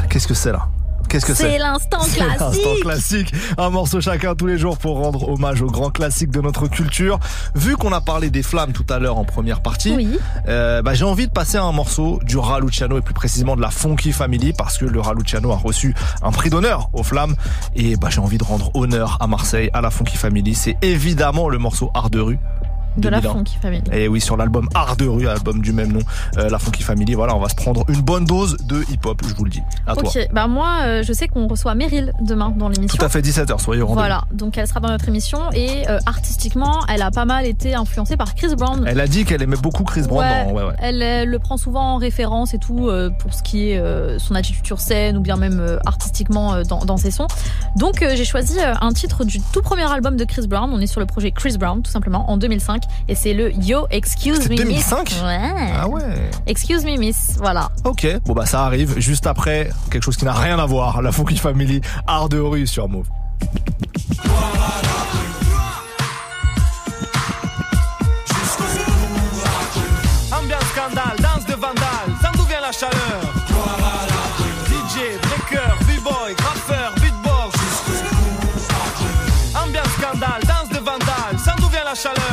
Qu'est-ce 0.09 0.29
que 0.29 0.35
c'est 0.35 0.53
là? 0.53 0.69
Qu'est-ce 1.11 1.27
que 1.27 1.35
c'est 1.35 1.51
C'est 1.51 1.59
l'instant 1.59 1.99
classique. 1.99 2.81
classique. 2.82 3.35
Un 3.59 3.69
morceau 3.70 4.01
chacun 4.01 4.35
tous 4.35 4.47
les 4.47 4.57
jours 4.59 4.78
pour 4.78 4.97
rendre 4.99 5.28
hommage 5.28 5.61
aux 5.61 5.66
grands 5.66 5.91
classiques 5.91 6.31
de 6.31 6.41
notre 6.41 6.69
culture. 6.69 7.19
Vu 7.55 7.77
qu'on 7.77 7.93
a 7.93 8.01
parlé 8.01 8.31
des 8.31 8.43
flammes 8.43 8.73
tout 8.73 8.87
à 8.89 8.99
l'heure 8.99 9.19
en 9.19 9.24
première 9.24 9.61
partie, 9.61 9.91
Oui. 9.95 10.19
euh, 10.49 10.82
bah, 10.82 10.95
j'ai 10.95 11.05
envie 11.05 11.27
de 11.27 11.32
passer 11.32 11.59
à 11.59 11.65
un 11.65 11.73
morceau 11.73 12.20
du 12.24 12.39
Raluciano 12.39 12.97
et 12.97 13.03
plus 13.03 13.15
précisément 13.15 13.57
de 13.57 13.61
la 13.62 13.70
Funky 13.70 14.12
Family 14.12 14.53
parce 14.53 14.78
que 14.78 14.85
le 14.87 15.01
Raluciano 15.01 15.51
a 15.53 15.57
reçu 15.57 15.95
un 16.23 16.31
prix 16.31 16.49
d'honneur 16.51 16.89
aux 16.93 17.03
flammes 17.03 17.35
et 17.74 17.97
bah, 17.97 18.09
j'ai 18.11 18.20
envie 18.20 18.39
de 18.39 18.45
rendre 18.45 18.70
honneur 18.74 19.19
à 19.20 19.27
Marseille, 19.27 19.69
à 19.73 19.81
la 19.81 19.91
Funky 19.91 20.16
Family. 20.16 20.55
C'est 20.55 20.77
évidemment 20.82 21.49
le 21.49 21.59
morceau 21.59 21.91
Art 21.95 22.11
de 22.11 22.20
rue. 22.20 22.39
De 22.97 23.09
la 23.09 23.21
2001. 23.21 23.33
Funky 23.39 23.57
Family. 23.62 23.83
Et 23.93 24.09
oui, 24.09 24.21
sur 24.21 24.37
l'album 24.37 24.69
Art 24.75 24.97
de 24.97 25.07
rue, 25.07 25.29
album 25.29 25.62
du 25.62 25.73
même 25.73 25.93
nom, 25.93 26.01
euh, 26.39 26.49
la 26.49 26.59
Funky 26.59 26.83
Family. 26.83 27.15
Voilà, 27.15 27.37
on 27.37 27.41
va 27.41 27.49
se 27.49 27.55
prendre 27.55 27.85
une 27.89 28.01
bonne 28.01 28.25
dose 28.25 28.57
de 28.67 28.83
hip-hop, 28.91 29.23
je 29.29 29.35
vous 29.35 29.45
le 29.45 29.51
dis. 29.51 29.62
À 29.87 29.95
toi. 29.95 30.09
Ok, 30.09 30.29
bah 30.33 30.47
moi, 30.49 30.79
euh, 30.83 31.03
je 31.03 31.12
sais 31.12 31.29
qu'on 31.29 31.47
reçoit 31.47 31.75
Meryl 31.75 32.12
demain 32.21 32.53
dans 32.57 32.69
l'émission. 32.69 32.99
Tout 32.99 33.05
à 33.05 33.09
fait 33.09 33.21
17h, 33.21 33.59
soyez 33.61 33.83
au 33.83 33.87
rendez-vous. 33.87 34.01
Voilà, 34.01 34.25
donc 34.33 34.59
elle 34.59 34.67
sera 34.67 34.81
dans 34.81 34.89
notre 34.89 35.09
émission 35.09 35.51
et 35.53 35.89
euh, 35.89 35.99
artistiquement, 36.07 36.81
elle 36.89 37.03
a 37.03 37.11
pas 37.11 37.25
mal 37.25 37.47
été 37.47 37.75
influencée 37.75 38.17
par 38.17 38.35
Chris 38.35 38.55
Brown. 38.57 38.85
Elle 38.87 39.01
a 39.01 39.07
dit 39.07 39.25
qu'elle 39.25 39.43
aimait 39.43 39.57
beaucoup 39.57 39.85
Chris 39.85 40.03
Brown. 40.03 40.21
Ouais, 40.25 40.45
dans- 40.47 40.53
ouais, 40.53 40.62
ouais. 40.65 40.75
Elle, 40.81 41.29
le 41.29 41.39
prend 41.39 41.57
souvent 41.57 41.95
en 41.95 41.97
référence 41.97 42.55
et 42.55 42.59
tout 42.59 42.91
pour 43.19 43.35
ce 43.35 43.43
qui 43.43 43.71
est 43.71 44.19
son 44.19 44.35
attitude 44.35 44.67
sur 44.67 44.81
scène 44.81 45.17
ou 45.17 45.21
bien 45.21 45.37
même 45.37 45.79
artistiquement 45.87 46.62
dans, 46.65 46.85
dans 46.85 46.97
ses 46.97 47.11
sons. 47.11 47.27
Donc 47.77 48.01
j'ai 48.01 48.25
choisi 48.25 48.59
un 48.61 48.93
titre 48.93 49.25
du 49.25 49.41
tout 49.41 49.62
premier 49.62 49.91
album 49.91 50.17
de 50.17 50.25
Chris 50.25 50.47
Brown. 50.49 50.71
On 50.73 50.81
est 50.81 50.87
sur 50.87 51.01
le 51.01 51.07
projet 51.07 51.31
Chris 51.31 51.57
Brown 51.59 51.83
tout 51.83 51.91
simplement 51.91 52.31
en 52.31 52.37
2005 52.37 52.80
et 53.09 53.15
c'est 53.15 53.35
le 53.35 53.52
Yo 53.52 53.86
Excuse 53.90 54.40
C'est 54.43 54.51
Me 54.51 54.57
2005? 54.57 55.11
Miss. 55.11 55.23
Ouais. 55.23 55.73
Ah 55.77 55.89
ouais. 55.89 56.02
Excuse 56.47 56.85
Me 56.85 56.97
Miss. 56.97 57.36
Voilà. 57.39 57.70
Ok, 57.85 58.07
bon 58.24 58.32
bah 58.32 58.47
ça 58.47 58.65
arrive 58.65 58.98
juste 58.98 59.27
après 59.27 59.70
quelque 59.90 60.02
chose 60.02 60.16
qui 60.16 60.24
n'a 60.24 60.32
rien 60.32 60.59
à 60.59 60.66
voir, 60.66 61.02
la 61.02 61.12
Funky 61.12 61.36
Family, 61.36 61.81
Art 62.07 62.28
de 62.28 62.39
rue 62.39 62.66
sur 62.66 62.89
Move. 62.89 63.07
Ambiance 70.32 70.65
scandale, 70.74 71.16
danse 71.19 71.47
de 71.47 71.55
vandale, 71.55 72.11
ça 72.23 72.31
d'où 72.35 72.43
vient 72.44 72.61
la 72.61 72.73
chaleur 72.73 73.20
DJ, 74.66 75.19
breaker, 75.23 75.73
b-boy, 75.86 76.35
graffeur, 76.36 76.93
beatbox 76.97 77.59
Ambiance 79.55 79.93
scandale, 79.98 80.43
danse 80.47 80.69
de 80.70 80.85
vandale, 80.85 81.39
ça 81.44 81.55
d'où 81.59 81.69
vient 81.69 81.85
la 81.85 81.94
chaleur 81.94 82.30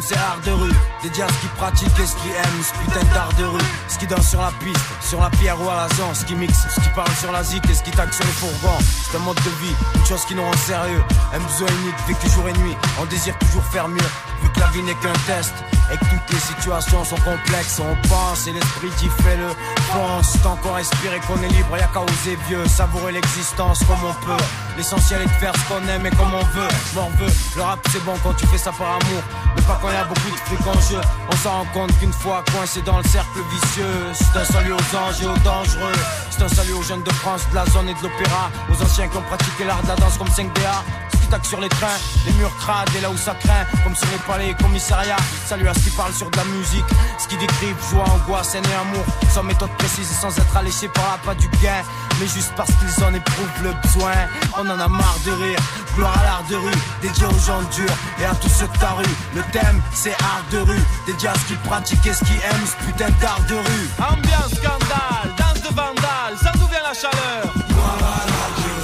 C'est 0.00 0.16
art 0.16 0.40
de 0.44 0.50
rue, 0.50 0.72
dédié 1.04 1.22
à 1.22 1.28
ce 1.28 1.34
qui 1.34 1.46
pratique 1.58 1.98
et 2.00 2.06
ce 2.06 2.16
qui 2.16 2.30
aime, 2.30 2.62
ce 2.62 2.72
putain 2.78 3.04
d'art 3.14 3.32
de 3.38 3.44
rue, 3.44 3.60
ce 3.88 3.98
qui 3.98 4.06
danse 4.06 4.26
sur 4.26 4.40
la 4.40 4.50
piste, 4.52 4.80
sur 5.02 5.20
la 5.20 5.28
pierre 5.30 5.60
ou 5.60 5.68
à 5.68 5.76
la 5.76 5.88
zone, 5.94 6.14
ce 6.14 6.24
qui 6.24 6.34
mixe, 6.34 6.66
ce 6.74 6.80
qui 6.80 6.88
parle 6.94 7.14
sur 7.20 7.30
la 7.30 7.42
zik 7.42 7.68
et 7.68 7.74
ce 7.74 7.82
qui 7.82 7.90
taxe 7.90 8.16
sur 8.16 8.24
les 8.24 8.32
fourgons. 8.32 8.78
C'est 8.80 9.16
un 9.16 9.20
mode 9.20 9.36
de 9.36 9.50
vie, 9.62 9.74
une 9.96 10.06
chose 10.06 10.24
qui 10.24 10.34
nous 10.34 10.42
rend 10.42 10.56
sérieux, 10.56 11.04
un 11.34 11.40
besoin 11.40 11.68
unique, 11.82 11.94
vécu 12.08 12.28
jour 12.30 12.48
et 12.48 12.54
nuit, 12.54 12.76
on 13.00 13.04
désire 13.04 13.38
toujours 13.38 13.64
faire 13.64 13.88
mieux, 13.88 14.10
vu 14.42 14.48
que 14.50 14.60
la 14.60 14.66
vie 14.68 14.82
n'est 14.82 14.94
qu'un 14.94 15.12
test. 15.26 15.52
Et 15.92 15.98
que 15.98 16.04
toutes 16.06 16.32
les 16.32 16.38
situations 16.38 17.04
sont 17.04 17.16
complexes, 17.16 17.78
on 17.78 18.08
pense 18.08 18.46
et 18.46 18.52
l'esprit 18.52 18.88
dit 18.98 19.10
fait-le. 19.22 19.48
Pense, 19.92 20.32
tant 20.42 20.56
qu'on 20.56 20.72
respire 20.72 21.12
et 21.12 21.20
qu'on 21.20 21.36
est 21.42 21.48
libre, 21.48 21.76
y'a 21.76 21.86
qu'à 21.88 22.00
oser 22.00 22.38
vieux, 22.48 22.66
savourer 22.66 23.12
l'existence 23.12 23.80
comme 23.80 24.02
on 24.02 24.14
peut. 24.24 24.42
L'essentiel 24.78 25.20
est 25.20 25.26
de 25.26 25.30
faire 25.30 25.52
ce 25.54 25.68
qu'on 25.68 25.86
aime 25.86 26.06
et 26.06 26.10
comme 26.10 26.32
on 26.32 26.44
veut. 26.56 26.68
M'en 26.94 27.10
veut, 27.18 27.30
le 27.56 27.62
rap 27.62 27.80
c'est 27.92 28.02
bon 28.02 28.14
quand 28.22 28.32
tu 28.32 28.46
fais 28.46 28.56
ça 28.56 28.72
par 28.72 28.92
amour, 28.92 29.22
mais 29.54 29.62
pas 29.62 29.78
quand 29.82 29.90
y 29.90 29.96
a 29.96 30.04
beaucoup 30.04 30.30
de 30.30 30.36
fric 30.36 30.66
en 30.66 30.80
jeu. 30.80 30.93
On 31.30 31.36
s'en 31.36 31.50
rend 31.50 31.66
compte 31.72 31.98
qu'une 31.98 32.12
fois 32.12 32.44
coincé 32.52 32.82
dans 32.82 32.98
le 32.98 33.04
cercle 33.04 33.38
vicieux, 33.50 34.12
c'est 34.12 34.38
un 34.38 34.44
salut 34.44 34.72
aux 34.72 34.96
anges 34.96 35.22
et 35.22 35.26
aux 35.26 35.38
dangereux. 35.38 35.92
C'est 36.30 36.42
un 36.42 36.48
salut 36.48 36.72
aux 36.72 36.82
jeunes 36.82 37.02
de 37.02 37.12
France, 37.12 37.42
de 37.50 37.54
la 37.54 37.66
zone 37.66 37.88
et 37.88 37.94
de 37.94 38.02
l'opéra, 38.02 38.50
aux 38.70 38.82
anciens 38.82 39.08
qui 39.08 39.16
ont 39.16 39.22
pratiqué 39.22 39.64
l'art 39.64 39.82
de 39.82 39.88
la 39.88 39.96
danse 39.96 40.18
comme 40.18 40.28
5DA. 40.28 40.82
Ce 41.12 41.18
qui 41.18 41.26
taque 41.28 41.46
sur 41.46 41.60
les 41.60 41.68
trains, 41.68 41.98
les 42.26 42.32
murs 42.32 42.54
crades 42.58 42.88
et 42.96 43.00
là 43.00 43.10
où 43.10 43.16
ça 43.16 43.34
craint, 43.34 43.64
comme 43.82 43.94
sur 43.94 44.08
les 44.10 44.18
palais 44.26 44.50
et 44.50 44.54
commissariats. 44.54 45.16
Salut 45.46 45.68
à 45.68 45.74
ce 45.74 45.80
qui 45.80 45.90
parle 45.90 46.12
sur 46.12 46.30
de 46.30 46.36
la 46.36 46.44
musique, 46.44 46.84
ce 47.18 47.28
qui 47.28 47.36
décrivent 47.36 47.76
joie, 47.90 48.04
angoisse, 48.04 48.54
haine 48.54 48.64
et 48.70 48.74
amour, 48.74 49.04
sans 49.32 49.42
méthode 49.42 49.70
précise 49.78 50.10
et 50.10 50.14
sans 50.14 50.36
être 50.36 50.56
alléché 50.56 50.88
par 50.88 51.04
la 51.12 51.18
pas 51.24 51.34
du 51.34 51.48
gain, 51.62 51.82
mais 52.20 52.26
juste 52.26 52.52
parce 52.56 52.70
qu'ils 52.72 53.04
en 53.04 53.14
éprouvent 53.14 53.62
le 53.62 53.72
besoin. 53.82 54.12
On 54.58 54.68
en 54.68 54.78
a 54.78 54.88
marre 54.88 55.18
de 55.24 55.32
rire, 55.32 55.58
gloire 55.96 56.18
à 56.18 56.24
l'art 56.24 56.44
de 56.50 56.56
rue, 56.56 56.78
dédié 57.00 57.26
aux 57.26 57.46
gens 57.46 57.62
durs 57.74 57.96
et 58.20 58.24
à 58.24 58.34
tous 58.34 58.48
ceux 58.48 58.66
de 58.66 58.78
ta 58.78 58.90
rue. 58.90 59.04
Le 59.34 59.42
thème 59.52 59.80
c'est 59.92 60.14
art 60.20 60.44
de 60.50 60.58
rue, 60.58 60.83
à 61.26 61.34
ce 61.38 61.46
qu'ils 61.46 61.58
pratiquent 61.58 62.06
et 62.06 62.12
ce 62.12 62.24
qu'ils 62.24 62.36
aiment, 62.36 62.66
ce 62.66 62.84
putain 62.84 63.10
d'art 63.20 63.40
de 63.48 63.54
rue. 63.54 63.88
Ambiance 63.98 64.54
scandale, 64.56 65.30
danse 65.38 65.62
de 65.62 65.68
vandale, 65.74 66.36
ça 66.42 66.52
d'où 66.54 66.66
vient 66.66 66.82
la 66.82 66.92
chaleur. 66.92 67.44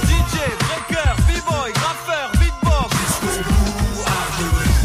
DJ, 0.07 0.35
breaker, 0.65 1.13
b-boy, 1.27 1.71
graffeur, 1.73 2.31
beatbox. 2.39 2.95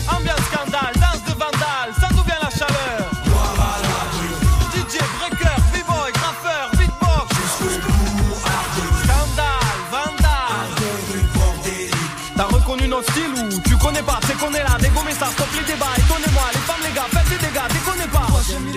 Ambiance 0.09 0.45
scandale, 0.51 0.93
danse 0.97 1.23
de 1.25 1.33
vandale, 1.39 1.91
ça 2.01 2.09
d'où 2.11 2.23
vient 2.25 2.41
la 2.43 2.51
chaleur. 2.51 3.11
DJ, 4.75 4.99
breaker, 5.19 5.57
b-boy, 5.73 6.13
graffeur, 6.13 6.71
beatbox. 6.73 7.37
Scandale, 9.05 9.81
vandale. 9.91 10.71
T'as 12.37 12.45
reconnu 12.45 12.89
notre 12.89 13.11
style 13.13 13.33
ou 13.35 13.61
tu 13.63 13.77
connais 13.79 14.03
pas 14.03 14.19
C'est 14.27 14.37
qu'on 14.39 14.53
est 14.53 14.63
là, 14.63 14.76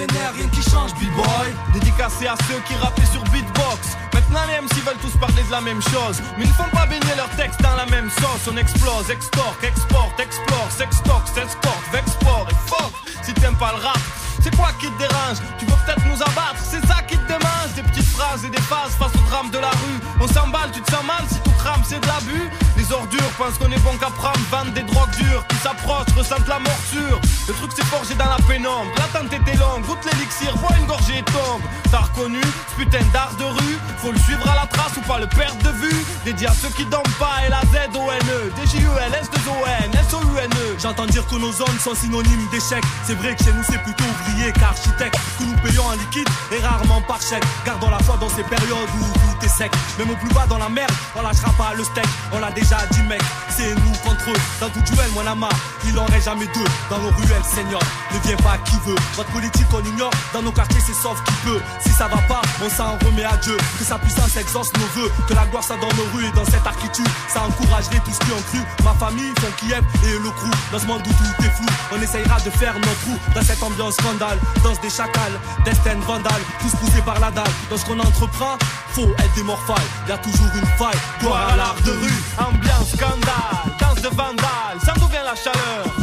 rien 0.07 0.47
qui 0.49 0.61
change, 0.69 0.93
b-boy. 0.95 1.53
Dédicacé 1.73 2.27
à 2.27 2.35
ceux 2.47 2.59
qui 2.67 2.75
rappaient 2.75 3.05
sur 3.05 3.23
beatbox. 3.25 3.97
Maintenant 4.13 4.41
les 4.47 4.61
MC 4.61 4.83
veulent 4.85 5.01
tous 5.01 5.17
parler 5.17 5.43
de 5.43 5.51
la 5.51 5.61
même 5.61 5.81
chose, 5.81 6.21
mais 6.37 6.45
ne 6.45 6.53
font 6.53 6.69
pas 6.71 6.85
baigner 6.85 7.15
leurs 7.15 7.29
textes 7.35 7.61
dans 7.61 7.75
la 7.75 7.85
même 7.87 8.09
sauce. 8.09 8.47
On 8.51 8.57
explose, 8.57 9.09
extorque, 9.09 9.63
exporte, 9.63 10.19
explore, 10.19 10.71
sextoque, 10.71 11.27
s'exporte, 11.33 11.83
vexport 11.91 12.47
et 12.49 12.69
fuck. 12.69 12.93
Si 13.23 13.33
t'aimes 13.33 13.57
pas 13.57 13.73
le 13.75 13.83
rap, 13.83 13.99
c'est 14.41 14.55
quoi 14.55 14.69
qui 14.79 14.87
te 14.87 14.97
dérange? 14.97 15.37
Tu 15.57 15.65
veux 15.65 15.75
peut-être 15.85 16.05
nous 16.05 16.21
abattre, 16.21 16.59
c'est 16.63 16.85
ça 16.85 17.01
qui 17.07 17.17
te 17.17 17.27
démange. 17.27 17.73
Des 17.75 17.83
petites 17.83 18.07
phrases 18.07 18.45
et 18.45 18.49
des 18.49 18.61
phases 18.61 18.95
face 18.97 19.13
au 19.15 19.29
drame 19.29 19.49
de 19.51 19.59
la 19.59 19.69
rue. 19.69 19.99
On 20.19 20.27
s'emballe, 20.27 20.71
tu 20.73 20.81
te 20.81 20.91
sens 20.91 21.03
mal 21.03 21.23
si 21.27 21.39
tout 21.39 21.51
crame, 21.57 21.81
c'est 21.83 21.99
de 21.99 22.07
l'abus. 22.07 22.49
Les 22.77 22.91
ordures 22.91 23.31
pensent 23.37 23.57
qu'on 23.57 23.71
est 23.71 23.83
bon 23.83 23.95
qu'à 23.97 24.09
prendre 24.09 24.39
Vendent 24.51 24.73
des 24.73 24.83
drogues 24.83 25.15
dures. 25.19 25.45
Qui 25.47 25.57
s'approchent, 25.57 26.13
ressentent 26.17 26.47
la 26.47 26.59
morsure. 26.59 27.19
Le 27.47 27.53
truc 27.53 27.71
s'est 27.73 27.85
forgé 27.85 28.15
dans 28.15 28.29
la 28.29 28.39
pénombre. 28.47 28.89
L'attente 28.97 29.33
était 29.33 29.57
longue, 29.57 29.83
goûte 29.85 30.03
l'élixir, 30.05 30.55
bois 30.57 30.75
une 30.79 30.87
gorgée 30.87 31.19
et 31.19 31.23
tombe. 31.23 31.61
T'as 31.91 31.99
reconnu 32.09 32.41
ce 32.41 32.75
putain 32.75 33.03
d'art 33.13 33.35
de 33.37 33.45
rue. 33.45 33.77
Faut 33.97 34.11
le 34.11 34.19
suivre 34.19 34.47
à 34.49 34.55
la 34.55 34.67
trace 34.67 34.95
ou 34.97 35.01
pas 35.01 35.19
le 35.19 35.27
perdre 35.27 35.61
de 35.63 35.69
vue. 35.69 36.05
Dédié 36.25 36.47
à 36.47 36.53
ceux 36.53 36.69
qui 36.69 36.85
dorment 36.85 37.03
pas, 37.19 37.45
et 37.45 37.49
la 37.49 37.61
Z-O-N-E 37.61 38.51
D-J-U-L, 38.55 39.13
S-2-O-N, 39.21 39.91
S-O-U-N-E 39.93 40.77
J'entends 40.81 41.05
dire 41.05 41.25
que 41.27 41.35
nos 41.35 41.51
zones 41.51 41.79
sont 41.79 41.95
synonymes 41.95 42.47
d'échec 42.51 42.83
C'est 43.03 43.15
vrai 43.15 43.35
que 43.35 43.43
chez 43.43 43.53
nous 43.53 43.63
c'est 43.63 43.81
plutôt 43.83 44.03
ouvrier 44.29 44.51
qu'architecte 44.53 45.17
Que 45.37 45.43
nous 45.43 45.55
payons 45.57 45.85
en 45.85 45.93
liquide 45.93 46.27
et 46.51 46.59
rarement 46.59 47.01
par 47.01 47.21
chèque. 47.21 47.43
Gardons 47.65 47.89
la 47.89 47.99
foi 47.99 48.17
dans 48.17 48.29
ces 48.29 48.43
périodes 48.43 48.89
où 48.99 49.03
tout 49.03 49.45
est 49.45 49.49
sec. 49.49 49.71
Même 49.97 50.09
au 50.09 50.15
plus 50.15 50.33
bas 50.33 50.45
dans 50.47 50.57
la 50.57 50.69
merde, 50.69 50.91
on 51.15 51.21
lâchera 51.21 51.51
pas 51.53 51.73
le 51.75 51.83
steak. 51.83 52.05
On 52.31 52.39
l'a 52.39 52.51
déjà 52.51 52.77
dit 52.91 53.01
mec, 53.03 53.21
c'est 53.55 53.73
nous 53.75 53.93
contre 54.03 54.29
eux. 54.29 54.39
Dans 54.59 54.69
tout 54.69 54.81
duel, 54.81 55.09
mon 55.13 55.25
ama, 55.25 55.49
il 55.85 55.97
en 55.97 56.05
reste 56.05 56.25
jamais 56.25 56.47
deux. 56.47 56.69
Dans 56.89 56.99
nos 56.99 57.09
ruelles, 57.09 57.43
seigneur, 57.43 57.81
ne 58.13 58.19
viens 58.19 58.37
pas 58.37 58.57
qui 58.65 58.75
veut. 58.85 58.95
Votre 59.15 59.29
politique 59.31 59.67
on 59.73 59.83
ignore, 59.83 60.11
dans 60.33 60.41
nos 60.41 60.51
quartiers 60.51 60.81
c'est 60.85 60.93
sauf 60.93 61.21
qui 61.23 61.33
peut. 61.45 61.61
Si 61.81 61.91
ça 61.91 62.07
va 62.07 62.17
pas, 62.27 62.41
on 62.63 62.69
s'en 62.69 62.97
remet 63.05 63.25
à 63.25 63.37
Dieu. 63.37 63.57
Que 63.77 63.83
sa 63.83 63.97
puissance 63.97 64.35
exauce 64.37 64.71
nos 64.73 65.01
voeux 65.01 65.11
Que 65.27 65.33
la 65.33 65.45
gloire 65.45 65.63
soit 65.63 65.77
dans 65.77 65.93
nos 65.95 66.17
rues 66.17 66.25
et 66.25 66.31
dans 66.31 66.45
cette 66.45 66.65
architecture. 66.65 67.05
Ça 67.27 67.43
encouragerait 67.43 68.01
tous 68.05 68.17
qui 68.19 68.31
ont 68.31 68.41
cru 68.49 68.59
Ma 68.83 68.93
famille, 68.93 69.33
son 69.41 69.51
Kiev 69.57 69.83
et 70.03 70.13
le 70.13 70.29
crew. 70.31 70.51
Dans 70.71 70.79
ce 70.79 70.85
monde 70.85 71.01
où 71.05 71.09
tout 71.09 71.43
est 71.45 71.51
flou, 71.51 71.65
on 71.91 72.01
essayera 72.01 72.39
de 72.41 72.49
faire 72.49 72.73
notre 72.73 72.99
trou 73.01 73.17
Dans 73.35 73.41
cette 73.41 73.61
ambiance 73.61 73.95
danse 74.19 74.81
des 74.81 74.89
chacals 74.89 75.39
Destin 75.65 75.99
vandale, 76.05 76.41
tous 76.61 76.75
poussés 76.77 77.01
par 77.01 77.19
la 77.19 77.31
dalle. 77.31 77.51
Dans 77.69 77.77
ce 77.77 77.85
qu'on 77.85 77.99
entreprend, 77.99 78.57
faut 78.91 79.09
être 79.17 79.33
des 79.35 79.43
morphales. 79.43 79.77
Y 80.07 80.11
a 80.11 80.17
toujours 80.17 80.51
une 80.55 80.67
faille, 80.77 80.99
gloire 81.21 81.49
à 81.53 81.55
l'art 81.55 81.75
de 81.85 81.91
rue 81.91 82.23
Ambiance 82.37 82.91
scandale, 82.95 83.77
danse 83.79 84.01
de 84.01 84.09
vandale, 84.09 84.77
ça 84.83 84.93
d'où 84.97 85.07
vient 85.07 85.23
la 85.23 85.35
chaleur 85.35 85.98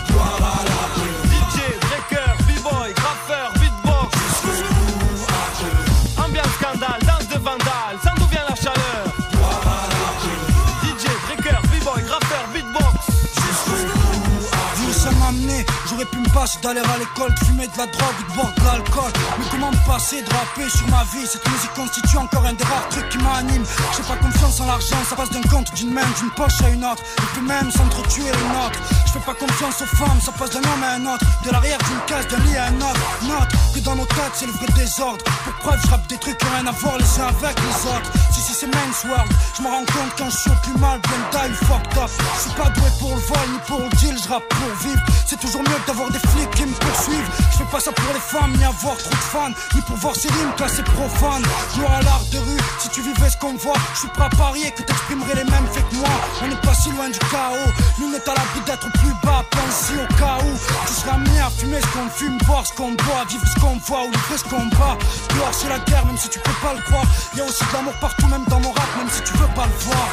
amené, 16.07 16.11
j'aurais 16.11 16.11
pu 16.11 16.19
me 16.19 16.35
passer 16.35 16.59
d'aller 16.63 16.81
à 16.81 16.99
l'école, 16.99 17.35
de 17.35 17.45
fumer 17.45 17.67
de 17.67 17.79
la 17.79 17.87
drogue 17.87 18.15
ou 18.21 18.31
de 18.31 18.35
boire 18.35 18.53
de 18.55 18.65
l'alcool. 18.65 19.13
Mais 19.39 19.45
comment 19.51 19.71
me 19.71 19.87
passer 19.87 20.23
de 20.23 20.31
rapper 20.31 20.69
sur 20.71 20.89
ma 20.89 21.05
vie 21.05 21.27
Cette 21.27 21.47
musique 21.49 21.73
constitue 21.75 22.19
encore 22.19 22.47
un 22.47 22.55
des 22.55 22.65
rares 22.65 22.89
trucs 22.91 23.09
qui 23.09 23.19
m'anime. 23.19 23.65
J'ai 23.97 24.03
pas 24.03 24.17
confiance 24.17 24.61
en 24.61 24.67
l'argent, 24.67 24.97
ça 25.09 25.17
passe 25.17 25.31
d'un 25.31 25.43
compte, 25.43 25.73
d'une 25.75 25.93
main, 25.93 26.07
d'une 26.19 26.31
poche 26.31 26.61
à 26.63 26.71
une 26.71 26.85
autre. 26.85 27.03
Et 27.19 27.27
puis 27.33 27.43
même 27.43 27.71
s'entretuer 27.71 28.23
une 28.23 28.57
autre. 28.57 28.79
Je 29.07 29.13
fais 29.13 29.25
pas 29.25 29.35
confiance 29.35 29.83
aux 29.83 29.97
femmes, 29.97 30.21
ça 30.21 30.33
passe 30.33 30.51
d'un 30.51 30.65
homme 30.65 30.83
à 30.83 30.93
un 30.95 31.15
autre. 31.15 31.25
De 31.45 31.51
l'arrière 31.51 31.79
d'une 31.79 32.03
case, 32.07 32.27
d'un 32.29 32.39
lit 32.45 32.57
à 32.57 32.67
un 32.67 32.77
autre. 32.77 33.01
Note 33.23 33.53
que 33.75 33.81
dans 33.81 33.97
nos 33.97 34.07
têtes, 34.07 34.35
c'est 34.35 34.47
le 34.47 34.53
vrai 34.53 34.67
désordre. 34.77 35.25
Pour 35.45 35.55
preuve, 35.55 35.81
je 35.85 35.91
rappe 35.91 36.07
des 36.09 36.19
trucs 36.19 36.39
qui 36.39 36.47
ont 36.47 36.51
rien 36.55 36.67
à 36.67 36.73
voir 36.73 36.99
les 36.99 37.21
uns 37.21 37.29
avec 37.29 37.57
les 37.61 37.77
autres. 37.91 38.11
Si, 38.47 38.55
c'est 38.55 38.69
Men's 38.69 39.03
World. 39.03 39.33
Je 39.57 39.63
me 39.63 39.69
rends 39.69 39.85
compte 39.87 40.13
quand 40.17 40.31
je 40.31 40.37
suis 40.37 40.51
plus 40.63 40.79
mal, 40.79 41.01
bien 41.01 41.19
die, 41.33 41.55
fucked 41.67 41.99
up. 41.99 42.11
Je 42.37 42.41
suis 42.43 42.55
pas 42.55 42.71
doué 42.71 42.89
pour 43.01 43.11
le 43.11 43.21
vol 43.21 43.47
ni 43.51 43.59
pour 43.67 43.81
le 43.81 43.89
deal, 43.97 44.17
je 44.23 44.29
rappe 44.29 44.47
pour 44.49 44.87
vivre. 44.87 45.03
C'est 45.27 45.41
toujours 45.41 45.63
mieux 45.63 45.81
d'avoir 45.85 46.11
des 46.11 46.21
flics 46.21 46.51
qui 46.53 46.67
me 46.67 46.75
poursuivent. 46.75 47.31
Je 47.51 47.57
fais 47.59 47.71
pas 47.73 47.81
ça 47.81 47.91
pour 47.91 48.15
les 48.15 48.21
femmes, 48.21 48.53
ni 48.57 48.63
avoir 48.63 48.97
trop 48.99 49.11
de 49.11 49.27
fans, 49.35 49.51
ni 49.75 49.81
pour 49.83 49.97
voir 49.97 50.15
ces 50.15 50.29
rimes 50.29 50.53
classées 50.57 50.85
profanes. 50.85 51.43
Gloire 51.75 51.95
à 51.95 52.03
l'art 52.03 52.25
de 52.31 52.39
rue, 52.39 52.61
si 52.79 52.89
tu 52.91 53.03
vivais 53.03 53.31
ce 53.31 53.37
qu'on 53.37 53.55
voit, 53.55 53.81
je 53.95 53.99
suis 53.99 54.09
prêt 54.09 54.27
à 54.27 54.31
parier 54.31 54.71
que 54.71 54.83
t'exprimerais 54.83 55.35
les 55.35 55.51
mêmes 55.51 55.67
faits 55.75 55.89
que 55.91 55.97
moi. 55.97 56.15
On 56.43 56.47
n'est 56.47 56.63
pas 56.63 56.75
si 56.75 56.91
loin 56.93 57.09
du 57.11 57.19
chaos, 57.19 57.73
nous 57.99 58.13
n'est 58.13 58.29
à 58.31 58.35
l'abri 58.35 58.61
d'être 58.65 58.89
plus 58.93 59.15
bas, 59.25 59.43
pense 59.51 59.91
au 59.91 60.07
cas 60.15 60.39
où. 60.39 60.51
Tu 60.87 60.93
seras 60.93 61.15
amené 61.17 61.41
à 61.41 61.51
fumer 61.51 61.81
ce 61.81 61.87
qu'on 61.99 62.09
fume, 62.11 62.39
boire 62.47 62.65
ce 62.65 62.73
qu'on 62.75 62.93
boit, 62.93 63.25
vivre 63.29 63.45
ce 63.53 63.59
qu'on 63.59 63.77
voit 63.89 64.05
ou 64.05 64.11
livrer 64.13 64.39
ce 64.39 64.45
qu'on 64.45 64.67
bat. 64.79 64.97
Gloire 65.35 65.51
c'est 65.51 65.69
la 65.69 65.81
guerre, 65.81 66.07
même 66.07 66.17
si 66.17 66.29
tu 66.29 66.39
peux 66.39 66.59
pas 66.63 66.75
le 66.75 66.83
croire. 66.83 67.07
Y 67.35 67.41
a 67.41 67.45
aussi 67.45 67.65
de 67.65 67.73
l'amour 67.73 67.95
partout, 68.01 68.29
même 68.39 68.47
dans 68.49 68.61
mon 68.61 68.71
rap, 68.71 68.89
même 68.99 69.09
si 69.09 69.23
tu 69.23 69.33
veux 69.35 69.49
pas 69.55 69.67
le 69.67 69.85
voir. 69.85 70.09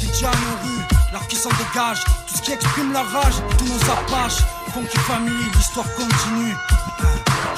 T'es 0.00 0.06
déjà 0.06 0.26
nos 0.26 0.66
rues, 0.66 0.84
l'art 1.12 1.26
qui 1.28 1.36
s'en 1.36 1.50
dégage, 1.50 2.02
tout 2.26 2.36
ce 2.36 2.42
qui 2.42 2.52
exprime 2.52 2.92
la 2.92 3.02
rage, 3.02 3.34
tous 3.58 3.64
nos 3.66 3.92
apaches. 3.92 4.42
Funky 4.72 4.98
Family, 4.98 5.44
l'histoire 5.54 5.86
continue. 5.94 6.56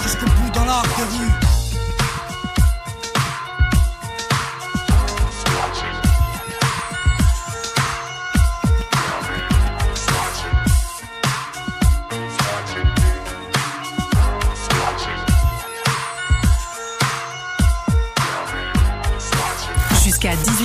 Jusqu'au 0.03 0.27
bout 0.27 0.51
dans 0.53 0.65
l'art 0.65 0.83
des 0.83 1.19
rues. 1.19 1.44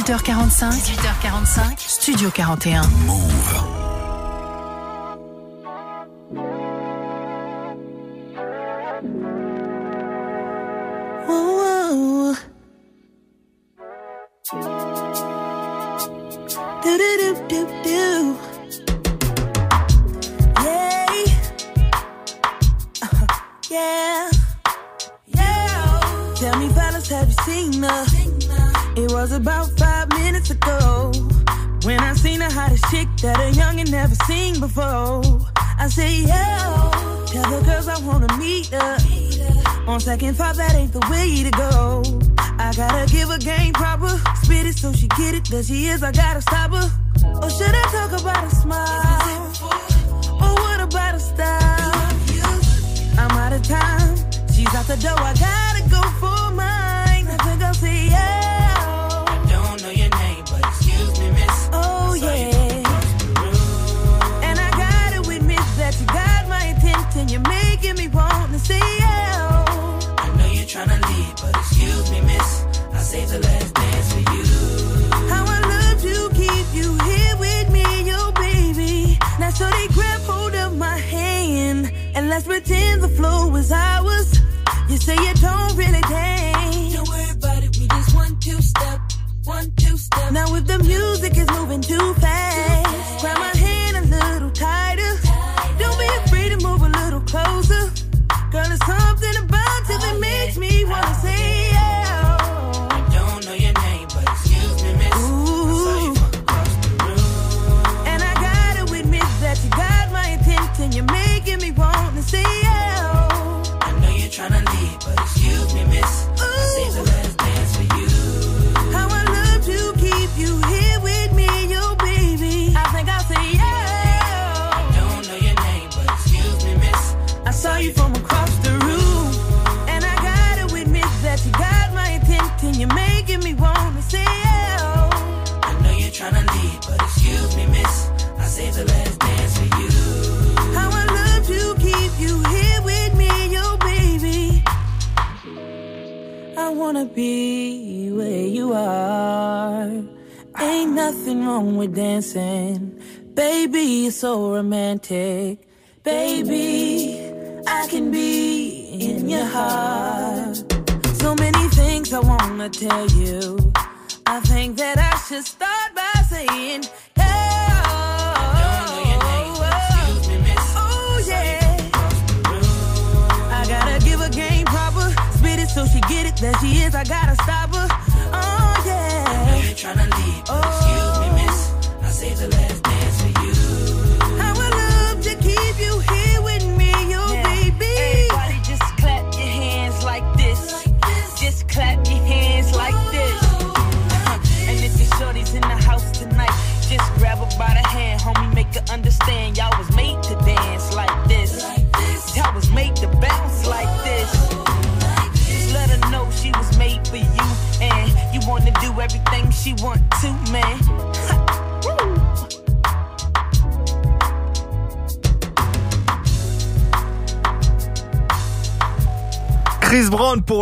18h45. 0.09 0.97
18h45. 0.97 1.77
Studio 1.77 2.31
41. 2.31 2.89
Move. 3.05 3.79
Ooh. 11.29 12.35
Do 16.81 16.97
do 16.97 17.09
do 17.19 17.29
do 17.47 17.59
do. 17.83 18.37
Yeah. 20.63 21.05
Uh-huh. 23.03 23.27
Yeah. 23.69 24.31
Yeah. 25.27 26.33
Tell 26.35 26.57
me, 26.57 26.69
fellas, 26.69 27.09
have 27.09 27.27
you 27.27 27.35
seen 27.45 27.83
her? 27.83 28.05
It 28.95 29.11
was 29.13 29.31
about 29.31 29.78
hottest 32.59 32.83
chick 32.91 33.07
that 33.21 33.39
a 33.39 33.47
youngin' 33.57 33.89
never 33.89 34.15
seen 34.27 34.59
before. 34.59 35.21
I 35.55 35.87
say, 35.87 36.11
yo, 36.31 36.59
tell 37.31 37.47
the 37.53 37.61
girls 37.65 37.87
I 37.87 37.97
wanna 38.05 38.31
meet 38.37 38.67
her. 38.67 38.97
On 39.87 39.99
second 39.99 40.33
thought, 40.35 40.55
that 40.57 40.75
ain't 40.75 40.91
the 40.91 41.03
way 41.09 41.27
to 41.47 41.51
go. 41.51 42.03
I 42.59 42.73
gotta 42.75 43.05
give 43.11 43.29
her 43.29 43.37
game 43.37 43.73
proper, 43.73 44.11
spit 44.43 44.65
it 44.65 44.75
so 44.75 44.91
she 44.91 45.07
get 45.19 45.35
it. 45.35 45.45
There 45.49 45.63
she 45.63 45.87
is, 45.87 46.03
I 46.03 46.11
gotta 46.11 46.41
stop 46.41 46.71
her. 46.71 46.87
Or 47.43 47.49
should 47.49 47.75
I 47.81 47.85
talk 47.95 48.11
about 48.19 48.43
a 48.43 48.53
smile? 48.63 49.41
Or 50.43 50.53
what 50.63 50.79
about 50.81 51.15
a 51.15 51.19
style? 51.19 52.09
I'm 53.21 53.31
out 53.43 53.53
of 53.53 53.63
time. 53.63 54.15
She's 54.53 54.73
out 54.75 54.85
the 54.85 54.97
door, 54.97 55.19
I 55.31 55.33
gotta 55.47 55.81
go 55.95 56.01
for 56.19 56.53
mine. 56.55 56.88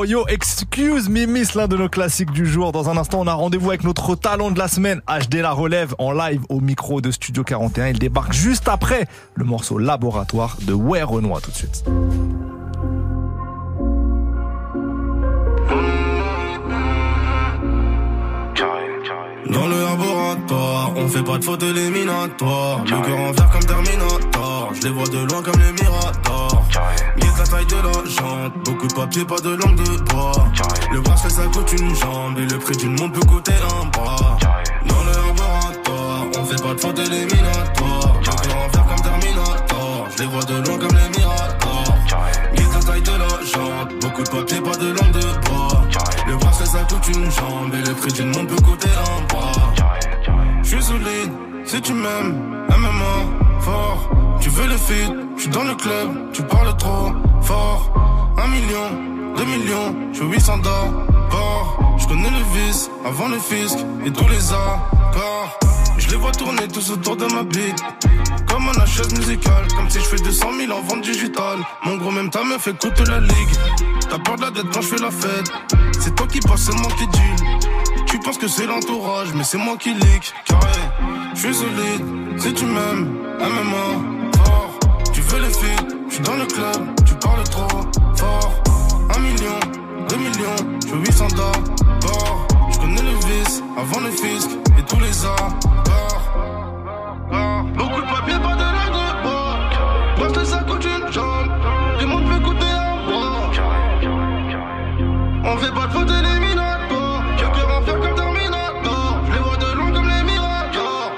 Yo 0.05 0.25
Excuse 0.27 1.09
Miss, 1.09 1.55
l'un 1.55 1.67
de 1.67 1.75
nos 1.77 1.89
classiques 1.89 2.31
du 2.31 2.45
jour. 2.45 2.71
Dans 2.71 2.89
un 2.89 2.97
instant, 2.97 3.21
on 3.21 3.27
a 3.27 3.33
rendez-vous 3.33 3.69
avec 3.69 3.83
notre 3.83 4.15
talent 4.15 4.51
de 4.51 4.59
la 4.59 4.67
semaine, 4.67 5.01
HD 5.07 5.35
La 5.35 5.51
Relève, 5.51 5.95
en 5.97 6.11
live 6.11 6.41
au 6.49 6.59
micro 6.59 7.01
de 7.01 7.09
Studio 7.11 7.43
41. 7.43 7.87
Il 7.87 7.99
débarque 7.99 8.33
juste 8.33 8.67
après 8.67 9.07
le 9.35 9.45
morceau 9.45 9.77
Laboratoire 9.77 10.57
de 10.61 10.73
Ouais 10.73 11.01
Renoir 11.01 11.41
tout 11.41 11.51
de 11.51 11.55
suite. 11.55 11.83
Dans 19.49 19.67
le 19.67 19.81
laboratoire, 19.81 20.93
on 20.97 21.07
fait 21.07 21.23
pas 21.23 21.37
de 21.37 21.43
faute 21.43 21.63
éliminatoire. 21.63 22.83
Le 22.83 22.89
cœur 22.89 23.19
en 23.19 23.33
fer 23.33 23.49
comme 23.49 23.63
Terminator. 23.63 24.71
Je 24.75 24.81
les 24.81 24.89
vois 24.89 25.07
de 25.07 25.19
loin 25.19 25.41
comme 25.41 25.59
les 25.59 25.71
Miradors. 25.71 26.65
La 27.37 27.43
taille 27.43 27.65
de 27.67 27.75
la 27.75 27.91
jante. 28.09 28.53
Beaucoup 28.65 28.87
de 28.87 28.93
papier, 28.93 29.23
pas 29.23 29.39
de 29.39 29.49
langue 29.49 29.75
de 29.75 30.01
bois. 30.05 30.31
Le 30.91 31.01
bracelet 31.01 31.29
ça 31.29 31.43
coûte 31.53 31.71
une 31.79 31.95
jambe. 31.95 32.37
Et 32.39 32.45
le 32.45 32.57
prix 32.57 32.75
d'une 32.77 32.99
montre 32.99 33.19
peut 33.19 33.27
coûter 33.27 33.53
un 33.53 33.85
bras. 33.87 34.37
Dans 34.87 35.03
le 35.03 35.11
laboratoire, 35.11 36.25
on 36.37 36.45
fait 36.45 36.61
pas 36.61 36.73
de 36.73 36.79
faute 36.79 36.99
éliminatoire. 36.99 38.19
Le 38.19 38.47
cœur 38.47 38.57
en 38.57 38.69
fer 38.69 38.85
comme 38.87 39.01
Terminator. 39.01 40.07
Je 40.09 40.23
les 40.23 40.29
vois 40.29 40.43
de 40.43 40.55
loin 40.55 40.77
comme 40.79 40.97
les 40.97 41.19
Miradors. 41.19 41.95
Guette 42.55 42.73
la 42.73 42.79
taille 42.79 43.01
de 43.01 43.11
la 43.11 43.27
jante. 43.45 44.01
Beaucoup 44.01 44.23
de 44.23 44.29
papier, 44.29 44.61
pas 44.61 44.77
de 44.77 44.87
langue 44.87 45.11
de 45.11 45.47
bois. 45.47 45.83
Le 46.27 46.35
bracelet 46.37 46.65
ça 46.65 46.79
coûte 46.89 47.07
une 47.07 47.31
jambe. 47.31 47.73
Et 47.73 47.87
le 47.87 47.93
prix 47.93 48.13
d'une 48.13 48.27
montre 48.27 48.55
peut 48.55 48.63
coûter 48.63 48.89
un 48.89 49.33
bras. 49.33 49.73
Je 50.63 50.69
suis 50.69 50.83
solide, 50.83 51.31
si 51.65 51.81
tu 51.81 51.93
m'aimes, 51.93 52.65
MMA, 52.67 53.61
fort. 53.61 54.09
Tu 54.39 54.49
veux 54.49 54.67
le 54.67 54.77
feed, 54.77 55.13
je 55.35 55.41
suis 55.41 55.51
dans 55.51 55.63
le 55.63 55.75
club, 55.75 56.31
avant 63.07 63.29
le 63.29 63.39
fisc 63.39 63.77
et 64.05 64.11
tous 64.11 64.27
les 64.27 64.51
accords. 64.51 65.59
Je 65.97 66.09
les 66.09 66.17
vois 66.17 66.31
tourner 66.31 66.67
tous 66.67 66.91
autour 66.91 67.15
de 67.15 67.25
ma 67.33 67.43
bite. 67.43 67.81
Comme 68.47 68.67
un 68.67 68.85
chaise 68.85 69.13
musicale, 69.13 69.67
comme 69.75 69.89
si 69.89 69.99
je 69.99 70.05
fais 70.05 70.17
200 70.17 70.47
000 70.59 70.71
en 70.71 70.81
vente 70.81 71.01
digitale. 71.01 71.59
Mon 71.85 71.95
gros, 71.97 72.11
même 72.11 72.29
ta 72.29 72.43
meuf 72.43 72.67
écoute 72.67 72.99
la 73.07 73.19
ligue. 73.19 73.53
T'as 74.09 74.19
peur 74.19 74.35
de 74.35 74.41
la 74.41 74.51
dette 74.51 74.69
quand 74.73 74.81
je 74.81 74.87
fais 74.87 75.01
la 75.01 75.11
fête. 75.11 75.51
C'est 75.99 76.15
toi 76.15 76.27
qui 76.27 76.39
passe, 76.39 76.63
c'est 76.63 76.75
moi 76.75 76.91
qui 76.97 77.07
deal. 77.07 78.05
Tu 78.07 78.19
penses 78.19 78.37
que 78.37 78.47
c'est 78.47 78.65
l'entourage, 78.65 79.29
mais 79.33 79.43
c'est 79.43 79.57
moi 79.57 79.77
qui 79.77 79.93
leak. 79.93 80.33
Carré, 80.45 80.79
je 81.33 81.39
suis 81.39 81.53
solide. 81.55 82.05
Si 82.37 82.53
tu 82.53 82.65
m'aimes, 82.65 83.17
MMA, 83.39 84.43
fort. 84.43 84.79
Tu 85.13 85.21
veux 85.21 85.39
les 85.39 85.53
filles, 85.53 85.87
je 86.09 86.13
suis 86.15 86.23
dans 86.23 86.35
le 86.35 86.45
club. 86.45 86.95
Tu 87.05 87.13
parles 87.15 87.43
trop 87.49 87.81
fort. 88.15 88.53
Un 89.15 89.19
million, 89.19 89.59
deux 90.09 90.17
millions, 90.17 90.79
je 90.83 90.87
suis 90.87 90.97
800 90.97 91.27
d'or. 91.35 92.46
Connais 92.87 93.01
le 93.01 93.17
vice 93.27 93.61
avant 93.75 93.99
le 93.99 94.11
fisc 94.11 94.49
et 94.79 94.83
tous 94.83 94.99
les 95.01 95.25
accords. 95.25 95.57
Beaucoup 97.75 98.01
de 98.01 98.07
papier, 98.07 98.35
pas 98.39 98.55
de 98.55 98.63
langue 98.63 98.93
de 98.95 99.23
bois. 99.23 99.59
Parce 100.17 100.31
que 100.31 100.45
ça 100.45 100.59
coûte 100.59 100.85
une 100.85 101.11
jambe. 101.11 101.49
Tout 101.99 102.05
le 102.05 102.07
monde 102.07 102.29
peut 102.29 102.39
coûter 102.39 102.65
un 102.65 103.11
bras. 103.11 103.51
On 105.43 105.57
fait 105.57 105.73
pas 105.73 105.87
de 105.87 105.91
faute 105.91 106.09
éliminatoire. 106.09 107.23
Je 107.35 107.43
cœur 107.43 107.77
en 107.77 107.81
fer 107.81 107.99
comme 107.99 108.15
Terminator. 108.15 109.21
Je 109.25 109.31
les 109.33 109.39
vois 109.39 109.57
de 109.57 109.77
loin 109.77 109.91
comme 109.91 110.07
les 110.07 110.23
Miradors. 110.23 111.11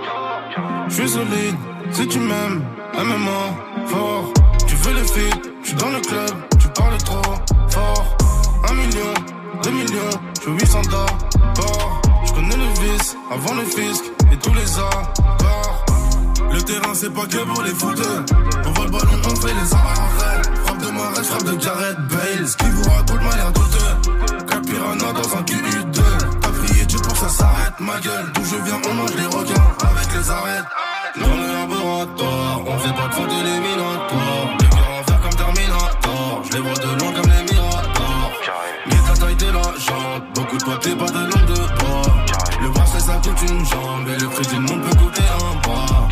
Je 0.87 0.93
suis 0.93 1.09
solide, 1.09 1.55
si 1.91 2.07
tu 2.07 2.19
m'aimes, 2.19 2.63
MMA, 2.97 3.85
fort. 3.85 4.33
Tu 4.67 4.75
veux 4.75 4.93
les 4.95 5.07
filles, 5.07 5.41
je 5.61 5.67
suis 5.67 5.77
dans 5.77 5.89
le 5.89 5.99
club, 5.99 6.33
je 9.93 10.41
suis 10.41 10.51
800 10.51 10.81
d'or. 10.89 12.01
Je 12.25 12.33
connais 12.33 12.55
le 12.55 12.69
vice 12.81 13.15
avant 13.31 13.53
le 13.55 13.63
fisc 13.63 14.03
et 14.31 14.37
tous 14.37 14.53
les 14.53 14.79
accords. 14.79 15.85
Le 16.51 16.61
terrain 16.61 16.93
c'est 16.93 17.13
pas 17.13 17.25
que 17.25 17.37
pour 17.37 17.63
les 17.63 17.71
footeux. 17.71 18.25
On 18.65 18.71
voit 18.71 18.85
le 18.85 18.91
ballon, 18.91 19.21
on 19.25 19.35
fait 19.35 19.53
les 19.53 19.73
arrêts. 19.73 20.41
Frappe 20.65 20.77
de 20.79 20.91
Marais, 20.91 21.23
frappe 21.23 21.43
de 21.43 21.55
Gareth 21.55 21.97
Bale. 22.09 22.47
Ce 22.47 22.57
qui 22.57 22.69
vous 22.69 22.89
raconte 22.89 23.21
m'a 23.23 23.35
l'air 23.35 23.51
douteux. 23.51 24.45
Capirana 24.47 25.13
dans 25.13 25.37
un 25.37 25.41
QU2. 25.43 26.01
T'as 26.41 26.49
prié 26.49 26.85
Dieu 26.85 26.99
pour 26.99 27.13
que 27.13 27.19
ça 27.19 27.29
s'arrête, 27.29 27.79
ma 27.79 27.99
gueule. 27.99 28.31
D'où 28.33 28.45
je 28.45 28.55
viens, 28.63 28.81
on 28.89 28.93
mange 28.93 29.15
les 29.15 29.25
requins 29.25 29.67
avec 29.91 30.13
les 30.13 30.29
arêtes. 30.29 30.65
Dans 31.19 31.35
le 31.35 31.47
laboratoire, 31.53 32.61
on 32.67 32.77
fait 32.79 32.93
pas 32.93 33.07
de 33.07 33.13
faute 33.13 33.31
éliminatoire. 33.31 34.57
Les 34.59 34.69
cœurs 34.69 34.99
en 34.99 35.03
fer 35.03 35.19
comme 35.21 35.35
Terminator. 35.35 36.43
Je 36.45 36.53
les 36.53 36.61
vois 36.61 36.73
de 36.73 36.99
loin 36.99 37.11
jante. 40.49 40.53
Beaucoup 40.53 40.57
de 40.57 40.63
papier, 40.63 40.95
pas 40.95 41.05
de 41.05 41.19
langue 41.19 41.47
de 41.47 41.53
bois. 41.53 42.01
Le 42.61 42.69
bracelet 42.69 42.99
ça 42.99 43.21
coûte 43.23 43.49
une 43.49 43.65
jambe. 43.65 44.07
Et 44.07 44.19
le 44.19 44.27
prix 44.29 44.47
d'une 44.47 44.61
montre 44.61 44.89
peut 44.89 44.97
coûter 44.97 45.21
un 45.21 45.59
bras. 45.61 46.09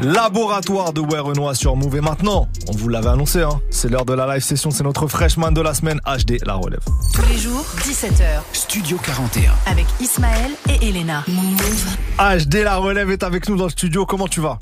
Laboratoire 0.00 0.92
de 0.92 1.00
Renoir 1.00 1.56
sur 1.56 1.74
Move. 1.74 1.96
Et 1.96 2.00
maintenant, 2.00 2.46
on 2.68 2.72
vous 2.72 2.88
l'avait 2.88 3.08
annoncé, 3.08 3.42
hein, 3.42 3.60
c'est 3.70 3.90
l'heure 3.90 4.04
de 4.04 4.12
la 4.12 4.32
live 4.32 4.44
session, 4.44 4.70
c'est 4.70 4.84
notre 4.84 5.08
freshman 5.08 5.50
de 5.50 5.60
la 5.60 5.74
semaine, 5.74 6.00
HD 6.06 6.38
La 6.46 6.54
Relève. 6.54 6.84
Tous 7.12 7.22
les 7.28 7.36
jours, 7.36 7.64
17h. 7.78 8.42
Studio 8.52 8.96
41. 9.02 9.50
Avec 9.66 9.86
Ismaël 10.00 10.52
et 10.68 10.88
Elena. 10.88 11.24
HD 12.18 12.62
La 12.62 12.76
Relève 12.76 13.10
est 13.10 13.24
avec 13.24 13.48
nous 13.48 13.56
dans 13.56 13.64
le 13.64 13.70
studio, 13.70 14.06
comment 14.06 14.28
tu 14.28 14.40
vas? 14.40 14.60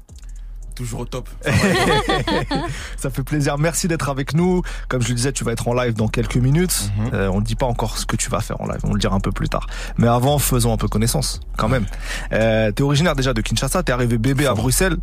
Toujours 0.76 1.00
au 1.00 1.04
top. 1.06 1.28
Ça 2.96 3.10
fait 3.10 3.22
plaisir. 3.22 3.56
Merci 3.58 3.88
d'être 3.88 4.08
avec 4.10 4.34
nous. 4.34 4.62
Comme 4.88 5.02
je 5.02 5.08
le 5.08 5.14
disais, 5.14 5.32
tu 5.32 5.42
vas 5.42 5.52
être 5.52 5.66
en 5.68 5.74
live 5.74 5.94
dans 5.94 6.08
quelques 6.08 6.36
minutes. 6.36 6.90
Euh, 7.12 7.28
on 7.28 7.40
ne 7.40 7.44
dit 7.44 7.56
pas 7.56 7.66
encore 7.66 7.96
ce 7.98 8.04
que 8.04 8.14
tu 8.14 8.30
vas 8.30 8.40
faire 8.40 8.60
en 8.60 8.66
live. 8.66 8.80
On 8.84 8.92
le 8.92 9.00
dira 9.00 9.16
un 9.16 9.20
peu 9.20 9.32
plus 9.32 9.48
tard. 9.48 9.66
Mais 9.96 10.06
avant, 10.06 10.38
faisons 10.38 10.72
un 10.72 10.76
peu 10.76 10.86
connaissance, 10.86 11.40
quand 11.56 11.68
même. 11.68 11.86
Euh, 12.32 12.70
t'es 12.72 12.82
originaire 12.82 13.16
déjà 13.16 13.32
de 13.32 13.40
Kinshasa. 13.40 13.82
T'es 13.82 13.92
arrivé 13.92 14.18
bébé 14.18 14.46
à 14.46 14.54
Bruxelles. 14.54 14.98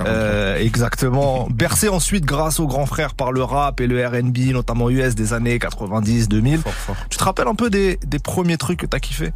Euh, 0.00 0.56
exactement. 0.58 1.46
Bercé 1.50 1.88
ensuite 1.88 2.24
grâce 2.24 2.58
aux 2.58 2.66
grands 2.66 2.86
frères 2.86 3.14
par 3.14 3.30
le 3.30 3.42
rap 3.42 3.80
et 3.80 3.86
le 3.86 4.04
R&B, 4.06 4.52
notamment 4.52 4.88
US 4.88 5.14
des 5.14 5.34
années 5.34 5.58
90, 5.58 6.28
2000. 6.28 6.62
Tu 7.10 7.18
te 7.18 7.24
rappelles 7.24 7.48
un 7.48 7.54
peu 7.54 7.68
des, 7.68 7.98
des 8.06 8.18
premiers 8.18 8.56
trucs 8.56 8.80
que 8.80 8.86
t'as 8.86 8.98
kiffé? 8.98 9.32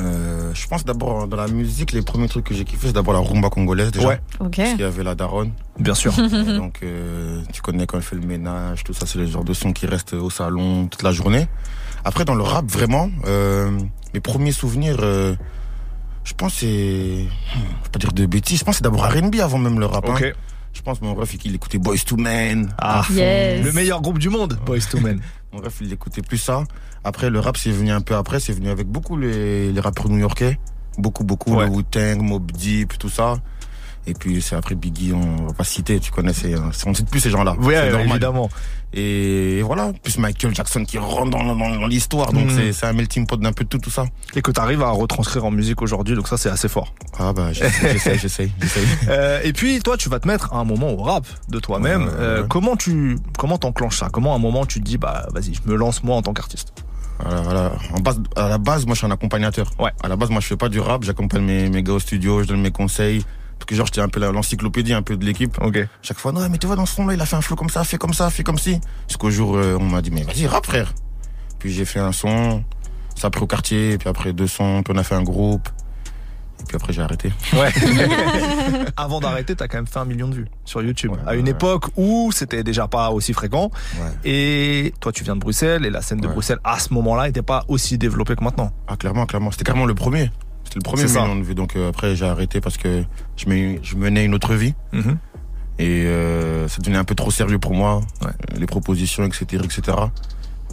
Euh, 0.00 0.52
je 0.54 0.66
pense 0.66 0.84
d'abord 0.84 1.26
dans 1.28 1.36
la 1.36 1.48
musique, 1.48 1.92
les 1.92 2.02
premiers 2.02 2.28
trucs 2.28 2.44
que 2.44 2.54
j'ai 2.54 2.64
kiffé, 2.64 2.86
c'est 2.88 2.92
d'abord 2.94 3.12
la 3.14 3.20
rumba 3.20 3.50
congolaise 3.50 3.90
déjà. 3.92 4.08
Ouais. 4.08 4.20
Ok. 4.40 4.56
Parce 4.56 4.70
qu'il 4.70 4.80
y 4.80 4.84
avait 4.84 5.04
la 5.04 5.14
daronne. 5.14 5.52
Bien 5.78 5.94
sûr. 5.94 6.12
Et 6.18 6.56
donc 6.56 6.80
euh, 6.82 7.40
tu 7.52 7.60
connais 7.62 7.86
quand 7.86 7.98
elle 7.98 8.02
fait 8.02 8.16
le 8.16 8.26
ménage, 8.26 8.84
tout 8.84 8.94
ça, 8.94 9.04
c'est 9.06 9.18
le 9.18 9.26
genre 9.26 9.44
de 9.44 9.52
son 9.52 9.72
qui 9.72 9.86
reste 9.86 10.14
au 10.14 10.30
salon 10.30 10.86
toute 10.88 11.02
la 11.02 11.12
journée. 11.12 11.46
Après 12.04 12.24
dans 12.24 12.34
le 12.34 12.42
rap 12.42 12.64
vraiment, 12.66 13.10
euh, 13.26 13.70
mes 14.14 14.20
premiers 14.20 14.52
souvenirs, 14.52 14.96
euh, 15.00 15.34
je 16.24 16.32
pense 16.34 16.54
c'est, 16.54 16.66
hmm, 16.66 17.28
je 17.58 17.84
vais 17.84 17.90
pas 17.92 17.98
dire 17.98 18.12
de 18.12 18.26
bêtises, 18.26 18.60
je 18.60 18.64
pense 18.64 18.76
c'est 18.76 18.84
d'abord 18.84 19.04
R&B 19.06 19.36
avant 19.42 19.58
même 19.58 19.78
le 19.78 19.86
rap. 19.86 20.04
hein. 20.08 20.14
Je 20.72 20.80
pense 20.82 21.00
mon 21.02 21.14
ref 21.14 21.34
il 21.44 21.54
écoutait 21.54 21.78
Boys 21.78 21.98
to 22.06 22.16
Men. 22.16 22.72
Ah. 22.78 23.04
Yes. 23.10 23.64
le 23.64 23.72
meilleur 23.72 24.00
groupe 24.00 24.18
du 24.18 24.28
monde, 24.28 24.58
Boys 24.64 24.80
to 24.90 25.00
Men. 25.00 25.20
Mon 25.52 25.60
ref 25.60 25.78
il 25.82 25.92
écoutait 25.92 26.22
plus 26.22 26.38
ça. 26.38 26.64
Après 27.04 27.28
le 27.28 27.38
rap 27.38 27.58
c'est 27.58 27.70
venu 27.70 27.90
un 27.90 28.00
peu 28.00 28.14
après, 28.14 28.40
c'est 28.40 28.54
venu 28.54 28.70
avec 28.70 28.86
beaucoup 28.86 29.18
les, 29.18 29.70
les 29.70 29.80
rappeurs 29.80 30.08
new-yorkais. 30.08 30.58
Beaucoup, 30.98 31.24
beaucoup. 31.24 31.58
Le 31.58 31.66
Wu-Tang, 31.66 32.20
Mob 32.20 32.52
Deep, 32.52 32.98
tout 32.98 33.08
ça. 33.08 33.36
Et 34.06 34.14
puis 34.14 34.42
c'est 34.42 34.56
après 34.56 34.74
Biggie, 34.74 35.12
on 35.12 35.46
va 35.46 35.52
pas 35.52 35.62
citer, 35.64 36.00
tu 36.00 36.10
connais, 36.10 36.32
c'est, 36.32 36.54
c'est- 36.72 36.88
on 36.88 36.94
cite 36.94 37.08
plus 37.08 37.20
ces 37.20 37.30
gens-là. 37.30 37.54
Oui, 37.60 37.74
ouais, 37.74 38.04
évidemment. 38.04 38.50
Et, 38.94 39.58
et 39.58 39.62
voilà, 39.62 39.92
plus 40.02 40.18
Michael 40.18 40.54
Jackson 40.54 40.84
qui 40.84 40.98
rentre 40.98 41.30
dans, 41.30 41.44
dans- 41.44 41.54
dans 41.56 41.86
l'histoire, 41.86 42.32
donc 42.32 42.46
Mm. 42.46 42.56
c'est, 42.56 42.72
c'est 42.72 42.86
un 42.86 42.92
melting 42.92 43.26
pot 43.26 43.36
d'un 43.40 43.52
peu 43.52 43.62
de 43.64 43.68
tout, 43.68 43.78
tout 43.78 43.90
ça. 43.90 44.04
Et 44.34 44.42
que 44.42 44.50
tu 44.50 44.60
arrives 44.60 44.82
à 44.82 44.90
retranscrire 44.90 45.44
en 45.44 45.50
musique 45.52 45.80
aujourd'hui, 45.82 46.16
donc 46.16 46.26
ça 46.26 46.36
c'est 46.36 46.48
assez 46.50 46.68
fort. 46.68 46.92
Ah 47.18 47.32
bah 47.32 47.52
j'essaie, 47.52 48.18
j'essaie. 48.18 48.50
Euh, 49.08 49.40
et 49.44 49.52
puis 49.52 49.80
toi, 49.80 49.96
tu 49.96 50.08
vas 50.08 50.18
te 50.18 50.26
mettre 50.26 50.52
à 50.52 50.56
un 50.58 50.64
moment 50.64 50.90
au 50.90 50.96
rap 51.02 51.24
de 51.48 51.58
toi-même. 51.60 52.02
Ouais, 52.02 52.08
ouais, 52.08 52.14
Euh, 52.18 52.42
comment 52.48 52.74
tu 52.76 53.18
comment 53.38 53.56
t'enclenches 53.56 53.98
ça? 53.98 54.08
Comment 54.12 54.32
à 54.32 54.36
un 54.36 54.40
moment 54.40 54.66
tu 54.66 54.80
te 54.80 54.84
dis 54.84 54.98
bah 54.98 55.26
vas-y, 55.32 55.54
je 55.54 55.60
me 55.70 55.76
lance 55.76 56.02
moi 56.02 56.16
en 56.16 56.22
tant 56.22 56.32
qu'artiste? 56.34 56.72
Voilà, 57.24 57.40
voilà. 57.42 57.72
En 57.94 58.00
base, 58.00 58.20
à 58.34 58.48
la 58.48 58.58
base, 58.58 58.84
moi, 58.84 58.94
je 58.94 58.98
suis 58.98 59.06
un 59.06 59.10
accompagnateur. 59.12 59.70
Ouais. 59.78 59.92
À 60.02 60.08
la 60.08 60.16
base, 60.16 60.30
moi, 60.30 60.40
je 60.40 60.46
fais 60.48 60.56
pas 60.56 60.68
du 60.68 60.80
rap. 60.80 61.04
J'accompagne 61.04 61.44
mes, 61.44 61.68
mes 61.70 61.82
gars 61.84 61.92
au 61.92 62.00
studio, 62.00 62.42
je 62.42 62.48
donne 62.48 62.60
mes 62.62 62.72
conseils. 62.72 63.24
Parce 63.62 63.68
que 63.68 63.74
genre, 63.76 63.86
j'étais 63.86 64.00
un 64.00 64.08
peu 64.08 64.18
l'encyclopédie 64.18 64.92
un 64.92 65.02
peu 65.02 65.16
de 65.16 65.24
l'équipe. 65.24 65.56
Ok. 65.62 65.86
Chaque 66.02 66.18
fois, 66.18 66.32
non, 66.32 66.48
mais 66.50 66.58
tu 66.58 66.66
vois, 66.66 66.74
dans 66.74 66.84
ce 66.84 66.96
son-là, 66.96 67.14
il 67.14 67.20
a 67.20 67.26
fait 67.26 67.36
un 67.36 67.40
flow 67.40 67.54
comme 67.54 67.70
ça, 67.70 67.84
fait 67.84 67.96
comme 67.96 68.12
ça, 68.12 68.28
fait 68.28 68.42
comme 68.42 68.58
ci. 68.58 68.80
Jusqu'au 69.06 69.30
jour, 69.30 69.56
euh, 69.56 69.76
on 69.78 69.84
m'a 69.84 70.02
dit, 70.02 70.10
mais 70.10 70.24
vas-y, 70.24 70.48
rap, 70.48 70.66
frère. 70.66 70.92
Puis 71.60 71.72
j'ai 71.72 71.84
fait 71.84 72.00
un 72.00 72.10
son. 72.10 72.64
Ça 73.14 73.28
a 73.28 73.30
pris 73.30 73.40
au 73.40 73.46
quartier. 73.46 73.98
Puis 73.98 74.08
après, 74.08 74.32
deux 74.32 74.48
sons. 74.48 74.82
Puis 74.84 74.92
on 74.92 74.98
a 74.98 75.04
fait 75.04 75.14
un 75.14 75.22
groupe. 75.22 75.68
Et 76.60 76.64
puis 76.64 76.74
après, 76.74 76.92
j'ai 76.92 77.02
arrêté. 77.02 77.32
Ouais. 77.52 77.70
Avant 78.96 79.20
d'arrêter, 79.20 79.54
t'as 79.54 79.68
quand 79.68 79.78
même 79.78 79.86
fait 79.86 80.00
un 80.00 80.06
million 80.06 80.26
de 80.26 80.34
vues 80.34 80.48
sur 80.64 80.82
YouTube. 80.82 81.12
à 81.24 81.36
une 81.36 81.46
époque 81.46 81.84
où 81.96 82.32
c'était 82.32 82.64
déjà 82.64 82.88
pas 82.88 83.10
aussi 83.10 83.32
fréquent. 83.32 83.70
Et 84.24 84.92
toi, 84.98 85.12
tu 85.12 85.22
viens 85.22 85.36
de 85.36 85.40
Bruxelles 85.40 85.86
et 85.86 85.90
la 85.90 86.02
scène 86.02 86.20
de 86.20 86.26
Bruxelles 86.26 86.60
à 86.64 86.80
ce 86.80 86.92
moment-là 86.94 87.28
était 87.28 87.42
pas 87.42 87.64
aussi 87.68 87.96
développée 87.96 88.34
que 88.34 88.42
maintenant. 88.42 88.72
Ah, 88.88 88.96
clairement, 88.96 89.24
clairement. 89.26 89.52
C'était 89.52 89.62
carrément 89.62 89.86
le 89.86 89.94
premier. 89.94 90.32
C'était 90.72 90.78
le 90.78 90.90
premier 90.90 91.02
C'est 91.02 91.08
ça. 91.14 91.22
million 91.22 91.36
de 91.36 91.42
vues. 91.42 91.54
Donc 91.54 91.76
euh, 91.76 91.90
après, 91.90 92.16
j'ai 92.16 92.24
arrêté 92.24 92.62
parce 92.62 92.78
que 92.78 93.04
je, 93.36 93.46
me- 93.46 93.78
je 93.82 93.94
menais 93.96 94.24
une 94.24 94.34
autre 94.34 94.54
vie. 94.54 94.74
Mhm. 94.92 95.18
Et 95.78 96.04
euh, 96.06 96.66
ça 96.68 96.78
devenait 96.80 96.96
un 96.98 97.04
peu 97.04 97.14
trop 97.14 97.30
sérieux 97.30 97.58
pour 97.58 97.74
moi. 97.74 98.00
Euh, 98.24 98.28
Les 98.56 98.66
propositions, 98.66 99.24
etc., 99.24 99.62
etc. 99.64 99.96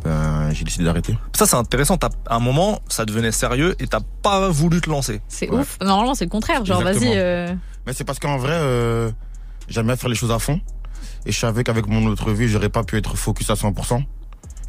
Ben, 0.05 0.51
j'ai 0.53 0.63
décidé 0.63 0.85
d'arrêter. 0.85 1.17
Ça, 1.35 1.45
c'est 1.45 1.55
intéressant. 1.57 1.97
T'as- 1.97 2.09
À 2.27 2.35
un 2.37 2.39
moment, 2.39 2.79
ça 2.87 3.03
devenait 3.05 3.33
sérieux 3.33 3.75
et 3.79 3.87
t'as 3.87 3.99
pas 4.21 4.47
voulu 4.49 4.79
te 4.79 4.89
lancer. 4.89 5.19
C'est 5.27 5.49
ouf. 5.51 5.77
Normalement, 5.81 6.15
c'est 6.15 6.23
le 6.25 6.29
contraire. 6.29 6.63
Genre, 6.63 6.81
vas-y. 6.81 7.11
euh, 7.17 7.53
Mais 7.85 7.91
c'est 7.93 8.05
parce 8.05 8.19
qu'en 8.19 8.37
vrai, 8.37 8.53
euh, 8.55 9.11
j'aime 9.67 9.87
bien 9.87 9.97
faire 9.97 10.09
les 10.09 10.15
choses 10.15 10.31
à 10.31 10.39
fond. 10.39 10.61
Et 11.25 11.33
je 11.33 11.39
savais 11.39 11.65
qu'avec 11.65 11.87
mon 11.87 12.05
autre 12.05 12.31
vie, 12.31 12.47
j'aurais 12.47 12.69
pas 12.69 12.83
pu 12.83 12.97
être 12.97 13.17
focus 13.17 13.49
à 13.49 13.55
100%. 13.55 14.01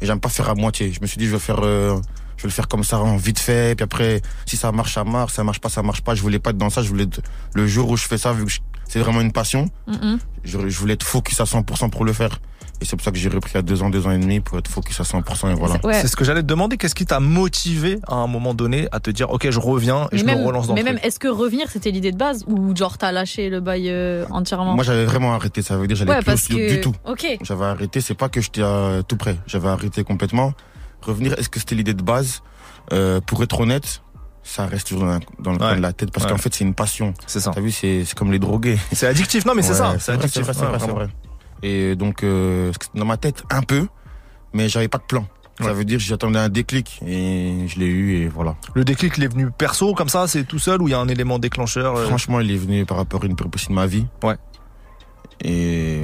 Et 0.01 0.05
j'aime 0.05 0.19
pas 0.19 0.27
faire 0.29 0.49
à 0.49 0.55
moitié. 0.55 0.91
Je 0.91 0.99
me 1.01 1.07
suis 1.07 1.17
dit, 1.17 1.27
je 1.27 1.31
vais 1.31 1.39
faire, 1.39 1.59
euh, 1.63 1.97
je 2.41 2.47
vais 2.47 2.49
le 2.49 2.53
faire 2.55 2.67
comme 2.67 2.83
ça, 2.83 2.97
en 2.99 3.17
vite 3.17 3.37
fait. 3.37 3.75
Puis 3.75 3.83
après, 3.83 4.21
si 4.47 4.57
ça 4.57 4.71
marche, 4.71 4.95
ça 4.95 5.03
marche. 5.03 5.33
Ça 5.33 5.43
marche 5.43 5.59
pas, 5.59 5.69
ça 5.69 5.83
marche 5.83 6.01
pas. 6.01 6.15
Je 6.15 6.21
voulais 6.23 6.39
pas 6.39 6.49
être 6.49 6.57
dans 6.57 6.71
ça. 6.71 6.81
Je 6.81 6.89
voulais 6.89 7.03
être, 7.03 7.21
le 7.53 7.67
jour 7.67 7.87
où 7.91 7.97
je 7.97 8.07
fais 8.07 8.17
ça, 8.17 8.33
vu 8.33 8.45
que 8.45 8.51
je- 8.51 8.61
c'est 8.89 8.99
vraiment 8.99 9.21
une 9.21 9.31
passion, 9.31 9.69
mm, 9.85 10.15
je, 10.43 10.67
je 10.67 10.79
voulais 10.79 10.95
être 10.95 11.05
focus 11.05 11.39
à 11.39 11.45
100% 11.45 11.89
pour 11.91 12.03
le 12.03 12.13
faire. 12.13 12.39
Et 12.81 12.85
c'est 12.85 12.95
pour 12.95 13.05
ça 13.05 13.11
que 13.11 13.17
j'ai 13.19 13.29
repris 13.29 13.55
à 13.59 13.61
deux 13.61 13.83
ans, 13.83 13.91
deux 13.91 14.07
ans 14.07 14.11
et 14.11 14.17
demi 14.17 14.39
pour 14.39 14.57
être 14.57 14.67
focus 14.67 14.99
à 14.99 15.03
100% 15.03 15.51
et 15.51 15.53
voilà. 15.53 15.75
C'est 16.01 16.07
ce 16.07 16.15
que 16.15 16.25
j'allais 16.25 16.41
te 16.41 16.47
demander. 16.47 16.77
Qu'est-ce 16.77 16.95
qui 16.95 17.05
t'a 17.05 17.19
motivé 17.19 17.99
à 18.07 18.15
un 18.15 18.25
moment 18.25 18.55
donné 18.55 18.87
à 18.91 18.99
te 18.99 19.11
dire, 19.11 19.29
ok, 19.29 19.51
je 19.51 19.59
reviens 19.59 20.05
et 20.05 20.07
Mais 20.13 20.17
je 20.17 20.25
même, 20.25 20.39
me 20.41 20.45
relance 20.47 20.65
dans 20.67 20.73
mais 20.73 20.81
le 20.81 20.85
même 20.93 20.99
est-ce 21.03 21.19
que 21.19 21.27
revenir, 21.27 21.67
c'était 21.69 21.91
l'idée 21.91 22.11
de 22.11 22.17
base 22.17 22.43
ou 22.47 22.75
genre 22.75 22.97
t'as 22.97 23.11
lâché 23.11 23.49
le 23.51 23.59
bail 23.59 23.87
euh, 23.87 24.25
entièrement? 24.31 24.73
Moi, 24.73 24.83
j'avais 24.83 25.05
vraiment 25.05 25.35
arrêté. 25.35 25.61
Ça 25.61 25.77
veut 25.77 25.85
dire, 25.85 25.95
j'allais 25.95 26.09
Ouais, 26.09 26.17
plus 26.21 26.23
au 26.23 26.31
parce 26.31 26.41
studio 26.41 26.67
que- 26.67 26.73
du 26.73 26.81
tout. 26.81 26.93
ok. 27.05 27.37
J'avais 27.43 27.65
arrêté. 27.65 28.01
C'est 28.01 28.15
pas 28.15 28.29
que 28.29 28.41
j'étais 28.41 28.63
à 28.63 29.01
tout 29.07 29.15
près. 29.15 29.37
J'avais 29.45 29.69
arrêté 29.69 30.03
complètement. 30.03 30.53
Revenir, 31.01 31.33
est-ce 31.37 31.49
que 31.49 31.59
c'était 31.59 31.75
l'idée 31.75 31.93
de 31.93 32.03
base? 32.03 32.41
Euh, 32.93 33.21
Pour 33.21 33.41
être 33.43 33.59
honnête, 33.59 34.01
ça 34.43 34.65
reste 34.65 34.87
toujours 34.87 35.05
dans, 35.05 35.19
dans 35.39 35.51
le 35.51 35.57
coin 35.57 35.75
de 35.75 35.81
la 35.81 35.93
tête 35.93 36.11
parce 36.11 36.25
Ouais. 36.25 36.31
qu'en 36.31 36.37
fait, 36.37 36.53
c'est 36.53 36.63
une 36.63 36.73
passion. 36.73 37.13
C'est 37.27 37.39
ça. 37.39 37.51
T'as 37.53 37.61
vu, 37.61 37.71
c'est 37.71 38.03
comme 38.15 38.31
les 38.31 38.39
drogués. 38.39 38.77
C'est 38.91 39.07
addictif. 39.07 39.45
Non, 39.45 39.53
mais 39.55 39.61
c'est 39.61 39.73
ça. 39.75 39.95
C'est 39.99 40.11
addictif. 40.13 40.45
c'est 40.51 40.65
vrai. 40.65 41.07
Et 41.63 41.95
donc, 41.95 42.23
euh, 42.23 42.71
dans 42.95 43.05
ma 43.05 43.17
tête, 43.17 43.43
un 43.51 43.61
peu, 43.61 43.87
mais 44.53 44.67
j'avais 44.67 44.87
pas 44.87 44.97
de 44.97 45.03
plan. 45.03 45.25
Ça 45.59 45.73
veut 45.73 45.85
dire 45.85 45.99
que 45.99 46.03
j'attendais 46.03 46.39
un 46.39 46.49
déclic 46.49 46.99
et 47.05 47.67
je 47.67 47.77
l'ai 47.79 47.85
eu 47.85 48.15
et 48.23 48.27
voilà. 48.27 48.55
Le 48.73 48.83
déclic, 48.83 49.13
il 49.17 49.23
est 49.25 49.27
venu 49.27 49.51
perso 49.51 49.93
comme 49.93 50.09
ça, 50.09 50.27
c'est 50.27 50.43
tout 50.43 50.57
seul 50.57 50.81
ou 50.81 50.87
il 50.87 50.91
y 50.91 50.93
a 50.95 50.99
un 50.99 51.07
élément 51.07 51.37
déclencheur 51.37 51.95
euh, 51.97 52.07
Franchement, 52.07 52.39
il 52.39 52.49
est 52.49 52.57
venu 52.57 52.83
par 52.83 52.97
rapport 52.97 53.21
à 53.21 53.27
une 53.27 53.35
péripétie 53.35 53.67
de 53.67 53.73
ma 53.73 53.85
vie. 53.85 54.07
Ouais. 54.23 54.37
Et 55.43 56.01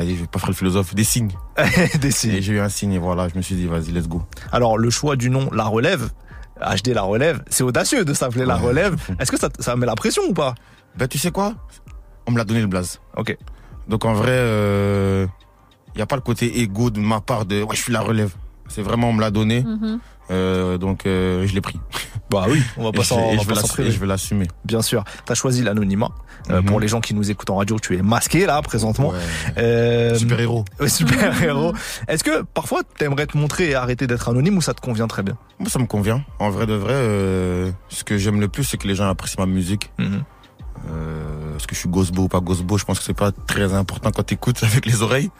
allez, 0.00 0.16
je 0.16 0.22
vais 0.22 0.26
pas 0.26 0.38
faire 0.38 0.48
le 0.50 0.54
philosophe, 0.54 0.94
des 0.94 1.04
signes. 1.04 1.32
des 2.00 2.10
signes. 2.10 2.32
Et 2.32 2.42
j'ai 2.42 2.54
eu 2.54 2.60
un 2.60 2.68
signe 2.68 2.92
et 2.92 2.98
voilà, 2.98 3.28
je 3.28 3.36
me 3.36 3.42
suis 3.42 3.54
dit, 3.54 3.66
vas-y, 3.66 3.92
let's 3.92 4.08
go. 4.08 4.22
Alors, 4.52 4.78
le 4.78 4.90
choix 4.90 5.16
du 5.16 5.30
nom 5.30 5.50
La 5.52 5.64
Relève, 5.64 6.10
HD 6.60 6.88
La 6.88 7.02
Relève, 7.02 7.42
c'est 7.48 7.62
audacieux 7.62 8.04
de 8.04 8.14
s'appeler 8.14 8.44
La 8.44 8.56
Relève. 8.56 8.96
Est-ce 9.18 9.30
que 9.30 9.38
ça, 9.38 9.48
ça 9.58 9.76
met 9.76 9.86
la 9.86 9.94
pression 9.94 10.22
ou 10.28 10.32
pas? 10.32 10.54
Ben, 10.96 11.06
tu 11.06 11.18
sais 11.18 11.30
quoi? 11.30 11.54
On 12.26 12.32
me 12.32 12.38
l'a 12.38 12.44
donné 12.44 12.60
le 12.60 12.66
blaze. 12.66 13.00
Ok. 13.16 13.36
Donc 13.88 14.04
en 14.04 14.14
vrai, 14.14 15.28
il 15.94 15.98
n'y 15.98 16.02
a 16.02 16.06
pas 16.06 16.16
le 16.16 16.22
côté 16.22 16.60
égo 16.60 16.90
de 16.90 17.00
ma 17.00 17.20
part 17.20 17.44
de 17.44 17.62
ouais, 17.62 17.76
je 17.76 17.82
suis 17.82 17.92
la 17.92 18.00
relève. 18.00 18.32
C'est 18.68 18.82
vraiment, 18.82 19.08
on 19.10 19.12
me 19.12 19.20
l'a 19.20 19.30
donné. 19.30 19.62
Mhm. 19.62 19.98
Euh, 20.30 20.78
donc 20.78 21.06
euh, 21.06 21.46
je 21.46 21.54
l'ai 21.54 21.60
pris. 21.60 21.78
Bah 22.30 22.46
oui, 22.48 22.62
on 22.76 22.84
va 22.84 22.92
pas 22.92 23.02
s'en 23.02 23.32
je 23.38 23.98
vais 23.98 24.06
l'assumer. 24.06 24.46
Bien 24.64 24.82
sûr. 24.82 25.02
T'as 25.24 25.34
choisi 25.34 25.62
l'anonymat. 25.62 26.10
Euh, 26.48 26.60
Mhm. 26.60 26.64
Pour 26.64 26.80
les 26.80 26.88
gens 26.88 27.00
qui 27.00 27.12
nous 27.14 27.30
écoutent 27.30 27.50
en 27.50 27.56
radio, 27.56 27.78
tu 27.78 27.96
es 27.96 28.02
masqué 28.02 28.46
là 28.46 28.62
présentement. 28.62 29.12
Super 30.16 30.40
héros. 30.40 30.64
super 30.86 31.42
héros. 31.42 31.74
Est-ce 32.08 32.24
que 32.24 32.42
parfois 32.42 32.82
t'aimerais 32.96 33.26
te 33.26 33.36
montrer 33.36 33.70
et 33.70 33.74
arrêter 33.74 34.06
d'être 34.06 34.28
anonyme 34.28 34.56
ou 34.56 34.62
ça 34.62 34.72
te 34.72 34.80
convient 34.80 35.06
très 35.08 35.22
bien? 35.22 35.36
Moi, 35.58 35.68
ça 35.68 35.78
me 35.78 35.86
convient. 35.86 36.24
En 36.38 36.50
vrai 36.50 36.66
de 36.66 36.74
vrai, 36.74 37.72
ce 37.88 38.04
que 38.04 38.16
j'aime 38.16 38.40
le 38.40 38.48
plus, 38.48 38.64
c'est 38.64 38.76
que 38.78 38.86
les 38.88 38.94
gens 38.94 39.08
apprécient 39.08 39.44
ma 39.44 39.52
musique. 39.52 39.90
Mhm. 39.98 40.22
Est-ce 41.60 41.66
que 41.68 41.74
je 41.74 41.80
suis 41.80 41.88
gosbo 41.88 42.22
ou 42.22 42.28
pas 42.28 42.40
gosbo 42.40 42.78
Je 42.78 42.84
pense 42.84 42.98
que 42.98 43.04
c'est 43.04 43.12
pas 43.14 43.32
très 43.32 43.74
important 43.74 44.10
quand 44.10 44.22
t'écoutes 44.22 44.62
avec 44.62 44.86
les 44.86 45.02
oreilles. 45.02 45.30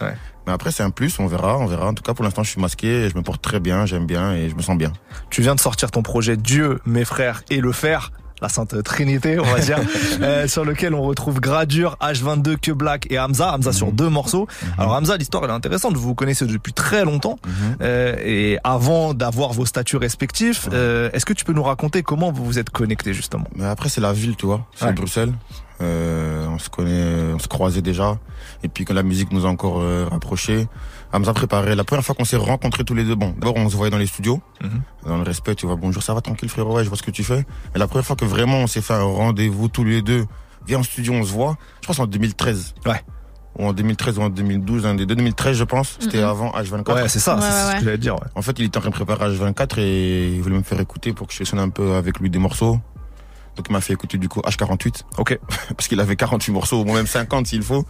Mais 0.46 0.52
après, 0.52 0.70
c'est 0.70 0.82
un 0.82 0.90
plus. 0.90 1.18
On 1.18 1.26
verra, 1.26 1.56
on 1.58 1.66
verra. 1.66 1.86
En 1.88 1.94
tout 1.94 2.02
cas, 2.02 2.12
pour 2.14 2.24
l'instant, 2.24 2.42
je 2.42 2.50
suis 2.50 2.60
masqué. 2.60 3.04
et 3.06 3.08
Je 3.10 3.16
me 3.16 3.22
porte 3.22 3.40
très 3.42 3.58
bien. 3.60 3.86
J'aime 3.86 4.06
bien 4.06 4.32
et 4.34 4.48
je 4.50 4.54
me 4.54 4.62
sens 4.62 4.76
bien. 4.76 4.92
Tu 5.30 5.40
viens 5.42 5.54
de 5.54 5.60
sortir 5.60 5.90
ton 5.90 6.02
projet 6.02 6.36
Dieu, 6.36 6.80
mes 6.86 7.04
frères 7.04 7.42
et 7.50 7.60
le 7.60 7.72
fer. 7.72 8.12
La 8.42 8.48
Sainte 8.48 8.82
Trinité, 8.84 9.38
on 9.38 9.44
va 9.44 9.58
dire, 9.60 9.78
euh, 10.22 10.48
sur 10.48 10.64
lequel 10.64 10.94
on 10.94 11.02
retrouve 11.02 11.40
Gradure, 11.40 11.98
H22, 12.00 12.56
Que 12.56 12.72
Black 12.72 13.06
et 13.10 13.18
Hamza. 13.18 13.52
Hamza 13.54 13.68
Mhm. 13.68 13.76
sur 13.76 13.92
deux 13.92 14.08
morceaux. 14.08 14.48
Alors 14.78 14.94
Hamza, 14.94 15.18
l'histoire 15.18 15.44
elle 15.44 15.50
est 15.50 15.52
intéressante. 15.52 15.94
Vous 15.94 16.00
vous 16.08 16.14
connaissez 16.14 16.46
depuis 16.46 16.72
très 16.72 17.04
longtemps. 17.04 17.38
Euh, 17.82 18.16
et 18.24 18.58
avant 18.64 19.12
d'avoir 19.12 19.52
vos 19.52 19.66
statuts 19.66 19.98
respectifs, 19.98 20.70
euh, 20.72 21.10
est-ce 21.12 21.26
que 21.26 21.34
tu 21.34 21.44
peux 21.44 21.52
nous 21.52 21.62
raconter 21.62 22.02
comment 22.02 22.32
vous 22.32 22.46
vous 22.46 22.58
êtes 22.58 22.70
connectés 22.70 23.12
justement? 23.12 23.44
Mais 23.56 23.66
après, 23.66 23.90
c'est 23.90 24.00
la 24.00 24.14
ville, 24.14 24.36
tu 24.36 24.46
vois. 24.46 24.66
C'est 24.74 24.86
Ouais. 24.86 24.92
Bruxelles. 24.94 25.34
Euh, 25.80 26.46
on 26.48 26.58
se 26.58 26.68
connaît, 26.68 27.32
on 27.34 27.38
se 27.38 27.48
croisait 27.48 27.80
déjà. 27.82 28.18
Et 28.62 28.68
puis 28.68 28.84
quand 28.84 28.94
la 28.94 29.02
musique 29.02 29.32
nous 29.32 29.46
a 29.46 29.48
encore 29.48 29.80
euh, 29.80 30.06
rapprochés, 30.10 30.68
Hamza 31.12 31.32
préparé. 31.32 31.74
La 31.74 31.84
première 31.84 32.04
fois 32.04 32.14
qu'on 32.14 32.24
s'est 32.24 32.36
rencontrés 32.36 32.84
tous 32.84 32.94
les 32.94 33.04
deux, 33.04 33.14
bon, 33.14 33.34
d'abord 33.38 33.56
on 33.56 33.68
se 33.70 33.76
voyait 33.76 33.90
dans 33.90 33.98
les 33.98 34.06
studios, 34.06 34.40
Mhm. 34.62 34.82
dans 35.06 35.16
le 35.16 35.22
respect, 35.22 35.54
tu 35.54 35.66
vois, 35.66 35.76
bonjour, 35.76 36.02
ça 36.02 36.12
va 36.14 36.20
tranquille 36.20 36.48
frérot, 36.48 36.76
ouais, 36.76 36.84
je 36.84 36.88
vois 36.88 36.98
ce 36.98 37.02
que 37.02 37.10
tu 37.10 37.24
fais. 37.24 37.44
Mais 37.72 37.78
la 37.80 37.86
première 37.86 38.04
fois 38.04 38.16
que 38.16 38.24
vraiment 38.26 38.58
on 38.58 38.66
s'est 38.66 38.82
fait 38.82 38.92
un 38.94 39.02
rendez-vous 39.02 39.68
tous 39.68 39.84
les 39.84 40.02
deux, 40.02 40.26
viens 40.66 40.80
en 40.80 40.82
studio, 40.82 41.14
on 41.14 41.24
se 41.24 41.32
voit, 41.32 41.56
je 41.80 41.86
pense 41.86 41.98
en 41.98 42.06
2013. 42.06 42.74
Ouais. 42.86 43.00
Ou 43.58 43.66
en 43.66 43.72
2013 43.72 44.18
ou 44.18 44.22
en 44.22 44.28
2012, 44.28 44.86
un 44.86 44.94
des 44.94 45.06
deux 45.06 45.16
2013 45.16 45.56
je 45.56 45.64
pense, 45.64 45.96
c'était 45.98 46.20
avant 46.22 46.50
H24. 46.52 46.94
Ouais, 46.94 47.08
c'est 47.08 47.18
ça, 47.18 47.34
Ouais, 47.36 47.40
c'est 47.42 47.48
ouais, 47.48 47.72
ce 47.72 47.78
que 47.78 47.84
j'allais 47.84 47.98
dire, 47.98 48.14
ouais. 48.14 48.28
En 48.36 48.42
fait, 48.42 48.56
il 48.58 48.66
était 48.66 48.76
en 48.78 48.80
train 48.82 48.90
de 48.90 48.94
préparer 48.94 49.34
H24 49.34 49.78
et 49.80 50.34
il 50.34 50.42
voulait 50.42 50.56
me 50.58 50.62
faire 50.62 50.78
écouter 50.78 51.12
pour 51.14 51.26
que 51.26 51.32
je 51.34 51.42
sonne 51.44 51.58
un 51.58 51.70
peu 51.70 51.94
avec 51.94 52.20
lui 52.20 52.28
des 52.30 52.38
morceaux. 52.38 52.78
Donc 53.56 53.66
il 53.68 53.72
m'a 53.72 53.80
fait 53.80 53.92
écouter 53.92 54.18
du 54.18 54.28
coup 54.28 54.40
H48. 54.40 55.02
Ok. 55.18 55.38
Parce 55.76 55.88
qu'il 55.88 56.00
avait 56.00 56.16
48 56.16 56.52
morceaux, 56.52 56.80
ou 56.80 56.84
même 56.84 57.06
50 57.06 57.46
s'il 57.46 57.62
faut. 57.62 57.84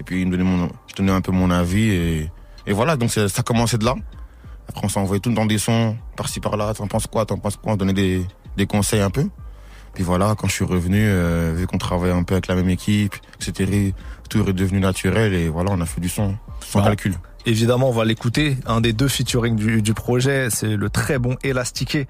Et 0.00 0.04
puis 0.04 0.22
il 0.22 0.26
me 0.26 0.32
donnait 0.32 0.44
mon, 0.44 0.68
je 0.88 0.94
donnais 0.94 1.12
un 1.12 1.20
peu 1.20 1.32
mon 1.32 1.50
avis 1.50 1.90
et, 1.90 2.30
et 2.66 2.72
voilà, 2.72 2.96
donc 2.96 3.10
ça 3.10 3.42
commençait 3.42 3.78
de 3.78 3.84
là. 3.84 3.94
Après 4.68 4.84
on 4.84 4.88
s'envoyait 4.88 5.20
tout 5.20 5.32
dans 5.32 5.46
des 5.46 5.58
sons, 5.58 5.96
par-ci 6.16 6.40
par-là, 6.40 6.74
t'en 6.74 6.86
penses 6.86 7.06
quoi, 7.06 7.24
t'en 7.24 7.38
penses 7.38 7.56
quoi, 7.56 7.72
on 7.72 7.76
donnait 7.76 7.94
des, 7.94 8.24
des 8.56 8.66
conseils 8.66 9.00
un 9.00 9.10
peu. 9.10 9.26
Puis 9.94 10.04
voilà, 10.04 10.34
quand 10.38 10.46
je 10.46 10.52
suis 10.52 10.64
revenu, 10.64 11.00
euh, 11.02 11.54
vu 11.56 11.66
qu'on 11.66 11.78
travaillait 11.78 12.14
un 12.14 12.22
peu 12.22 12.34
avec 12.34 12.46
la 12.46 12.54
même 12.54 12.68
équipe, 12.68 13.14
etc., 13.40 13.92
tout 14.28 14.38
est 14.38 14.42
redevenu 14.42 14.78
naturel 14.78 15.32
et 15.34 15.48
voilà, 15.48 15.70
on 15.72 15.80
a 15.80 15.86
fait 15.86 16.00
du 16.00 16.08
son, 16.08 16.36
sans 16.60 16.80
Bah, 16.80 16.88
calcul. 16.88 17.14
Évidemment, 17.46 17.88
on 17.88 17.92
va 17.92 18.04
l'écouter. 18.04 18.56
Un 18.66 18.80
des 18.80 18.92
deux 18.92 19.08
featuring 19.08 19.56
du, 19.56 19.94
projet, 19.94 20.48
c'est 20.50 20.76
le 20.76 20.90
très 20.90 21.18
bon 21.18 21.36
Élastiqué. 21.42 22.06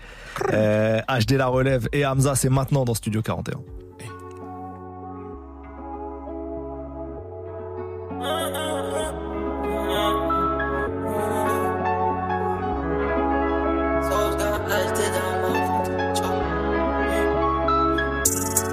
Euh, 0.53 1.01
HD 1.09 1.33
La 1.33 1.47
Relève 1.47 1.89
et 1.93 2.05
Hamza, 2.05 2.35
c'est 2.35 2.49
maintenant 2.49 2.85
dans 2.85 2.95
Studio 2.95 3.23
41. 3.23 3.61
Hey, 4.01 4.09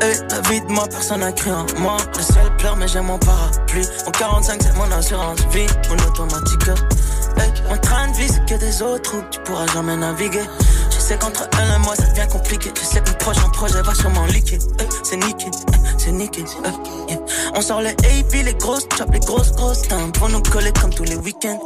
la 0.02 0.50
vie 0.50 0.62
de 0.62 0.72
moi, 0.72 0.86
personne 0.90 1.22
n'a 1.22 1.32
cru 1.32 1.52
en 1.52 1.66
moi. 1.80 1.98
Le 2.16 2.22
ciel 2.22 2.56
pleure, 2.58 2.76
mais 2.76 2.88
j'ai 2.88 3.02
mon 3.02 3.18
parapluie. 3.18 3.86
Mon 4.06 4.12
45, 4.12 4.62
c'est 4.62 4.76
mon 4.76 4.92
assurance 4.92 5.40
vie, 5.52 5.68
mon 5.90 5.96
automatique. 6.08 6.68
Hey, 7.38 7.52
mon 7.70 7.78
train 7.78 8.08
de 8.10 8.18
vie, 8.18 8.28
c'est 8.28 8.46
que 8.46 8.60
des 8.60 8.82
autres 8.82 9.16
routes, 9.16 9.30
tu 9.32 9.40
pourras 9.42 9.68
jamais 9.68 9.96
naviguer. 9.98 10.44
Sais 11.06 11.20
qu'entre 11.20 11.48
elle 11.62 11.72
et 11.72 11.78
moi 11.86 11.96
ça 11.96 12.08
devient 12.08 12.28
compliqué. 12.32 12.72
Je 12.76 12.84
sais 12.84 13.00
que 13.00 13.10
le 13.12 13.18
prochain 13.18 13.48
projet 13.50 13.80
va 13.84 13.94
sûrement 13.94 14.26
liquer. 14.26 14.58
Euh, 14.58 14.86
c'est 15.04 15.18
nickel, 15.18 15.52
euh, 15.54 15.78
c'est 16.00 16.12
nickel. 16.12 16.46
euh. 16.66 17.16
On 17.54 17.62
sort 17.62 17.82
les 17.82 17.92
AP, 17.92 18.44
les 18.44 18.56
grosses 18.56 18.88
chops, 18.98 19.12
les 19.14 19.20
grosses 19.20 19.52
grosses 19.52 19.84
timbres 19.84 20.12
pour 20.14 20.30
nous 20.30 20.42
coller 20.42 20.72
comme 20.82 20.92
tous 20.92 21.04
les 21.04 21.16
week-ends. 21.18 21.60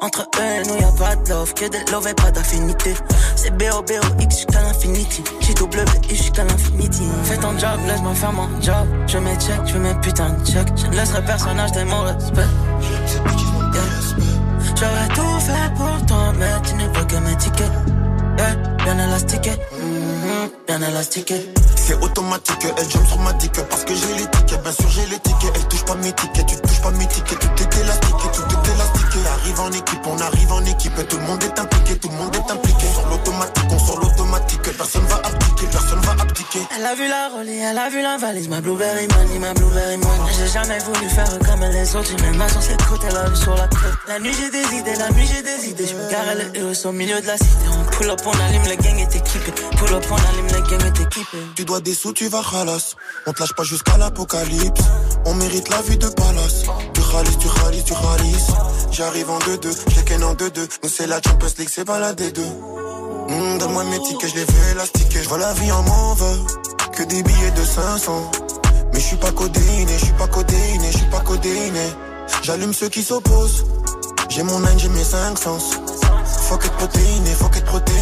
Entre 0.00 0.28
eux 0.38 0.62
et 0.62 0.68
nous 0.68 0.76
y'a 0.76 0.92
pas 0.92 1.16
de 1.16 1.28
love, 1.28 1.54
que 1.54 1.64
de 1.64 1.90
love 1.90 2.06
et 2.06 2.14
pas 2.14 2.30
d'affinité. 2.30 2.94
C'est 3.34 3.50
B-O-B-O-X 3.50 4.36
jusqu'à 4.36 4.62
l'infinity. 4.62 5.24
J'ai 5.40 5.54
W 5.54 5.84
I 6.08 6.14
jusqu'à 6.14 6.44
l'infinity. 6.44 7.02
Fais 7.24 7.36
ton 7.38 7.58
job, 7.58 7.80
laisse-moi 7.84 8.14
faire 8.14 8.32
mon 8.32 8.48
job. 8.62 8.86
Je 9.08 9.18
mets 9.18 9.34
check, 9.40 9.60
je 9.66 9.76
mets 9.76 9.94
putain 9.96 10.30
de 10.30 10.46
check. 10.46 10.68
Je 10.76 10.86
ne 10.86 10.94
laisserai 10.94 11.24
personne 11.24 11.56
mon 11.84 12.02
respect. 12.02 12.46
J'aurais 14.76 15.08
tout 15.08 15.40
fait 15.40 15.74
pour 15.74 16.06
toi, 16.06 16.32
mais 16.38 16.62
tu 16.62 16.74
ne 16.74 16.86
veux 16.96 17.04
que 17.06 17.16
mes 17.16 17.36
tickets. 17.38 17.97
Yeah. 18.38 18.54
Bien 18.84 18.98
élastiqué, 18.98 19.50
Mhm, 19.72 20.50
bien 20.66 20.80
élastiqué. 20.88 21.34
C'est 21.76 21.94
automatique, 21.94 22.66
elle 22.76 22.88
jump 22.90 23.06
sur 23.06 23.18
ma 23.18 23.32
dick 23.34 23.52
parce 23.68 23.84
que 23.84 23.94
j'ai 23.94 24.14
les 24.14 24.26
tickets, 24.30 24.62
bien 24.62 24.72
sûr 24.72 24.88
j'ai 24.90 25.06
les 25.06 25.18
tickets, 25.18 25.52
elle 25.54 25.68
touche 25.68 25.84
pas 25.84 25.94
mes 25.96 26.12
tickets, 26.12 26.46
tu 26.46 26.56
touches 26.56 26.80
pas 26.80 26.90
mes 26.92 27.06
tickets, 27.06 27.38
tout 27.38 27.62
est 27.62 27.80
élastique, 27.80 28.16
arrive 29.48 29.60
en 29.60 29.72
équipe, 29.72 30.06
on 30.06 30.18
arrive 30.18 30.52
en 30.52 30.64
équipe, 30.64 30.98
et 30.98 31.04
tout 31.04 31.16
le 31.16 31.22
monde 31.24 31.42
est 31.42 31.58
impliqué, 31.58 31.96
tout 31.96 32.08
le 32.08 32.14
monde 32.16 32.34
est 32.36 32.50
impliqué, 32.50 32.86
sur 32.92 33.08
l'automatique, 33.08 33.64
on 33.70 33.78
sort 33.78 34.00
l'automatique, 34.00 34.62
personne 34.76 35.04
va 35.06 35.16
abdiquer, 35.16 35.66
personne 35.70 36.00
va 36.00 36.12
abdiquer. 36.12 36.58
Elle 36.76 36.86
a 36.86 36.94
vu 36.94 37.08
la 37.08 37.28
rollie, 37.28 37.58
elle 37.58 37.78
a 37.78 37.88
vu 37.88 38.02
la 38.02 38.18
valise, 38.18 38.48
ma 38.48 38.60
blueberry 38.60 39.08
money, 39.08 39.38
ma 39.38 39.54
blueberry 39.54 39.96
money. 39.96 40.32
J'ai 40.38 40.48
jamais 40.48 40.78
voulu 40.80 41.08
faire 41.08 41.38
comme 41.46 41.64
les 41.64 41.96
autres, 41.96 42.08
j'ai 42.10 42.22
même 42.22 42.36
ma 42.36 42.48
sur 42.48 42.62
cette 42.62 42.84
côte, 42.84 43.00
elle 43.08 43.16
a 43.16 43.28
vu 43.28 43.36
sur 43.36 43.54
la 43.54 43.68
côte. 43.68 43.78
La 44.06 44.18
nuit 44.18 44.34
j'ai 44.38 44.50
des 44.50 44.76
idées, 44.76 44.96
la 44.96 45.10
nuit 45.10 45.26
j'ai 45.26 45.42
des 45.42 45.68
idées, 45.68 45.86
je 45.86 45.94
me 45.94 46.10
gare 46.10 46.34
le 46.34 46.56
héros 46.56 46.86
au 46.86 46.92
milieu 46.92 47.20
de 47.20 47.26
la 47.26 47.38
cité. 47.38 47.68
On 47.72 47.84
pull 47.90 48.10
up, 48.10 48.20
on 48.26 48.32
allume, 48.32 48.64
le 48.68 48.76
gang 48.76 48.98
est 48.98 49.16
équipé. 49.16 49.52
Pull 49.76 49.94
up, 49.94 50.04
on 50.10 50.16
allume, 50.16 50.46
le 50.52 50.60
gang 50.70 50.84
est 50.84 51.00
équipé. 51.00 51.38
Tu 51.54 51.64
dois 51.64 51.80
des 51.80 51.94
sous, 51.94 52.12
tu 52.12 52.28
vas 52.28 52.42
halas. 52.52 52.94
On 53.26 53.32
te 53.32 53.40
lâche 53.40 53.54
pas 53.54 53.64
jusqu'à 53.64 53.96
l'apocalypse. 53.96 54.82
On 55.24 55.34
mérite 55.34 55.68
la 55.70 55.82
vie 55.82 55.98
de 55.98 56.08
palace. 56.08 56.64
Ralises, 57.12 57.38
tu 57.38 57.48
ralises, 57.48 57.84
tu 57.84 57.92
ralises. 57.94 58.46
J'arrive 58.92 59.30
en 59.30 59.38
2-2, 59.38 59.76
j'ai 59.88 60.02
qu'un 60.04 60.22
en 60.22 60.34
2-2. 60.34 60.68
Nous 60.82 60.88
c'est 60.88 61.06
la 61.06 61.20
Champions 61.22 61.48
League, 61.58 61.68
c'est 61.70 61.84
pas 61.84 61.98
la 61.98 62.12
D2. 62.12 62.40
Hum, 63.28 63.58
Donne-moi 63.58 63.84
mes 63.84 63.98
tickets, 64.02 64.30
je 64.30 64.34
les 64.36 64.44
veux 64.44 64.70
élastiquer. 64.72 65.22
Je 65.22 65.28
vois 65.28 65.38
la 65.38 65.52
vie 65.54 65.70
en 65.72 65.82
mauve, 65.82 66.24
que 66.92 67.02
des 67.04 67.22
billets 67.22 67.50
de 67.52 67.64
500. 67.64 68.30
Mais 68.92 69.00
je 69.00 69.04
suis 69.04 69.16
pas 69.16 69.32
codéiné, 69.32 69.92
je 69.98 70.04
suis 70.06 70.14
pas 70.14 70.26
codéiné, 70.28 70.92
je 70.92 70.96
suis 70.98 71.06
pas 71.10 71.20
codéiné. 71.20 71.86
J'allume 72.42 72.72
ceux 72.72 72.88
qui 72.88 73.02
s'opposent. 73.02 73.64
J'ai 74.28 74.42
mon 74.42 74.64
âne, 74.64 74.78
j'ai 74.78 74.88
mes 74.88 75.04
cinq 75.04 75.38
sens. 75.38 75.78
Faut 76.48 76.56
qu'être 76.56 76.76
protéiné, 76.76 77.30
faut 77.34 77.48
qu'être 77.48 77.64
protéiné, 77.66 77.97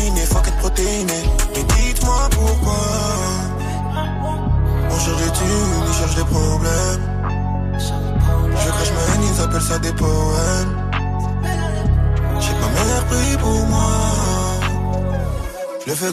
C'est 15.98 16.08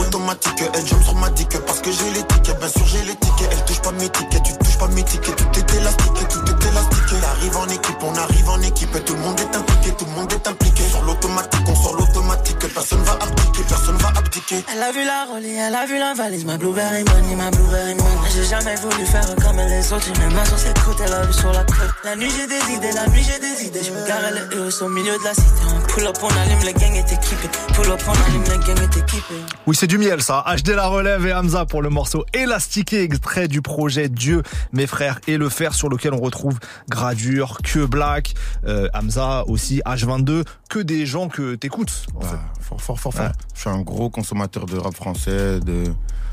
automatique, 0.00 0.64
elle 0.74 0.84
jump 0.84 1.34
dick 1.36 1.58
parce 1.64 1.80
que 1.80 1.92
j'ai 1.92 2.10
les 2.10 2.24
tickets. 2.24 2.58
Bien 2.58 2.68
sûr, 2.68 2.86
j'ai 2.86 3.04
les 3.04 3.14
tickets, 3.14 3.48
elle 3.52 3.64
touche 3.64 3.80
pas 3.82 3.92
mes 3.92 4.08
tickets, 4.08 4.42
tu 4.42 4.52
touches 4.58 4.78
pas 4.78 4.88
mes 4.88 5.04
tickets. 5.04 5.36
Tout 5.36 5.60
est 5.60 5.74
élastique, 5.76 6.28
tout 6.28 6.40
est 6.40 6.68
élastique. 6.68 7.04
Elle 7.12 7.24
arrive 7.24 7.56
en 7.56 7.68
équipe, 7.68 8.02
on 8.02 8.16
arrive 8.16 8.48
en 8.48 8.60
équipe. 8.62 9.04
Tout 9.04 9.14
le 9.14 9.20
monde 9.20 9.38
est 9.38 9.56
impliqué, 9.56 9.92
tout 9.96 10.04
le 10.06 10.10
monde 10.10 10.32
est 10.32 10.48
impliqué. 10.48 10.82
Sur 10.90 11.02
l'automatique, 11.02 11.60
on 11.68 11.74
sort 11.76 11.94
l'automatique. 11.94 12.59
Personne 12.68 13.02
va 13.02 13.12
abdiquer, 13.12 13.62
personne 13.68 13.96
va 13.96 14.08
abdiquer. 14.08 14.64
Elle 14.72 14.82
a 14.82 14.92
vu 14.92 15.04
la 15.04 15.24
rollie, 15.24 15.54
elle 15.54 15.74
a 15.74 15.86
vu 15.86 15.98
la 15.98 16.14
valise, 16.14 16.44
ma 16.44 16.56
blueberry 16.56 17.04
money, 17.04 17.34
ma 17.36 17.50
blueberry 17.50 17.94
money. 17.94 18.30
J'ai 18.34 18.44
jamais 18.44 18.74
voulu 18.76 19.04
faire 19.06 19.26
comme 19.42 19.56
les 19.56 19.92
autres, 19.92 20.04
j'ai 20.06 20.20
même 20.20 20.32
ma 20.34 20.44
sur 20.44 20.58
cette 20.58 20.78
côte, 20.82 20.96
elle 21.04 21.12
a 21.12 21.22
vu 21.24 21.32
sur 21.32 21.52
la 21.52 21.64
côte. 21.64 21.90
La 22.04 22.16
nuit 22.16 22.30
j'ai 22.30 22.46
des 22.46 22.72
idées, 22.74 22.92
la 22.94 23.06
nuit 23.08 23.22
j'ai 23.22 23.38
des 23.40 23.64
idées. 23.66 23.82
Je 23.82 23.90
me 23.90 24.06
gare 24.06 24.20
le 24.30 24.56
héros 24.56 24.82
au 24.82 24.88
milieu 24.88 25.12
de 25.18 25.24
la 25.24 25.34
cité. 25.34 25.62
On 25.68 25.80
pull 25.88 26.06
up, 26.06 26.16
on 26.22 26.28
allume, 26.28 26.58
le 26.64 26.72
gang 26.78 26.94
est 26.94 27.12
équipé. 27.12 27.48
Pull 27.74 27.90
up, 27.90 28.00
on 28.06 28.12
allume, 28.30 28.44
le 28.44 28.66
gang 28.66 28.82
est 28.82 28.96
équipé. 28.96 29.34
Oui, 29.66 29.76
c'est 29.78 29.86
du 29.86 29.98
miel, 29.98 30.22
ça. 30.22 30.44
HD 30.46 30.68
La 30.70 30.86
Relève 30.86 31.26
et 31.26 31.32
Hamza 31.34 31.64
pour 31.66 31.82
le 31.82 31.90
morceau 31.90 32.24
élastiqué, 32.34 33.02
extrait 33.02 33.48
du 33.48 33.62
projet 33.62 34.08
Dieu, 34.08 34.42
mes 34.72 34.86
frères 34.86 35.20
et 35.26 35.36
le 35.36 35.48
fer, 35.48 35.74
sur 35.74 35.88
lequel 35.88 36.14
on 36.14 36.20
retrouve 36.20 36.58
Gradure, 36.88 37.58
Que 37.62 37.84
Black, 37.84 38.34
euh, 38.66 38.88
Hamza 38.94 39.44
aussi, 39.48 39.82
H22, 39.86 40.44
que 40.68 40.78
des 40.78 41.04
gens 41.06 41.28
que 41.28 41.54
t'écoutes. 41.56 42.06
en 42.16 42.20
fait. 42.20 42.36
Fort, 42.60 42.80
fort, 42.80 42.98
fort, 43.00 43.14
fort. 43.14 43.32
Je 43.54 43.60
suis 43.60 43.70
un 43.70 43.80
gros 43.80 44.10
consommateur 44.10 44.66
de 44.66 44.76
rap 44.76 44.94
français, 44.94 45.60
de 45.60 45.84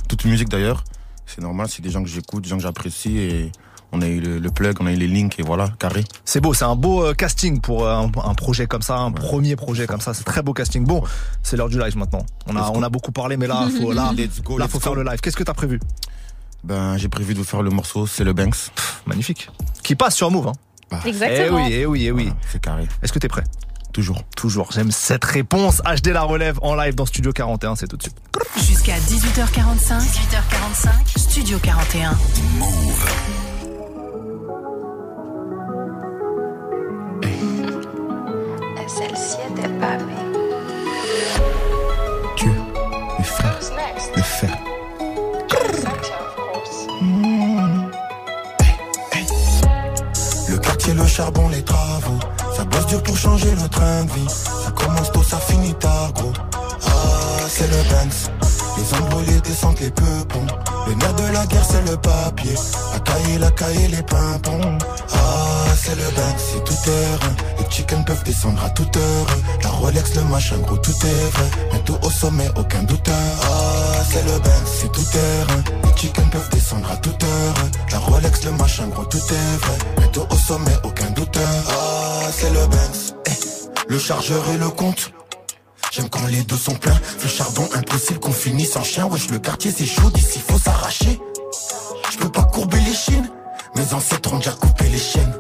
toute 0.08 0.26
musique 0.26 0.50
d'ailleurs. 0.50 0.84
C'est 1.26 1.42
normal, 1.42 1.68
c'est 1.70 1.82
des 1.82 1.90
gens 1.90 2.04
que 2.04 2.10
j'écoute, 2.10 2.44
des 2.44 2.50
gens 2.50 2.58
que 2.58 2.64
j'apprécie 2.64 3.18
et 3.18 3.52
on 3.92 4.02
a 4.02 4.08
eu 4.08 4.20
le, 4.20 4.40
le 4.40 4.52
plug, 4.52 4.78
on 4.80 4.86
a 4.88 4.92
eu 4.92 4.96
les 4.96 5.08
links 5.08 5.40
et 5.40 5.44
voilà, 5.44 5.70
carré. 5.80 6.04
C'est 6.26 6.42
beau, 6.42 6.54
c'est 6.54 6.66
un 6.66 6.76
beau 6.76 7.04
euh, 7.04 7.14
casting 7.14 7.62
pour 7.62 7.86
euh, 7.86 7.96
un, 7.96 8.12
un 8.24 8.34
projet 8.34 8.68
comme 8.68 8.82
ça, 8.82 8.98
un 8.98 9.12
premier 9.12 9.56
projet 9.56 9.88
comme 9.88 10.02
ça. 10.02 10.14
C'est 10.14 10.24
très 10.24 10.42
beau 10.42 10.54
casting. 10.54 10.86
Bon, 10.86 11.04
c'est 11.44 11.58
l'heure 11.58 11.70
du 11.70 11.80
live 11.80 11.98
maintenant. 11.98 12.26
On 12.48 12.56
a, 12.56 12.70
on 12.72 12.82
beaucoup 12.90 13.12
parlé, 13.12 13.38
mais 13.38 13.48
là, 13.48 13.68
faut, 13.80 13.94
là, 13.94 14.12
Let's 14.18 14.42
go, 14.42 14.58
là, 14.58 14.66
let's 14.66 14.72
faut 14.72 14.80
faire 14.80 14.96
le 14.96 15.04
live. 15.04 15.20
Qu'est-ce 15.22 15.38
que 15.38 15.44
t'as 15.44 15.54
prévu? 15.54 15.80
Ben, 16.64 16.98
j'ai 16.98 17.08
prévu 17.08 17.34
de 17.34 17.40
vous 17.40 17.46
faire 17.46 17.62
le 17.62 17.70
morceau, 17.70 18.08
c'est 18.08 18.24
le 18.24 18.34
Banks. 18.34 18.72
Magnifique. 19.06 19.50
Qui 19.84 19.96
passe 19.96 20.16
sur 20.16 20.32
Move. 20.32 20.48
Hein. 20.48 21.00
Exactement. 21.06 21.60
Eh 21.60 21.68
oui, 21.68 21.74
eh 21.74 21.86
oui, 21.86 22.06
eh 22.06 22.12
oui. 22.12 22.24
Voilà, 22.26 22.40
c'est 22.52 22.62
carré. 22.62 22.88
Est-ce 23.02 23.14
que 23.14 23.20
t'es 23.20 23.28
prêt? 23.28 23.44
Toujours. 23.98 24.22
Toujours. 24.36 24.72
J'aime 24.72 24.92
cette 24.92 25.26
réponse. 25.26 25.82
HD 25.82 26.10
La 26.10 26.22
Relève 26.22 26.60
en 26.62 26.76
live 26.76 26.94
dans 26.94 27.08
Studio 27.08 27.32
41. 27.32 27.76
C'est 27.78 27.88
tout 27.88 27.98
de 27.98 28.04
suite. 28.04 28.16
Jusqu'à 28.58 28.94
18h45. 29.00 30.02
18h45. 30.02 31.18
Studio 31.18 31.58
41. 31.58 32.16
Celle-ci 38.88 39.38
était 39.50 39.68
pas 39.80 39.98
Que 42.38 42.46
mes 43.18 43.24
frères, 43.24 43.60
mes 44.16 44.22
frères. 44.22 44.58
Le 50.48 50.58
quartier, 50.60 50.94
le 50.94 51.08
charbon, 51.08 51.50
les 51.50 51.64
travaux. 51.64 52.20
Bosse 52.78 52.86
dur 52.86 53.02
pour 53.02 53.18
changer 53.18 53.56
le 53.56 53.68
train 53.70 54.04
de 54.04 54.12
vie. 54.12 54.30
Ça 54.30 54.72
commence 54.72 55.12
tôt, 55.12 55.24
ça 55.24 55.38
finit 55.38 55.74
tard, 55.76 56.14
gros. 56.14 56.32
Ah, 56.86 57.46
c'est 57.48 57.68
le 57.68 57.78
Benz. 57.90 58.30
Les 58.88 58.98
embrouillés 58.98 59.42
descendent 59.42 59.80
les 59.80 59.92
peupons. 59.92 60.48
Le 60.88 60.94
nerf 60.94 61.14
de 61.16 61.34
la 61.34 61.46
guerre, 61.46 61.66
c'est 61.70 61.82
le 61.90 61.98
papier. 61.98 62.56
La 62.94 63.00
cahier, 63.00 63.38
la 63.38 63.52
cahier, 63.52 63.88
les 63.90 64.04
pimpons. 64.04 64.78
Ah, 65.14 65.66
c'est 65.76 65.96
le 65.96 66.10
Benz, 66.16 66.36
c'est 66.38 66.64
tout 66.64 66.74
terrain. 66.86 67.36
Les 67.60 67.70
chickens 67.70 68.06
peuvent 68.06 68.24
descendre 68.24 68.64
à 68.64 68.70
toute 68.70 68.96
heure. 68.96 69.28
La 69.64 69.70
Rolex, 69.70 70.16
le 70.16 70.24
machin, 70.24 70.58
gros, 70.60 70.78
tout 70.78 70.92
est 70.92 71.30
vrai. 71.36 71.82
Tout 71.86 71.98
au 72.02 72.10
sommet, 72.10 72.50
aucun 72.56 72.84
douteur. 72.84 73.16
Ah, 73.44 74.04
c'est 74.10 74.24
le 74.24 74.40
Benz, 74.40 74.70
c'est 74.80 74.92
tout 74.92 75.04
terrain. 75.12 75.64
Les 75.84 75.98
chickens 76.02 76.30
peuvent 76.30 76.50
descendre 76.50 76.90
à 76.90 76.96
toute 76.98 77.24
heure. 77.24 77.54
La 77.92 78.00
Rolex, 78.00 78.46
le 78.46 78.52
machin, 78.52 78.88
gros, 78.88 79.06
tout 79.06 79.18
est 79.18 79.66
vrai. 79.66 80.10
Tout 80.14 80.26
au 80.30 80.36
sommet, 80.36 80.78
aucun 80.84 81.10
douteur. 81.12 81.44
Ah, 81.70 82.30
c'est 82.32 82.52
le 82.52 82.66
Benz. 82.68 83.16
Le 83.90 84.00
chargeur 84.00 84.44
et 84.54 84.58
le 84.58 84.70
compte. 84.70 85.12
J'aime 85.92 86.10
quand 86.10 86.26
les 86.28 86.44
deux 86.44 86.58
sont 86.58 86.76
pleins. 86.76 87.00
Le 87.24 87.28
charbon, 87.28 87.68
impossible 87.76 88.20
qu'on 88.20 88.32
finisse 88.32 88.76
en 88.76 88.84
chien. 88.84 89.08
Wesh, 89.08 89.30
le 89.30 89.40
quartier 89.40 89.74
c'est 89.76 89.86
chaud, 89.86 90.10
d'ici 90.12 90.40
faut 90.46 90.60
s'arracher. 90.60 91.20
Je 92.12 92.18
peux 92.18 92.30
pas 92.30 92.44
courber 92.44 92.80
les 92.80 92.94
chines. 92.94 93.30
Mes 93.76 93.94
ancêtres 93.94 94.34
ont 94.34 94.38
déjà 94.38 94.52
coupé 94.52 94.86
les 94.90 94.98
chaînes. 94.98 95.34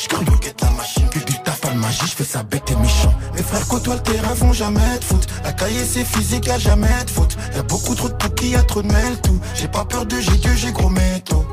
J'garde 0.00 0.28
le 0.28 0.36
guette 0.38 0.60
la 0.60 0.70
machine, 0.70 1.08
puis 1.10 1.24
du 1.24 1.34
taf, 1.42 1.60
de 1.60 1.78
magie, 1.78 2.06
je 2.06 2.16
fais 2.16 2.24
ça 2.24 2.42
bête 2.42 2.70
et 2.70 2.76
méchant. 2.76 3.14
Mes 3.34 3.42
frères 3.42 3.66
côtoient 3.68 3.94
le 3.94 4.02
terrain, 4.02 4.34
vont 4.34 4.52
jamais 4.52 4.98
de 4.98 5.04
foot. 5.04 5.26
La 5.44 5.52
cahier 5.52 5.84
c'est 5.84 6.04
physique, 6.04 6.46
y'a 6.46 6.58
jamais 6.58 7.04
de 7.04 7.10
faute. 7.10 7.36
Y'a 7.54 7.62
beaucoup 7.62 7.94
trop 7.94 8.08
de 8.08 8.14
pouki, 8.14 8.50
y'a 8.50 8.62
trop 8.62 8.82
de 8.82 8.92
mêle 8.92 9.20
tout. 9.22 9.38
J'ai 9.54 9.68
pas 9.68 9.84
peur 9.84 10.06
de 10.06 10.18
j'ai 10.18 10.36
Dieu, 10.38 10.54
j'ai 10.56 10.72
gros 10.72 10.88
métaux. 10.88 11.46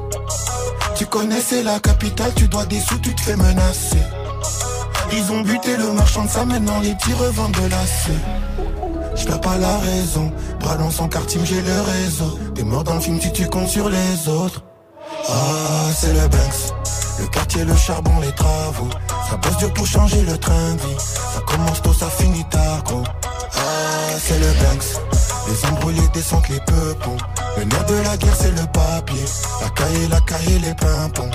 Tu 0.95 1.05
connais, 1.05 1.41
c'est 1.41 1.63
la 1.63 1.79
capitale, 1.79 2.31
tu 2.35 2.47
dois 2.47 2.65
des 2.65 2.79
sous, 2.79 2.99
tu 2.99 3.13
te 3.13 3.21
fais 3.21 3.35
menacer. 3.35 3.97
Ils 5.11 5.31
ont 5.31 5.41
buté 5.41 5.75
le 5.77 5.91
marchand 5.93 6.25
de 6.25 6.29
ça, 6.29 6.45
maintenant 6.45 6.79
les 6.81 6.93
petits 6.95 7.13
revendent 7.13 7.51
de 7.51 7.67
la 7.69 9.15
Je 9.15 9.25
pas 9.25 9.57
la 9.57 9.77
raison, 9.79 10.31
bras 10.59 10.75
dans 10.75 10.91
son 10.91 11.07
quartier, 11.07 11.41
j'ai 11.43 11.61
le 11.61 11.81
réseau. 11.81 12.39
T'es 12.55 12.63
mort 12.63 12.83
dans 12.83 12.95
le 12.95 13.01
film 13.01 13.19
si 13.19 13.31
tu 13.31 13.47
comptes 13.47 13.67
sur 13.67 13.89
les 13.89 14.27
autres. 14.27 14.63
Ah, 15.27 15.91
c'est 15.95 16.13
le 16.13 16.27
Banks. 16.27 16.73
Le 17.19 17.27
quartier, 17.27 17.65
le 17.65 17.75
charbon, 17.75 18.19
les 18.21 18.31
travaux. 18.31 18.89
Ça 19.29 19.35
bosse 19.37 19.57
dur 19.57 19.73
pour 19.73 19.85
changer 19.85 20.21
le 20.21 20.37
train 20.37 20.73
de 20.73 20.81
vie. 20.81 20.97
Ça 20.97 21.41
commence 21.45 21.81
tôt, 21.81 21.93
ça 21.93 22.07
finit 22.09 22.45
tard, 22.49 22.83
gros. 22.83 23.03
Ah, 23.55 24.17
c'est 24.17 24.39
le 24.39 24.47
Banks. 24.63 25.01
Les 25.47 25.69
embrouillés 25.69 26.07
descendent 26.13 26.47
les 26.49 26.59
peupons. 26.59 27.17
Le 27.57 27.63
nerf 27.65 27.85
de 27.85 27.95
la 27.95 28.17
guerre, 28.17 28.35
c'est 28.35 28.51
le 28.51 28.65
papier. 28.71 29.25
La 29.61 29.69
cahier, 29.69 30.07
la 30.07 30.21
cahier, 30.21 30.59
les 30.59 30.73
pimpons. 30.75 31.31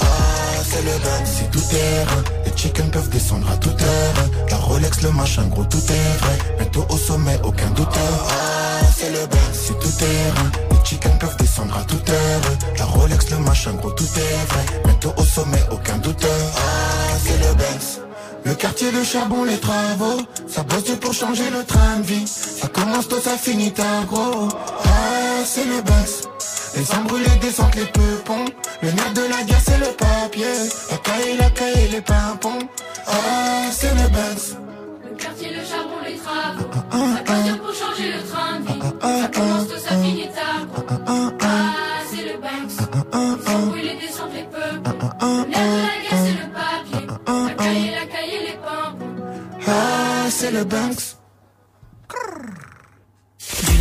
Ah, 0.00 0.62
c'est 0.68 0.82
le 0.82 0.92
Banks, 0.92 1.26
c'est 1.26 1.50
tout 1.50 1.60
terrain. 1.60 2.22
Les 2.44 2.56
Les 2.56 2.62
chickens 2.62 2.90
peuvent 2.90 3.10
descendre 3.10 3.50
à 3.50 3.56
toute 3.58 3.82
heure. 3.82 4.14
La 4.50 4.56
Rolex, 4.56 5.02
le 5.02 5.10
machin, 5.10 5.46
gros, 5.48 5.64
tout 5.64 5.76
est 5.76 6.18
vrai. 6.22 6.38
Bientôt 6.58 6.86
au 6.88 6.96
sommet, 6.96 7.38
aucun 7.44 7.68
douteur. 7.68 8.26
Ah, 8.30 8.86
c'est 8.96 9.10
le 9.10 9.26
bain, 9.26 9.48
c'est 9.52 9.78
tout 9.78 9.92
terrain. 9.98 10.50
Les 10.70 10.78
chickens 10.82 11.18
peuvent 11.18 11.36
descendre 11.36 11.76
à 11.76 11.84
toute 11.84 12.08
heure. 12.08 12.40
La 12.78 12.86
Rolex, 12.86 13.30
le 13.30 13.38
machin, 13.40 13.74
gros, 13.74 13.90
tout 13.90 14.04
est 14.04 14.52
vrai. 14.52 14.64
Bientôt 14.86 15.12
au 15.18 15.22
sommet, 15.22 15.62
aucun 15.70 15.98
douteur. 15.98 16.30
Ah, 16.56 17.16
c'est 17.22 17.38
le 17.46 17.54
Benz. 17.54 18.00
Le 18.44 18.54
quartier 18.54 18.90
de 18.90 19.04
charbon, 19.04 19.44
les 19.44 19.58
travaux, 19.58 20.22
ça 20.48 20.62
bosse 20.62 20.96
pour 20.98 21.12
changer 21.12 21.50
le 21.50 21.62
train 21.62 21.98
de 21.98 22.06
vie. 22.06 22.26
Ça 22.26 22.68
commence 22.68 23.06
tôt, 23.06 23.20
ça 23.22 23.36
finit 23.36 23.72
tard, 23.72 24.06
gros. 24.06 24.48
Ah, 24.84 25.44
c'est 25.44 25.66
le 25.66 25.82
Benz. 25.82 26.22
Les 26.76 26.94
embrouilles, 26.94 27.22
les 27.22 27.36
descentes, 27.36 27.74
les 27.74 27.86
peupons. 27.86 28.44
Le 28.82 28.90
nerf 28.90 29.12
de 29.14 29.22
la 29.22 29.42
guerre, 29.44 29.60
c'est 29.64 29.78
le 29.78 29.86
papier. 29.96 30.44
La 30.90 30.98
caille, 30.98 31.36
la 31.38 31.50
caille, 31.50 31.88
les 31.90 32.00
pimpons. 32.02 32.58
Ah, 33.06 33.70
c'est 33.70 33.94
le 33.94 34.08
Benz. 34.10 34.56
Le 35.02 35.16
quartier, 35.16 35.48
le 35.54 35.64
charbon, 35.64 36.00
les 36.04 36.16
travaux. 36.16 36.70
Ça 36.92 37.32
bosse 37.32 37.58
pour 37.58 37.74
changer 37.74 38.12
le 38.12 38.22
train 38.30 38.60
de 38.60 38.66
vie. 38.66 38.80
Ça 39.22 39.28
commence 39.28 39.68
tôt, 39.68 39.78
ça 39.78 39.96
finit 39.96 40.28
tard. 40.28 40.66
Ah, 41.40 41.72
c'est 42.10 42.24
le 42.24 42.38
Banks. 42.44 42.76
Les 42.76 43.54
embrouilles, 43.54 43.82
les 43.82 43.96
descentes, 44.06 44.34
les 44.34 44.42
peuples. 44.42 44.90
Le 45.22 45.26
nerf 45.48 45.68
de 45.72 45.80
la 45.80 45.96
guerre, 46.02 46.20
c'est 46.26 46.36
le 46.42 46.46
papier. 46.52 47.06
La 47.26 47.54
caille, 47.54 47.90
la 47.90 48.06
caille, 48.06 48.38
les 48.48 48.58
pimpons. 48.66 49.14
Ah, 49.66 50.28
c'est 50.28 50.50
le 50.50 50.64
Banks. 50.64 51.16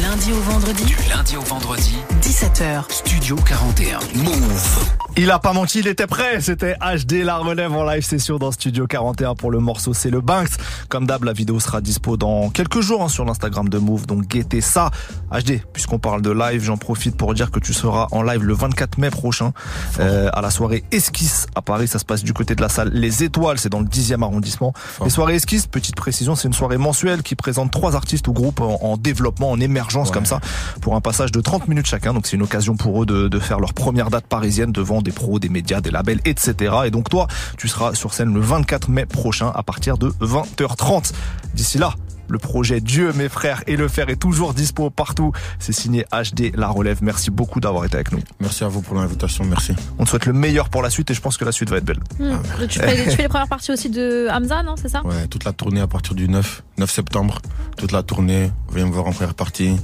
Du 0.06 0.12
lundi 0.12 0.32
au 0.34 0.52
vendredi. 0.52 0.86
Du 0.86 0.96
lundi 1.10 1.36
au 1.36 1.42
vendredi. 1.42 1.98
17h. 2.22 2.84
Studio 2.90 3.36
41. 3.38 3.98
Move. 4.18 4.92
Il 5.18 5.32
a 5.32 5.40
pas 5.40 5.54
menti, 5.54 5.80
il 5.80 5.88
était 5.88 6.06
prêt. 6.06 6.42
C'était 6.42 6.76
HD 6.76 7.24
La 7.24 7.38
Relève 7.38 7.72
en 7.72 7.84
live 7.86 8.04
session 8.04 8.38
dans 8.38 8.52
Studio 8.52 8.86
41 8.86 9.34
pour 9.34 9.50
le 9.50 9.60
morceau 9.60 9.94
C'est 9.94 10.12
le 10.12 10.22
Banks. 10.22 10.50
Comme 10.90 11.08
d'hab, 11.08 11.24
la 11.24 11.34
vidéo 11.34 11.60
sera 11.60 11.82
dispo 11.82 12.18
dans 12.18 12.52
quelques 12.52 12.82
jours 12.82 13.02
hein, 13.02 13.08
sur 13.08 13.26
l'Instagram 13.26 13.68
de 13.68 13.80
Move. 13.80 14.06
Donc 14.06 14.28
guettez 14.28 14.62
ça. 14.62 14.92
HD, 15.32 15.62
puisqu'on 15.74 15.98
parle 15.98 16.22
de 16.22 16.30
live, 16.30 16.62
j'en 16.62 16.78
profite 16.78 17.18
pour 17.18 17.34
dire 17.34 17.50
que 17.50 17.60
tu 17.60 17.74
seras 17.74 18.08
en 18.12 18.22
live 18.22 18.44
le 18.44 18.54
24 18.54 19.00
mai 19.00 19.10
prochain 19.10 19.54
euh, 20.00 20.30
à 20.34 20.42
la 20.42 20.52
soirée 20.52 20.84
Esquisse 20.92 21.48
à 21.56 21.64
Paris. 21.64 21.88
Ça 21.88 21.98
se 21.98 22.06
passe 22.06 22.24
du 22.24 22.34
côté 22.34 22.54
de 22.54 22.62
la 22.62 22.70
salle 22.70 22.90
Les 22.94 23.24
Étoiles, 23.24 23.58
c'est 23.58 23.70
dans 23.70 23.80
le 23.80 23.88
10e 23.88 24.22
arrondissement. 24.22 24.74
Les 25.04 25.10
soirées 25.10 25.36
Esquisse, 25.36 25.66
petite 25.66 25.96
précision, 25.96 26.36
c'est 26.36 26.48
une 26.48 26.54
soirée 26.54 26.78
mensuelle 26.78 27.24
qui 27.24 27.34
présente 27.36 27.72
trois 27.72 27.96
artistes 27.96 28.28
ou 28.28 28.34
groupes 28.34 28.62
en, 28.62 28.78
en 28.84 28.98
développement, 28.98 29.50
en 29.50 29.60
émergence 29.60 29.95
comme 30.04 30.26
ça, 30.26 30.40
pour 30.82 30.96
un 30.96 31.02
passage 31.02 31.32
de 31.32 31.42
30 31.42 31.68
minutes 31.68 31.86
chacun. 31.86 32.14
Donc 32.14 32.28
c'est 32.28 32.36
une 32.36 32.44
occasion 32.44 32.76
pour 32.76 33.04
eux 33.04 33.06
de, 33.06 33.28
de 33.28 33.40
faire 33.40 33.60
leur 33.60 33.74
première 33.74 34.10
date 34.10 34.28
parisienne 34.28 34.72
devant 34.72 35.02
des 35.02 35.12
pros, 35.12 35.40
des 35.40 35.50
médias, 35.50 35.82
des 35.82 35.92
labels, 35.92 36.20
etc. 36.26 36.76
Et 36.86 36.92
donc 36.92 37.10
toi, 37.10 37.28
tu 37.58 37.68
seras 37.68 37.94
sur 37.94 38.14
scène 38.14 38.34
le 38.34 38.40
24 38.40 38.90
mai 38.90 39.06
prochain 39.06 39.52
à 39.56 39.64
partir 39.64 39.98
de 39.98 40.10
20h30. 40.22 41.12
D'ici 41.54 41.78
là, 41.78 41.94
le 42.28 42.38
projet 42.38 42.82
Dieu, 42.82 43.12
mes 43.14 43.30
frères 43.30 43.64
et 43.68 43.76
le 43.76 43.88
fer 43.88 44.10
est 44.10 44.16
toujours 44.16 44.54
dispo 44.54 44.90
partout. 44.90 45.32
C'est 45.60 45.74
signé 45.74 46.06
HD 46.12 46.56
La 46.56 46.68
Relève. 46.68 47.00
Merci 47.02 47.32
beaucoup 47.32 47.60
d'avoir 47.60 47.86
été 47.86 47.96
avec 47.96 48.12
nous. 48.12 48.20
Merci 48.40 48.64
à 48.64 48.68
vous 48.68 48.82
pour 48.82 48.96
l'invitation, 48.96 49.44
merci. 49.46 49.74
On 50.00 50.04
te 50.04 50.10
souhaite 50.10 50.26
le 50.26 50.34
meilleur 50.34 50.70
pour 50.70 50.82
la 50.82 50.90
suite 50.90 51.12
et 51.12 51.14
je 51.14 51.22
pense 51.22 51.38
que 51.38 51.46
la 51.46 51.52
suite 51.52 51.70
va 51.70 51.78
être 51.78 51.86
belle. 51.86 52.00
Hmm. 52.20 52.38
tu, 52.68 52.80
fais, 52.80 53.04
tu 53.04 53.12
fais 53.12 53.22
les 53.24 53.30
premières 53.30 53.48
parties 53.48 53.72
aussi 53.72 53.90
de 53.90 54.28
Hamza, 54.32 54.64
non 54.64 54.76
C'est 54.76 54.90
ça? 54.90 55.06
Ouais, 55.06 55.28
toute 55.28 55.44
la 55.44 55.54
tournée 55.54 55.82
à 55.82 55.88
partir 55.88 56.16
du 56.16 56.28
9, 56.28 56.64
9 56.78 56.92
septembre. 56.92 57.42
Toute 57.78 57.92
la 57.92 58.04
tournée, 58.04 58.52
viens 58.74 58.86
me 58.86 58.92
voir 58.92 59.08
en 59.08 59.12
première 59.12 59.34
partie. 59.34 59.76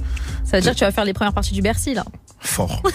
Ça 0.52 0.58
veut 0.58 0.62
dire 0.64 0.72
que 0.72 0.78
tu 0.78 0.84
vas 0.84 0.92
faire 0.92 1.06
les 1.06 1.14
premières 1.14 1.32
parties 1.32 1.54
du 1.54 1.62
Bercy, 1.62 1.94
là 1.94 2.04
Fort. 2.38 2.82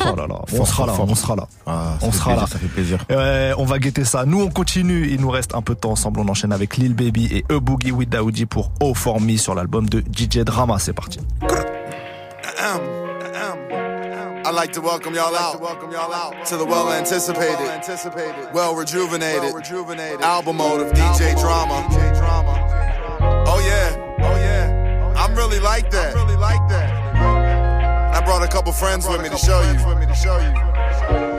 Oh 0.00 0.14
là 0.14 0.26
là, 0.26 0.40
on 0.52 0.64
sera 0.64 0.86
là, 0.86 0.92
on 0.98 1.14
sera 1.14 1.34
là. 1.34 1.48
Ah, 1.66 1.96
ça 1.98 2.06
on 2.06 2.12
fait 2.12 2.18
sera 2.18 2.24
plaisir, 2.24 2.40
là. 2.42 2.46
Ça 2.46 2.58
fait 2.58 2.68
plaisir. 2.68 2.98
Ouais, 3.08 3.52
on 3.56 3.64
va 3.64 3.78
guetter 3.78 4.04
ça. 4.04 4.26
Nous, 4.26 4.40
on 4.42 4.50
continue. 4.50 5.08
Il 5.08 5.20
nous 5.20 5.30
reste 5.30 5.54
un 5.54 5.62
peu 5.62 5.74
de 5.74 5.80
temps 5.80 5.92
ensemble. 5.92 6.20
On 6.20 6.28
enchaîne 6.28 6.52
avec 6.52 6.76
Lil 6.76 6.94
Baby 6.94 7.28
et 7.32 7.44
A 7.50 7.58
Boogie 7.58 7.90
with 7.90 8.10
Daoudi 8.10 8.44
pour 8.44 8.70
Oh 8.80 8.92
For 8.92 9.20
Me 9.20 9.38
sur 9.38 9.54
l'album 9.54 9.88
de 9.88 10.00
DJ 10.00 10.44
Drama. 10.44 10.78
C'est 10.78 10.92
parti. 10.92 11.20
I'd 14.44 14.54
like 14.54 14.72
to 14.72 14.80
welcome 14.82 15.14
y'all 15.14 15.34
out 15.34 15.54
to 16.46 16.56
the 16.56 16.64
well 16.64 16.88
anticipated, 16.90 18.52
well 18.52 18.74
rejuvenated 18.74 19.54
album 20.22 20.56
mode 20.58 20.80
of 20.86 20.92
DJ 20.92 21.34
Drama. 21.40 21.86
Oh 23.46 23.58
yeah, 23.66 23.96
oh 24.20 24.36
yeah, 24.36 25.14
I'm 25.16 25.34
really 25.34 25.60
like 25.60 25.90
that. 25.90 26.14
And 26.14 26.30
I 26.30 26.87
brought 28.28 28.42
a 28.42 28.48
couple 28.48 28.72
friends 28.72 29.08
with 29.08 29.22
me 29.22 29.30
to 29.30 29.38
show 29.38 29.58
you. 29.62 29.72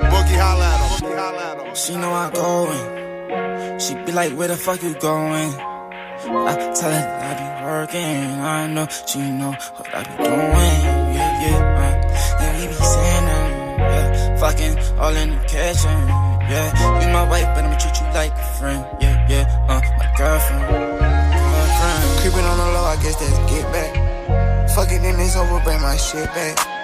Boogie 0.09 0.39
holla 0.41 0.65
at 0.73 1.59
'em. 1.61 1.75
She 1.75 1.93
know 1.95 2.11
I'm 2.11 2.31
going. 2.33 3.79
She 3.79 3.93
be 4.05 4.11
like, 4.11 4.33
where 4.33 4.47
the 4.47 4.57
fuck 4.57 4.81
you 4.81 4.95
going? 4.95 5.51
I 6.51 6.53
tell 6.77 6.91
her 6.97 7.03
that 7.09 7.25
I 7.29 7.33
be 7.41 7.47
working. 7.69 8.25
I 8.41 8.65
know 8.73 8.87
she 9.09 9.19
know 9.19 9.53
what 9.77 9.87
I 9.93 10.01
be 10.07 10.13
doing. 10.17 10.79
Yeah, 11.15 11.45
yeah. 11.45 11.81
Uh, 11.83 12.41
and 12.41 12.51
we 12.57 12.63
be 12.73 12.77
saying 12.93 13.25
them. 13.29 13.51
Yeah, 13.93 14.37
fucking 14.41 14.75
all 14.97 15.15
in 15.21 15.29
the 15.29 15.41
kitchen. 15.45 15.99
Yeah, 16.51 16.67
you 17.01 17.07
my 17.13 17.25
wife, 17.29 17.49
but 17.53 17.65
I'ma 17.65 17.77
treat 17.77 17.97
you 18.01 18.07
like 18.19 18.33
a 18.33 18.47
friend. 18.57 18.81
Yeah, 18.99 19.15
yeah. 19.29 19.45
Uh, 19.69 19.81
my 19.99 20.07
girlfriend. 20.17 20.65
Girlfriend. 21.53 22.19
Creeping 22.21 22.47
on 22.51 22.57
the 22.57 22.67
low, 22.75 22.85
I 22.93 22.97
guess 23.03 23.15
that's 23.21 23.37
get 23.51 23.65
back. 23.77 23.91
Fuck 24.73 24.91
it, 24.91 25.01
then 25.03 25.19
it's 25.19 25.35
over, 25.35 25.59
bring 25.63 25.81
my 25.81 25.95
shit 25.97 26.25
back. 26.33 26.78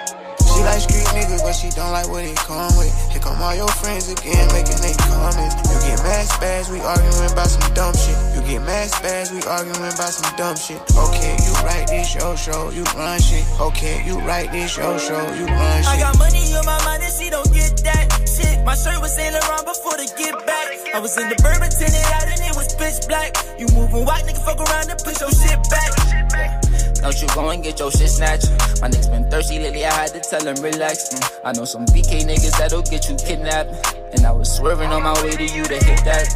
She 0.56 0.64
like 0.64 0.80
street 0.80 1.04
niggas, 1.12 1.44
but 1.44 1.52
she 1.52 1.68
don't 1.76 1.92
like 1.92 2.08
what 2.08 2.24
it 2.24 2.36
come 2.48 2.72
with. 2.80 2.88
Here 3.12 3.20
come 3.20 3.36
all 3.44 3.52
your 3.52 3.68
friends 3.76 4.08
again, 4.08 4.48
making 4.56 4.80
they 4.80 4.96
comments. 5.04 5.52
You 5.68 5.76
get 5.84 6.00
mad 6.00 6.24
spaz, 6.24 6.72
we 6.72 6.80
arguing 6.80 7.28
about 7.28 7.52
some 7.52 7.68
dumb 7.76 7.92
shit. 7.92 8.16
You 8.32 8.40
get 8.40 8.64
mad 8.64 8.88
spaz, 8.88 9.36
we 9.36 9.44
arguing 9.44 9.84
about 9.84 10.16
some 10.16 10.32
dumb 10.40 10.56
shit. 10.56 10.80
Okay, 10.96 11.36
you 11.44 11.52
write 11.60 11.92
this 11.92 12.14
your 12.16 12.36
show, 12.40 12.70
you 12.72 12.84
run 12.96 13.20
shit. 13.20 13.44
Okay, 13.60 14.00
you 14.08 14.16
write 14.24 14.50
this 14.50 14.76
your 14.80 14.98
show, 14.98 15.20
you 15.36 15.44
run 15.44 15.82
shit. 15.84 15.92
I 15.92 16.00
got 16.00 16.16
money 16.16 16.40
on 16.56 16.64
my 16.64 16.80
mind 16.88 17.04
and 17.04 17.12
she 17.12 17.28
don't 17.28 17.52
get 17.52 17.76
that 17.84 18.08
shit. 18.24 18.64
My 18.64 18.74
shirt 18.74 18.96
was 19.04 19.12
Saint 19.12 19.36
Laurent 19.36 19.68
before 19.68 20.00
the 20.00 20.08
get 20.16 20.40
back. 20.48 20.72
I 20.96 21.00
was 21.04 21.12
in 21.20 21.28
the 21.28 21.36
bourbon 21.36 21.68
tinted 21.68 22.00
out 22.16 22.32
and 22.32 22.40
it 22.40 22.56
was 22.56 22.72
pitch 22.80 23.04
black. 23.08 23.36
You 23.60 23.68
moving 23.76 24.08
white 24.08 24.24
nigga, 24.24 24.40
fuck 24.40 24.56
around 24.56 24.88
and 24.88 25.00
push 25.04 25.20
your 25.20 25.30
shit 25.36 25.60
back. 25.68 26.65
Don't 27.06 27.22
you 27.22 27.28
go 27.28 27.50
and 27.50 27.62
get 27.62 27.78
your 27.78 27.92
shit 27.92 28.10
snatched. 28.10 28.50
My 28.82 28.88
niggas 28.88 29.08
been 29.12 29.30
thirsty 29.30 29.60
lately, 29.60 29.86
I 29.86 29.92
had 29.92 30.10
to 30.10 30.18
tell 30.18 30.44
him 30.44 30.56
relax. 30.56 31.14
Mm, 31.14 31.40
I 31.44 31.52
know 31.52 31.64
some 31.64 31.86
BK 31.86 32.26
niggas 32.26 32.58
that'll 32.58 32.82
get 32.82 33.08
you 33.08 33.14
kidnapped. 33.14 33.94
And 34.12 34.26
I 34.26 34.32
was 34.32 34.50
swerving 34.52 34.90
on 34.90 35.04
my 35.04 35.14
way 35.22 35.30
to 35.30 35.44
you 35.44 35.62
to 35.62 35.84
hit 35.84 36.04
that. 36.04 36.26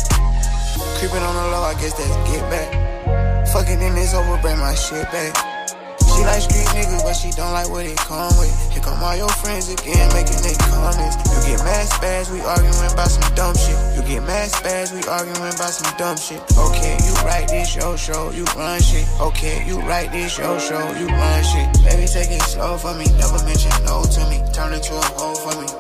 Creeping 1.01 1.25
on 1.25 1.35
the 1.35 1.51
low, 1.51 1.63
I 1.63 1.75
guess 1.75 1.93
that's 1.95 2.31
get 2.31 2.49
back. 2.49 3.49
Fucking 3.49 3.83
in 3.83 3.97
this 3.97 4.15
over, 4.15 4.41
bring 4.41 4.59
my 4.59 4.77
shit 4.77 5.11
back. 5.11 5.50
She 6.21 6.27
like 6.27 6.43
street 6.45 6.69
niggas, 6.77 7.01
but 7.01 7.17
she 7.17 7.31
don't 7.33 7.55
like 7.57 7.71
what 7.73 7.87
it 7.87 7.97
come 7.97 8.29
with. 8.37 8.53
Here 8.69 8.85
come 8.85 9.01
all 9.03 9.17
your 9.17 9.33
friends 9.41 9.73
again, 9.73 10.05
making 10.13 10.37
they 10.45 10.53
comments. 10.69 11.17
You 11.33 11.57
get 11.57 11.65
mad 11.65 11.89
spaz, 11.89 12.29
we 12.29 12.45
arguing 12.45 12.77
about 12.93 13.09
some 13.09 13.25
dumb 13.33 13.57
shit. 13.57 13.73
You 13.97 14.05
get 14.05 14.21
mad 14.29 14.53
spaz, 14.53 14.93
we 14.93 15.01
arguing 15.09 15.41
about 15.49 15.73
some 15.73 15.89
dumb 15.97 16.21
shit. 16.21 16.45
Okay, 16.61 17.01
you 17.09 17.17
write 17.25 17.49
this 17.49 17.75
your 17.75 17.97
show, 17.97 18.29
you 18.37 18.45
run 18.53 18.83
shit. 18.85 19.09
Okay, 19.19 19.65
you 19.65 19.81
write 19.81 20.13
this 20.13 20.37
your 20.37 20.61
show, 20.61 20.93
you 21.01 21.09
run 21.09 21.41
shit. 21.41 21.73
Baby, 21.89 22.05
take 22.05 22.29
it 22.29 22.45
slow 22.45 22.77
for 22.77 22.93
me, 22.93 23.09
never 23.17 23.41
mention 23.49 23.73
no 23.89 24.05
to 24.05 24.21
me. 24.29 24.45
Turn 24.53 24.77
into 24.77 24.93
a 24.93 25.07
hoe 25.17 25.41
for 25.41 25.57
me. 25.57 25.73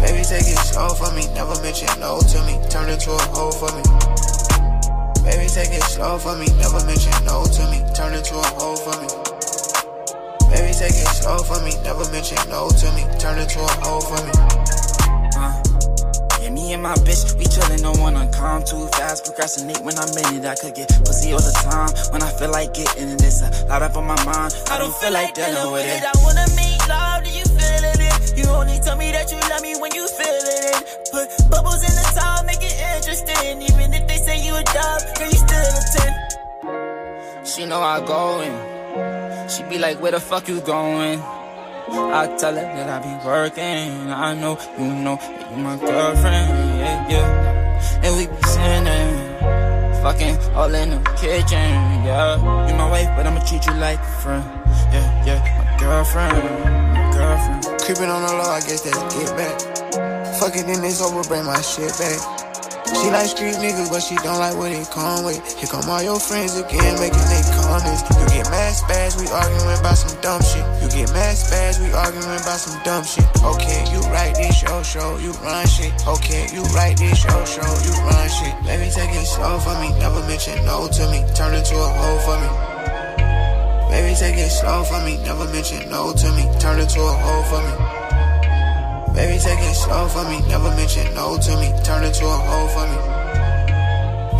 Baby, 0.00 0.24
take 0.24 0.48
it 0.48 0.56
slow 0.72 0.88
for 0.96 1.12
me, 1.12 1.28
never 1.36 1.52
mention 1.60 1.92
no 2.00 2.16
to 2.16 2.38
me. 2.48 2.56
Turn 2.72 2.88
into 2.88 3.12
a 3.12 3.20
hoe 3.36 3.52
for 3.52 3.68
me. 3.76 4.01
Baby, 5.24 5.46
take 5.46 5.70
it 5.70 5.82
slow 5.84 6.18
for 6.18 6.36
me, 6.36 6.46
never 6.58 6.84
mention 6.84 7.12
no 7.24 7.44
to 7.44 7.62
me. 7.70 7.78
Turn 7.94 8.12
into 8.14 8.34
a 8.34 8.46
hoe 8.58 8.74
for 8.74 8.94
me. 9.00 9.06
Baby, 10.50 10.74
take 10.74 10.98
it 10.98 11.08
slow 11.14 11.38
for 11.38 11.62
me, 11.62 11.72
never 11.84 12.04
mention 12.10 12.38
no 12.50 12.68
to 12.68 12.86
me. 12.92 13.06
Turn 13.18 13.38
into 13.38 13.60
a 13.62 13.72
hoe 13.86 14.00
for 14.02 14.18
me. 14.26 14.32
Uh, 15.38 15.54
yeah, 16.42 16.50
me 16.50 16.72
and 16.74 16.82
my 16.82 16.94
bitch, 17.06 17.38
we 17.38 17.44
chillin', 17.44 17.82
don't 17.82 18.00
wanna 18.00 18.26
come 18.32 18.64
too 18.64 18.88
fast. 18.98 19.24
Procrastinate 19.24 19.80
when 19.82 19.96
I'm 19.96 20.10
in 20.10 20.42
it. 20.42 20.44
I 20.44 20.56
could 20.56 20.74
get 20.74 20.88
pussy 21.06 21.32
all 21.32 21.40
the 21.40 21.54
time 21.70 21.90
when 22.12 22.22
I 22.22 22.30
feel 22.32 22.50
like 22.50 22.74
getting 22.74 23.10
it. 23.10 23.22
It's 23.22 23.42
a 23.42 23.66
lot 23.66 23.82
up 23.82 23.96
on 23.96 24.04
my 24.04 24.18
mind. 24.24 24.54
I 24.70 24.78
don't 24.78 24.94
feel 24.96 25.12
like 25.12 25.34
dealing 25.34 25.70
with 25.70 25.86
it. 25.86 26.02
I 26.02 26.12
wanna 26.26 26.46
make 26.58 26.82
love, 26.88 27.22
do 27.22 27.30
you 27.30 27.44
feeling 27.46 28.00
it? 28.10 28.36
You 28.36 28.50
only 28.50 28.78
tell 28.80 28.96
me 28.96 29.12
that 29.12 29.30
you 29.30 29.38
love 29.48 29.62
me 29.62 29.76
when 29.78 29.94
you 29.94 30.08
feeling 30.08 30.66
it. 30.74 30.82
Put 31.14 31.30
bubbles 31.48 31.84
in 31.86 31.94
the 31.94 32.06
tub, 32.10 32.44
make 32.44 32.58
it 32.60 32.74
interesting. 32.96 33.62
Even 33.62 33.94
if 33.94 34.02
they 34.08 34.11
say 34.11 34.11
you 34.11 34.11
a 34.62 34.74
dub, 34.74 35.16
girl, 35.16 35.28
you 35.28 35.40
still 35.44 35.64
a 35.68 37.40
10. 37.40 37.44
She 37.44 37.66
know 37.66 37.80
I 37.80 38.04
go 38.06 38.40
in. 38.40 39.48
She 39.48 39.62
be 39.64 39.78
like, 39.78 40.00
where 40.00 40.12
the 40.12 40.20
fuck 40.20 40.48
you 40.48 40.60
going? 40.60 41.20
I 41.20 42.26
tell 42.38 42.54
her 42.54 42.62
that 42.62 42.88
I 42.88 42.98
be 43.02 43.26
working. 43.26 44.10
I 44.10 44.34
know 44.34 44.58
you 44.78 44.86
know 44.86 45.16
that 45.16 45.50
you 45.50 45.56
my 45.58 45.76
girlfriend. 45.76 46.78
Yeah, 46.78 47.08
yeah. 47.10 48.02
And 48.04 48.16
we 48.16 48.26
be 48.26 48.42
sinning. 48.42 49.12
Fucking 50.02 50.36
all 50.54 50.74
in 50.74 50.90
the 50.90 50.98
kitchen. 51.20 51.70
Yeah. 52.06 52.36
You 52.68 52.74
my 52.76 52.88
wife, 52.90 53.10
but 53.16 53.26
I'ma 53.26 53.44
treat 53.44 53.66
you 53.66 53.74
like 53.74 53.98
a 53.98 54.12
friend. 54.22 54.44
Yeah, 54.92 55.26
yeah. 55.26 55.40
My 55.58 55.78
girlfriend. 55.78 56.32
My 56.94 57.10
girlfriend. 57.12 57.80
Creeping 57.82 58.10
on 58.10 58.22
the 58.22 58.32
low, 58.32 58.50
I 58.50 58.60
guess 58.60 58.80
that's 58.82 59.14
get 59.14 59.36
back. 59.36 59.56
Fucking 60.40 60.68
in 60.68 60.80
this 60.80 61.02
over, 61.02 61.28
bring 61.28 61.44
my 61.44 61.60
shit 61.60 61.92
back. 61.98 62.51
She 62.92 63.10
like 63.10 63.26
street 63.26 63.56
niggas, 63.56 63.90
but 63.90 64.00
she 64.00 64.14
don't 64.20 64.38
like 64.38 64.56
what 64.56 64.70
it 64.70 64.88
come 64.90 65.24
with. 65.24 65.40
Here 65.56 65.68
come 65.68 65.88
all 65.88 66.02
your 66.02 66.20
friends 66.20 66.56
again, 66.56 66.94
making 67.00 67.24
they 67.32 67.42
comments. 67.56 68.04
You 68.12 68.26
get 68.28 68.50
mad 68.52 68.74
spaz, 68.76 69.16
we 69.16 69.26
arguing 69.32 69.78
about 69.80 69.96
some 69.96 70.14
dumb 70.20 70.42
shit. 70.42 70.64
You 70.82 70.88
get 70.92 71.08
mad 71.16 71.34
spaz, 71.34 71.80
we 71.80 71.92
arguing 71.92 72.36
about 72.36 72.60
some 72.60 72.76
dumb 72.84 73.04
shit. 73.04 73.24
Okay, 73.42 73.80
you 73.92 74.00
write 74.12 74.36
this 74.36 74.54
show, 74.54 74.82
show, 74.82 75.16
you 75.18 75.32
run 75.40 75.66
shit. 75.66 75.92
Okay, 76.06 76.46
you 76.52 76.62
write 76.76 76.96
this 76.98 77.18
show, 77.18 77.44
show, 77.44 77.70
you 77.82 77.92
run 78.04 78.28
shit. 78.28 78.54
Baby, 78.68 78.92
take 78.92 79.10
it 79.16 79.26
slow 79.26 79.58
for 79.58 79.74
me, 79.80 79.90
never 79.98 80.20
mention 80.28 80.60
no 80.64 80.86
to 80.86 81.04
me. 81.10 81.24
Turn 81.34 81.54
into 81.54 81.74
a 81.74 81.88
hoe 81.88 82.20
for 82.22 82.36
me. 82.36 82.48
Baby, 83.88 84.14
take 84.16 84.36
it 84.36 84.50
slow 84.50 84.84
for 84.84 85.00
me, 85.04 85.16
never 85.24 85.44
mention 85.52 85.88
no 85.90 86.12
to 86.12 86.28
me. 86.32 86.44
Turn 86.60 86.78
into 86.80 87.00
a 87.00 87.12
hoe 87.12 87.42
for 87.48 87.60
me. 87.64 88.01
Baby, 89.14 89.38
take 89.38 89.60
it 89.60 89.74
slow 89.74 90.08
for 90.08 90.24
me, 90.24 90.40
never 90.48 90.70
mention 90.74 91.12
no 91.14 91.36
to 91.36 91.56
me. 91.60 91.70
Turn 91.84 92.02
into 92.02 92.24
a 92.24 92.36
hoe 92.48 92.66
for 92.72 92.86
me. 92.88 92.96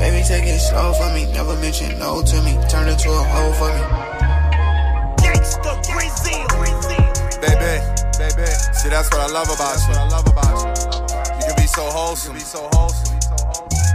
Baby, 0.01 0.23
take 0.25 0.45
it 0.45 0.59
slow 0.61 0.95
for 0.95 1.13
me, 1.13 1.27
never 1.33 1.55
mention 1.61 1.99
no 1.99 2.23
to 2.23 2.41
me. 2.43 2.57
Turn 2.71 2.89
into 2.89 3.11
a 3.11 3.23
hoe 3.23 3.53
for 3.53 3.69
me. 3.69 3.83
Baby, 7.43 7.83
baby. 8.17 8.47
See, 8.73 8.89
that's 8.89 9.11
what 9.11 9.21
I 9.21 9.27
love 9.29 9.51
about 9.51 9.77
you. 9.89 9.95
I 9.95 10.09
love 10.09 10.27
about 10.27 10.57
you. 10.57 10.69
You 11.37 11.43
can 11.47 11.55
be 11.57 11.67
so 11.67 11.83
wholesome. 11.91 12.33
be 12.35 12.41
so 12.41 12.67
wholesome. 12.73 13.19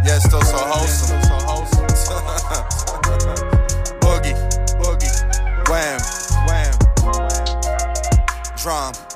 Yeah, 0.05 0.19
still 0.19 0.41
so 0.43 0.57
wholesome. 0.57 1.21
so 1.23 1.39
wholesome. 1.41 1.87
boogie, 3.99 4.35
boogie. 4.77 5.11
Wham, 5.69 5.99
wham. 6.45 6.73
Drum, 8.57 8.93
drum. 8.93 9.06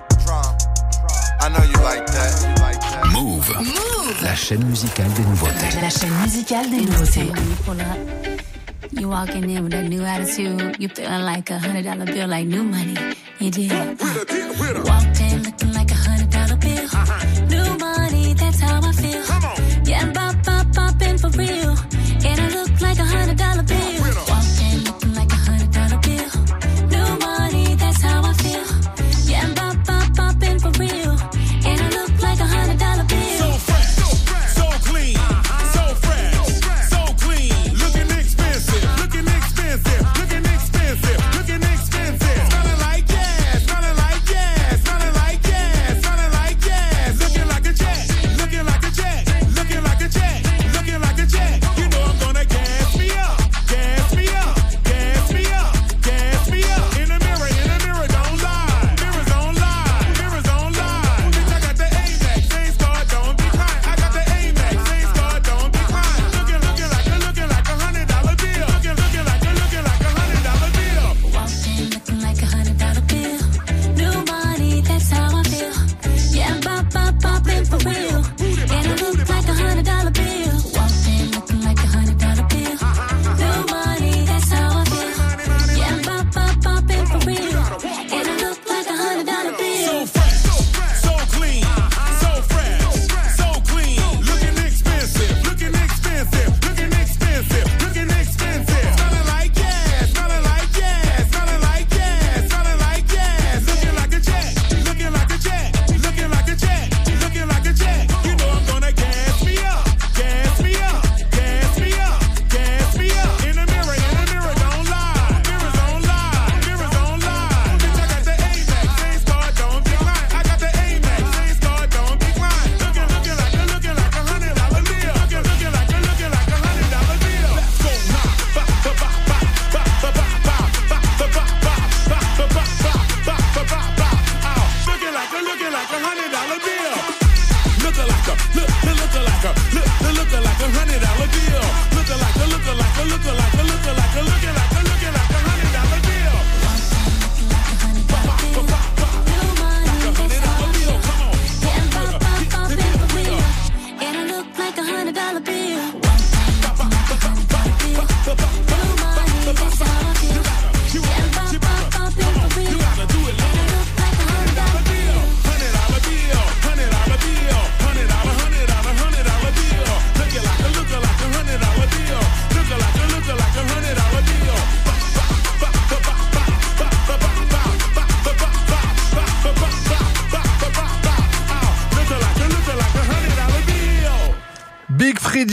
I 1.44 1.50
know 1.50 1.64
you 1.64 1.84
like 1.84 2.06
that. 2.06 2.32
You 2.44 2.54
like 2.64 2.80
that. 2.82 3.08
Move. 3.12 3.50
Move. 3.58 4.22
La 4.22 4.36
chaîne 4.36 4.64
musicale 4.64 5.12
des 5.14 5.24
nouveautés. 5.24 5.82
La 5.82 5.90
chaîne 5.90 6.14
musicale 6.24 6.70
des 6.70 6.82
nouveautés. 6.82 7.32
You 8.94 9.10
walking 9.10 9.50
in 9.50 9.64
with 9.64 9.74
a 9.74 9.82
new 9.84 10.04
attitude. 10.04 10.76
You 10.80 10.90
feeling 10.90 11.24
like 11.26 11.50
a 11.50 11.58
hundred 11.58 11.86
dollar 11.86 12.06
bill, 12.06 12.28
like 12.28 12.46
new 12.46 12.64
money. 12.64 12.96
You 13.40 13.50
did. 13.50 13.72
Walked 14.86 15.20
in 15.22 15.31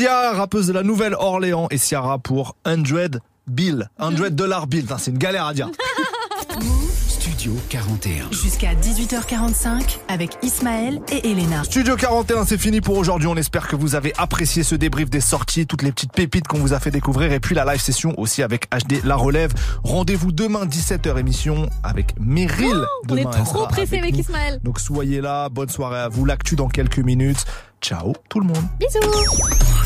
Rappeuse 0.06 0.68
de 0.68 0.72
la 0.72 0.82
Nouvelle-Orléans 0.82 1.66
et 1.70 1.78
Ciara 1.78 2.18
pour 2.18 2.56
100 2.64 3.18
Bill. 3.48 3.88
100 3.98 4.30
dollars 4.30 4.66
Bill. 4.66 4.86
C'est 4.98 5.10
une 5.10 5.18
galère 5.18 5.46
à 5.46 5.54
dire. 5.54 5.70
Studio 7.08 7.52
41. 7.68 8.30
Jusqu'à 8.30 8.74
18h45 8.74 9.98
avec 10.08 10.38
Ismaël 10.42 11.00
et 11.10 11.30
Elena. 11.30 11.64
Studio 11.64 11.96
41, 11.96 12.44
c'est 12.44 12.58
fini 12.58 12.80
pour 12.80 12.96
aujourd'hui. 12.96 13.28
On 13.28 13.36
espère 13.36 13.66
que 13.68 13.76
vous 13.76 13.94
avez 13.94 14.12
apprécié 14.18 14.62
ce 14.62 14.74
débrief 14.74 15.10
des 15.10 15.20
sorties, 15.20 15.66
toutes 15.66 15.82
les 15.82 15.92
petites 15.92 16.12
pépites 16.12 16.46
qu'on 16.46 16.58
vous 16.58 16.72
a 16.72 16.80
fait 16.80 16.90
découvrir 16.90 17.32
et 17.32 17.40
puis 17.40 17.54
la 17.54 17.64
live 17.64 17.80
session 17.80 18.14
aussi 18.18 18.42
avec 18.42 18.68
HD 18.70 19.04
La 19.04 19.16
Relève. 19.16 19.52
Rendez-vous 19.82 20.32
demain 20.32 20.66
17h 20.66 21.18
émission 21.18 21.68
avec 21.82 22.14
Meryl. 22.20 22.84
On 23.10 23.16
est 23.16 23.24
trop 23.24 23.66
pressé 23.66 23.98
avec. 23.98 24.16
Ismaël. 24.16 24.60
Donc 24.62 24.80
soyez 24.80 25.20
là, 25.20 25.48
bonne 25.48 25.68
soirée 25.68 26.00
à 26.00 26.08
vous. 26.08 26.24
L'actu 26.24 26.56
dans 26.56 26.68
quelques 26.68 26.98
minutes. 26.98 27.44
Ciao 27.80 28.12
tout 28.28 28.40
le 28.40 28.46
monde. 28.46 28.64
Bisous. 28.78 29.77